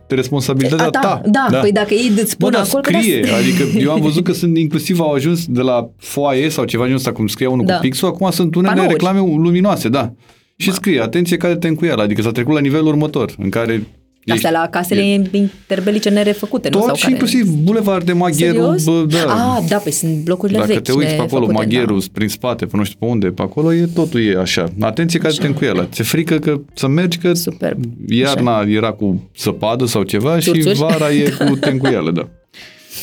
responsabilitatea 0.08 0.86
A, 0.86 0.90
da, 0.90 1.00
ta. 1.00 1.50
da, 1.50 1.58
păi 1.60 1.72
dacă 1.72 1.94
ei 1.94 2.12
îți 2.22 2.32
spun 2.32 2.50
Bă, 2.50 2.56
dar 2.58 2.66
acolo 2.66 2.82
că 2.82 2.92
scrie, 3.00 3.20
da- 3.20 3.36
adică 3.36 3.64
eu 3.80 3.92
am 3.92 4.02
văzut 4.02 4.24
că 4.24 4.32
sunt 4.42 4.58
inclusiv 4.58 5.00
au 5.00 5.12
ajuns 5.12 5.46
de 5.48 5.62
la 5.62 5.90
foaie 5.98 6.50
sau 6.50 6.66
ceva 6.66 6.84
genul 6.84 6.98
ăsta, 6.98 7.12
cum 7.12 7.28
scria 7.28 7.50
unul 7.50 7.66
Da. 7.66 7.74
cu 7.76 7.80
pixul, 7.82 8.08
acum 8.08 8.32
sunt 8.32 8.56
unele 8.56 8.74
Panouri. 8.74 8.92
reclame 8.92 9.20
luminoase, 9.20 9.90
da. 9.90 10.14
Și 10.58 10.72
scrie, 10.72 11.02
atenție 11.02 11.38
care 11.38 11.56
te 11.56 11.68
încuială, 11.68 12.02
adică 12.02 12.22
s-a 12.22 12.32
trecut 12.32 12.54
la 12.54 12.60
nivelul 12.60 12.88
următor, 12.88 13.34
în 13.38 13.50
care 13.50 13.88
Astea 14.34 14.52
la 14.52 14.68
casele 14.72 15.02
interbelice 15.32 16.10
nerefăcute, 16.10 16.70
nu? 16.70 16.78
tot 16.78 16.86
Sau 16.86 16.96
și 16.96 17.02
care... 17.02 17.14
inclusiv 17.14 17.48
Bulevard 17.50 18.06
de 18.06 18.14
Magheru, 18.14 18.54
Serios? 18.54 18.84
bă, 18.84 19.06
da. 19.26 19.56
Ah, 19.58 19.64
da, 19.70 19.78
păi 19.78 19.92
sunt 19.92 20.16
blocurile 20.24 20.58
Dacă 20.58 20.72
vechi. 20.72 20.82
te 20.84 20.92
uiți 20.92 21.14
pe 21.16 21.22
acolo, 21.22 21.46
nefăcute, 21.46 21.66
Magheru, 21.76 22.00
da. 22.00 22.06
prin 22.12 22.28
spate, 22.28 22.66
pe 22.66 22.78
nu 22.78 22.84
știu 22.84 22.98
pe 23.00 23.06
unde, 23.06 23.28
pe 23.28 23.42
acolo, 23.42 23.74
e, 23.74 23.90
totul 23.94 24.26
e 24.26 24.38
așa. 24.40 24.66
Atenție 24.80 25.20
care 25.20 25.34
te 25.40 25.48
încuială. 25.48 25.88
Ți-e 25.92 26.04
frică 26.04 26.38
că 26.38 26.60
să 26.74 26.88
mergi, 26.88 27.18
că 27.18 27.34
Superb. 27.34 27.84
iarna 28.08 28.62
era 28.68 28.92
cu 28.92 29.30
săpadă 29.36 29.86
sau 29.86 30.04
ceva 30.04 30.40
și 30.40 30.52
Turțuri. 30.52 30.78
vara 30.78 31.12
e 31.12 31.34
cu 31.46 31.56
tencuială, 31.68 32.12
da. 32.12 32.28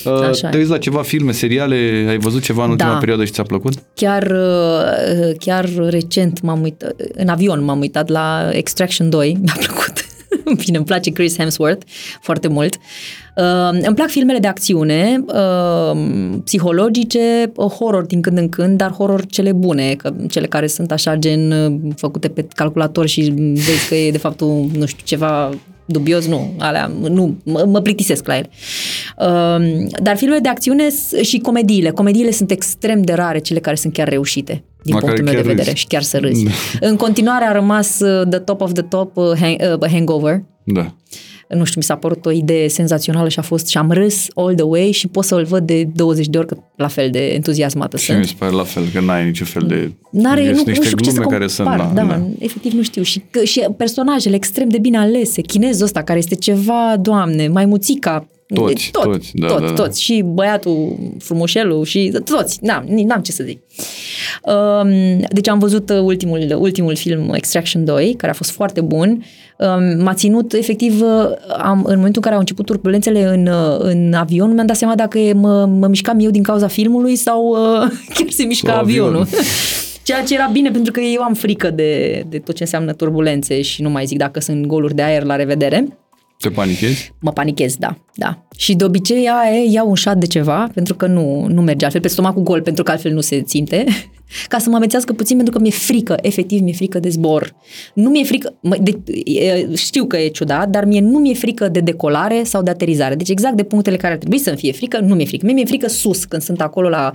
Uh, 0.05 0.21
Așa 0.29 0.49
te 0.49 0.57
e. 0.57 0.59
uiți 0.59 0.71
la 0.71 0.79
ceva 0.79 1.03
filme, 1.03 1.33
seriale, 1.33 2.07
ai 2.09 2.19
văzut 2.19 2.43
ceva 2.43 2.65
în 2.65 2.71
ultima 2.71 2.91
Da. 2.93 2.97
perioadă 2.97 3.25
și 3.25 3.33
ți-a 3.33 3.43
plăcut? 3.43 3.73
Chiar, 3.95 4.23
uh, 4.23 5.35
chiar 5.39 5.69
recent 5.89 6.41
m-am 6.41 6.63
uitat, 6.63 6.95
în 7.15 7.29
avion 7.29 7.65
m-am 7.65 7.81
uitat 7.81 8.09
la 8.09 8.49
Extraction 8.53 9.11
2, 9.11 9.39
mi-a 9.43 9.57
plăcut. 9.59 10.02
Bine, 10.65 10.77
îmi 10.77 10.87
place 10.87 11.11
Chris 11.11 11.37
Hemsworth 11.39 11.87
foarte 12.21 12.49
mult. 12.49 12.79
Uh, 13.37 13.81
îmi 13.87 13.95
plac 13.95 14.09
filmele 14.09 14.39
de 14.39 14.47
acțiune, 14.47 15.25
uh, 15.27 15.99
psihologice, 16.45 17.53
uh, 17.55 17.71
horror 17.71 18.05
din 18.05 18.21
când 18.21 18.39
în 18.39 18.49
când, 18.49 18.77
dar 18.77 18.91
horror 18.91 19.27
cele 19.27 19.53
bune, 19.53 19.95
că 19.95 20.15
cele 20.31 20.47
care 20.47 20.67
sunt 20.67 20.93
așa 20.93 21.17
gen 21.17 21.51
uh, 21.51 21.93
făcute 21.97 22.29
pe 22.29 22.47
calculator 22.55 23.07
și 23.07 23.21
vezi 23.55 23.89
că 23.89 23.95
e 23.95 24.11
de 24.11 24.19
fapt 24.19 24.41
un, 24.41 24.69
nu 24.77 24.87
știu, 24.87 25.05
ceva 25.05 25.51
dubios, 25.93 26.27
nu, 26.27 26.53
alea, 26.59 26.87
nu, 27.01 27.37
mă, 27.45 27.65
mă 27.69 27.81
plictisesc 27.81 28.27
la 28.27 28.37
ele. 28.37 28.49
Uh, 29.19 29.87
dar 30.03 30.17
filmele 30.17 30.41
de 30.41 30.49
acțiune 30.49 30.89
s- 30.89 31.15
și 31.23 31.39
comediile. 31.39 31.91
Comediile 31.91 32.31
sunt 32.31 32.51
extrem 32.51 33.03
de 33.03 33.13
rare, 33.13 33.39
cele 33.39 33.61
care 33.61 33.77
sunt 33.77 33.93
chiar 33.93 34.09
reușite, 34.09 34.65
din 34.83 34.95
Măcar 34.95 35.01
punctul 35.09 35.25
meu 35.25 35.33
de 35.35 35.39
chiar 35.39 35.49
vedere, 35.49 35.69
râzi. 35.71 35.81
și 35.81 35.87
chiar 35.87 36.03
să 36.03 36.19
râzi. 36.19 36.47
în 36.81 36.97
continuare 36.97 37.45
a 37.45 37.53
rămas 37.53 38.01
uh, 38.01 38.29
The 38.29 38.39
Top 38.39 38.61
of 38.61 38.73
the 38.73 38.83
Top 38.83 39.17
uh, 39.17 39.25
hang, 39.41 39.57
uh, 39.83 39.91
Hangover. 39.91 40.43
Da. 40.65 40.95
Nu 41.57 41.65
știu, 41.65 41.81
mi 41.81 41.83
s-a 41.83 41.97
părut 41.97 42.27
o 42.27 42.31
idee 42.31 42.69
senzațională 42.69 43.29
și 43.29 43.39
a 43.39 43.43
fost 43.43 43.67
și 43.67 43.79
am 43.79 43.91
râs 43.91 44.27
all 44.35 44.55
the 44.55 44.65
way 44.65 44.91
și 44.91 45.09
pot 45.09 45.25
să-l 45.25 45.45
văd 45.45 45.67
de 45.67 45.85
20 45.95 46.27
de 46.27 46.39
ori 46.39 46.47
că 46.47 46.57
la 46.77 46.89
fel 46.89 47.11
de 47.11 47.33
entuziasmată 47.33 47.97
Și 47.97 48.11
mi 48.11 48.17
sunt. 48.17 48.29
se 48.29 48.35
pare 48.39 48.53
la 48.53 48.63
fel, 48.63 48.83
că 48.93 49.01
n-ai 49.01 49.25
niciun 49.25 49.47
fel 49.47 49.63
de... 49.67 49.93
N-are, 50.11 50.45
sunt 50.45 50.57
nu, 50.57 50.63
niște 50.65 50.79
nu 50.79 50.85
știu 50.85 50.97
cu 50.97 51.03
ce 51.03 51.11
să 51.11 51.15
glume 51.15 51.25
compar, 51.25 51.39
care 51.39 51.51
sunt... 51.51 51.95
da, 51.95 52.03
da, 52.03 52.23
efectiv 52.39 52.73
nu 52.73 52.83
știu. 52.83 53.03
Și, 53.03 53.23
că, 53.31 53.45
și 53.45 53.67
personajele 53.77 54.35
extrem 54.35 54.69
de 54.69 54.79
bine 54.79 54.99
alese. 54.99 55.41
Chinezul 55.41 55.85
ăsta 55.85 56.03
care 56.03 56.19
este 56.19 56.35
ceva, 56.35 56.97
doamne, 57.01 57.49
mai 57.49 57.65
muțica, 57.65 58.27
Toți, 58.55 58.89
tot, 58.91 59.03
toți, 59.03 59.31
da, 59.35 59.47
tot, 59.47 59.61
da, 59.61 59.67
da. 59.67 59.73
toți. 59.73 60.03
Și 60.03 60.23
băiatul, 60.27 60.97
frumușelul 61.19 61.85
și 61.85 62.13
toți. 62.25 62.59
N-am, 62.61 62.85
n-am 62.89 63.21
ce 63.21 63.33
să 63.33 63.45
zic. 63.45 63.61
Um, 64.43 64.91
Deci 65.31 65.49
am 65.49 65.59
văzut 65.59 65.91
uh, 65.91 65.99
ultimul, 66.01 66.57
ultimul 66.59 66.97
film 66.97 67.33
Extraction 67.35 67.85
2, 67.85 68.15
care 68.17 68.33
a 68.33 68.35
fost 68.35 68.51
foarte 68.51 68.81
bun. 68.81 69.25
Um, 69.59 70.03
M-a 70.03 70.15
ținut, 70.15 70.53
efectiv, 70.53 71.01
uh, 71.01 71.09
am, 71.59 71.79
în 71.87 71.95
momentul 71.95 72.15
în 72.15 72.21
care 72.21 72.35
au 72.35 72.41
început 72.41 72.65
turbulențele 72.67 73.25
în, 73.25 73.47
uh, 73.47 73.77
în 73.79 74.13
avion, 74.13 74.55
mi-am 74.55 74.67
dat 74.67 74.77
seama 74.77 74.95
dacă 74.95 75.19
e- 75.19 75.33
mă, 75.33 75.67
mă 75.67 75.87
mișcam 75.87 76.19
eu 76.21 76.31
din 76.31 76.43
cauza 76.43 76.67
filmului 76.67 77.17
sau 77.17 77.49
uh, 77.49 77.91
chiar 78.15 78.27
se 78.29 78.45
mișca 78.45 78.73
Sau 78.73 78.81
avionul. 78.81 79.09
avionul. 79.09 79.29
Ceea 80.05 80.23
ce 80.23 80.35
era 80.35 80.49
bine 80.53 80.71
pentru 80.71 80.93
că 80.93 81.01
eu 81.01 81.23
am 81.23 81.35
frică 81.35 81.71
de, 81.71 82.25
de 82.29 82.39
tot 82.39 82.55
ce 82.55 82.63
înseamnă 82.63 82.93
turbulențe 82.93 83.63
și 83.63 83.83
nu 83.83 83.91
mai 83.91 84.05
zic 84.05 84.19
dacă 84.19 84.41
sunt 84.41 84.67
goluri 84.67 84.95
de 84.95 85.03
aer, 85.03 85.23
la 85.23 85.37
revedere. 85.37 85.99
Te 86.43 86.51
panichezi? 86.51 87.13
Mă 87.21 87.33
panichez, 87.33 87.77
da, 87.77 87.97
da. 88.15 88.47
Și 88.57 88.75
de 88.75 88.85
obicei 88.85 89.29
aia 89.29 89.57
e, 89.57 89.71
iau 89.71 89.89
un 89.89 89.95
șat 89.95 90.17
de 90.17 90.27
ceva, 90.27 90.71
pentru 90.75 90.95
că 90.95 91.07
nu, 91.07 91.47
nu 91.49 91.63
merge 91.63 91.85
altfel, 91.85 92.01
pe 92.01 92.09
stomacul 92.09 92.43
gol, 92.43 92.63
pentru 92.63 92.83
că 92.83 92.91
altfel 92.91 93.13
nu 93.13 93.21
se 93.21 93.43
simte, 93.47 93.85
ca 94.49 94.59
să 94.59 94.69
mă 94.71 94.77
amețească 94.77 95.13
puțin, 95.13 95.37
pentru 95.37 95.55
că 95.55 95.61
mi-e 95.61 95.71
frică, 95.71 96.17
efectiv 96.23 96.61
mi-e 96.61 96.73
frică 96.73 96.99
de 96.99 97.09
zbor. 97.09 97.55
Nu 97.95 98.11
mi-e 98.11 98.25
frică, 98.25 98.55
mă, 98.61 98.77
de, 98.81 98.99
e, 99.25 99.75
știu 99.75 100.05
că 100.05 100.19
e 100.19 100.29
ciudat, 100.29 100.69
dar 100.69 100.85
mie 100.85 101.01
nu 101.01 101.19
mi-e 101.19 101.35
frică 101.35 101.69
de 101.69 101.81
decolare 101.81 102.43
sau 102.45 102.63
de 102.63 102.71
aterizare. 102.71 103.15
Deci 103.15 103.29
exact 103.29 103.57
de 103.57 103.63
punctele 103.63 103.97
care 103.97 104.13
ar 104.13 104.19
trebui 104.19 104.39
să-mi 104.39 104.57
fie 104.57 104.73
frică, 104.73 105.01
nu 105.01 105.15
mi-e 105.15 105.27
frică. 105.27 105.45
Mie 105.45 105.55
mi-e 105.55 105.65
frică 105.65 105.89
sus, 105.89 106.25
când 106.25 106.43
sunt 106.43 106.61
acolo 106.61 106.89
la 106.89 107.11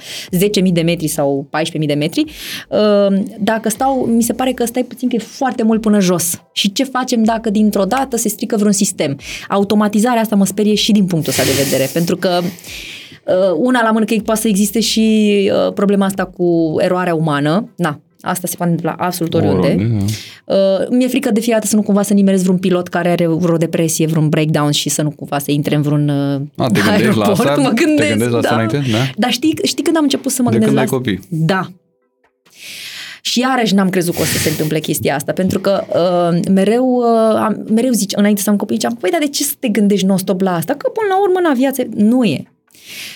10.000 0.64 0.72
de 0.74 0.82
metri 0.82 1.08
sau 1.08 1.50
14.000 1.80 1.86
de 1.86 1.94
metri. 1.94 2.24
Uh, 2.70 3.20
Dacă 3.40 3.70
stau, 3.70 4.06
mi 4.06 4.24
se 4.24 4.34
pare 4.34 4.52
că 4.52 4.66
stai 4.66 4.84
puțin 4.84 5.10
că 5.10 5.16
e 5.16 5.20
foarte 5.20 5.64
mult 5.64 5.82
până 5.82 6.00
jos. 6.00 6.42
Și 6.54 6.72
ce 6.72 6.84
facem 6.84 7.24
dacă 7.24 7.50
dintr-o 7.50 7.84
dată 7.84 8.18
se 8.18 8.30
strică 8.30 8.56
vreun 8.56 8.72
sistem? 8.72 9.20
Automatizarea 9.50 10.22
asta 10.22 10.36
mă 10.36 10.46
sperie 10.46 10.76
și 10.76 10.92
din 10.92 11.06
punctul 11.06 11.34
ăsta 11.38 11.44
de 11.44 11.64
vedere, 11.64 11.90
pentru 11.94 12.18
că 12.18 12.40
uh, 12.42 12.50
una 13.58 13.84
la 13.84 13.92
mână 13.92 14.06
că 14.06 14.16
poate 14.26 14.42
să 14.42 14.48
existe 14.48 14.80
și 14.80 15.52
uh, 15.68 15.74
problema 15.74 16.06
asta 16.06 16.26
cu 16.26 16.76
eroarea 16.80 17.16
umană. 17.16 17.70
Na, 17.76 18.00
asta 18.22 18.48
se 18.48 18.56
poate 18.56 18.72
întâmpla 18.72 19.06
absolut 19.06 19.34
oriunde. 19.34 19.68
Oriunde, 19.68 20.06
da. 20.46 20.56
Uh, 20.56 20.88
mi-e 20.90 21.08
frică 21.08 21.32
de 21.32 21.40
fiecare 21.40 21.60
dată 21.60 21.68
să 21.68 21.76
nu 21.76 21.82
cumva 21.82 22.02
să 22.02 22.14
nimerez 22.14 22.42
vreun 22.42 22.58
pilot 22.58 22.88
care 22.88 23.10
are 23.10 23.28
vreo 23.28 23.58
depresie, 23.58 24.06
vreun 24.06 24.30
breakdown 24.30 24.72
și 24.72 24.90
să 24.90 25.02
nu 25.02 25.10
cumva 25.10 25.40
să 25.40 25.52
intre 25.52 25.76
în 25.76 25.82
vreun 25.82 26.10
uh, 26.10 26.42
A, 26.56 26.68
te 26.68 26.80
gândești 26.80 27.18
la 27.18 27.24
aeroport. 27.26 27.40
asta? 27.40 27.62
Mă 27.62 27.72
Te 27.74 27.84
gândesc, 27.84 28.10
gândești 28.10 28.32
la 28.32 28.38
asta 28.38 28.50
da. 28.50 28.62
înainte? 28.62 28.92
Da. 28.92 28.98
Dar 29.16 29.32
știi, 29.32 29.58
știi 29.64 29.84
când 29.84 29.98
am 29.98 30.04
început 30.04 30.32
să 30.32 30.42
mă 30.42 30.50
De 30.50 30.58
gândesc 30.58 30.76
când 30.76 30.92
la 30.92 30.98
ai 30.98 31.10
asta? 31.14 31.26
copii. 31.30 31.46
Da. 31.46 31.68
Și 33.22 33.40
iarăși 33.40 33.74
n-am 33.74 33.90
crezut 33.90 34.16
că 34.16 34.22
o 34.22 34.26
să 34.26 34.38
se 34.38 34.50
întâmple 34.50 34.80
chestia 34.80 35.16
asta, 35.16 35.32
pentru 35.32 35.60
că 35.60 35.84
uh, 35.90 36.40
mereu, 36.52 36.86
uh, 36.86 37.36
am, 37.36 37.66
mereu 37.74 37.92
zici, 37.92 38.14
înainte 38.16 38.42
să 38.42 38.50
am 38.50 38.56
copii, 38.56 38.76
ziceam, 38.76 38.96
păi, 38.96 39.10
dar 39.12 39.20
de 39.20 39.28
ce 39.28 39.44
să 39.44 39.54
te 39.60 39.68
gândești 39.68 40.06
non-stop 40.06 40.42
la 40.42 40.56
asta? 40.56 40.74
Că 40.74 40.90
până 40.94 41.08
la 41.10 41.22
urmă, 41.22 41.40
în 41.40 41.46
aviație, 41.52 41.90
nu 41.96 42.24
e. 42.24 42.52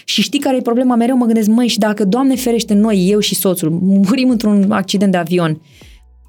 Și 0.06 0.22
știi 0.22 0.40
care 0.40 0.58
e 0.58 0.62
problema? 0.62 0.96
Mereu 0.96 1.18
mă 1.18 1.26
gândesc, 1.26 1.48
măi, 1.48 1.68
și 1.68 1.78
dacă, 1.78 2.06
Doamne 2.06 2.36
ferește, 2.36 2.74
noi, 2.74 3.08
eu 3.10 3.20
și 3.20 3.36
soțul, 3.36 3.70
murim 3.82 4.30
într-un 4.30 4.72
accident 4.72 5.12
de 5.12 5.18
avion, 5.18 5.62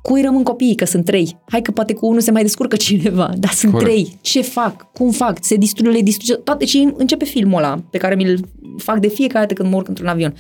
cui 0.03 0.23
rămân 0.23 0.43
copiii, 0.43 0.75
că 0.75 0.85
sunt 0.85 1.05
trei. 1.05 1.39
Hai 1.49 1.63
că 1.63 1.71
poate 1.71 1.93
cu 1.93 2.07
unul 2.07 2.21
se 2.21 2.31
mai 2.31 2.43
descurcă 2.43 2.77
cineva, 2.87 3.33
dar 3.39 3.51
sunt 3.51 3.73
Corect. 3.73 3.91
trei. 3.91 4.19
Ce 4.21 4.41
fac? 4.41 4.93
Cum 4.93 5.11
fac? 5.11 5.39
Se 5.41 5.57
distruge, 5.57 5.91
le 5.91 6.01
distruge 6.01 6.35
toate. 6.35 6.65
Și 6.65 6.89
începe 6.97 7.25
filmul 7.25 7.59
ăla 7.59 7.83
pe 7.91 7.99
care 7.99 8.15
mi-l 8.15 8.41
fac 8.79 8.99
de 8.99 9.09
fiecare 9.09 9.47
dată 9.47 9.55
când 9.55 9.71
mă 9.73 9.77
urc 9.77 9.89
într-un 9.89 10.07
avion. 10.07 10.35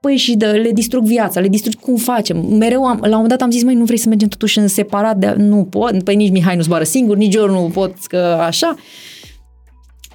Păi 0.00 0.16
și 0.16 0.36
de, 0.36 0.46
le 0.46 0.70
distrug 0.72 1.04
viața, 1.04 1.40
le 1.40 1.48
distrug, 1.48 1.74
cum 1.74 1.96
facem? 1.96 2.56
Mereu 2.56 2.84
am, 2.84 2.98
la 3.00 3.06
un 3.06 3.10
moment 3.10 3.28
dat 3.28 3.42
am 3.42 3.50
zis, 3.50 3.62
măi, 3.62 3.74
nu 3.74 3.84
vrei 3.84 3.98
să 3.98 4.08
mergem 4.08 4.28
totuși 4.28 4.58
în 4.58 4.68
separat? 4.68 5.16
De, 5.16 5.34
nu 5.36 5.64
pot, 5.64 6.02
păi 6.02 6.16
nici 6.16 6.30
Mihai 6.30 6.56
nu 6.56 6.62
zboară 6.62 6.84
singur, 6.84 7.16
nici 7.16 7.34
eu 7.34 7.48
nu 7.48 7.70
pot, 7.72 7.94
că 8.06 8.16
așa. 8.46 8.74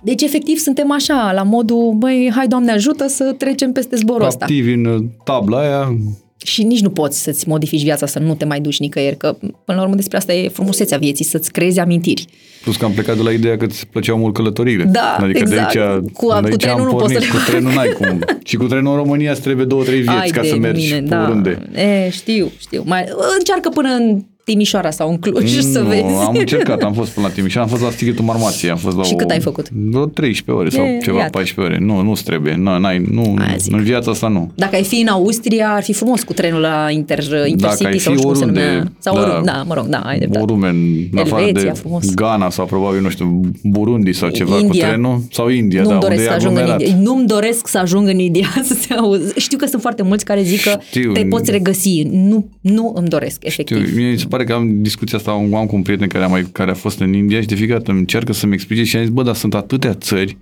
Deci, 0.04 0.22
efectiv, 0.22 0.58
suntem 0.58 0.92
așa, 0.92 1.32
la 1.36 1.44
modul, 1.44 1.94
băi, 1.98 2.32
hai, 2.36 2.48
Doamne, 2.48 2.72
ajută 2.72 3.08
să 3.08 3.36
trecem 3.38 3.72
peste 3.72 3.96
zborul 3.96 4.26
ăsta. 4.28 4.46
Activi 4.46 4.74
în 4.74 4.86
uh, 4.86 5.04
tabla 5.24 5.60
aia, 5.60 5.98
Și 6.44 6.64
nici 6.64 6.82
nu 6.82 6.90
poți 6.90 7.22
să-ți 7.24 7.48
modifici 7.48 7.84
viața, 7.84 8.06
să 8.06 8.20
nu 8.20 8.36
te 8.36 8.46
mai 8.46 8.60
duci 8.60 8.80
nicăieri, 8.80 9.18
că 9.18 9.32
până 9.40 9.78
la 9.78 9.82
urmă 9.82 9.96
despre 9.96 10.18
asta 10.18 10.34
e 10.34 10.48
frumusețea 10.50 10.98
vieții, 10.98 11.26
să-ți 11.26 11.52
creezi 11.52 11.80
amintiri. 11.80 12.26
plus 12.64 12.76
că 12.78 12.86
am 12.86 12.92
plecat 12.92 13.16
de 13.18 13.22
la 13.24 13.32
ideea 13.32 13.58
că 13.58 13.66
îți 13.66 13.88
plăceau 13.88 14.18
mult 14.18 14.34
călătoriile. 14.34 14.84
Da, 14.84 15.16
adică 15.20 15.40
exact. 15.40 15.74
de 15.74 15.80
aici, 15.80 15.90
Cu- 15.94 16.00
de 16.02 16.12
cu 16.14 16.32
aici 16.32 16.56
trenul 16.56 16.80
am 16.80 16.86
nu 16.86 16.92
poți 16.94 17.14
să 17.14 17.20
pornit, 17.20 17.34
le- 17.34 17.40
Cu 17.40 17.50
trenul 17.52 17.74
n-ai 17.74 17.90
cum. 17.90 18.20
Și 18.50 18.56
cu 18.56 18.66
trenul 18.66 18.92
în 18.92 18.98
România 18.98 19.32
îți 19.32 19.42
trebuie 19.42 19.66
două, 19.66 19.84
trei 19.84 20.02
vieți 20.02 20.18
Ai 20.22 20.30
ca 20.30 20.42
de 20.42 20.48
să 20.48 20.56
mergi 20.56 20.86
mine, 20.86 21.00
pe 21.02 21.08
da. 21.08 21.22
oriunde. 21.22 21.70
E, 21.76 22.10
știu, 22.10 22.52
știu. 22.60 22.84
Mai, 22.86 23.04
încearcă 23.38 23.70
până 23.70 23.90
în 23.90 24.24
Timișoara 24.44 24.90
sau 24.92 25.10
în 25.10 25.18
Cluj 25.18 25.60
să 25.60 25.80
nu, 25.80 25.88
vezi. 25.88 26.02
am 26.04 26.36
încercat, 26.38 26.82
am 26.82 26.94
fost 26.94 27.12
până 27.12 27.28
la 27.28 27.34
Timișoara, 27.34 27.68
am 27.68 27.72
fost 27.78 27.84
la 27.84 27.90
Stighetul 27.90 28.24
Marmației, 28.26 28.72
am 28.72 28.78
fost 28.78 28.98
la 28.98 29.04
Și 29.04 29.14
o, 29.14 29.16
cât 29.16 29.30
ai 29.30 29.40
făcut? 29.40 29.70
Vreo 29.70 30.06
13 30.06 30.52
ore 30.52 30.70
sau 30.70 30.84
E, 30.84 31.00
ceva, 31.04 31.18
iată. 31.18 31.30
14 31.30 31.74
ore. 31.74 31.86
Nu, 31.86 32.02
nu-ți 32.02 32.24
trebuie. 32.24 32.56
Nu, 32.56 32.78
n-ai, 32.80 33.06
nu, 33.12 33.36
Aia 33.40 33.56
zic. 33.58 33.74
în 33.74 33.84
viața 33.84 34.12
asta 34.12 34.28
nu. 34.28 34.52
Dacă 34.56 34.76
ai 34.76 34.84
fi 34.84 35.00
în 35.00 35.08
Austria, 35.08 35.70
ar 35.74 35.84
fi 35.84 35.94
frumos 35.94 36.24
cu 36.24 36.34
trenul 36.34 36.60
la 36.62 36.88
Inter, 36.90 37.20
Intercity 37.48 37.86
ai 37.86 37.98
sau 38.00 38.14
fi 38.14 38.20
nu 38.20 38.20
știu 38.20 38.28
cum 38.28 38.34
se 38.36 38.40
oriunde, 38.44 38.60
numea. 38.62 38.92
Sau 39.00 39.16
da, 39.16 39.22
oriunde, 39.22 39.52
da, 39.52 39.64
mă 39.68 39.74
rog, 39.74 39.86
da, 39.86 39.98
ai 39.98 40.18
dreptate. 40.18 40.44
Oriunde, 40.44 40.68
în 41.12 41.18
afară 41.18 41.46
Elveția, 41.46 41.72
de 41.72 41.80
frumos. 41.80 42.14
Ghana 42.14 42.50
sau 42.50 42.66
probabil, 42.66 43.02
nu 43.02 43.10
știu, 43.10 43.42
Burundi 43.64 44.14
sau 44.14 44.30
ceva 44.30 44.58
India. 44.60 44.86
cu 44.86 44.90
trenul. 44.92 45.22
Sau 45.32 45.48
India, 45.50 45.82
Nu-mi 45.82 45.94
da, 45.94 46.00
doresc 46.00 46.20
unde 46.20 46.28
să 46.28 46.32
e 46.32 46.36
ajung 46.36 46.58
în 46.58 46.62
aglomerat. 46.64 46.88
India. 46.88 47.12
Nu-mi 47.12 47.28
doresc 47.28 47.68
să 47.68 47.78
ajung 47.78 48.08
în 48.08 48.20
India 48.20 48.48
să 48.70 48.74
se 48.74 48.94
auzi. 48.94 49.34
Știu 49.40 49.58
că 49.58 49.66
sunt 49.66 49.82
foarte 49.82 50.04
mulți 50.04 50.26
care 50.26 50.42
zic 50.44 50.62
că 50.62 50.78
Știu. 50.90 51.12
te 51.12 51.26
poți 51.30 51.52
regăsi. 51.52 52.02
Nu, 52.12 52.50
nu 52.62 52.94
îmi 52.96 53.08
doresc, 53.08 53.44
efectiv. 53.46 53.86
Știu, 53.86 53.96
mie 54.02 54.12
mi 54.12 54.20
se 54.20 54.26
pare 54.32 54.44
că 54.44 54.54
am 54.54 54.82
discuția 54.82 55.18
asta, 55.18 55.32
am, 55.32 55.54
am 55.56 55.66
cu 55.66 55.76
un 55.76 55.82
prieten 55.82 56.08
care 56.08 56.24
a, 56.24 56.28
mai, 56.28 56.44
care 56.52 56.72
a 56.72 56.74
fost 56.74 57.00
în 57.00 57.14
India 57.14 57.42
și 57.42 57.48
de 57.48 57.56
fiecare 57.56 57.80
dată 57.80 57.92
încearcă 57.92 58.34
să-mi 58.34 58.54
explice 58.54 58.84
și 58.84 58.96
am 58.96 59.04
zis, 59.04 59.12
bă, 59.12 59.24
dar 59.24 59.36
sunt 59.36 59.54
atâtea 59.54 59.94
țări 59.94 60.38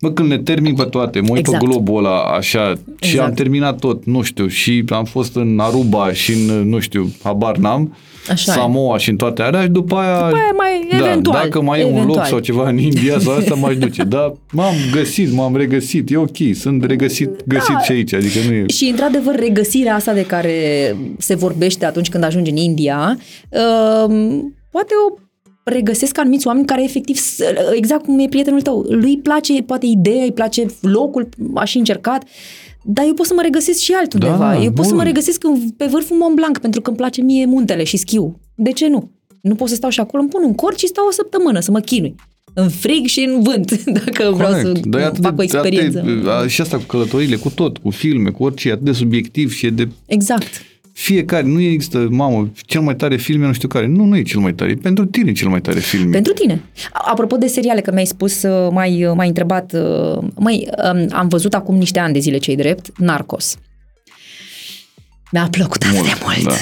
Bă, 0.00 0.10
când 0.10 0.30
le 0.30 0.38
termin 0.38 0.74
pe 0.74 0.82
toate, 0.84 1.20
mă 1.20 1.28
uit 1.30 1.38
Exact. 1.38 1.58
pe 1.58 1.64
globul 1.66 2.04
ăla 2.04 2.20
așa 2.20 2.72
și 3.00 3.08
Exact. 3.10 3.28
am 3.28 3.34
terminat 3.34 3.78
tot, 3.78 4.04
nu 4.04 4.22
știu, 4.22 4.46
și 4.46 4.84
am 4.88 5.04
fost 5.04 5.36
în 5.36 5.58
Aruba 5.58 6.12
și 6.12 6.32
în, 6.32 6.68
nu 6.68 6.78
știu, 6.78 7.10
habar 7.22 7.56
n-am, 7.56 7.96
Așa 8.30 8.52
e. 8.52 8.54
Samoa 8.54 8.98
și 8.98 9.10
în 9.10 9.16
toate 9.16 9.42
alea 9.42 9.62
și 9.62 9.68
după 9.68 9.96
aia, 9.96 10.14
După 10.24 10.36
aia 10.36 10.52
mai 10.56 10.86
da, 10.90 10.96
eventual, 10.96 11.40
dacă 11.42 11.62
mai 11.62 11.80
e 11.80 11.84
un 11.84 11.90
loc 11.90 11.98
eventual. 11.98 12.26
sau 12.26 12.38
ceva 12.38 12.68
în 12.68 12.78
India 12.78 13.18
sau 13.18 13.34
asta 13.36 13.54
m-aș 13.54 13.76
duce, 13.76 14.02
dar 14.14 14.32
m-am 14.52 14.74
găsit, 14.92 15.32
m-am 15.32 15.56
regăsit, 15.56 16.10
e 16.10 16.16
ok, 16.16 16.36
sunt 16.54 16.84
regăsit 16.84 17.30
găsit 17.46 17.74
Da. 17.74 17.80
și 17.80 17.92
aici, 17.92 18.12
adică 18.14 18.38
nu 18.48 18.54
e... 18.54 18.64
Și, 18.68 18.84
într-adevăr, 18.84 19.34
regăsirea 19.38 19.94
asta 19.94 20.12
de 20.12 20.24
care 20.26 20.52
se 21.18 21.34
vorbește 21.34 21.84
atunci 21.86 22.08
când 22.08 22.24
ajungi 22.24 22.50
în 22.50 22.56
India, 22.56 23.18
um, 24.08 24.54
poate 24.70 24.92
o 25.10 25.14
regăsesc 25.76 26.18
anumiți 26.18 26.46
oameni 26.46 26.66
care 26.66 26.82
efectiv, 26.84 27.16
s- 27.16 27.38
exact 27.74 28.04
cum 28.04 28.18
e 28.18 28.26
prietenul 28.28 28.62
tău, 28.62 28.80
lui 28.88 29.10
îi 29.10 29.18
place 29.22 29.62
poate 29.62 29.86
ideea, 29.86 30.22
îi 30.24 30.32
place 30.32 30.66
locul, 30.80 31.28
aș 31.54 31.70
și 31.70 31.78
încercat, 31.78 32.24
dar 32.84 33.04
eu 33.04 33.14
pot 33.14 33.26
să 33.26 33.32
mă 33.34 33.42
regăsesc 33.42 33.78
și 33.78 33.92
altundeva. 33.92 34.36
Da, 34.54 34.62
eu 34.62 34.72
pot 34.72 34.84
să 34.84 34.90
bun. 34.90 34.98
mă 35.00 35.04
regăsesc 35.06 35.44
în, 35.44 35.70
pe 35.76 35.86
vârful 35.90 36.16
Mont 36.16 36.34
Blanc 36.34 36.58
pentru 36.58 36.80
că 36.80 36.88
îmi 36.88 36.98
place 36.98 37.22
mie 37.22 37.46
muntele 37.46 37.84
și 37.84 37.96
schiu. 37.96 38.40
De 38.54 38.70
ce 38.72 38.88
nu? 38.88 39.10
Nu 39.40 39.54
pot 39.54 39.68
să 39.68 39.74
stau 39.74 39.90
și 39.90 40.00
acolo, 40.00 40.22
îmi 40.22 40.30
pun 40.30 40.42
un 40.44 40.54
cort 40.54 40.78
și 40.78 40.86
stau 40.86 41.06
o 41.06 41.10
săptămână 41.10 41.60
să 41.60 41.70
mă 41.70 41.80
chinui. 41.80 42.14
În 42.54 42.68
frig 42.68 43.06
și 43.06 43.20
în 43.20 43.42
vânt, 43.42 43.84
dacă 44.04 44.30
vreau 44.34 44.52
să 44.52 44.72
Dar 44.84 45.00
e 45.00 45.04
atât 45.04 45.22
fac 45.24 45.32
o 45.32 45.36
de- 45.36 45.42
experiență. 45.42 45.98
Atât, 45.98 46.42
de- 46.42 46.48
și 46.48 46.60
asta 46.60 46.76
cu 46.76 46.82
călătorile, 46.82 47.36
cu 47.36 47.50
tot, 47.50 47.78
cu 47.78 47.90
filme, 47.90 48.30
cu 48.30 48.44
orice, 48.44 48.68
e 48.68 48.72
atât 48.72 48.84
de 48.84 48.92
subiectiv 48.92 49.52
și 49.52 49.66
e 49.66 49.70
de 49.70 49.88
Exact. 50.06 50.62
Fiecare, 50.98 51.46
nu 51.46 51.60
există, 51.60 52.06
mamă, 52.10 52.50
cel 52.66 52.80
mai 52.80 52.96
tare 52.96 53.16
film 53.16 53.42
e 53.42 53.46
nu 53.46 53.52
știu 53.52 53.68
care. 53.68 53.86
Nu, 53.86 54.04
nu 54.04 54.16
e 54.16 54.22
cel 54.22 54.40
mai 54.40 54.54
tare, 54.54 54.70
e 54.70 54.74
pentru 54.74 55.04
tine 55.04 55.32
cel 55.32 55.48
mai 55.48 55.60
tare 55.60 55.78
film. 55.78 56.10
Pentru 56.10 56.32
tine. 56.32 56.62
A- 56.92 57.08
Apropo 57.10 57.36
de 57.36 57.46
seriale, 57.46 57.80
că 57.80 57.92
mi-ai 57.92 58.04
spus, 58.06 58.42
uh, 58.42 58.68
m-ai, 58.72 59.04
uh, 59.06 59.12
m-ai 59.14 59.28
întrebat, 59.28 59.72
uh, 59.72 60.18
măi, 60.34 60.68
um, 60.92 61.06
am 61.12 61.28
văzut 61.28 61.54
acum 61.54 61.76
niște 61.76 61.98
ani 61.98 62.12
de 62.12 62.18
zile 62.18 62.36
cei 62.38 62.56
drept, 62.56 62.98
Narcos. 62.98 63.56
Mi-a 65.32 65.48
plăcut 65.50 65.82
atât 65.82 65.94
de 65.94 65.98
Mult, 65.98 66.22
mult. 66.24 66.44
da. 66.44 66.54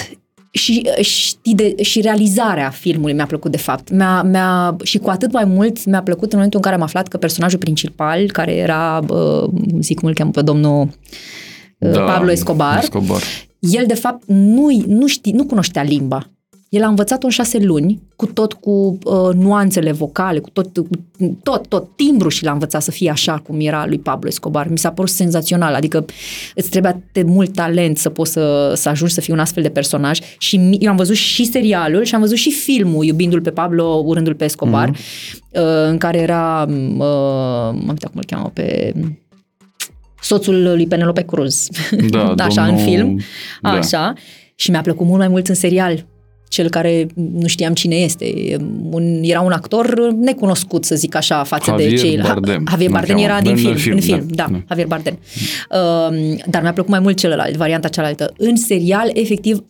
Și, 0.51 0.83
uh, 0.99 1.05
știi 1.05 1.55
de, 1.55 1.83
și 1.83 2.01
realizarea 2.01 2.71
filmului 2.71 3.13
mi-a 3.15 3.27
plăcut 3.27 3.51
de 3.51 3.57
fapt. 3.57 3.91
Mi-a, 3.91 4.23
mi-a, 4.23 4.77
și 4.83 4.99
cu 4.99 5.11
atât 5.11 5.33
mai 5.33 5.45
mult 5.45 5.85
mi-a 5.85 6.03
plăcut 6.03 6.25
în 6.25 6.31
momentul 6.35 6.59
în 6.59 6.65
care 6.65 6.75
am 6.81 6.83
aflat 6.87 7.09
că 7.09 7.17
personajul 7.17 7.59
principal, 7.59 8.31
care 8.31 8.53
era, 8.55 9.01
uh, 9.09 9.49
zic 9.81 9.99
cum 9.99 10.09
îl 10.09 10.15
cheamă 10.15 10.31
pe 10.31 10.43
domnul 10.43 10.89
uh, 11.79 11.91
Pablo 11.93 12.31
Escobar, 12.31 12.79
Escobar. 12.83 13.23
El 13.71 13.87
de 13.87 13.95
fapt 13.95 14.23
nu, 14.27 14.83
nu, 14.87 15.07
ști, 15.07 15.31
nu 15.31 15.45
cunoștea 15.45 15.83
limba. 15.83 16.29
El 16.69 16.83
a 16.83 16.89
învățat-o 16.89 17.27
în 17.27 17.33
șase 17.33 17.59
luni, 17.59 18.03
cu 18.17 18.27
tot 18.27 18.53
cu 18.53 18.99
uh, 19.05 19.35
nuanțele 19.35 19.93
vocale, 19.93 20.39
cu 20.39 20.51
tot, 20.51 20.77
cu 20.77 20.89
tot, 21.43 21.67
tot 21.67 21.97
timbru 21.97 22.29
și 22.29 22.45
l-a 22.45 22.53
învățat 22.53 22.83
să 22.83 22.91
fie 22.91 23.11
așa 23.11 23.43
cum 23.47 23.61
era 23.61 23.87
lui 23.87 23.99
Pablo 23.99 24.29
Escobar. 24.29 24.69
Mi 24.69 24.79
s-a 24.79 24.91
părut 24.91 25.11
senzațional, 25.11 25.75
adică 25.75 26.05
îți 26.55 26.71
trebuia 26.71 27.03
de 27.13 27.23
mult 27.23 27.53
talent 27.53 27.99
să 27.99 28.09
poți 28.09 28.33
să, 28.33 28.73
să 28.77 28.89
ajungi 28.89 29.15
să 29.15 29.21
fii 29.21 29.33
un 29.33 29.39
astfel 29.39 29.63
de 29.63 29.69
personaj 29.69 30.19
și 30.39 30.57
mi- 30.57 30.79
eu 30.81 30.91
am 30.91 30.97
văzut 30.97 31.17
și 31.17 31.45
serialul 31.45 32.05
și 32.05 32.15
am 32.15 32.21
văzut 32.21 32.37
și 32.37 32.51
filmul 32.51 33.05
Iubindu-l 33.05 33.41
pe 33.41 33.51
Pablo, 33.51 34.03
urându-l 34.05 34.35
pe 34.35 34.45
Escobar, 34.45 34.91
mm-hmm. 34.91 35.51
uh, 35.51 35.89
în 35.89 35.99
care 35.99 36.19
era, 36.19 36.67
uh, 36.69 36.97
m-am 36.99 37.89
uitat 37.89 38.11
cum 38.11 38.21
îl 38.21 38.25
cheamă, 38.27 38.51
pe 38.55 38.95
soțul 40.25 40.63
lui 40.63 40.87
Penelope 40.87 41.23
Cruz. 41.23 41.69
Da, 42.11 42.35
așa, 42.45 42.63
în 42.65 42.69
domnul- 42.75 42.87
film. 42.87 43.21
da. 43.63 43.71
Așa. 43.71 44.13
Și 44.55 44.71
mi-a 44.71 44.81
plăcut 44.81 45.07
mult 45.07 45.19
mai 45.19 45.29
mult 45.29 45.49
în 45.49 45.55
serial. 45.55 46.07
cel 46.49 46.69
care 46.71 47.07
nu 47.15 47.47
știam 47.47 47.73
cine 47.73 47.95
este. 47.97 48.57
Un, 48.91 49.19
era 49.23 49.41
un 49.41 49.53
actor 49.53 50.13
necunoscut, 50.13 50.85
să 50.85 50.95
zic 50.95 51.15
așa, 51.15 51.43
față 51.45 51.71
Javier 51.71 51.89
de 51.91 51.95
cei... 51.97 52.21
Bardem. 52.23 52.65
Javier 52.71 52.89
Nu 52.89 52.95
Bardem 52.95 53.17
cheamă. 53.17 53.29
era 53.29 53.41
din 53.41 53.51
În 53.51 53.57
film, 53.57 53.75
film, 53.75 53.95
în 53.95 54.01
film, 54.03 54.27
da. 54.31 54.45
da, 54.45 54.53
Da. 54.53 54.59
Javier 54.69 54.87
Bardem. 54.87 55.19
Uh, 55.71 56.37
dar 56.47 56.63
mi-a 56.63 56.73
plăcut 56.73 56.91
mai 56.91 57.01
mult 57.01 57.17
celălalt, 57.19 57.57
varianta 57.57 57.89
cealaltă. 57.89 58.33
În 58.37 58.57
serial, 58.57 59.11
efectiv, 59.15 59.65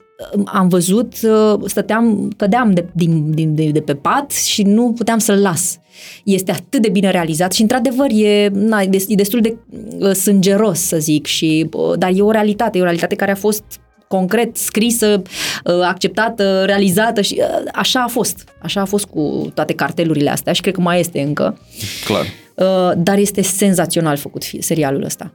am 0.45 0.69
văzut, 0.69 1.15
uh, 1.23 1.61
stăteam, 1.65 2.33
cădeam 2.37 2.71
de, 2.73 2.87
din, 2.93 3.35
din, 3.35 3.55
de, 3.55 3.71
de 3.71 3.81
pe 3.81 3.95
pat 3.95 4.31
și 4.31 4.63
nu 4.63 4.93
puteam 4.93 5.19
să-l 5.19 5.41
las. 5.41 5.79
Este 6.25 6.51
atât 6.51 6.83
de 6.83 6.89
bine 6.89 7.11
realizat 7.11 7.53
și, 7.53 7.63
într-adevăr, 7.63 8.07
e, 8.11 8.49
na, 8.53 8.81
e 8.81 8.87
des- 8.87 9.05
e 9.09 9.15
destul 9.15 9.41
de 9.41 9.57
uh, 9.99 10.13
sângeros, 10.13 10.81
să 10.81 10.97
zic, 10.99 11.27
și, 11.27 11.69
uh, 11.73 11.99
dar 11.99 12.11
e 12.15 12.21
o 12.23 12.31
realitate, 12.31 12.79
e 12.79 12.81
o 12.81 12.85
realitate 12.85 13.15
care 13.15 13.31
a 13.31 13.35
fost 13.35 13.65
concret 14.09 14.57
scrisă, 14.57 15.23
uh, 15.65 15.81
acceptată, 15.83 16.63
realizată 16.65 17.21
și 17.21 17.37
uh, 17.39 17.71
așa 17.73 18.01
a 18.03 18.09
fost. 18.09 18.45
Așa 18.63 18.81
a 18.81 18.85
fost 18.85 19.05
cu 19.05 19.51
toate 19.55 19.73
cartelurile 19.73 20.31
astea 20.31 20.53
și 20.53 20.61
cred 20.61 20.75
că 20.75 20.81
mai 20.81 21.01
este 21.01 21.21
încă. 21.21 21.59
Clar. 22.05 22.25
Uh, 22.57 22.93
dar 22.97 23.19
este 23.19 23.43
senzațional 23.43 24.17
făcut 24.17 24.45
fi- 24.45 24.63
serialul 24.63 25.05
ăsta. 25.05 25.33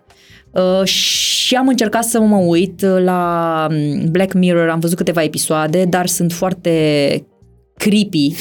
Uh, 0.52 0.84
și 1.50 1.56
am 1.56 1.68
încercat 1.68 2.04
să 2.04 2.20
mă 2.20 2.36
uit 2.36 2.82
uh, 2.82 3.04
la 3.04 3.68
um, 3.70 4.12
Black 4.12 4.34
Mirror, 4.34 4.70
am 4.70 4.80
văzut 4.80 4.98
câteva 4.98 5.24
episoade, 5.24 5.86
dar 5.86 6.08
sunt 6.08 6.32
foarte 6.32 6.72
creepy 7.78 8.32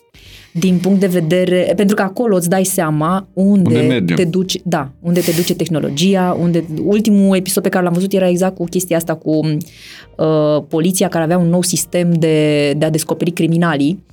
din 0.64 0.78
punct 0.78 1.00
de 1.00 1.06
vedere, 1.06 1.72
pentru 1.76 1.96
că 1.96 2.02
acolo 2.02 2.36
îți 2.36 2.48
dai 2.48 2.64
seama 2.64 3.28
unde, 3.32 3.68
Unde 3.68 3.80
mergem. 3.80 4.16
te 4.16 4.24
duce, 4.24 4.60
da, 4.64 4.90
unde 5.00 5.20
te 5.20 5.30
duce 5.30 5.54
tehnologia, 5.54 6.36
unde 6.40 6.64
ultimul 6.84 7.36
episod 7.36 7.62
pe 7.62 7.68
care 7.68 7.84
l-am 7.84 7.92
văzut 7.92 8.12
era 8.12 8.28
exact 8.28 8.54
cu 8.56 8.64
chestia 8.64 8.96
asta 8.96 9.14
cu 9.14 9.40
uh, 9.46 10.62
poliția 10.68 11.08
care 11.08 11.24
avea 11.24 11.38
un 11.38 11.48
nou 11.48 11.62
sistem 11.62 12.12
de, 12.12 12.72
de 12.72 12.84
a 12.84 12.90
descoperi 12.90 13.30
criminalii 13.30 14.04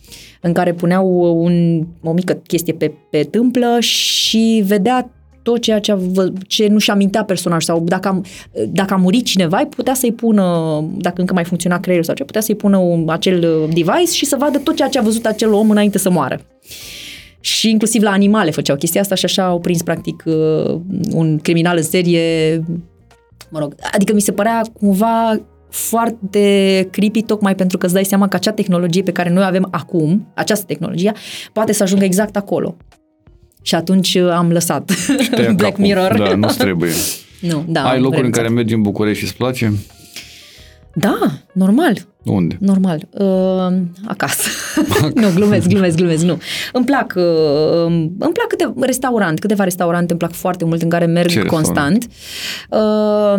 în 0.42 0.54
care 0.54 0.74
puneau 0.74 1.08
un, 1.44 1.86
o 2.04 2.12
mică 2.12 2.34
chestie 2.48 2.74
pe, 2.74 2.92
pe 3.10 3.24
tâmplă 3.24 3.78
și 3.80 4.64
vedea 4.66 5.10
tot 5.46 5.62
ceea 5.62 5.80
ce, 5.80 5.92
a 5.92 5.96
vă, 5.96 6.32
ce 6.48 6.68
nu 6.68 6.78
și 6.78 6.92
amintea 6.92 7.24
personaj 7.24 7.64
sau 7.64 7.84
dacă, 7.84 8.08
am, 8.08 8.26
dacă 8.68 8.94
a 8.94 8.98
murit 8.98 9.26
cineva, 9.26 9.58
îi 9.58 9.66
putea 9.66 9.94
să-i 9.94 10.12
pună, 10.12 10.44
dacă 10.98 11.22
încă 11.22 11.34
mai 11.34 11.44
funcționa 11.44 11.80
creierul 11.80 12.06
sau 12.06 12.16
ce, 12.16 12.24
putea 12.24 12.42
să-i 12.42 12.56
pună 12.56 12.78
un, 12.78 13.10
acel 13.10 13.44
uh, 13.44 13.74
device 13.74 14.12
și 14.12 14.26
să 14.26 14.36
vadă 14.40 14.58
tot 14.58 14.76
ceea 14.76 14.90
ce 14.90 15.00
a 15.00 15.02
văzut 15.02 15.26
acel 15.26 15.54
om 15.54 15.70
înainte 15.70 15.98
să 15.98 16.10
moară. 16.10 16.42
Și 17.40 17.70
inclusiv 17.70 18.02
la 18.02 18.12
animale 18.12 18.52
făceau 18.52 18.76
chestia 18.76 19.02
asta 19.02 19.16
și 19.16 19.26
așa 19.26 19.46
au 19.46 19.60
prins 19.60 19.82
practic 19.82 20.24
uh, 20.26 20.80
un 21.12 21.38
criminal 21.38 21.78
în 21.78 21.84
serie, 21.84 22.58
mă 23.50 23.60
rog, 23.60 23.76
adică 23.92 24.14
mi 24.14 24.22
se 24.22 24.32
părea 24.32 24.62
cumva 24.80 25.42
foarte 25.70 26.88
creepy 26.92 27.22
tocmai 27.22 27.56
pentru 27.56 27.78
că 27.78 27.86
îți 27.86 27.94
dai 27.94 28.06
seama 28.06 28.28
că 28.28 28.36
acea 28.36 28.52
tehnologie 28.52 29.04
pe 29.04 29.12
care 29.12 29.30
noi 29.30 29.44
o 29.44 29.46
avem 29.46 29.68
acum, 29.72 30.32
această 30.34 30.66
tehnologie, 30.66 31.14
poate 31.54 31.74
să 31.74 31.84
ajungă 31.84 32.06
exact 32.06 32.36
acolo. 32.36 32.76
Și 33.66 33.76
atunci 33.76 34.14
uh, 34.16 34.30
am 34.30 34.52
lăsat 34.52 34.92
Te 35.36 35.42
ia 35.42 35.52
Black 35.52 35.58
capul. 35.58 35.84
Mirror. 35.84 36.18
Da, 36.18 36.36
nu 36.36 36.48
trebuie. 36.58 36.92
nu, 37.40 37.66
da, 37.68 37.84
Ai 37.84 37.96
am 37.96 38.02
locuri 38.02 38.06
în 38.06 38.12
renunțat. 38.16 38.42
care 38.42 38.54
mergi 38.54 38.74
în 38.74 38.82
București 38.82 39.18
și 39.18 39.24
îți 39.24 39.36
place? 39.36 39.74
Da, 40.94 41.18
normal. 41.52 41.98
Unde? 42.24 42.58
Normal. 42.60 43.08
Uh, 43.12 43.78
acasă. 44.06 44.50
nu, 45.22 45.28
glumesc, 45.36 45.68
glumesc, 45.68 45.96
glumesc, 45.96 46.24
nu. 46.24 46.38
Îmi 46.74 46.86
plac, 46.86 47.14
uh, 47.16 47.86
îmi 47.88 48.34
plac 48.34 48.48
câte 48.48 48.74
restaurant, 48.80 49.40
câteva 49.40 49.64
restaurante 49.64 50.10
îmi 50.12 50.20
plac 50.20 50.32
foarte 50.32 50.66
mult 50.66 50.82
în 50.82 50.90
care 50.90 51.06
merg 51.06 51.30
Ce 51.30 51.40
constant. 51.40 52.08
Uh, 52.70 53.34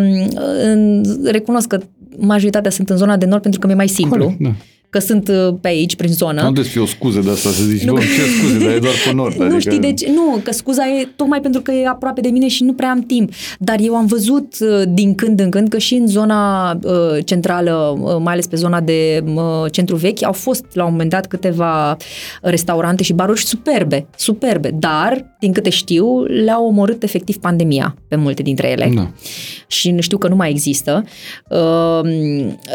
în, 0.63 1.03
recunosc 1.25 1.67
că 1.69 1.79
majoritatea 2.19 2.71
sunt 2.71 2.91
în 2.91 2.97
zona 2.97 3.17
de 3.17 3.27
nord 3.27 3.43
pentru 3.43 3.61
că 3.61 3.67
mi-e 3.67 3.77
mai 3.77 3.89
simplu. 3.89 4.23
Corect, 4.23 4.41
da. 4.41 4.53
Că 4.97 5.03
sunt 5.03 5.29
uh, 5.29 5.55
pe 5.61 5.69
aici, 5.69 5.97
prin 5.97 6.13
zonă. 6.13 6.33
Nu 6.33 6.41
trebuie 6.41 6.65
să 6.65 6.71
fie 6.71 6.81
o 6.81 6.87
scuză 6.87 7.21
de 7.21 7.31
asta, 7.31 7.49
să 7.51 7.63
zici, 7.63 7.83
Nu. 7.83 7.93
nu. 7.93 7.99
ce 7.99 8.07
scuze, 8.39 8.59
dar 8.65 8.75
e 8.75 8.79
doar 8.79 8.95
pe 9.05 9.13
nord. 9.13 9.35
Nu 9.39 9.45
adică... 9.45 9.59
știi 9.59 9.79
de 9.79 9.93
ce, 9.93 10.11
nu, 10.15 10.41
că 10.43 10.53
scuza 10.53 10.83
e 10.89 11.09
tocmai 11.17 11.41
pentru 11.41 11.61
că 11.61 11.73
e 11.73 11.89
aproape 11.89 12.21
de 12.21 12.29
mine 12.29 12.49
și 12.49 12.65
nu 12.65 12.73
prea 12.73 12.91
am 12.91 13.01
timp. 13.01 13.33
Dar 13.59 13.77
eu 13.81 13.95
am 13.95 14.07
văzut 14.07 14.55
uh, 14.61 14.83
din 14.89 15.15
când 15.15 15.41
în 15.41 15.51
când 15.51 15.69
că 15.69 15.79
și 15.79 15.95
în 15.95 16.07
zona 16.07 16.71
uh, 16.73 17.25
centrală, 17.25 17.99
uh, 18.01 18.17
mai 18.23 18.33
ales 18.33 18.47
pe 18.47 18.57
zona 18.57 18.81
de 18.81 19.25
uh, 19.35 19.43
centru 19.71 19.97
vechi, 19.97 20.23
au 20.23 20.33
fost 20.33 20.65
la 20.73 20.85
un 20.85 20.91
moment 20.91 21.11
dat 21.11 21.27
câteva 21.27 21.97
restaurante 22.43 23.03
și 23.03 23.13
baruri 23.13 23.41
superbe, 23.41 24.07
superbe, 24.17 24.71
dar, 24.79 25.37
din 25.41 25.53
câte 25.53 25.71
știu, 25.71 26.23
le-au 26.23 26.67
omorât 26.67 27.03
efectiv 27.03 27.37
pandemia 27.37 27.97
pe 28.09 28.17
multe 28.17 28.43
dintre 28.43 28.71
ele 28.71 28.91
Da. 28.95 29.11
și 29.67 29.95
știu 29.99 30.19
că 30.19 30.29
nu 30.29 30.37
mai 30.37 30.51
există. 30.51 31.05
Uh, 31.49 32.01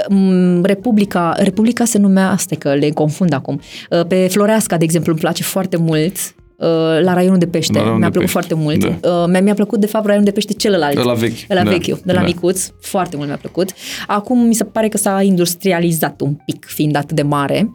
m, 0.09 0.63
Republica, 0.63 1.33
Republica 1.37 1.85
se 1.85 1.97
numea, 2.11 2.29
asta 2.29 2.53
e 2.53 2.57
că 2.57 2.73
le 2.73 2.89
confund 2.89 3.33
acum, 3.33 3.59
Uh, 3.89 4.05
pe 4.07 4.27
Floreasca, 4.29 4.77
de 4.77 4.83
exemplu, 4.83 5.11
îmi 5.11 5.21
place 5.21 5.43
foarte 5.43 5.77
mult, 5.77 6.15
uh, 6.57 6.67
la 7.03 7.13
raionul 7.13 7.37
de 7.37 7.47
pește. 7.47 7.71
La 7.73 7.79
raionul 7.79 7.99
Mi-a 7.99 8.09
de 8.09 8.17
plăcut 8.17 8.33
pește, 8.33 8.53
foarte 8.53 8.87
mult. 8.87 9.01
da. 9.01 9.09
Uh, 9.21 9.27
Mi-a, 9.29 9.41
mi-a 9.41 9.53
plăcut, 9.53 9.79
de 9.79 9.85
fapt, 9.85 10.05
raionul 10.05 10.25
de 10.25 10.31
pește 10.31 10.53
celălalt. 10.53 10.97
Ăla 10.97 11.13
vechi, 11.13 11.37
Ăla 11.49 11.63
da, 11.63 11.69
vechiul, 11.69 11.99
de 12.03 12.11
la 12.13 12.19
da. 12.19 12.25
micuț. 12.25 12.69
Foarte 12.81 13.15
mult 13.15 13.27
mi-a 13.27 13.37
plăcut. 13.37 13.69
Acum 14.07 14.39
mi 14.39 14.53
se 14.53 14.63
pare 14.63 14.87
că 14.87 14.97
s-a 14.97 15.21
industrializat 15.21 16.21
un 16.21 16.33
pic, 16.45 16.65
fiind 16.65 16.95
atât 16.95 17.15
de 17.15 17.21
mare. 17.21 17.73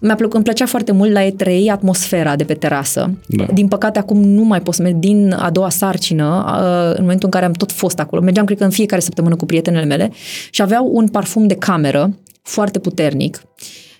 Mi-a 0.00 0.14
plăcut, 0.14 0.34
îmi 0.34 0.44
plăcea 0.44 0.66
foarte 0.66 0.92
mult 0.92 1.12
la 1.12 1.20
E3 1.28 1.70
atmosfera 1.70 2.36
de 2.36 2.44
pe 2.44 2.54
terasă. 2.54 3.10
Da. 3.26 3.44
Din 3.52 3.68
păcate, 3.68 3.98
acum 3.98 4.22
nu 4.22 4.42
mai 4.42 4.60
pot 4.60 4.74
să 4.74 4.82
merg 4.82 4.94
din 4.94 5.36
a 5.38 5.50
doua 5.50 5.68
sarcină, 5.68 6.44
uh, 6.46 6.96
în 6.96 7.02
momentul 7.02 7.24
în 7.24 7.30
care 7.30 7.44
am 7.44 7.52
tot 7.52 7.72
fost 7.72 7.98
acolo. 7.98 8.22
Mergeam, 8.22 8.44
cred 8.46 8.58
că, 8.58 8.64
în 8.64 8.70
fiecare 8.70 9.00
săptămână 9.00 9.36
cu 9.36 9.46
prietenele 9.46 9.84
mele 9.84 10.10
și 10.50 10.62
aveau 10.62 10.90
un 10.92 11.08
parfum 11.08 11.46
de 11.46 11.54
cameră 11.54 12.16
foarte 12.46 12.78
puternic. 12.78 13.42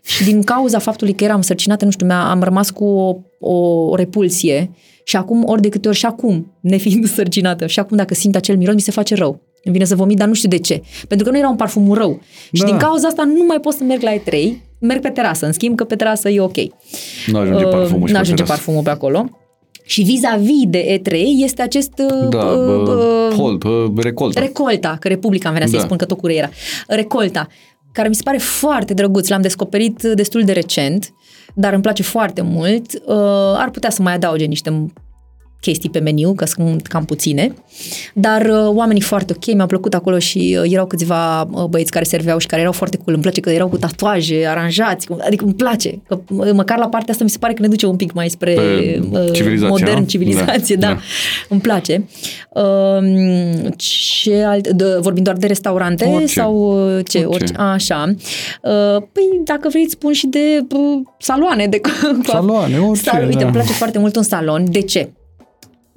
Și 0.02 0.24
din 0.24 0.42
cauza 0.42 0.78
faptului 0.78 1.14
că 1.14 1.24
eram 1.24 1.40
sărcinată, 1.42 1.84
nu 1.84 1.90
știu, 1.90 2.06
mi-a- 2.06 2.30
am 2.30 2.42
rămas 2.42 2.70
cu 2.70 2.84
o, 3.40 3.50
o 3.50 3.94
repulsie 3.94 4.70
și 5.04 5.16
acum, 5.16 5.44
ori 5.46 5.62
de 5.62 5.68
câte 5.68 5.88
ori, 5.88 5.96
și 5.96 6.06
acum, 6.06 6.52
nefiind 6.60 7.06
sărcinată, 7.16 7.66
și 7.66 7.78
acum 7.78 7.96
dacă 7.96 8.14
simt 8.14 8.36
acel 8.36 8.56
miros, 8.56 8.74
mi 8.74 8.80
se 8.80 8.90
face 8.90 9.14
rău. 9.14 9.40
Îmi 9.64 9.74
vine 9.74 9.84
să 9.84 9.96
vomit, 9.96 10.16
dar 10.16 10.28
nu 10.28 10.34
știu 10.34 10.48
de 10.48 10.58
ce. 10.58 10.82
Pentru 11.08 11.26
că 11.26 11.32
nu 11.32 11.38
era 11.38 11.48
un 11.48 11.56
parfum 11.56 11.92
rău. 11.92 12.20
Și 12.52 12.60
Da. 12.60 12.66
din 12.66 12.76
cauza 12.76 13.08
asta 13.08 13.24
nu 13.24 13.44
mai 13.46 13.60
pot 13.60 13.72
să 13.74 13.84
merg 13.84 14.02
la 14.02 14.14
E3, 14.14 14.34
merg 14.80 15.00
pe 15.00 15.08
terasă. 15.08 15.46
În 15.46 15.52
schimb 15.52 15.76
că 15.76 15.84
pe 15.84 15.96
terasă 15.96 16.28
e 16.28 16.40
ok. 16.40 16.56
Nu 17.26 17.38
ajunge 17.38 17.64
Uh, 17.64 17.70
parfumul 17.70 18.06
și 18.06 18.12
Nu 18.12 18.18
pe 18.18 18.24
ajunge 18.24 18.42
terasă. 18.42 18.52
parfumul 18.52 18.82
pe 18.82 18.90
acolo. 18.90 19.28
Și 19.84 20.02
vis-a-vis 20.02 20.64
de 20.66 21.00
E3 21.02 21.12
este 21.36 21.62
acest 21.62 21.90
uh, 21.98 22.28
Da, 22.28 22.38
uh, 22.44 22.82
bă, 22.84 23.28
uh, 23.30 23.34
hold, 23.36 23.64
bă, 23.90 24.02
recolta. 24.02 24.40
Recolta, 24.40 24.96
că 25.00 25.08
Republica 25.08 25.48
îmi 25.48 25.52
venea 25.58 25.70
să-i 25.70 25.78
Da. 25.80 25.84
spun 25.84 25.96
că 25.96 26.04
tot 26.04 26.18
cu 26.20 26.30
era. 26.30 26.48
Recolta, 26.88 27.46
care 27.96 28.08
mi 28.08 28.14
se 28.14 28.22
pare 28.22 28.38
foarte 28.38 28.94
drăguț, 28.94 29.28
l-am 29.28 29.40
descoperit 29.40 30.02
destul 30.02 30.42
de 30.42 30.52
recent, 30.52 31.12
dar 31.54 31.72
îmi 31.72 31.82
place 31.82 32.02
foarte 32.02 32.42
mult. 32.42 32.94
Uh, 32.94 33.14
ar 33.56 33.70
putea 33.70 33.90
să 33.90 34.02
mai 34.02 34.14
adauge 34.14 34.44
niște 34.44 34.90
chestii 35.60 35.90
pe 35.90 35.98
meniu, 35.98 36.32
că 36.34 36.44
sunt 36.44 36.86
cam 36.86 37.04
puține, 37.04 37.54
dar 38.14 38.42
uh, 38.42 38.66
oamenii 38.74 39.00
foarte 39.02 39.32
ok, 39.36 39.54
mi-au 39.54 39.66
plăcut 39.66 39.94
acolo 39.94 40.18
și 40.18 40.58
uh, 40.62 40.72
erau 40.72 40.86
câțiva 40.86 41.42
uh, 41.42 41.64
băieți 41.64 41.90
care 41.90 42.04
serveau 42.04 42.38
și 42.38 42.46
care 42.46 42.60
erau 42.60 42.72
foarte 42.72 42.96
cool, 42.96 43.12
îmi 43.14 43.22
place 43.22 43.40
că 43.40 43.50
erau 43.50 43.68
cu 43.68 43.76
tatuaje, 43.76 44.46
aranjați, 44.48 45.06
cu- 45.06 45.16
adică 45.26 45.44
îmi 45.44 45.54
place, 45.54 46.02
că 46.08 46.18
uh, 46.30 46.50
măcar 46.52 46.78
la 46.78 46.88
partea 46.88 47.12
asta 47.12 47.24
mi 47.24 47.30
se 47.30 47.38
pare 47.38 47.52
că 47.52 47.62
ne 47.62 47.68
duce 47.68 47.86
un 47.86 47.96
pic 47.96 48.12
mai 48.12 48.28
spre 48.30 48.52
Pe 48.54 49.00
uh, 49.10 49.30
civilizație, 49.32 49.68
modern, 49.68 49.98
nu? 49.98 50.04
civilizație, 50.06 50.76
da, 50.76 50.86
Da, 50.86 50.92
da. 50.92 50.98
da. 50.98 51.00
îmi 51.48 51.60
place. 51.60 52.04
Um, 52.52 53.68
ce 53.76 54.42
alt, 54.42 54.68
de, 54.68 54.84
vorbim 55.00 55.22
doar 55.22 55.36
de 55.36 55.46
restaurante 55.46 56.04
Orice. 56.04 56.26
sau 56.32 56.54
uh, 56.96 57.04
ce? 57.08 57.18
Orice. 57.18 57.24
Orice. 57.26 57.54
Așa. 57.56 58.14
Uh, 58.62 59.02
Păi, 59.12 59.22
dacă 59.44 59.68
vreți, 59.68 59.84
îți 59.84 59.92
spun 59.92 60.12
și 60.12 60.26
de 60.26 60.66
uh, 60.74 61.00
saloane. 61.18 61.66
De 61.66 61.80
Saloane, 62.24 62.78
orice, 62.78 63.02
Sal- 63.08 63.24
Uite, 63.24 63.38
da. 63.38 63.44
îmi 63.44 63.52
place 63.52 63.72
foarte 63.72 63.98
mult 63.98 64.16
un 64.16 64.22
salon. 64.22 64.64
De 64.70 64.80
ce? 64.80 65.10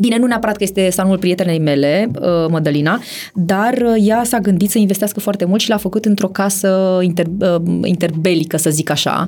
Bine, 0.02 0.18
nu 0.18 0.26
neapărat 0.26 0.58
că 0.58 0.64
este 0.64 0.90
salonul 0.90 1.18
prietenei 1.18 1.60
mele, 1.60 2.12
uh, 2.16 2.46
Mădălina, 2.50 3.02
dar 3.34 3.74
uh, 3.74 3.96
ea 4.08 4.24
s-a 4.24 4.40
gândit 4.40 4.70
să 4.70 4.78
investească 4.78 5.20
foarte 5.20 5.46
mult 5.46 5.62
și 5.62 5.70
l-a 5.70 5.78
făcut 5.78 6.06
într-o 6.06 6.28
casă 6.28 7.00
inter, 7.02 7.26
uh, 7.40 7.80
interbelică, 7.84 8.58
să 8.58 8.70
zic 8.70 8.90
așa, 8.90 9.28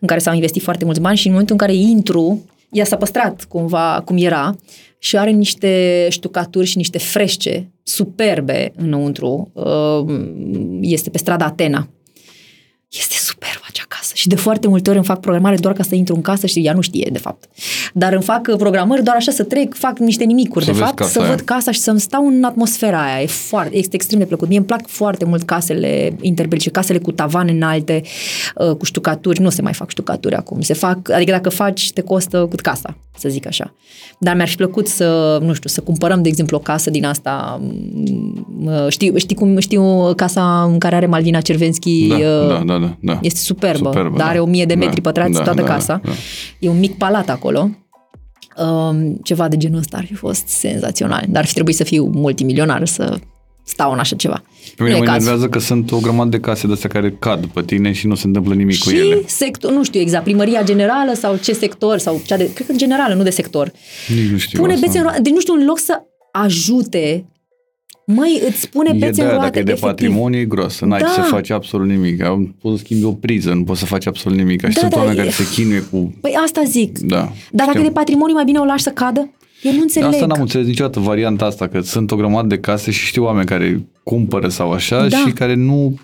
în 0.00 0.06
care 0.06 0.20
s-au 0.20 0.34
investit 0.34 0.62
foarte 0.62 0.84
mulți 0.84 1.00
bani 1.00 1.16
și 1.16 1.26
în 1.26 1.32
momentul 1.32 1.56
în 1.60 1.66
care 1.66 1.78
intru, 1.78 2.44
ea 2.70 2.84
s-a 2.84 2.96
păstrat 2.96 3.44
cumva 3.44 4.02
cum 4.04 4.16
era 4.18 4.56
și 4.98 5.18
are 5.18 5.30
niște 5.30 6.06
ștucaturi 6.10 6.66
și 6.66 6.76
niște 6.76 6.98
frește 6.98 7.72
superbe 7.82 8.72
înăuntru. 8.76 9.50
Uh, 9.52 10.18
Este 10.80 11.10
pe 11.10 11.18
strada 11.18 11.44
Atena. 11.44 11.88
Este 12.88 13.14
superbă 13.14 13.61
acea 13.61 13.61
casă 13.61 13.61
și 14.22 14.28
de 14.28 14.36
foarte 14.36 14.68
multe 14.68 14.88
ori 14.88 14.98
îmi 14.98 15.06
fac 15.06 15.20
programare 15.20 15.56
doar 15.56 15.74
ca 15.74 15.82
să 15.82 15.94
intru 15.94 16.14
în 16.14 16.20
casă 16.20 16.46
și 16.46 16.58
ea 16.60 16.72
nu 16.72 16.80
știe, 16.80 17.08
de 17.12 17.18
fapt. 17.18 17.44
dar 17.94 18.12
îmi 18.12 18.22
fac 18.22 18.46
uh, 18.50 18.56
programări 18.56 19.02
doar 19.02 19.16
așa 19.16 19.32
să 19.32 19.42
trec, 19.42 19.74
fac 19.74 19.98
niște 19.98 20.24
nimicuri, 20.24 20.64
Să 20.64 20.70
de 20.70 20.76
vezi 20.76 20.84
fapt, 20.88 20.98
casa 20.98 21.10
să 21.10 21.20
aia. 21.20 21.28
văd 21.28 21.40
casa 21.40 21.70
și 21.70 21.78
să-mi 21.80 22.00
stau 22.00 22.26
în 22.26 22.44
atmosfera 22.44 23.02
aia. 23.04 23.22
E 23.22 23.26
foarte, 23.26 23.76
este 23.76 23.94
extrem 23.94 24.18
de 24.18 24.24
plăcut. 24.24 24.48
Mie 24.48 24.56
îmi 24.56 24.66
plac 24.66 24.86
foarte 24.86 25.24
mult 25.24 25.42
casele 25.42 26.16
interbelice, 26.20 26.70
casele 26.70 26.98
cu 26.98 27.12
tavane 27.12 27.50
înalte, 27.52 28.02
uh, 28.56 28.76
cu 28.76 28.84
ștucaturi. 28.84 29.40
Nu 29.40 29.50
se 29.50 29.62
mai 29.62 29.72
fac 29.72 29.90
ștucaturi 29.90 30.34
acum. 30.34 30.60
Se 30.60 30.74
fac, 30.74 31.10
adică 31.10 31.30
dacă 31.30 31.48
faci, 31.48 31.92
te 31.92 32.00
costă 32.00 32.46
cât 32.50 32.60
casa, 32.60 32.96
să 33.18 33.28
zic 33.28 33.46
așa. 33.46 33.74
Dar 34.18 34.34
mi-ar 34.34 34.48
fi 34.48 34.56
plăcut 34.56 34.86
să, 34.88 35.38
nu 35.42 35.52
știu, 35.52 35.68
să 35.68 35.80
cumpărăm, 35.80 36.22
de 36.22 36.28
exemplu, 36.28 36.56
o 36.56 36.60
casă 36.60 36.90
din 36.90 37.04
asta. 37.04 37.60
m, 37.62 38.66
uh, 38.66 38.86
Știu, 38.88 39.16
știi 39.16 39.36
cum 39.36 39.58
știu 39.58 40.12
casa 40.16 40.62
în 40.72 40.78
care 40.78 40.96
are 40.96 41.06
Malvina 41.06 41.40
Cervenski? 41.40 42.06
Da, 42.06 42.14
uh, 42.14 42.48
da, 42.48 42.62
da, 42.66 42.78
da, 42.78 42.96
da. 43.00 43.18
Este 43.22 43.38
superbă, 43.40 43.90
Superbă, 44.12 44.16
dar 44.16 44.26
da. 44.26 44.30
are 44.32 44.40
o 44.40 44.46
mie 44.46 44.64
de 44.64 44.74
Da, 44.74 44.84
metri 44.84 45.00
pătrați 45.00 45.32
da, 45.32 45.42
toată 45.42 45.60
da, 45.62 45.66
casa. 45.66 46.00
da. 46.04 46.10
E 46.58 46.68
un 46.68 46.78
mic 46.78 46.96
palat 46.96 47.28
acolo. 47.28 47.70
Um, 48.56 49.16
ceva 49.22 49.48
de 49.48 49.56
genul 49.56 49.78
ăsta 49.78 49.96
ar 49.96 50.04
fi 50.04 50.14
fost 50.14 50.46
senzațional. 50.48 51.24
Dar 51.28 51.42
ar 51.42 51.48
fi 51.48 51.54
trebuit 51.54 51.76
să 51.76 51.84
fiu 51.84 52.04
multimilionar 52.14 52.86
să 52.86 53.18
stau 53.64 53.92
în 53.92 53.98
așa 53.98 54.16
ceva. 54.16 54.42
Pe 54.76 54.82
mine 54.82 54.92
Nu 54.94 54.98
mă 54.98 55.04
e 55.04 55.06
cazul. 55.06 55.20
enervează 55.22 55.48
că 55.48 55.58
sunt 55.58 55.90
o 55.92 55.98
grămadă 55.98 56.28
de 56.30 56.40
case 56.40 56.66
de 56.66 56.72
astea 56.72 56.88
care 56.88 57.10
cad 57.18 57.46
pe 57.46 57.62
tine 57.62 57.92
și 57.92 58.06
nu 58.06 58.14
se 58.14 58.26
întâmplă 58.26 58.54
nimic 58.54 58.78
cu 58.78 58.88
Și 58.88 58.96
ele. 58.98 59.22
sector, 59.26 59.72
nu 59.72 59.84
știu 59.84 60.00
exact, 60.00 60.24
primăria 60.24 60.62
generală 60.62 61.12
sau 61.14 61.36
ce 61.36 61.52
sector, 61.52 61.98
sau 61.98 62.20
cea 62.26 62.36
de, 62.36 62.52
cred 62.52 62.66
că 62.66 62.72
generală, 62.76 63.14
nu 63.14 63.22
de 63.22 63.30
sector. 63.30 63.72
Nici 64.08 64.30
nu 64.30 64.36
știu 64.38 64.58
Pune 64.60 64.72
asta. 64.72 64.86
bețe 64.86 64.98
în 64.98 65.04
roate, 65.04 65.20
deci 65.20 65.32
nu 65.32 65.40
știu, 65.40 65.54
în 65.54 65.64
loc 65.64 65.78
să 65.78 66.02
ajute, 66.32 67.24
măi, 68.06 68.42
îți 68.48 68.68
pune 68.68 68.90
E 68.94 68.98
bețe 68.98 69.20
în 69.22 69.26
de 69.28 69.32
roate, 69.32 69.44
dacă 69.46 69.58
e 69.58 69.62
de 69.62 69.70
efectiv. 69.70 69.88
patrimoniu, 69.90 70.38
e 70.38 70.44
groasă. 70.44 70.84
N-ai 70.84 71.00
Da. 71.00 71.06
ce 71.06 71.12
să 71.12 71.20
faci 71.20 71.50
absolut 71.50 71.88
nimic. 71.88 72.22
Au- 72.24 72.48
Poți 72.60 72.76
să 72.78 72.84
schimbi 72.84 73.04
o 73.04 73.12
priză, 73.12 73.52
nu 73.52 73.64
poți 73.64 73.80
să 73.80 73.86
faci 73.86 74.06
absolut 74.06 74.38
nimic. 74.38 74.60
Și 74.66 74.74
Da, 74.74 74.80
sunt 74.80 74.90
da, 74.92 74.96
oameni 74.98 75.16
e- 75.16 75.18
care 75.18 75.30
se 75.30 75.48
chinuie 75.54 75.80
cu... 75.90 76.14
Păi 76.20 76.32
asta 76.44 76.62
zic. 76.66 76.98
Da, 76.98 77.16
Dar 77.16 77.32
dacă 77.52 77.70
știu. 77.70 77.80
e 77.80 77.86
de 77.86 77.90
patrimoniu, 77.92 78.34
mai 78.34 78.44
bine 78.44 78.58
o 78.58 78.64
lași 78.64 78.82
să 78.82 78.90
cadă? 78.90 79.30
Eu 79.62 79.72
nu 79.72 79.80
înțeleg. 79.80 80.08
Asta 80.08 80.26
n-am 80.26 80.40
înțeles 80.40 80.66
niciodată 80.66 81.00
varianta 81.00 81.44
asta, 81.44 81.66
că 81.68 81.80
sunt 81.80 82.10
o 82.10 82.16
grămadă 82.16 82.46
de 82.46 82.58
case 82.58 82.90
și 82.90 83.06
știu 83.06 83.24
oameni 83.24 83.46
care 83.46 83.82
cumpără 84.02 84.48
sau 84.48 84.72
așa 84.72 85.06
Da. 85.08 85.16
și 85.16 85.30
care 85.32 85.54
nu 85.54 85.94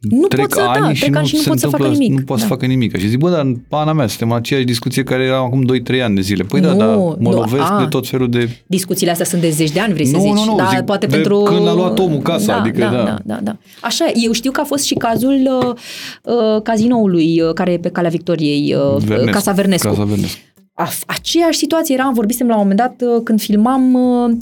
Nu 0.00 0.26
trec 0.26 0.40
pot 0.40 0.52
să- 0.52 0.60
da, 0.60 0.70
ani 0.70 0.94
și 0.94 1.00
trec 1.00 1.12
nu 1.12 1.18
ani 1.18 1.26
și 1.28 1.34
nu 1.34 1.40
se 1.40 1.48
pot 1.48 1.58
să 1.58 1.64
întâmplă, 1.64 1.88
facă 1.88 1.98
nimic. 2.02 2.18
nu 2.18 2.24
pot 2.24 2.38
să 2.38 2.42
Da. 2.44 2.48
facă 2.54 2.66
nimic. 2.66 2.96
Și 2.98 3.08
zic, 3.08 3.18
bă, 3.18 3.30
dar 3.30 3.40
în 3.40 3.54
pana 3.68 3.92
mea, 3.92 4.06
suntem 4.06 4.30
în 4.30 4.36
aceeași 4.36 4.66
discuție 4.66 5.02
care 5.02 5.22
era 5.24 5.36
acum 5.36 5.62
2-3 5.64 6.02
ani 6.02 6.14
de 6.14 6.20
zile. 6.20 6.42
Păi 6.44 6.60
da, 6.60 6.72
Nu, 6.72 6.76
dar 6.78 6.94
mă 6.96 7.16
nu, 7.18 7.30
lovesc 7.30 7.70
a. 7.70 7.78
de 7.82 7.86
tot 7.88 8.08
felul 8.08 8.30
de... 8.30 8.48
Discuțiile 8.66 9.10
astea 9.10 9.26
sunt 9.26 9.40
de 9.40 9.50
zeci 9.50 9.70
de 9.70 9.80
ani, 9.80 9.92
vrei 9.92 10.06
să 10.06 10.16
Nu, 10.16 10.22
zici? 10.22 10.32
nu, 10.32 10.44
nu, 10.44 10.56
da, 10.56 10.68
zic 10.74 10.80
poate 10.80 11.06
de 11.06 11.14
pentru... 11.14 11.38
când 11.42 11.68
a 11.68 11.72
luat 11.74 11.98
omul 11.98 12.18
casa, 12.18 12.46
da, 12.46 12.60
adică 12.60 12.78
da, 12.78 12.90
da. 12.90 13.02
da, 13.04 13.18
da, 13.24 13.38
da. 13.42 13.56
Așa, 13.80 14.04
e. 14.06 14.12
eu 14.24 14.32
știu 14.32 14.50
că 14.50 14.60
a 14.60 14.64
fost 14.64 14.84
și 14.84 14.94
cazul 14.94 15.48
uh, 15.62 15.74
uh, 16.22 16.62
cazinoului 16.62 17.40
uh, 17.40 17.52
care 17.54 17.72
e 17.72 17.78
pe 17.78 17.88
Calea 17.88 18.10
Victoriei, 18.10 18.74
uh, 18.74 18.96
Vernescu. 19.04 19.30
Casa 19.30 19.52
Vernescu. 19.52 19.88
Casa 19.88 20.04
Vernescu. 20.04 20.38
A, 20.78 20.88
aceeași 21.06 21.58
situație 21.58 21.94
era, 21.94 22.10
vorbisem 22.14 22.46
la 22.46 22.54
un 22.54 22.60
moment 22.60 22.78
dat 22.78 23.08
uh, 23.08 23.20
când 23.24 23.40
filmam 23.40 23.94
uh, 23.94 24.36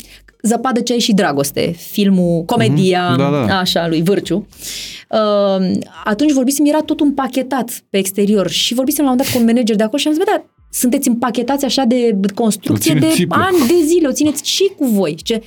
Zăpadă, 0.47 0.81
ceai 0.81 0.99
și 0.99 1.13
dragoste, 1.15 1.75
filmul, 1.77 2.43
comedia, 2.45 3.09
Mhm. 3.09 3.19
Da, 3.19 3.31
da. 3.31 3.59
așa, 3.59 3.89
lui 3.89 4.03
Vârciu. 4.03 4.47
Uh, 5.11 5.71
atunci 6.05 6.33
vorbisem, 6.33 6.65
era 6.67 6.81
tot 6.81 7.01
împachetat 7.01 7.83
pe 7.91 7.99
exterior 7.99 8.49
și 8.51 8.75
vorbisem 8.75 9.05
la 9.05 9.11
un 9.11 9.17
moment 9.17 9.33
dat 9.33 9.41
cu 9.43 9.49
un 9.49 9.55
manager 9.55 9.77
de 9.77 9.83
acolo 9.83 9.99
și 9.99 10.07
am 10.09 10.15
zis, 10.15 10.23
bă, 10.25 10.31
da, 10.37 10.45
sunteți 10.71 11.09
împachetați 11.09 11.65
așa 11.65 11.85
de 11.85 12.19
construcție 12.35 12.93
O 12.93 12.95
de 12.95 13.01
țineți 13.01 13.17
țipă. 13.17 13.35
ani 13.39 13.57
de 13.69 13.87
zile, 13.87 14.09
o 14.09 14.13
țineți 14.13 14.49
și 14.51 14.71
cu 14.79 14.85
voi. 14.87 15.15
Ce, 15.15 15.43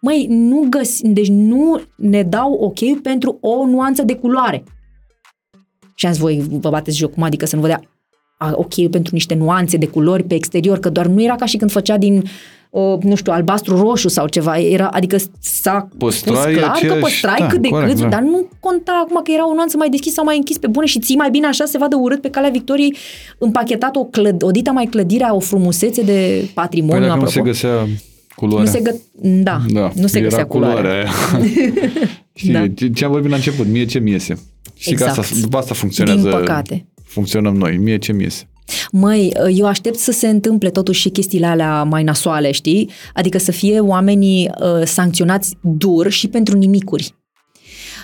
măi, 0.00 0.26
nu 0.30 0.66
găsi, 0.70 1.02
deci 1.08 1.28
nu 1.28 1.80
ne 1.96 2.22
dau 2.22 2.52
ok 2.52 3.00
pentru 3.02 3.38
o 3.40 3.66
nuanță 3.66 4.02
de 4.02 4.14
culoare. 4.14 4.64
Și 5.94 6.06
am 6.06 6.12
zis, 6.12 6.20
voi 6.20 6.44
vă 6.50 6.70
bateți 6.70 6.96
joc, 6.96 7.12
cum 7.12 7.22
adică 7.22 7.46
să 7.46 7.54
nu 7.56 7.60
vă 7.62 7.66
dea 7.68 7.80
a, 8.38 8.52
ok 8.54 8.88
pentru 8.90 9.14
niște 9.14 9.34
nuanțe 9.34 9.76
de 9.76 9.86
culori 9.86 10.22
pe 10.22 10.34
exterior, 10.34 10.78
că 10.78 10.88
doar 10.90 11.06
nu 11.06 11.22
era 11.22 11.34
ca 11.34 11.44
și 11.46 11.56
când 11.56 11.70
făcea 11.70 11.96
din, 11.98 12.24
uh, 12.74 12.98
nu 13.02 13.14
știu, 13.14 13.32
albastru-roșu 13.32 14.08
sau 14.08 14.26
ceva, 14.28 14.58
era, 14.58 14.86
adică 14.86 15.16
s-a 15.40 15.88
Păstrai 15.98 16.34
spus 16.36 16.44
clar 16.54 16.70
că 16.70 16.70
aceeași- 16.78 17.00
păstrai 17.00 17.36
da, 17.38 17.46
cât 17.46 17.60
de 17.62 17.68
corect, 17.68 17.90
cât, 17.92 18.00
da. 18.00 18.08
dar 18.08 18.20
nu 18.20 18.48
conta 18.60 19.02
acum 19.04 19.20
că 19.24 19.30
era 19.34 19.48
o 19.50 19.54
nuanță 19.54 19.76
mai 19.76 19.88
deschis 19.88 20.12
sau 20.12 20.24
mai 20.24 20.36
închis 20.36 20.58
pe 20.58 20.66
bune 20.66 20.86
și 20.86 20.98
ții 21.00 21.16
mai 21.16 21.30
bine 21.30 21.46
așa 21.46 21.64
se 21.64 21.78
vadă 21.78 21.96
urât 22.00 22.20
pe 22.20 22.30
calea 22.30 22.50
Victoriei 22.50 22.96
împachetat 23.38 23.96
o, 23.96 24.04
clăd, 24.04 24.42
o 24.42 24.50
dita 24.50 24.70
mai 24.70 24.84
clădirea, 24.84 25.34
o 25.34 25.38
frumusețe 25.40 26.02
de 26.02 26.12
Păi 26.12 26.50
patrimoniu, 26.54 27.00
dacă 27.00 27.06
nu 27.06 27.12
apropo. 27.12 27.30
se 27.30 27.40
găsea 27.40 27.86
culoarea. 28.36 28.70
nu 28.70 28.76
se 28.78 28.80
gă... 28.82 28.94
da, 29.42 29.60
Da, 29.72 29.90
nu 29.94 30.06
se 30.06 30.18
era 30.18 30.28
găsea 30.28 30.46
culoarea. 30.46 30.80
culoarea 30.80 31.10
aia. 31.38 31.44
Știi, 32.34 32.52
Da. 32.52 32.68
ce- 32.68 32.88
ce 32.88 33.04
am 33.04 33.10
vorbit 33.10 33.30
la 33.30 33.36
început, 33.36 33.66
mie 33.66 33.84
ce 33.84 33.98
mi 33.98 34.10
iese. 34.10 34.38
Știi 34.76 34.92
Exact. 34.92 35.14
că 35.14 35.20
asta, 35.20 35.36
după 35.40 35.56
asta 35.56 35.74
funcționează. 35.74 36.20
Din 36.20 36.30
păcate. 36.30 36.86
Funcționăm 37.04 37.54
noi, 37.56 37.76
mie 37.76 37.98
ce 37.98 38.12
mi 38.12 38.22
iese. 38.22 38.48
Măi, 38.92 39.32
eu 39.54 39.66
aștept 39.66 39.98
să 39.98 40.12
se 40.12 40.28
întâmple 40.28 40.70
totuși 40.70 41.00
și 41.00 41.08
chestiile 41.08 41.46
alea 41.46 41.82
mai 41.82 42.02
nasoale, 42.02 42.50
știi? 42.50 42.90
Adică 43.14 43.38
să 43.38 43.52
fie 43.52 43.80
oamenii 43.80 44.50
uh, 44.60 44.86
sancționați 44.86 45.56
dur 45.60 46.10
și 46.10 46.28
pentru 46.28 46.56
nimicuri. 46.56 47.14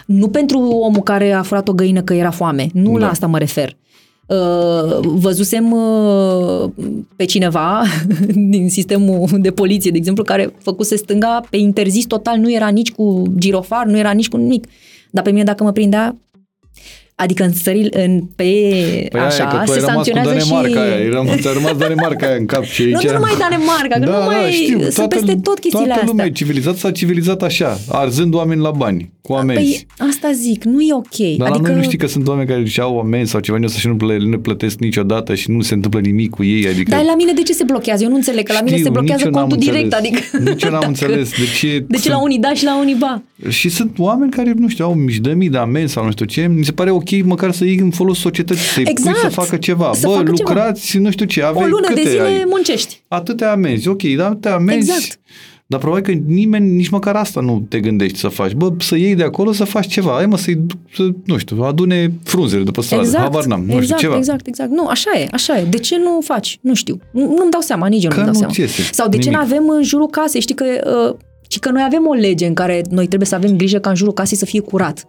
Nu 0.07 0.29
pentru 0.29 0.59
omul 0.59 1.03
care 1.03 1.33
a 1.33 1.43
furat 1.43 1.69
o 1.69 1.73
găină 1.73 2.03
că 2.03 2.15
era 2.15 2.31
foame. 2.31 2.69
Nu 2.73 2.93
Da. 2.93 2.99
la 2.99 3.11
asta 3.11 3.27
mă 3.27 3.39
refer. 3.39 3.77
Uh, 4.27 4.99
văzusem 5.03 5.73
uh, 5.73 6.71
pe 7.17 7.25
cineva 7.25 7.83
din 8.51 8.71
sistemul 8.71 9.29
de 9.33 9.51
poliție, 9.51 9.91
de 9.91 9.97
exemplu, 9.97 10.25
care 10.25 10.55
făcuse 10.63 10.97
stânga 10.97 11.41
pe 11.51 11.57
interzis 11.57 12.05
total, 12.05 12.39
nu 12.39 12.53
era 12.53 12.69
nici 12.69 12.93
cu 12.93 13.23
girofar, 13.39 13.87
nu 13.87 13.99
era 13.99 14.11
nici 14.11 14.29
cu 14.29 14.37
nimic. 14.37 14.67
Dar 15.11 15.25
pe 15.25 15.31
mine 15.31 15.45
dacă 15.45 15.65
mă 15.65 15.73
prindea, 15.73 16.17
adică 17.21 17.43
în 17.45 17.53
țările, 17.53 18.05
în, 18.05 18.21
pe 18.37 18.45
Păi 19.11 19.21
așa, 19.21 19.45
aia, 19.49 19.59
că 19.59 19.65
tu 19.65 19.73
se 19.73 19.79
ai 19.79 19.85
rămas 19.87 19.95
cu 19.97 20.03
sancționează 20.05 20.39
și... 20.39 20.51
Danemarca 20.51 20.81
aia, 20.81 20.95
ai 20.95 21.09
rămas, 21.11 21.37
ți-a 21.41 21.53
rămas 21.53 21.77
Danemarca 21.77 22.27
aia 22.27 22.37
în 22.37 22.47
cap 22.47 22.65
și 22.65 22.83
aici... 22.87 22.93
Nu, 22.93 23.01
nu 23.05 23.13
numai 23.13 23.35
Danemarca, 23.45 23.99
că 23.99 24.05
nu 24.05 24.25
mai- 24.27 24.91
sunt 24.91 25.09
peste 25.09 25.35
tot 25.43 25.59
chestiile 25.59 25.71
toată 25.87 25.93
astea. 25.93 26.07
lumea 26.07 26.25
e 26.27 26.31
civilizat, 26.31 26.77
s-a 26.77 26.91
civilizat 26.91 27.43
așa, 27.43 27.79
arzând 27.89 28.35
oameni 28.35 28.61
la 28.61 28.71
bani, 28.71 29.11
cu 29.23 29.33
amenzi. 29.33 29.87
Păi 29.97 30.07
asta 30.09 30.31
zic, 30.33 30.65
nu 30.65 30.81
e 30.81 30.95
ok. 30.95 31.17
Dar 31.39 31.49
adică, 31.49 31.63
la 31.63 31.69
noi 31.69 31.77
nu 31.77 31.83
știi 31.83 31.99
că 31.99 32.07
sunt 32.07 32.29
oameni 32.29 32.49
care 32.49 32.61
își 32.61 32.81
au 32.81 32.99
amenzi 32.99 33.31
sau 33.31 33.41
ceva 33.41 33.57
din 33.57 33.67
ăsta 33.67 33.79
și 33.79 33.87
nu 33.87 33.95
plă- 33.97 34.17
nu 34.19 34.39
plătesc 34.39 34.79
niciodată 34.79 35.35
și 35.35 35.51
nu 35.51 35.61
se 35.61 35.75
întâmplă 35.75 36.01
nimic 36.01 36.31
cu 36.31 36.45
ei, 36.45 36.67
adică... 36.69 36.91
Dar 36.91 37.03
la 37.05 37.15
mine 37.17 37.33
de 37.33 37.43
ce 37.43 37.53
se 37.53 37.65
blochează? 37.65 38.03
Eu 38.05 38.09
nu 38.09 38.15
înțeleg, 38.15 38.47
că 38.47 38.53
la 38.53 38.61
mine 38.63 38.77
Știu, 38.77 38.87
se 38.87 38.93
blochează 38.93 39.25
nici 39.25 39.35
eu 39.35 39.41
n-am 39.41 39.49
contul 39.49 39.69
direct, 39.73 39.93
înțeles. 39.93 40.21
adică... 40.33 40.51
Nici 40.51 40.63
eu 40.63 40.71
n-am 40.71 40.79
dacă- 40.87 40.87
înțeles 40.93 41.29
de 41.31 41.45
ce 41.59 41.85
De 41.89 41.95
ce 41.97 42.01
sunt- 42.03 42.15
la 42.15 42.23
unii 42.23 42.39
da 42.39 42.53
și 42.55 42.65
la 42.65 42.79
unii 42.79 42.95
ba? 42.99 43.23
Și 43.49 43.69
sunt 43.69 43.99
oameni 43.99 44.31
care, 44.31 44.53
nu 44.57 44.69
știu, 44.69 44.85
au 44.85 44.95
mici 44.95 45.17
de 45.19 45.31
mii 45.33 45.49
de 45.49 45.59
amenzi 45.59 45.93
sau 45.93 46.05
nu 46.05 46.11
știu 46.11 46.25
ce, 46.25 46.51
mi 46.57 46.65
se 46.65 46.73
pare 46.73 46.91
ok 46.91 47.10
măcar 47.23 47.53
să 47.53 47.65
iei 47.65 47.79
în 47.79 47.91
folos 47.91 48.19
societății, 48.19 48.63
să-i 48.65 48.85
Exact. 48.89 49.17
pui 49.21 49.31
să 49.31 49.41
facă 49.41 49.57
ceva. 49.57 49.91
Să 49.95 50.07
Bă, 50.07 50.13
facă 50.13 50.33
ceva. 50.33 50.37
lucrați, 50.39 50.99
nu 50.99 51.11
știu 51.11 51.27
ce, 51.27 51.41
O 51.41 51.47
aveai 51.47 51.69
lună 51.71 51.87
de 51.89 51.95
câte 51.95 52.09
zile 52.09 52.23
ai? 52.23 52.45
muncești. 52.49 53.03
Atâtea 53.09 53.53
amenzi, 53.53 53.89
ok, 53.89 54.03
dar 54.03 54.27
atâtea 54.31 54.55
amenzi. 54.55 54.91
Exact. 54.91 55.21
Dar 55.67 55.81
probabil 55.81 56.05
că 56.05 56.21
nimeni, 56.27 56.71
nici 56.75 56.89
măcar 56.89 57.15
asta 57.17 57.41
nu 57.41 57.67
te 57.69 57.81
gândești 57.81 58.19
să 58.19 58.29
faci. 58.29 58.53
Bă, 58.53 58.73
să 58.79 58.97
iei 58.97 59.15
de 59.15 59.23
acolo 59.23 59.53
să 59.53 59.65
faci 59.65 59.87
ceva. 59.87 60.13
Hai 60.13 60.27
mă, 60.27 60.37
să-i, 60.37 60.55
duc- 60.55 60.95
să, 60.95 61.09
nu 61.25 61.39
știu, 61.39 61.63
adune 61.63 62.13
frunzele 62.25 62.63
după 62.63 62.83
stradă. 62.83 63.03
Exact, 63.03 63.23
Habar 63.23 63.45
n-am, 63.45 63.61
nu 63.61 63.73
exact, 63.73 63.85
știu, 63.85 63.97
ceva. 63.97 64.17
exact, 64.17 64.47
exact. 64.47 64.71
Nu, 64.71 64.87
așa 64.87 65.11
e, 65.19 65.27
așa 65.33 65.59
e. 65.59 65.65
De 65.65 65.77
ce 65.79 65.97
nu 65.99 66.21
faci? 66.25 66.59
Nu 66.63 66.75
știu. 66.75 66.99
Nu, 67.13 67.21
nu-mi 67.21 67.51
dau 67.51 67.61
seama, 67.61 67.87
nici 67.87 68.05
eu 68.05 68.11
Că 68.11 68.17
nu-mi 68.21 68.25
dau 68.27 68.35
nu 68.35 68.39
seama. 68.39 68.53
ți 68.53 68.61
iese 68.61 68.83
Sau 68.93 69.09
de 69.09 69.19
ce 69.19 69.31
nu 69.31 69.37
nimic. 69.39 69.53
avem 69.53 69.69
în 69.69 69.83
jurul 69.83 70.07
casei? 70.09 70.41
Știi 70.41 70.55
că, 70.55 70.65
uh, 71.11 71.17
ci 71.49 71.59
că 71.59 71.71
noi 71.71 71.83
avem 71.87 72.07
o 72.07 72.13
lege 72.13 72.47
în 72.47 72.55
care 72.55 72.83
noi 72.91 73.07
trebuie 73.07 73.29
să 73.29 73.35
avem 73.35 73.57
grijă 73.57 73.79
ca 73.79 73.91
în 73.91 73.97
jurul 73.97 74.13
casei 74.13 74.37
să 74.37 74.45
fie 74.45 74.61
curat. 74.61 75.05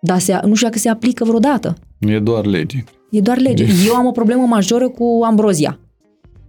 Dar 0.00 0.18
se, 0.18 0.40
nu 0.44 0.54
știu 0.54 0.66
dacă 0.66 0.78
se 0.78 0.88
aplică 0.88 1.24
vreodată. 1.24 1.74
E 1.98 2.18
doar 2.18 2.46
lege. 2.46 2.84
E 3.10 3.20
doar 3.20 3.38
lege. 3.38 3.66
Eu 3.86 3.94
am 3.94 4.06
o 4.06 4.10
problemă 4.10 4.42
majoră 4.46 4.88
cu 4.88 5.20
ambrozia. 5.24 5.78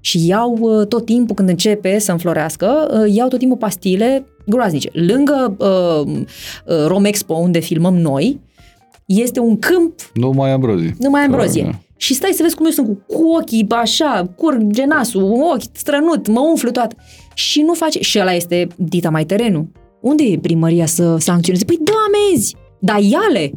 Și 0.01 0.27
iau 0.27 0.57
uh, 0.59 0.87
tot 0.87 1.05
timpul 1.05 1.35
când 1.35 1.49
începe 1.49 1.99
să 1.99 2.11
înflorească, 2.11 2.99
uh, 3.05 3.13
iau 3.15 3.27
tot 3.27 3.39
timpul 3.39 3.57
pastile 3.57 4.25
groaznice. 4.45 4.89
Lângă 4.93 5.55
uh, 5.57 6.11
uh, 6.15 6.85
Romexpo, 6.87 7.33
unde 7.33 7.59
filmăm 7.59 7.97
noi, 7.97 8.39
este 9.05 9.39
un 9.39 9.59
câmp 9.59 9.93
Nu 10.13 10.29
mai 10.29 10.51
ambrozie. 10.51 10.95
numai 10.99 11.21
ambrozie. 11.21 11.63
Da. 11.63 11.79
Și 11.97 12.13
stai 12.13 12.31
să 12.33 12.41
vezi 12.43 12.55
cum 12.55 12.65
eu 12.65 12.71
sunt 12.71 12.87
cu, 12.87 13.15
cu 13.15 13.23
ochii 13.39 13.65
așa, 13.69 14.33
curge 14.35 14.85
nasul, 14.85 15.23
ochi 15.53 15.61
strănut, 15.71 16.27
mă 16.27 16.39
umflu 16.39 16.71
toată. 16.71 16.95
Și 17.33 17.61
nu 17.61 17.73
face... 17.73 17.99
Și 17.99 18.19
ăla 18.19 18.33
este 18.33 18.67
dita 18.75 19.09
mai 19.09 19.25
terenul. 19.25 19.67
Unde 20.01 20.23
e 20.23 20.39
primăria 20.39 20.85
să 20.85 21.17
sancționeze? 21.17 21.65
Păi 21.65 21.77
dă 21.81 21.91
amenzi, 22.07 22.55
dar 22.79 22.99
ia-le. 23.01 23.51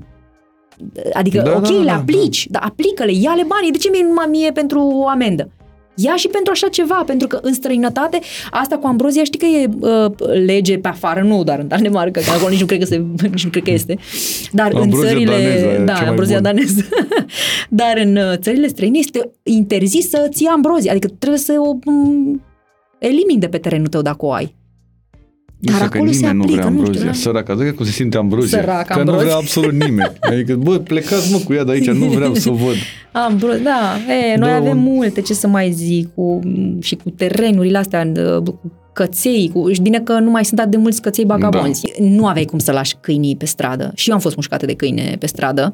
Adică, 1.13 1.43
Da, 1.43 1.51
ok, 1.51 1.63
da, 1.63 1.69
da, 1.69 1.79
le 1.79 1.85
da, 1.85 1.95
aplici, 1.95 2.47
dar 2.51 2.63
aplică-le, 2.65 3.13
ia-le 3.13 3.45
banii. 3.47 3.71
De 3.71 3.79
ce 3.79 3.89
mie 3.91 4.05
numai 4.09 4.27
mie 4.31 4.53
pentru 4.53 4.81
o 4.81 5.09
amendă? 5.09 5.51
Ia 5.95 6.17
și 6.17 6.29
pentru 6.29 6.53
așa 6.55 6.69
ceva, 6.69 7.03
pentru 7.07 7.27
că 7.27 7.39
în 7.43 7.53
străinătate, 7.53 8.19
asta 8.51 8.77
cu 8.77 8.87
ambrozia 8.87 9.25
știi 9.25 9.39
că 9.39 9.47
e 9.47 9.69
uh, 9.81 10.13
lege 10.47 10.79
pe 10.79 10.89
afară, 10.89 11.23
nu 11.23 11.45
doar 11.45 11.59
în 11.59 11.69
Danemarca, 11.69 12.21
că 12.21 12.31
acolo 12.31 12.49
nici 12.49 12.61
nu 12.61 12.67
cred 12.67 12.79
că, 12.79 12.85
se, 12.85 12.97
nici 13.31 13.45
nu 13.45 13.51
cred 13.51 13.63
că 13.63 13.71
este. 13.71 13.99
Dar 14.53 14.73
Ambrozia 14.75 15.01
în 15.01 15.07
țările... 15.07 15.31
daneză 15.31 15.67
e 15.67 15.85
da, 15.85 15.93
cea 15.93 16.01
mai 16.01 16.09
ambrozia 16.09 16.37
bună. 16.37 16.53
daneză. 16.53 16.89
Dar 17.81 17.97
în 18.05 18.17
uh, 18.17 18.37
țările 18.37 18.67
străine 18.67 18.99
este 18.99 19.31
interzis 19.43 20.09
să 20.09 20.27
ții 20.31 20.47
ambrozia, 20.47 20.91
adică 20.91 21.09
trebuie 21.19 21.41
să 21.41 21.55
o 21.59 21.73
m, 21.91 22.43
elimini 22.99 23.41
de 23.41 23.49
pe 23.49 23.59
terenul 23.59 23.87
tău 23.87 24.03
dacă 24.03 24.25
o 24.27 24.33
ai. 24.33 24.55
Nu 25.63 25.71
Dar 25.73 25.77
știu 25.81 25.89
că 25.91 25.97
acolo 25.97 26.11
se 26.13 26.19
nimeni 26.19 26.37
nu 26.39 26.45
vrea 26.45 26.65
aplică, 26.65 26.69
nu 26.69 26.77
știu, 26.77 26.85
ambrozia. 26.85 27.05
da. 27.07 27.13
Săraca, 27.13 27.55
zic 27.55 27.75
cum 27.75 27.85
se 27.85 27.91
simte 27.91 28.17
ambrozia. 28.17 28.59
Sărac 28.59 28.87
că 28.87 28.93
nu 28.95 28.99
Ambrozia. 29.01 29.23
vrea 29.25 29.35
absolut 29.37 29.73
nimeni. 29.73 30.13
Adică, 30.31 30.55
bă, 30.55 30.79
plecați 30.79 31.33
mă 31.33 31.39
cu 31.45 31.53
ea 31.53 31.65
de 31.65 31.71
aici, 31.73 31.91
nu 31.91 32.07
vreau 32.07 32.35
să 32.35 32.51
o 32.51 32.55
văd. 32.55 32.75
Am, 33.13 33.37
bro, 33.37 33.49
da, 33.63 33.97
e, 34.33 34.37
noi 34.37 34.49
Da, 34.49 34.55
avem 34.57 34.77
un- 34.77 34.83
multe, 34.95 35.21
ce 35.21 35.35
să 35.35 35.47
mai 35.47 35.71
zic, 35.73 36.15
cu, 36.15 36.41
și 36.81 36.95
cu 36.95 37.11
terenurile 37.11 37.79
astea, 37.79 38.13
uh, 38.17 38.43
cu 38.43 38.61
căței, 38.93 39.51
cu, 39.53 39.73
și 39.73 39.81
bine 39.81 40.01
că 40.01 40.19
nu 40.19 40.31
mai 40.31 40.45
sunt 40.45 40.59
atât 40.59 40.71
de 40.71 40.77
mulți 40.77 41.03
căței 41.03 41.25
bagabonzi. 41.25 41.81
Da. 41.99 42.05
Nu 42.05 42.27
aveai 42.27 42.45
cum 42.45 42.59
să 42.59 42.73
lași 42.73 42.95
câinii 43.01 43.37
pe 43.37 43.47
stradă. 43.47 43.93
Și 43.95 44.09
eu 44.09 44.15
am 44.15 44.21
fost 44.21 44.37
mușcată 44.37 44.67
de 44.67 44.75
câine 44.75 45.17
pe 45.19 45.27
stradă, 45.27 45.73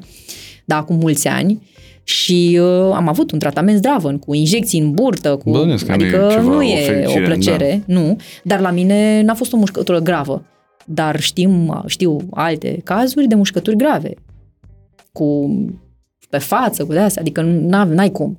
da, 0.65 0.75
acum 0.77 0.95
mulți 0.97 1.27
ani. 1.27 1.61
Și 2.09 2.59
uh, 2.61 2.91
am 2.93 3.07
avut 3.07 3.31
un 3.31 3.39
tratament 3.39 3.77
zdravăn, 3.77 4.17
cu 4.17 4.33
injecții 4.33 4.79
în 4.79 4.91
burtă, 4.91 5.35
cu, 5.35 5.49
Bănuiesc 5.49 5.85
că 5.85 5.95
nu 5.95 6.03
e 6.03 6.05
adică 6.05 6.27
ceva, 6.31 6.41
nu 6.43 6.57
o 6.57 6.61
e 6.63 6.73
o 6.73 6.85
fericire, 6.85 7.25
plăcere, 7.25 7.83
nu. 7.85 8.15
Dar 8.43 8.59
la 8.59 8.71
mine 8.71 9.21
n-a 9.21 9.33
fost 9.33 9.53
o 9.53 9.57
mușcătură 9.57 9.99
gravă. 9.99 10.43
Dar 10.85 11.19
știm, 11.19 11.83
știu 11.87 12.17
alte 12.31 12.81
cazuri 12.83 13.27
de 13.27 13.35
mușcături 13.35 13.75
grave. 13.75 14.13
Cu 15.11 15.49
pe 16.29 16.37
față, 16.37 16.85
cu 16.85 16.91
de-astea, 16.93 17.21
adică 17.21 17.41
n- 17.43 17.87
n-ai 17.93 18.11
cum 18.11 18.37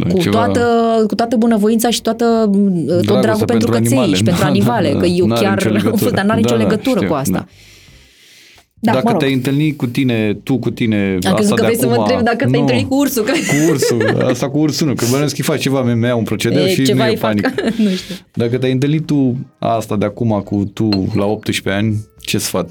Da, 0.00 0.08
cu, 0.12 0.18
ceva- 0.18 0.30
toată, 0.30 0.66
cu 1.06 1.14
toată 1.14 1.36
bunăvoința 1.36 1.90
și 1.90 2.02
toată, 2.02 2.24
tot 2.24 2.52
Dragostea 2.86 3.20
dragul 3.20 3.44
pentru 3.46 3.46
pentru 3.46 3.70
căței 3.70 3.96
animale. 3.96 4.14
și 4.16 4.22
pentru 4.28 4.42
Da, 4.42 4.48
animale, 4.48 4.92
da, 4.92 4.98
că 4.98 5.06
eu 5.06 5.26
n-are 5.26 5.44
chiar, 5.44 5.56
nicio 5.56 5.68
legătură. 5.84 6.10
dar 6.10 6.24
n-are 6.24 6.40
nicio 6.40 6.54
Da, 6.56 6.62
da, 6.62 6.68
legătură 6.68 6.96
știu, 6.96 7.08
cu 7.08 7.14
asta. 7.14 7.32
da. 7.38 7.46
Da, 8.84 8.92
dacă 8.92 9.04
mă 9.04 9.10
rog. 9.10 9.20
te-ai 9.20 9.32
întâlnit 9.32 9.76
cu 9.76 9.86
tine, 9.86 10.34
tu 10.42 10.58
cu 10.58 10.70
tine, 10.70 11.18
Am 11.26 11.34
crezut 11.34 11.38
asta 11.38 11.54
că 11.54 11.60
de 11.60 11.66
vrei 11.66 11.78
să 11.78 11.86
mă 11.86 11.92
acum, 11.92 12.02
întreb 12.02 12.24
dacă 12.24 12.36
te-ai 12.36 12.50
nu, 12.50 12.60
întâlnit 12.60 12.88
cu 12.88 12.94
ursul. 12.94 13.22
Că... 13.22 13.32
Cu 13.32 13.70
ursul, 13.70 14.24
asta 14.30 14.50
cu 14.50 14.58
ursul 14.58 14.86
nu, 14.86 14.94
că 14.94 15.04
bănuiesc 15.10 15.36
că 15.36 15.42
faci 15.42 15.60
ceva 15.60 15.80
MMA, 15.80 16.14
un 16.14 16.24
procedeu 16.24 16.64
E, 16.64 16.68
și 16.74 16.82
ceva 16.82 17.04
nu 17.04 17.10
e 17.10 17.12
îi 17.12 17.16
fac, 17.16 17.30
panică. 17.30 17.52
nu 17.84 17.88
știu. 17.88 18.14
Dacă 18.32 18.58
te-ai 18.58 18.72
întâlnit 18.72 19.06
tu 19.06 19.36
asta 19.58 19.96
de 19.96 20.04
acum 20.04 20.40
cu 20.44 20.70
tu 20.74 20.88
la 21.14 21.24
18 21.24 21.82
ani, 21.82 22.06
ce 22.20 22.38
sfat? 22.38 22.70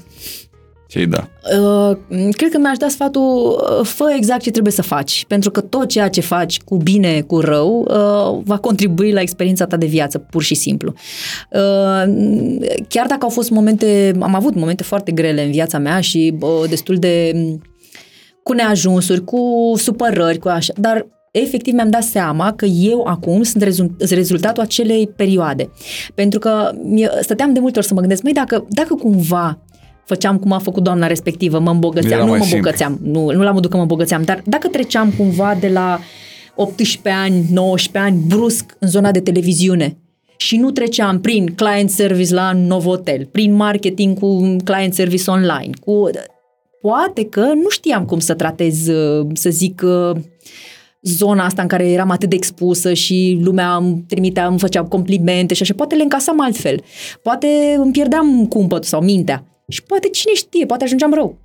Ce-i 0.92 1.06
da? 1.06 1.28
Uh, 1.60 1.96
cred 2.30 2.50
că 2.50 2.58
mi-aș 2.58 2.76
da 2.76 2.88
sfatul, 2.88 3.64
uh, 3.80 3.86
fă 3.86 4.14
exact 4.16 4.42
ce 4.42 4.50
trebuie 4.50 4.72
să 4.72 4.82
faci, 4.82 5.24
pentru 5.28 5.50
că 5.50 5.60
tot 5.60 5.88
ceea 5.88 6.08
ce 6.08 6.20
faci 6.20 6.60
cu 6.60 6.76
bine, 6.76 7.20
cu 7.20 7.40
rău, 7.40 7.80
uh, 7.80 8.42
va 8.44 8.58
contribui 8.58 9.12
la 9.12 9.20
experiența 9.20 9.66
ta 9.66 9.76
de 9.76 9.86
viață, 9.86 10.18
pur 10.18 10.42
și 10.42 10.54
simplu. 10.54 10.92
Uh, 11.50 12.12
chiar 12.88 13.06
dacă 13.06 13.18
au 13.20 13.28
fost 13.28 13.50
momente, 13.50 14.12
am 14.20 14.34
avut 14.34 14.54
momente 14.54 14.82
foarte 14.82 15.12
grele 15.12 15.44
în 15.44 15.50
viața 15.50 15.78
mea 15.78 16.00
și 16.00 16.34
uh, 16.40 16.68
destul 16.68 16.96
de 16.96 17.32
cu 18.42 18.52
neajunsuri, 18.52 19.24
cu 19.24 19.72
supărări, 19.76 20.38
cu 20.38 20.48
așa, 20.48 20.72
dar 20.76 21.06
efectiv 21.30 21.74
mi-am 21.74 21.90
dat 21.90 22.02
seama 22.02 22.52
că 22.52 22.64
eu 22.64 23.04
acum 23.04 23.42
sunt 23.42 23.62
rezul- 23.62 23.96
rezultatul 24.10 24.62
acelei 24.62 25.08
perioade. 25.16 25.70
Pentru 26.14 26.38
că 26.38 26.70
mie- 26.82 27.10
stăteam 27.20 27.52
de 27.52 27.60
multe 27.60 27.78
ori 27.78 27.86
să 27.86 27.94
mă 27.94 28.00
gândesc, 28.00 28.22
măi, 28.22 28.32
dacă, 28.32 28.66
dacă 28.68 28.94
cumva 28.94 29.58
făceam 30.04 30.38
cum 30.38 30.52
a 30.52 30.58
făcut 30.58 30.82
doamna 30.82 31.06
respectivă, 31.06 31.58
mă 31.58 31.70
îmbogățeam, 31.70 32.12
Era 32.12 32.22
nu 32.22 32.28
mai 32.28 32.38
mă 32.38 32.44
simplu. 32.44 32.58
îmbogățeam, 32.58 32.98
nu, 33.02 33.30
nu 33.30 33.42
la 33.42 33.50
modul 33.50 33.70
că 33.70 33.76
mă 33.76 33.82
îmbogățeam, 33.82 34.22
dar 34.22 34.42
dacă 34.44 34.68
treceam 34.68 35.12
cumva 35.16 35.56
de 35.60 35.68
la 35.68 36.00
18 36.54 37.08
ani, 37.22 37.46
19 37.50 38.12
ani, 38.12 38.24
brusc 38.26 38.76
în 38.78 38.88
zona 38.88 39.10
de 39.10 39.20
televiziune 39.20 39.96
și 40.36 40.56
nu 40.56 40.70
treceam 40.70 41.20
prin 41.20 41.46
client 41.46 41.90
service 41.90 42.34
la 42.34 42.52
Novotel, 42.52 43.28
prin 43.32 43.54
marketing 43.54 44.18
cu 44.18 44.56
client 44.64 44.94
service 44.94 45.30
online, 45.30 45.70
cu 45.84 46.10
poate 46.80 47.24
că 47.24 47.40
nu 47.40 47.68
știam 47.68 48.04
cum 48.04 48.18
să 48.18 48.34
tratez, 48.34 48.86
uh, 48.86 49.26
să 49.32 49.50
zic, 49.50 49.82
uh, 49.84 50.16
zona 51.02 51.44
asta 51.44 51.62
în 51.62 51.68
care 51.68 51.90
eram 51.90 52.10
atât 52.10 52.28
de 52.28 52.36
expusă 52.36 52.92
și 52.92 53.38
lumea 53.42 53.74
îmi 53.76 54.04
trimitea, 54.08 54.46
îmi 54.46 54.58
făcea 54.58 54.82
complimente 54.82 55.54
și 55.54 55.62
așa, 55.62 55.74
poate 55.76 55.94
le 55.94 56.02
încasam 56.02 56.40
altfel. 56.40 56.82
Poate 57.22 57.46
îmi 57.78 57.92
pierdeam 57.92 58.46
cumpătul 58.46 58.88
sau 58.88 59.02
mintea. 59.02 59.51
Și 59.72 59.82
poate 59.82 60.08
cine 60.08 60.34
știe, 60.34 60.66
poate 60.66 60.84
ajungeam 60.84 61.12
rău. 61.14 61.38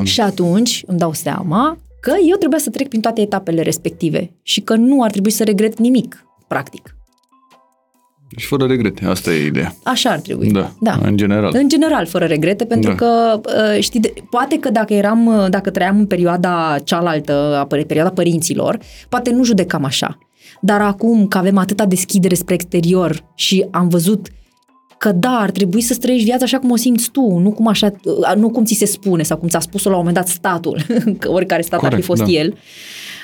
100%. 0.00 0.02
Și 0.02 0.20
atunci 0.20 0.82
îmi 0.86 0.98
dau 0.98 1.12
seama 1.12 1.78
că 2.00 2.12
eu 2.30 2.36
trebuia 2.36 2.58
să 2.58 2.70
trec 2.70 2.88
prin 2.88 3.00
toate 3.00 3.20
etapele 3.20 3.62
respective 3.62 4.30
și 4.42 4.60
că 4.60 4.74
nu 4.74 5.02
ar 5.02 5.10
trebui 5.10 5.30
să 5.30 5.44
regret 5.44 5.78
nimic, 5.78 6.24
practic. 6.48 6.94
Și 8.36 8.46
fără 8.46 8.66
regrete, 8.66 9.04
asta 9.04 9.32
e 9.32 9.46
ideea. 9.46 9.74
Așa 9.84 10.10
ar 10.10 10.18
trebui. 10.18 10.50
Da, 10.50 10.72
da. 10.80 10.98
în 11.02 11.16
general. 11.16 11.52
În 11.54 11.68
general, 11.68 12.06
fără 12.06 12.24
regrete, 12.24 12.64
pentru 12.64 12.90
Da. 12.90 12.96
că, 12.96 13.40
uh, 13.46 13.82
știi, 13.82 14.00
de- 14.00 14.12
poate 14.30 14.58
că 14.58 14.70
dacă 14.70 14.94
eram, 14.94 15.26
uh, 15.26 15.46
dacă 15.50 15.70
trăiam 15.70 15.98
în 15.98 16.06
perioada 16.06 16.76
cealaltă, 16.84 17.32
a 17.32 17.66
păr- 17.66 17.86
perioada 17.86 18.10
părinților, 18.10 18.78
poate 19.08 19.30
nu 19.30 19.44
judecam 19.44 19.84
așa. 19.84 20.18
Dar 20.60 20.80
acum 20.80 21.26
că 21.28 21.38
avem 21.38 21.58
atâta 21.58 21.84
deschidere 21.86 22.34
spre 22.34 22.54
exterior 22.54 23.24
și 23.34 23.66
am 23.70 23.88
văzut 23.88 24.28
că 25.00 25.12
da, 25.12 25.38
ar 25.38 25.50
trebui 25.50 25.80
să 25.80 25.96
trăiești 25.96 26.26
viața 26.26 26.44
așa 26.44 26.58
cum 26.58 26.70
o 26.70 26.76
simți 26.76 27.10
tu, 27.10 27.38
nu 27.38 27.52
cum, 27.52 27.66
așa, 27.66 27.92
uh, 28.04 28.32
nu 28.36 28.50
cum 28.50 28.64
ți 28.64 28.74
se 28.74 28.84
spune 28.84 29.22
sau 29.22 29.36
cum 29.36 29.48
ți-a 29.48 29.60
spus-o 29.60 29.90
la 29.90 29.96
un 29.96 30.04
moment 30.04 30.16
dat 30.16 30.28
statul, 30.28 30.82
că 31.20 31.30
oricare 31.30 31.62
stat 31.62 31.82
ar 31.82 31.94
fi 31.94 32.06
Corect, 32.06 32.06
fost 32.06 32.22
da. 32.22 32.38
el. 32.38 32.54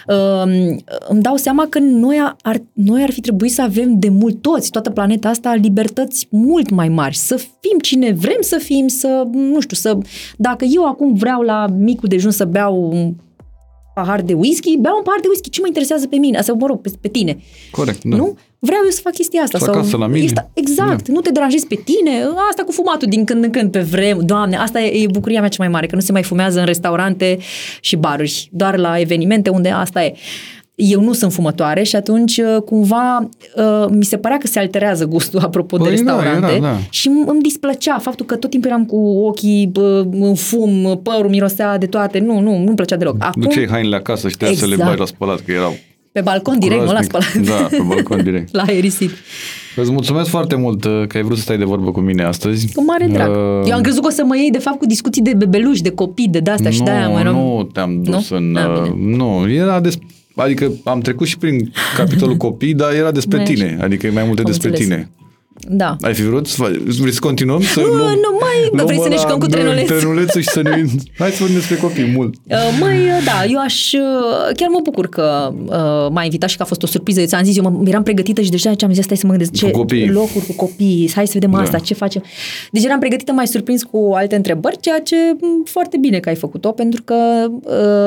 Um, 0.06 0.78
îmi 1.08 1.22
dau 1.22 1.36
seama 1.36 1.66
că 1.68 1.78
noi 1.78 2.34
ar, 2.42 2.62
noi 2.72 3.02
ar 3.02 3.10
fi 3.10 3.20
trebuit 3.20 3.52
să 3.52 3.62
avem 3.62 3.98
de 3.98 4.08
mult 4.08 4.42
toți, 4.42 4.70
toată 4.70 4.90
planeta 4.90 5.28
asta, 5.28 5.54
libertăți 5.54 6.26
mult 6.30 6.70
mai 6.70 6.88
mari, 6.88 7.16
să 7.16 7.36
fim 7.36 7.78
cine 7.78 8.12
vrem 8.12 8.40
să 8.40 8.58
fim, 8.62 8.88
să, 8.88 9.28
nu 9.32 9.60
știu, 9.60 9.76
să, 9.76 9.98
dacă 10.36 10.64
eu 10.64 10.84
acum 10.86 11.14
vreau 11.14 11.40
la 11.42 11.66
micul 11.78 12.08
dejun 12.08 12.30
să 12.30 12.44
beau 12.44 12.90
un 12.92 13.14
pahar 13.98 14.20
de 14.22 14.32
whisky, 14.32 14.76
beau 14.78 14.96
un 14.96 15.02
pahar 15.02 15.20
de 15.20 15.28
whisky, 15.28 15.50
ce 15.50 15.60
mă 15.60 15.66
interesează 15.66 16.06
pe 16.06 16.16
mine, 16.16 16.38
asta, 16.38 16.52
mă 16.52 16.66
rog, 16.66 16.80
pe, 16.80 16.90
pe 17.00 17.08
tine, 17.08 17.38
Corect, 17.70 18.04
da. 18.04 18.16
nu? 18.16 18.36
Vreau 18.58 18.80
eu 18.84 18.90
să 18.90 19.00
fac 19.02 19.12
chestia 19.12 19.42
asta. 19.42 19.58
Să 19.58 19.70
acasă 19.70 19.96
la 19.96 20.06
mine. 20.06 20.22
Exact, 20.22 20.48
exact. 20.58 21.08
nu 21.08 21.20
te 21.20 21.30
deranjezi 21.30 21.66
pe 21.66 21.74
tine, 21.74 22.10
asta 22.50 22.62
cu 22.62 22.72
fumatul 22.72 23.08
din 23.08 23.24
când 23.24 23.44
în 23.44 23.50
când 23.50 23.70
pe 23.70 23.80
vreme, 23.80 24.22
doamne, 24.22 24.56
asta 24.56 24.80
e, 24.80 25.02
e 25.02 25.06
bucuria 25.10 25.40
mea 25.40 25.48
cea 25.48 25.62
mai 25.62 25.68
mare, 25.68 25.86
că 25.86 25.94
nu 25.94 26.00
se 26.00 26.12
mai 26.12 26.22
fumează 26.22 26.58
în 26.58 26.64
restaurante 26.64 27.38
și 27.80 27.96
baruri, 27.96 28.48
doar 28.52 28.76
la 28.76 29.00
evenimente 29.00 29.50
unde 29.50 29.68
asta 29.68 30.04
e. 30.04 30.14
Eu 30.78 31.00
nu 31.02 31.12
sunt 31.12 31.32
fumătoare 31.32 31.82
și 31.82 31.96
atunci 31.96 32.36
uh, 32.36 32.62
cumva 32.64 33.28
uh, 33.56 33.86
mi 33.90 34.04
se 34.04 34.16
părea 34.16 34.38
că 34.38 34.46
se 34.46 34.58
alterează 34.58 35.04
gustul 35.06 35.40
apropo 35.40 35.76
de 35.76 35.82
Păi 35.82 35.92
da, 35.92 35.96
restaurante 35.96 36.52
era, 36.52 36.60
da. 36.66 36.76
și 36.90 37.08
îmi 37.08 37.24
îmi 37.26 37.40
displăcea 37.40 37.98
faptul 37.98 38.26
că 38.26 38.36
tot 38.36 38.50
timpul 38.50 38.70
eram 38.70 38.84
cu 38.84 38.96
ochii 38.96 39.66
bă, 39.72 40.06
în 40.20 40.34
fum, 40.34 41.00
părul 41.02 41.30
mirosea 41.30 41.78
de 41.78 41.86
toate, 41.86 42.18
nu, 42.18 42.40
nu, 42.40 42.58
nu-mi 42.58 42.74
plăcea 42.76 42.96
deloc. 42.96 43.16
Acum, 43.18 43.42
Duceai 43.42 43.66
hainele 43.70 43.96
acasă 43.96 44.28
și 44.28 44.36
trebuia 44.36 44.58
să 44.58 44.66
le 44.66 44.72
Exact. 44.72 44.90
bai 44.90 44.98
la 44.98 45.06
spălat, 45.06 45.40
că 45.40 45.52
erau 45.52 45.76
pe 46.12 46.20
balcon 46.22 46.58
direct, 46.58 46.80
nu 46.84 46.92
la 46.92 47.00
groaznic. 47.00 47.44
spălat. 47.44 47.60
Da, 47.60 47.66
pe 47.76 47.82
balcon 47.86 48.22
direct. 48.28 48.54
la 48.54 48.62
aerisit. 48.66 49.10
Îți 49.76 49.90
mulțumesc 49.90 50.28
foarte 50.28 50.56
mult 50.56 50.84
uh, 50.84 51.02
că 51.08 51.16
ai 51.16 51.22
vrut 51.22 51.36
să 51.36 51.42
stai 51.42 51.58
de 51.58 51.64
vorbă 51.64 51.90
cu 51.90 52.00
mine 52.00 52.22
astăzi. 52.24 52.72
Cu 52.74 52.84
mare 52.84 53.06
drag. 53.12 53.28
Uh, 53.30 53.68
Eu 53.68 53.74
am 53.74 53.80
crezut 53.80 54.00
că 54.02 54.06
o 54.06 54.10
să 54.10 54.24
mă 54.24 54.36
iei, 54.36 54.50
de 54.50 54.58
fapt, 54.58 54.78
cu 54.78 54.86
discuții 54.86 55.22
de 55.22 55.34
bebeluși, 55.36 55.82
de 55.82 55.90
copii, 55.90 56.28
de 56.28 56.38
de-astea 56.38 56.70
și 56.70 56.78
nu, 56.78 56.84
de-aia 56.84 57.08
mă 57.08 57.18
eram... 57.18 57.34
nu 57.34 57.68
te-am 57.72 58.02
dus 58.02 58.30
Nu? 58.30 58.36
în... 58.36 58.56
Ah, 58.56 58.64
uh, 58.80 58.90
bine. 58.92 59.16
nu, 59.16 59.50
era 59.50 59.80
des, 59.80 59.98
Adică 60.36 60.72
am 60.84 61.00
trecut 61.00 61.26
și 61.26 61.38
prin 61.38 61.72
capitolul 61.96 62.36
copii, 62.36 62.74
dar 62.74 62.92
era 62.94 63.10
despre 63.10 63.36
Da, 63.36 63.42
tine. 63.42 63.78
Adică 63.80 64.06
e 64.06 64.10
mai 64.10 64.24
multe 64.24 64.40
Am 64.40 64.46
despre 64.46 64.68
înțeles. 64.68 64.88
tine. 64.88 65.10
Da. 65.68 65.96
Ai 66.00 66.14
fi 66.14 66.22
vrut 66.22 66.46
să 66.46 66.56
faci? 66.62 66.74
Vrei 66.98 67.12
să 67.12 67.18
continuăm? 67.20 67.60
Să 67.62 67.80
Nu, 67.80 67.86
luăm, 67.86 67.98
nu, 68.00 68.38
mai- 68.40 68.68
luăm 68.72 68.86
vrei 68.86 68.98
să 68.98 69.08
ne 69.08 69.14
ăla, 69.14 69.20
jucăm 69.22 69.38
cu 69.38 69.46
da, 69.46 69.56
trenulețul? 69.56 69.96
trenulețul 69.96 70.40
și 70.40 70.48
să 70.48 70.62
ne... 70.62 70.70
Hai 71.18 71.30
să 71.30 71.36
vorbim 71.38 71.56
despre 71.56 71.76
copii 71.76 72.12
mult. 72.16 72.34
Uh, 72.50 72.56
Măi, 72.80 72.96
uh, 72.96 73.24
da, 73.24 73.44
eu 73.50 73.60
aș... 73.60 73.92
uh, 73.92 74.00
Chiar 74.56 74.68
mă 74.68 74.80
bucur 74.82 75.08
că 75.08 75.52
uh, 75.64 76.10
m-a 76.10 76.22
invitat 76.24 76.48
și 76.48 76.56
că 76.56 76.62
a 76.62 76.66
fost 76.66 76.82
o 76.82 76.86
surpriză. 76.86 77.20
Eu 77.20 77.26
ți-am 77.26 77.44
zis, 77.44 77.56
eu 77.56 77.62
mă, 77.70 77.88
eram 77.88 78.02
pregătită 78.02 78.40
și 78.40 78.50
deja 78.50 78.74
ce 78.74 78.84
am 78.84 78.92
zis, 78.92 79.04
stai 79.04 79.16
să 79.16 79.22
mă 79.26 79.30
gândesc 79.30 79.52
ce 79.52 79.70
Cu 79.70 79.78
copiii. 79.78 80.08
locuri 80.10 80.46
cu 80.46 80.52
copii, 80.52 81.10
hai 81.14 81.26
să 81.26 81.30
vedem 81.34 81.50
Da. 81.50 81.58
asta, 81.58 81.78
ce 81.78 81.94
facem. 81.94 82.22
Deci 82.70 82.84
eram 82.84 82.98
pregătită 82.98 83.32
mai 83.32 83.46
surprins 83.46 83.82
cu 83.82 84.12
alte 84.14 84.36
întrebări, 84.36 84.80
ceea 84.80 85.00
ce 85.00 85.16
m, 85.40 85.64
foarte 85.64 85.96
bine 85.96 86.18
că 86.18 86.28
ai 86.28 86.34
făcut-o, 86.36 86.70
pentru 86.72 87.02
că 87.02 87.14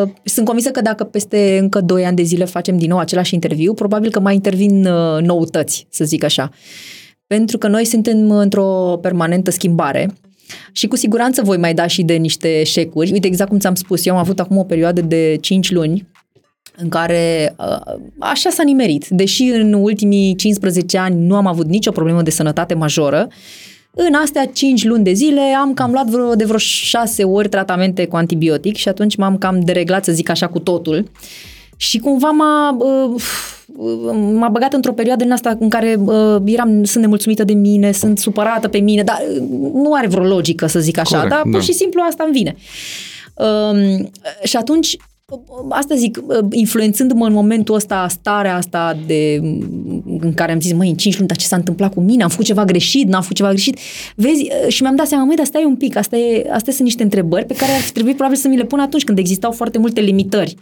uh, 0.04 0.10
sunt 0.24 0.46
convinsă 0.46 0.70
că 0.72 0.82
dacă 0.82 1.04
peste 1.04 1.58
încă 1.62 1.82
2 1.82 2.06
ani 2.06 2.16
de 2.16 2.24
zile 2.24 2.46
facem 2.46 2.78
din 2.78 2.90
nou 2.90 2.98
același 2.98 3.34
interviu, 3.34 3.74
probabil 3.74 4.10
că 4.12 4.20
mai 4.20 4.34
intervin 4.34 4.86
uh, 4.86 5.22
noutăți, 5.22 5.88
să 5.90 6.04
zic 6.06 6.24
așa. 6.24 6.52
Pentru 7.36 7.58
că 7.58 7.68
noi 7.68 7.86
suntem 7.86 8.32
într-o 8.32 8.98
permanentă 9.02 9.52
schimbare 9.52 10.14
și 10.72 10.88
cu 10.88 10.96
siguranță 10.96 11.42
voi 11.42 11.58
mai 11.58 11.74
da 11.74 11.88
și 11.88 12.04
de 12.04 12.14
niște 12.14 12.60
eșecuri. 12.60 13.12
Uite, 13.12 13.28
exact 13.28 13.50
cum 13.50 13.60
ți-am 13.60 13.76
spus, 13.76 14.06
eu 14.06 14.14
am 14.14 14.20
avut 14.20 14.40
acum 14.40 14.58
o 14.58 14.64
perioadă 14.64 15.02
de 15.02 15.38
5 15.42 15.72
luni 15.72 16.08
în 16.78 16.90
care 16.90 17.56
uh, 17.58 18.00
așa 18.20 18.50
s-a 18.50 18.64
nimerit. 18.64 19.08
Deși 19.08 19.44
în 19.44 19.74
ultimii 19.74 20.36
15 20.36 20.98
ani 20.98 21.26
nu 21.26 21.36
am 21.36 21.48
avut 21.48 21.68
nicio 21.68 21.92
problemă 21.92 22.22
de 22.22 22.30
sănătate 22.30 22.74
majoră, 22.74 23.28
în 23.92 24.14
astea 24.14 24.46
5 24.46 24.86
luni 24.86 25.04
de 25.04 25.14
zile 25.14 25.42
am 25.42 25.74
cam 25.74 25.92
luat 25.92 26.08
vreo, 26.08 26.36
de 26.36 26.46
vreo 26.46 26.58
6 26.58 27.24
ori 27.24 27.50
tratamente 27.50 28.06
cu 28.06 28.16
antibiotic 28.16 28.76
și 28.76 28.88
atunci 28.88 29.16
m-am 29.16 29.38
cam 29.38 29.60
dereglat, 29.60 30.04
să 30.04 30.12
zic 30.12 30.30
așa, 30.30 30.48
cu 30.48 30.60
totul. 30.60 31.12
Și 31.78 32.00
cumva 32.00 32.30
m-a, 32.30 32.78
uh, 32.80 33.22
m-a 34.34 34.50
băgat 34.50 34.74
într-o 34.74 34.94
perioadă 34.94 35.24
în 35.24 35.32
asta 35.32 35.58
în 35.60 35.70
care 35.70 35.96
uh, 36.06 36.42
eram, 36.46 36.84
sunt 36.84 37.04
nemulțumită 37.04 37.44
de 37.44 37.54
mine, 37.54 37.92
sunt 37.92 38.20
supărată 38.20 38.68
pe 38.68 38.78
mine, 38.78 39.04
dar 39.04 39.22
uh, 39.34 39.42
nu 39.74 39.94
are 39.94 40.08
vreo 40.08 40.24
logică 40.24 40.68
să 40.68 40.80
zic 40.80 40.98
așa, 40.98 41.16
Corect, 41.16 41.34
dar 41.34 41.42
pur 41.42 41.52
da. 41.52 41.60
și 41.60 41.74
simplu 41.74 42.02
asta 42.10 42.24
îmi 42.24 42.34
vine. 42.34 42.56
Um, 43.34 44.10
și 44.44 44.56
atunci 44.56 44.98
asta 45.70 45.96
zic, 45.96 46.20
influențându-mă 46.52 47.26
în 47.26 47.34
momentul 47.34 47.76
ăsta, 47.76 48.08
starea 48.10 48.56
asta 48.56 48.98
de, 49.06 49.40
în 50.20 50.34
care 50.36 50.52
am 50.52 50.60
zis, 50.60 50.74
măi, 50.74 50.90
în 50.90 50.96
5 50.96 51.16
luni, 51.16 51.28
dar 51.28 51.38
ce 51.38 51.46
s-a 51.46 51.56
întâmplat 51.56 51.94
cu 51.94 52.02
mine? 52.02 52.24
Am 52.24 52.30
făcut 52.30 52.46
ceva 52.46 52.66
greșit? 52.66 53.08
N-am 53.08 53.22
făcut 53.22 53.36
ceva 53.36 53.50
greșit? 53.50 53.78
Vezi, 54.16 54.48
și 54.68 54.82
mi-am 54.82 54.96
dat 54.96 55.08
seama, 55.08 55.24
măi, 55.24 55.36
dar 55.36 55.46
stai 55.46 55.64
un 55.66 55.76
pic, 55.76 55.96
asta 55.96 56.18
e, 56.18 56.50
astea 56.52 56.74
sunt 56.74 56.86
niște 56.86 57.04
întrebări 57.04 57.46
pe 57.46 57.56
care 57.56 57.72
ar 57.72 57.80
fi 57.80 57.92
trebuit 57.92 58.16
probabil 58.16 58.38
să 58.38 58.48
mi 58.48 58.58
le 58.58 58.64
pun 58.64 58.80
atunci 58.80 59.04
când 59.04 59.18
existau 59.18 59.52
foarte 59.52 59.78
multe 59.78 60.02
limitări. 60.02 60.56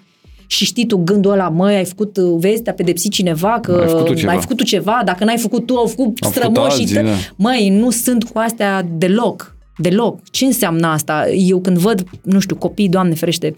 Și 0.48 0.65
știi 0.65 0.86
tu 0.86 0.98
gândul 0.98 1.32
ăla, 1.32 1.49
măi, 1.49 1.76
ai 1.76 1.86
făcut, 1.86 2.18
vezi, 2.18 2.61
te-a 2.61 2.74
pedepsit 2.74 3.11
cineva 3.11 3.60
că 3.61 3.72
Ai 3.82 3.88
făcut 3.88 4.06
tu 4.06 4.14
ceva. 4.14 4.32
ai 4.32 4.40
făcut 4.40 4.57
tu 4.57 4.64
ceva, 4.64 5.02
dacă 5.06 5.24
n-ai 5.24 5.38
făcut 5.38 5.65
tu, 5.65 5.76
au 5.76 5.86
făcut 5.86 6.06
Au 6.06 6.30
făcut 6.30 6.36
strămoșii 6.52 6.80
alții, 6.82 6.95
tăi. 6.95 7.03
da. 7.03 7.10
Măi, 7.36 7.69
nu 7.69 7.90
sunt 7.90 8.24
cu 8.24 8.38
astea 8.40 8.88
deloc. 8.98 9.56
Deloc. 9.80 10.19
Ce 10.32 10.45
înseamnă 10.45 10.88
asta? 10.88 11.30
Eu 11.30 11.60
când 11.60 11.78
văd, 11.78 12.03
nu 12.22 12.40
știu, 12.40 12.56
copii, 12.56 12.90
Doamne 12.90 13.14
ferește, 13.14 13.53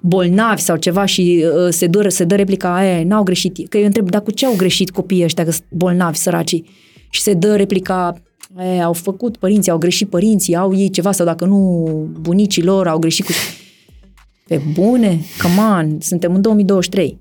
bolnavi 0.00 0.60
sau 0.60 0.76
ceva 0.76 1.04
și 1.04 1.44
uh, 1.64 1.68
se, 1.70 1.86
dă, 1.86 2.08
se 2.08 2.24
dă 2.24 2.34
replica 2.34 2.74
aia, 2.74 3.04
n-au 3.04 3.22
greșit. 3.22 3.68
Că 3.68 3.78
eu 3.78 3.84
întreb, 3.84 4.10
dar 4.10 4.22
cu 4.22 4.30
ce 4.30 4.46
au 4.46 4.54
greșit 4.56 4.90
copiii 4.90 5.24
ăștia 5.24 5.44
că 5.44 5.50
sunt 5.50 5.64
bolnavi, 5.70 6.16
săracii? 6.16 6.64
Și 7.10 7.20
se 7.20 7.32
dă 7.34 7.56
replica, 7.56 8.14
e, 8.76 8.82
au 8.82 8.92
făcut 8.92 9.36
părinții, 9.36 9.70
au 9.72 9.78
greșit 9.78 10.08
părinții, 10.08 10.56
au 10.56 10.76
ei 10.76 10.90
ceva 10.90 11.12
sau 11.12 11.26
dacă 11.26 11.44
nu, 11.44 11.86
bunicii 12.20 12.62
lor 12.62 12.88
au 12.88 12.98
greșit 12.98 13.24
cu... 13.24 13.32
Pe 14.52 14.60
bune? 14.72 15.20
Come 15.42 15.68
on, 15.78 16.00
suntem 16.00 16.34
în 16.34 16.40
2023. 16.40 17.20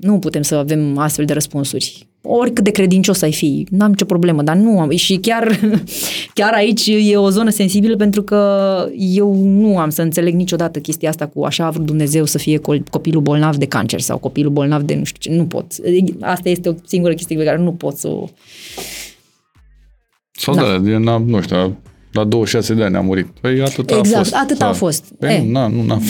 Nu 0.00 0.18
putem 0.18 0.42
să 0.42 0.54
avem 0.54 0.98
astfel 0.98 1.24
de 1.24 1.32
răspunsuri. 1.32 2.08
Oricât 2.22 2.64
de 2.64 2.70
credincios 2.70 3.22
ai 3.22 3.32
fi, 3.32 3.66
n-am 3.70 3.90
nicio 3.90 4.04
problemă, 4.04 4.42
dar 4.42 4.56
nu 4.56 4.80
am. 4.80 4.90
Și 4.90 5.16
chiar, 5.16 5.60
chiar 6.34 6.52
aici 6.52 6.86
e 6.86 7.16
o 7.16 7.30
zonă 7.30 7.50
sensibilă 7.50 7.96
pentru 7.96 8.22
că 8.22 8.88
eu 8.98 9.34
nu 9.34 9.78
am 9.78 9.90
să 9.90 10.02
înțeleg 10.02 10.34
niciodată 10.34 10.78
chestia 10.78 11.08
asta 11.08 11.26
cu 11.26 11.44
așa 11.44 11.66
a 11.66 11.70
vrut 11.70 11.86
Dumnezeu 11.86 12.24
să 12.24 12.38
fie 12.38 12.58
col- 12.58 12.82
copilul 12.90 13.22
bolnav 13.22 13.56
de 13.56 13.66
cancer 13.66 14.00
sau 14.00 14.18
copilul 14.18 14.52
bolnav 14.52 14.82
de 14.82 14.94
nu 14.94 15.04
știu 15.04 15.30
ce. 15.30 15.38
Nu 15.38 15.46
pot. 15.46 15.66
Asta 16.20 16.48
este 16.48 16.68
o 16.68 16.74
singură 16.86 17.14
chestie 17.14 17.36
pe 17.36 17.44
care 17.44 17.58
nu 17.58 17.72
pot 17.72 17.96
să 17.96 18.08
o... 18.08 18.26
Sau 20.30 20.54
Da. 20.54 20.62
da, 20.62 20.78
da 20.78 20.98
n-am, 20.98 21.28
nu 21.28 21.40
știu, 21.40 21.76
la 22.14 22.24
26 22.24 22.74
de 22.74 22.82
ani 22.84 22.96
a 22.96 23.00
murit. 23.00 23.26
Păi 23.40 23.60
atât 23.60 23.90
a 23.90 23.96
Exact, 23.98 24.16
fost. 24.18 24.34
atât 24.34 24.60
a 24.62 24.66
da. 24.66 24.72
fost. 24.72 25.04
Păi 25.18 25.34
E. 25.34 25.42
nu, 25.44 25.50
na, 25.50 25.66
nu, 25.66 25.82
n-am. 25.82 26.02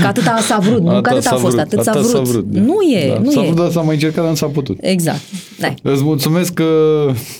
Că 0.00 0.06
atâta 0.06 0.38
s-a 0.40 0.58
vrut, 0.58 0.82
nu 0.82 1.00
că 1.00 1.10
atât 1.10 1.26
a 1.26 1.30
fost, 1.34 1.42
vrut, 1.54 1.58
atât 1.58 1.82
s-a 1.82 1.90
atât 1.90 2.04
vrut. 2.04 2.44
da. 2.44 2.60
Nu 2.60 2.76
e, 2.96 3.08
da. 3.08 3.18
nu 3.18 3.30
s-a 3.30 3.40
e. 3.40 3.44
vrut, 3.44 3.56
dar 3.56 3.70
s-a 3.70 3.80
mai 3.80 3.94
încercat, 3.94 4.18
dar 4.20 4.28
nu 4.28 4.34
s-a 4.36 4.46
putut. 4.46 4.78
Exact. 4.80 5.20
Da. 5.58 5.74
Îți 5.82 6.02
mulțumesc 6.02 6.52
că 6.52 6.66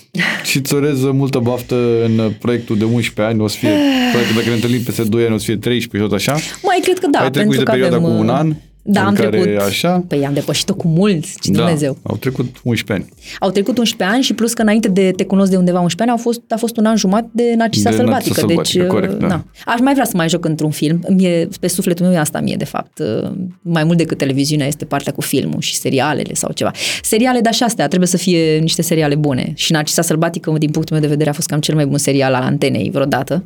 și 0.48 0.56
îți 0.56 0.74
urez 0.74 1.02
multă 1.02 1.38
baftă 1.38 1.76
în 2.04 2.32
proiectul 2.38 2.78
de 2.78 2.84
11 2.84 3.34
ani. 3.34 3.40
O 3.42 3.46
să 3.48 3.56
fie, 3.58 3.70
probabil 4.10 4.28
că 4.28 4.34
dacă 4.38 4.48
ne 4.48 4.54
întâlnim 4.54 4.82
peste 4.82 5.02
2 5.02 5.24
ani, 5.24 5.34
o 5.34 5.38
să 5.38 5.44
fie 5.44 5.56
13 5.56 6.10
tot 6.10 6.18
așa. 6.18 6.32
Mai 6.62 6.78
cred 6.82 6.98
că 6.98 7.06
da, 7.10 7.18
Ai 7.18 7.30
trecut 7.30 7.54
pentru 7.54 7.58
de 7.58 7.64
că 7.64 7.70
perioada 7.70 7.96
avem, 7.96 8.08
cu 8.08 8.14
un 8.20 8.28
uh, 8.28 8.34
an, 8.34 8.54
Da, 8.84 9.00
în 9.00 9.06
am 9.06 9.14
care 9.14 9.28
trecut. 9.28 9.60
așa? 9.60 10.04
Păi 10.08 10.26
am 10.26 10.32
depășit-o 10.32 10.74
cu 10.74 10.88
mult, 10.88 11.24
ce 11.40 11.50
Da, 11.50 11.58
Dumnezeu. 11.58 11.96
au 12.02 12.16
trecut 12.16 12.60
11 12.62 12.92
ani. 12.92 13.18
Au 13.40 13.50
trecut 13.50 13.78
11 13.78 14.16
ani 14.16 14.22
și 14.24 14.34
plus 14.34 14.52
că 14.52 14.62
înainte 14.62 14.88
de 14.88 15.10
te 15.16 15.24
cunosc 15.24 15.50
de 15.50 15.56
undeva 15.56 15.80
11 15.80 16.02
ani 16.02 16.10
au 16.10 16.16
fost, 16.32 16.40
a 16.52 16.56
fost 16.56 16.76
un 16.76 16.84
an 16.84 16.96
jumătate 16.96 17.28
de 17.32 17.54
Narcisa 17.56 17.90
De 17.90 17.96
Sălbatică. 17.96 18.34
Narcisa 18.40 18.46
deci, 18.46 18.66
Sălbatică, 18.68 18.94
corect, 18.94 19.18
da. 19.20 19.26
na. 19.26 19.44
Aș 19.66 19.80
mai 19.80 19.92
vrea 19.92 20.04
să 20.04 20.12
mai 20.16 20.28
joc 20.28 20.44
într-un 20.44 20.70
film. 20.70 21.00
Mie, 21.08 21.48
pe 21.60 21.66
sufletul 21.68 22.06
meu 22.06 22.14
e 22.14 22.18
asta 22.18 22.40
mie, 22.40 22.54
de 22.58 22.64
fapt. 22.64 22.98
Uh, 22.98 23.30
Mai 23.62 23.84
mult 23.84 23.98
decât 23.98 24.18
televiziunea 24.18 24.66
este 24.66 24.84
partea 24.84 25.12
cu 25.12 25.20
filmul 25.20 25.60
și 25.60 25.76
serialele 25.76 26.34
sau 26.34 26.52
ceva. 26.52 26.70
Seriale, 27.02 27.40
dar 27.40 27.54
și 27.54 27.62
astea, 27.62 27.86
trebuie 27.86 28.08
să 28.08 28.16
fie 28.16 28.58
niște 28.58 28.82
seriale 28.82 29.14
bune. 29.14 29.52
Și 29.54 29.72
Narcisa 29.72 30.02
Sălbatică, 30.02 30.54
din 30.58 30.70
punctul 30.70 30.96
meu 30.96 31.04
de 31.04 31.10
vedere, 31.10 31.30
a 31.30 31.32
fost 31.32 31.48
cam 31.48 31.60
cel 31.60 31.74
mai 31.74 31.86
bun 31.86 31.98
serial 31.98 32.34
al 32.34 32.42
antenei 32.42 32.90
vreodată. 32.92 33.44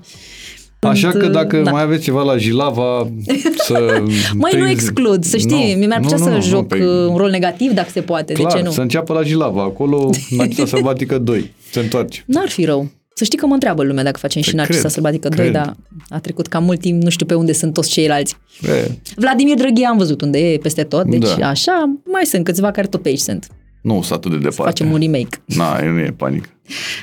Așa 0.89 1.09
Când, 1.11 1.23
că 1.23 1.29
dacă 1.29 1.57
da. 1.65 1.71
mai 1.71 1.83
aveți 1.83 2.03
ceva 2.03 2.23
la 2.23 2.37
Jilava 2.37 3.09
să... 3.57 3.73
Mai 4.35 4.51
nu 4.55 4.59
prinzi- 4.65 4.71
exclud, 4.71 5.25
să 5.25 5.37
știi, 5.37 5.75
Nu, 5.79 5.87
mi-ar 5.87 6.01
plăcea 6.01 6.17
nu, 6.17 6.23
să 6.23 6.29
nu, 6.29 6.35
nu, 6.37 6.43
joc 6.43 6.67
păi, 6.67 6.81
uh, 6.81 7.07
un 7.09 7.17
rol 7.17 7.31
negativ 7.31 7.73
dacă 7.73 7.89
se 7.93 8.01
poate, 8.01 8.33
Clar, 8.33 8.53
de 8.53 8.59
ce 8.59 8.65
nu? 8.65 8.71
să 8.71 8.81
înceapă 8.81 9.13
la 9.13 9.23
Jilava, 9.23 9.63
acolo 9.63 10.11
Narcisa 10.31 10.67
Sălbatică 10.77 11.19
2, 11.19 11.53
se 11.71 11.81
întoarce. 11.81 12.23
N-ar 12.27 12.49
fi 12.49 12.65
rău. 12.65 12.89
Să 13.15 13.25
știi 13.25 13.39
că 13.39 13.47
mă 13.47 13.55
întreabă 13.55 13.83
lumea 13.83 14.05
dacă 14.05 14.19
facem 14.19 14.43
și 14.43 14.51
Te 14.51 14.57
Narcisa 14.57 14.79
cred, 14.79 14.91
Sălbatică 14.91 15.29
2, 15.29 15.39
cred. 15.39 15.53
dar 15.53 15.77
a 16.09 16.19
trecut 16.19 16.47
cam 16.47 16.65
mult 16.65 16.81
timp, 16.81 17.03
nu 17.03 17.09
știu 17.11 17.27
pe 17.27 17.35
unde 17.35 17.53
sunt 17.53 17.73
toți 17.73 17.91
ceilalți. 17.91 18.37
E, 18.63 18.91
Vladimir 19.17 19.55
Drăghia 19.57 19.89
am 19.89 19.97
văzut 19.97 20.21
unde 20.21 20.39
e 20.39 20.59
peste 20.59 20.83
tot, 20.83 21.05
deci 21.07 21.29
Da. 21.39 21.49
așa, 21.49 21.99
mai 22.13 22.25
sunt 22.25 22.45
câțiva 22.45 22.71
care 22.71 22.87
tot 22.87 23.03
pe 23.03 23.09
aici 23.09 23.19
sunt. 23.19 23.47
Nu 23.87 24.03
sunt 24.03 24.19
atât 24.19 24.31
de 24.31 24.37
departe. 24.37 24.63
Facem 24.63 24.93
un 24.93 24.99
remake. 25.01 25.43
Na, 25.45 25.81
nu 25.81 25.99
e 25.99 26.15
panică. 26.17 26.49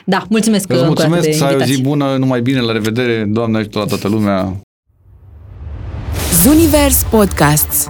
Da, 0.05 0.26
mulțumesc 0.30 0.64
Îți 0.69 0.80
încă 0.80 0.91
o 0.91 0.93
dată 0.93 1.07
mulțumesc, 1.07 1.27
de 1.27 1.31
să 1.38 1.43
ai 1.43 1.49
o 1.49 1.51
invitație. 1.51 1.76
zi 1.76 1.81
bună, 1.89 2.15
numai 2.18 2.41
bine, 2.41 2.60
la 2.60 2.72
revedere, 2.72 3.23
Doamne 3.27 3.57
ajută 3.57 3.80
la 3.80 3.85
toată 3.85 4.07
lumea, 4.07 4.60
Zunivers 6.43 7.03
Podcasts 7.10 7.89